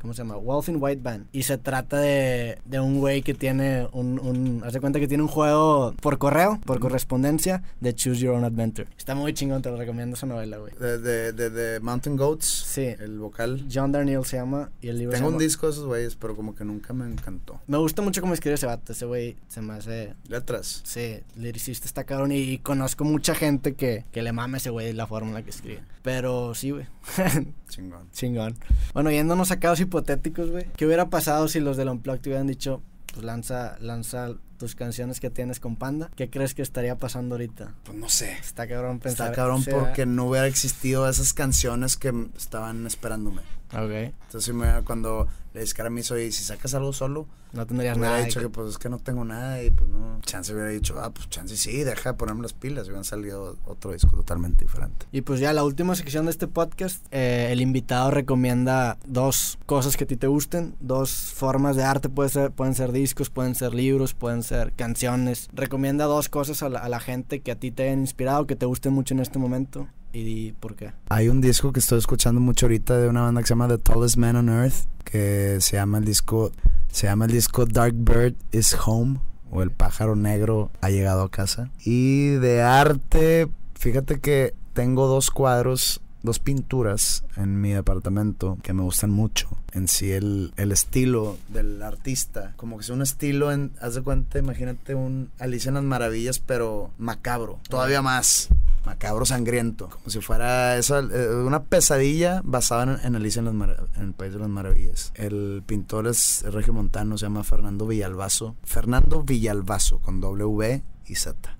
¿Cómo 0.00 0.14
se 0.14 0.18
llama? 0.22 0.36
Wolf 0.36 0.68
in 0.68 0.76
White 0.80 1.02
Band. 1.02 1.26
Y 1.32 1.42
se 1.42 1.58
trata 1.58 1.98
de, 1.98 2.58
de 2.64 2.80
un 2.80 2.98
güey 3.00 3.22
que 3.22 3.34
tiene 3.34 3.86
un, 3.92 4.18
un... 4.18 4.62
Haz 4.64 4.72
de 4.72 4.80
cuenta 4.80 4.98
que 4.98 5.06
tiene 5.06 5.22
un 5.22 5.28
juego 5.28 5.94
por 6.00 6.16
correo, 6.18 6.58
por 6.64 6.80
correspondencia, 6.80 7.62
de 7.80 7.94
Choose 7.94 8.20
Your 8.20 8.34
Own 8.34 8.44
Adventure. 8.44 8.88
Está 8.96 9.14
muy 9.14 9.34
chingón, 9.34 9.60
te 9.62 9.70
lo 9.70 9.76
recomiendo 9.76 10.16
esa 10.16 10.26
novela, 10.26 10.56
güey. 10.58 10.72
De, 10.80 10.98
de, 10.98 11.32
de, 11.32 11.50
de 11.50 11.80
Mountain 11.80 12.16
Goats, 12.16 12.46
Sí. 12.46 12.86
el 12.98 13.18
vocal. 13.18 13.66
John 13.72 13.92
Darnielle 13.92 14.24
se 14.24 14.36
llama 14.38 14.70
y 14.80 14.88
el 14.88 14.98
libro 14.98 15.12
Tengo 15.12 15.26
se 15.28 15.28
un 15.28 15.32
llama- 15.34 15.42
disco 15.44 15.66
de 15.66 15.72
esos 15.72 15.84
güeyes, 15.86 16.16
pero 16.16 16.34
como 16.34 16.54
que 16.54 16.64
nunca 16.64 16.92
me 16.94 17.04
encantó. 17.06 17.60
Me 17.66 17.76
gusta 17.78 18.00
mucho 18.02 18.20
cómo 18.22 18.32
escribe 18.34 18.54
ese 18.54 18.66
vato. 18.66 18.92
Ese 18.92 19.04
güey 19.04 19.36
se 19.48 19.60
me 19.60 19.74
hace... 19.74 20.14
Letras. 20.28 20.80
Sí, 20.84 21.20
liricista 21.36 21.86
está 21.86 22.04
cabrón 22.04 22.32
y, 22.32 22.38
y 22.38 22.58
conozco 22.58 23.04
mucha 23.04 23.34
gente 23.34 23.74
que, 23.74 24.04
que 24.12 24.22
le 24.22 24.32
mama 24.32 24.56
a 24.56 24.58
ese 24.58 24.70
güey 24.70 24.92
la 24.94 25.06
forma 25.06 25.28
en 25.28 25.34
la 25.34 25.42
que 25.42 25.50
escribe. 25.50 25.82
Pero 26.02 26.54
sí, 26.54 26.70
güey. 26.70 26.86
Chingón. 27.68 28.10
Chingón. 28.12 28.56
Bueno, 28.94 29.10
yéndonos 29.10 29.50
a 29.50 29.60
casos 29.60 29.80
hipotéticos, 29.90 30.50
güey. 30.50 30.66
¿Qué 30.76 30.86
hubiera 30.86 31.10
pasado 31.10 31.48
si 31.48 31.60
los 31.60 31.76
del 31.76 31.88
Unplugged 31.88 32.20
te 32.20 32.30
hubieran 32.30 32.46
dicho, 32.46 32.80
pues 33.12 33.24
lanza, 33.24 33.76
lanza 33.80 34.34
tus 34.56 34.74
canciones 34.76 35.18
que 35.20 35.30
tienes 35.30 35.58
con 35.58 35.76
Panda? 35.76 36.10
¿Qué 36.14 36.30
crees 36.30 36.54
que 36.54 36.62
estaría 36.62 36.96
pasando 36.96 37.34
ahorita? 37.34 37.74
Pues 37.84 37.98
no 37.98 38.08
sé. 38.08 38.32
Está 38.32 38.68
cabrón 38.68 39.00
pensar. 39.00 39.30
Está 39.30 39.36
cabrón 39.36 39.64
porque 39.64 40.06
no 40.06 40.26
hubiera 40.26 40.46
existido 40.46 41.08
esas 41.08 41.32
canciones 41.32 41.96
que 41.96 42.12
estaban 42.36 42.86
esperándome. 42.86 43.42
¿Verdad? 43.72 43.86
Ok. 44.08 44.14
Entonces 44.26 44.54
cuando 44.84 45.26
le 45.52 45.64
hizo, 45.98 46.16
y 46.18 46.30
si 46.30 46.44
sacas 46.44 46.74
algo 46.74 46.92
solo, 46.92 47.26
No 47.52 47.66
tendrías 47.66 47.96
hubiera 47.96 48.12
nada. 48.12 48.24
dicho 48.24 48.38
que 48.40 48.48
pues 48.48 48.70
es 48.70 48.78
que 48.78 48.88
no 48.88 48.98
tengo 48.98 49.24
nada 49.24 49.60
y 49.62 49.70
pues 49.70 49.88
no. 49.90 50.20
Chance 50.20 50.52
hubiera 50.54 50.68
dicho, 50.70 51.00
ah, 51.00 51.10
pues 51.10 51.28
chance 51.28 51.56
sí, 51.56 51.82
deja 51.82 52.12
de 52.12 52.16
ponerme 52.16 52.42
las 52.42 52.52
pilas 52.52 52.84
y 52.86 52.90
hubieran 52.90 53.04
salido 53.04 53.56
otro 53.66 53.92
disco 53.92 54.10
totalmente 54.14 54.64
diferente. 54.64 55.06
Y 55.10 55.22
pues 55.22 55.40
ya 55.40 55.52
la 55.52 55.64
última 55.64 55.96
sección 55.96 56.26
de 56.26 56.30
este 56.30 56.46
podcast, 56.46 57.04
eh, 57.10 57.48
el 57.50 57.60
invitado 57.60 58.12
recomienda 58.12 58.96
dos 59.06 59.58
cosas 59.66 59.96
que 59.96 60.04
a 60.04 60.06
ti 60.06 60.16
te 60.16 60.28
gusten, 60.28 60.76
dos 60.78 61.32
formas 61.34 61.74
de 61.74 61.82
arte, 61.82 62.08
puede 62.08 62.28
ser, 62.28 62.52
pueden 62.52 62.76
ser 62.76 62.92
discos, 62.92 63.30
pueden 63.30 63.56
ser 63.56 63.74
libros, 63.74 64.14
pueden 64.14 64.44
ser 64.44 64.72
canciones. 64.74 65.48
Recomienda 65.52 66.04
dos 66.04 66.28
cosas 66.28 66.62
a 66.62 66.68
la, 66.68 66.78
a 66.78 66.88
la 66.88 67.00
gente 67.00 67.40
que 67.40 67.50
a 67.50 67.56
ti 67.56 67.72
te 67.72 67.84
hayan 67.84 68.00
inspirado, 68.00 68.46
que 68.46 68.54
te 68.54 68.66
gusten 68.66 68.92
mucho 68.92 69.14
en 69.14 69.20
este 69.20 69.40
momento 69.40 69.88
y 70.12 70.52
por 70.52 70.76
qué. 70.76 70.92
Hay 71.08 71.28
un 71.28 71.40
disco 71.40 71.72
que 71.72 71.80
estoy 71.80 71.98
escuchando 71.98 72.40
mucho 72.40 72.66
ahorita 72.66 72.98
de 72.98 73.08
una 73.08 73.22
banda 73.22 73.40
que 73.40 73.46
se 73.46 73.52
llama 73.52 73.68
The 73.68 73.78
Tallest 73.78 74.16
Man 74.16 74.36
on 74.36 74.48
Earth, 74.48 74.86
que 75.04 75.58
se 75.60 75.76
llama 75.76 75.98
el 75.98 76.04
disco, 76.04 76.52
se 76.90 77.06
llama 77.06 77.26
el 77.26 77.32
disco 77.32 77.66
Dark 77.66 77.94
Bird 77.94 78.34
is 78.52 78.76
Home, 78.84 79.20
o 79.50 79.62
El 79.62 79.70
pájaro 79.70 80.16
negro 80.16 80.70
ha 80.80 80.90
llegado 80.90 81.22
a 81.22 81.30
casa. 81.30 81.70
Y 81.84 82.28
de 82.28 82.62
arte, 82.62 83.48
fíjate 83.74 84.20
que 84.20 84.54
tengo 84.72 85.06
dos 85.08 85.30
cuadros, 85.30 86.00
dos 86.22 86.38
pinturas 86.38 87.24
en 87.36 87.60
mi 87.60 87.70
departamento 87.70 88.58
que 88.62 88.72
me 88.72 88.82
gustan 88.82 89.10
mucho. 89.10 89.48
En 89.72 89.88
sí 89.88 90.12
el, 90.12 90.52
el 90.56 90.72
estilo 90.72 91.38
del 91.48 91.82
artista, 91.82 92.54
como 92.56 92.76
que 92.76 92.82
es 92.82 92.90
un 92.90 93.02
estilo, 93.02 93.52
en, 93.52 93.72
haz 93.80 93.94
de 93.94 94.02
cuenta, 94.02 94.38
imagínate 94.38 94.94
un 94.94 95.30
Alicia 95.38 95.68
en 95.68 95.74
las 95.76 95.84
Maravillas, 95.84 96.40
pero 96.40 96.90
macabro, 96.98 97.60
todavía 97.68 98.02
más. 98.02 98.48
macabro 98.84 99.26
sangriento, 99.26 99.88
como 99.88 100.10
si 100.10 100.20
fuera 100.20 100.76
esa, 100.76 101.00
eh, 101.00 101.34
una 101.34 101.62
pesadilla 101.62 102.40
basada 102.44 102.82
en, 102.82 103.06
en 103.06 103.16
Alicia 103.16 103.40
en, 103.40 103.58
las 103.58 103.78
en 103.96 104.02
el 104.02 104.12
País 104.14 104.32
de 104.32 104.40
las 104.40 104.48
Maravillas. 104.48 105.12
El 105.14 105.62
pintor 105.64 106.06
es 106.08 106.42
regiomontano, 106.42 107.16
se 107.16 107.26
llama 107.26 107.44
Fernando 107.44 107.86
Villalbazo. 107.86 108.56
Fernando 108.64 109.22
Villalbazo, 109.22 109.98
con 110.00 110.20
W 110.20 110.82
y 111.06 111.14
Z. 111.14 111.56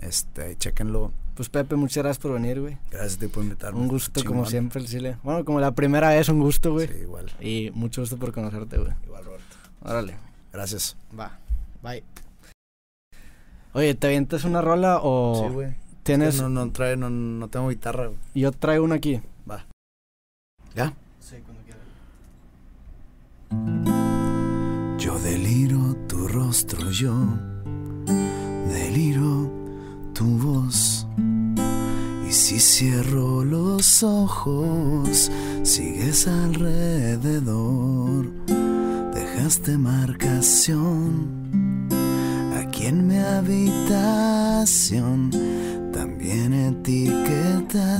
Este, 0.00 0.56
chéquenlo. 0.56 1.12
Pues 1.34 1.48
Pepe, 1.48 1.76
muchas 1.76 2.02
gracias 2.04 2.18
por 2.22 2.32
venir, 2.34 2.60
güey. 2.60 2.76
Gracias 2.90 3.16
a 3.16 3.20
ti 3.20 3.26
por 3.26 3.42
invitarme. 3.42 3.80
Un 3.80 3.88
gusto 3.88 4.22
como 4.24 4.44
siempre 4.44 4.80
el 4.80 4.86
Chile. 4.86 5.16
Bueno, 5.22 5.44
como 5.44 5.60
la 5.60 5.72
primera 5.72 6.10
vez, 6.10 6.28
un 6.28 6.40
gusto, 6.40 6.72
güey. 6.72 6.88
Sí, 6.88 6.94
igual. 7.02 7.30
Y 7.40 7.70
mucho 7.74 8.02
gusto 8.02 8.18
por 8.18 8.32
conocerte, 8.32 8.76
güey. 8.76 8.92
Igual, 9.04 9.24
Roberto. 9.24 9.56
Órale. 9.82 10.14
Gracias. 10.52 10.96
Va. 11.18 11.38
Bye. 11.82 12.04
Oye, 13.72 13.94
¿te 13.94 14.08
avientas 14.08 14.44
una 14.44 14.60
rola 14.60 15.00
o 15.02 15.46
Sí, 15.48 15.54
güey. 15.54 15.74
tienes... 16.02 16.40
No, 16.40 16.50
no, 16.50 16.70
trae, 16.70 16.96
no, 16.98 17.08
no 17.08 17.48
tengo 17.48 17.70
guitarra. 17.70 18.08
güey. 18.08 18.18
Yo 18.34 18.52
traigo 18.52 18.84
una 18.84 18.96
aquí. 18.96 19.22
Va. 19.50 19.64
¿Ya? 20.74 20.92
Sí, 21.20 21.36
cuando 21.46 21.62
quieras. 21.64 21.82
Yo 25.02 25.18
deliro 25.20 25.96
tu 26.06 26.28
rostro, 26.28 26.90
yo 26.90 27.14
deliro 28.68 29.50
tu 30.12 30.24
voz. 30.38 31.01
Y 32.32 32.34
si 32.34 32.58
cierro 32.60 33.44
los 33.44 34.02
ojos, 34.02 35.30
sigues 35.64 36.26
alrededor. 36.26 38.24
Dejaste 39.12 39.76
marcación 39.76 41.28
aquí 42.56 42.86
en 42.86 43.06
mi 43.06 43.18
habitación. 43.18 43.70
También 45.92 46.54
etiquetaste 46.54 47.98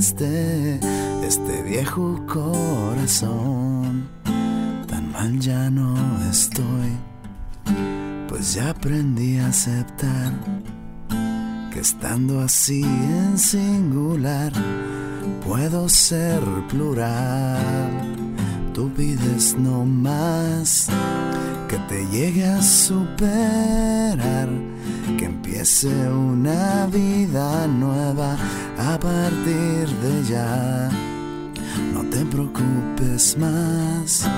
este 1.23 1.61
viejo 1.61 2.19
corazón 2.25 4.09
tan 4.87 5.11
mal 5.11 5.39
ya 5.39 5.69
no 5.69 5.95
estoy, 6.27 6.97
pues 8.27 8.55
ya 8.55 8.71
aprendí 8.71 9.37
a 9.37 9.49
aceptar 9.49 10.33
que 11.73 11.79
estando 11.79 12.39
así 12.39 12.83
en 12.83 13.39
singular 13.39 14.53
puedo 15.43 15.89
ser 15.89 16.39
plural. 16.69 17.89
Tú 18.73 18.91
pides 18.93 19.55
no 19.57 19.83
más 19.83 20.87
que 21.67 21.77
te 21.89 22.05
llegue 22.11 22.45
a 22.45 22.61
superar, 22.61 24.49
que 25.17 25.25
empiece 25.25 25.87
una 26.11 26.85
vida 26.87 27.65
nueva 27.65 28.37
a 28.77 28.99
partir 28.99 29.87
de 30.03 30.23
ya. 30.29 30.91
No 31.91 32.03
te 32.03 32.23
preocupes 32.25 33.35
más. 33.39 34.29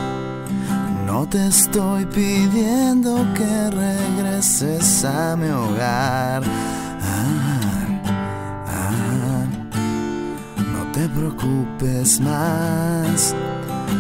No 1.06 1.28
te 1.28 1.48
estoy 1.48 2.06
pidiendo 2.06 3.28
que 3.34 3.72
regreses 3.72 5.04
a 5.04 5.36
mi 5.36 5.50
hogar. 5.50 6.44
Te 10.96 11.10
preocupes 11.10 12.22
más, 12.22 13.36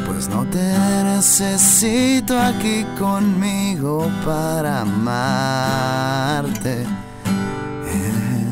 pues 0.08 0.30
no 0.30 0.46
te 0.46 0.78
necesito 1.04 2.40
aquí 2.40 2.86
conmigo 2.98 4.10
para 4.26 4.82
amarte. 4.82 6.84
Eh, 6.84 8.46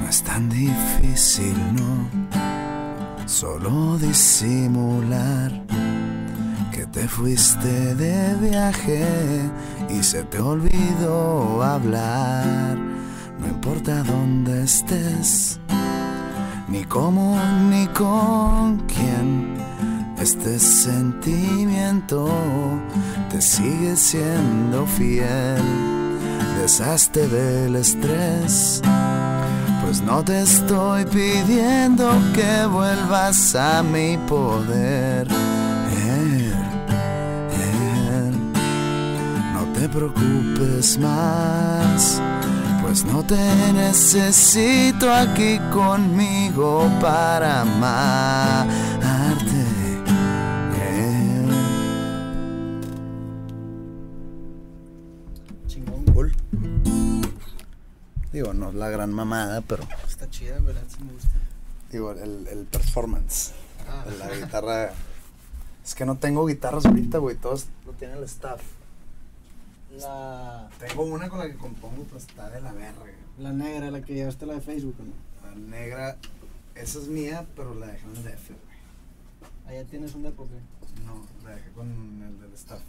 no 0.00 0.08
es 0.08 0.22
tan 0.24 0.48
difícil, 0.48 1.54
no, 1.72 2.08
solo 3.26 3.96
disimular 3.98 5.52
que 6.72 6.84
te 6.86 7.06
fuiste 7.06 7.94
de 7.94 8.34
viaje 8.40 9.06
y 9.88 10.02
se 10.02 10.24
te 10.24 10.40
olvidó 10.40 11.62
hablar. 11.62 12.76
No 13.38 13.46
importa 13.46 14.02
dónde 14.02 14.64
estés, 14.64 15.60
ni 16.68 16.84
cómo 16.84 17.38
ni 17.70 17.86
con 17.88 18.78
quién. 18.86 19.56
Este 20.20 20.58
sentimiento 20.58 22.28
te 23.30 23.40
sigue 23.40 23.96
siendo 23.96 24.86
fiel. 24.86 25.62
Deshazte 26.60 27.28
del 27.28 27.76
estrés, 27.76 28.82
pues 29.82 30.02
no 30.02 30.24
te 30.24 30.40
estoy 30.40 31.04
pidiendo 31.06 32.10
que 32.34 32.66
vuelvas 32.66 33.54
a 33.54 33.82
mi 33.82 34.18
poder. 34.28 35.28
Eh, 35.28 36.52
eh, 37.52 38.32
no 39.54 39.64
te 39.72 39.88
preocupes 39.88 40.98
más, 40.98 42.20
pues 42.88 43.04
no 43.04 43.22
te 43.22 43.36
necesito 43.74 45.12
aquí 45.12 45.58
conmigo 45.70 46.90
para 47.02 47.60
amarte. 47.60 48.78
Chingón. 55.66 56.04
Cool. 56.14 56.32
Digo, 58.32 58.54
no 58.54 58.70
es 58.70 58.74
la 58.74 58.88
gran 58.88 59.12
mamada, 59.12 59.60
pero 59.60 59.84
Está 60.08 60.30
chida, 60.30 60.58
¿verdad? 60.60 60.82
Sí 60.88 61.04
me 61.04 61.12
gusta. 61.12 61.28
digo, 61.92 62.12
el, 62.12 62.46
el 62.48 62.64
performance. 62.64 63.52
Ah. 63.86 64.06
La 64.18 64.34
guitarra. 64.34 64.92
Es 65.84 65.94
que 65.94 66.06
no 66.06 66.16
tengo 66.16 66.46
guitarras 66.46 66.86
ahorita, 66.86 67.18
güey. 67.18 67.36
Todos 67.36 67.66
lo 67.84 67.92
tiene 67.92 68.14
el 68.14 68.24
staff. 68.24 68.62
La, 69.96 70.68
Tengo 70.78 71.04
una 71.04 71.28
con 71.28 71.38
la 71.38 71.46
que 71.46 71.56
compongo, 71.56 72.04
pero 72.04 72.18
está 72.18 72.50
de 72.50 72.60
la 72.60 72.72
verga. 72.72 73.04
la 73.38 73.52
negra, 73.52 73.90
la 73.90 74.02
que 74.02 74.14
llevaste 74.14 74.44
la 74.46 74.54
de 74.54 74.60
Facebook, 74.60 74.96
¿no? 75.00 75.48
La 75.48 75.54
negra, 75.56 76.16
esa 76.74 76.98
es 76.98 77.08
mía, 77.08 77.46
pero 77.56 77.74
la 77.74 77.86
dejé 77.86 78.04
en 78.06 78.16
el 78.16 78.22
DF, 78.24 78.48
güey. 78.50 78.68
Allá 79.66 79.84
tienes 79.88 80.14
un 80.14 80.22
depo, 80.24 80.46
¿qué? 80.46 81.02
No, 81.04 81.26
la 81.44 81.56
dejé 81.56 81.70
con 81.70 81.88
el 82.22 82.40
del 82.40 82.52
staff. 82.54 82.82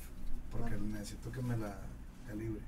Porque 0.51 0.75
Ah. 0.75 0.79
necesito 0.81 1.31
que 1.31 1.41
me 1.41 1.55
la 1.57 1.77
calibre. 2.27 2.61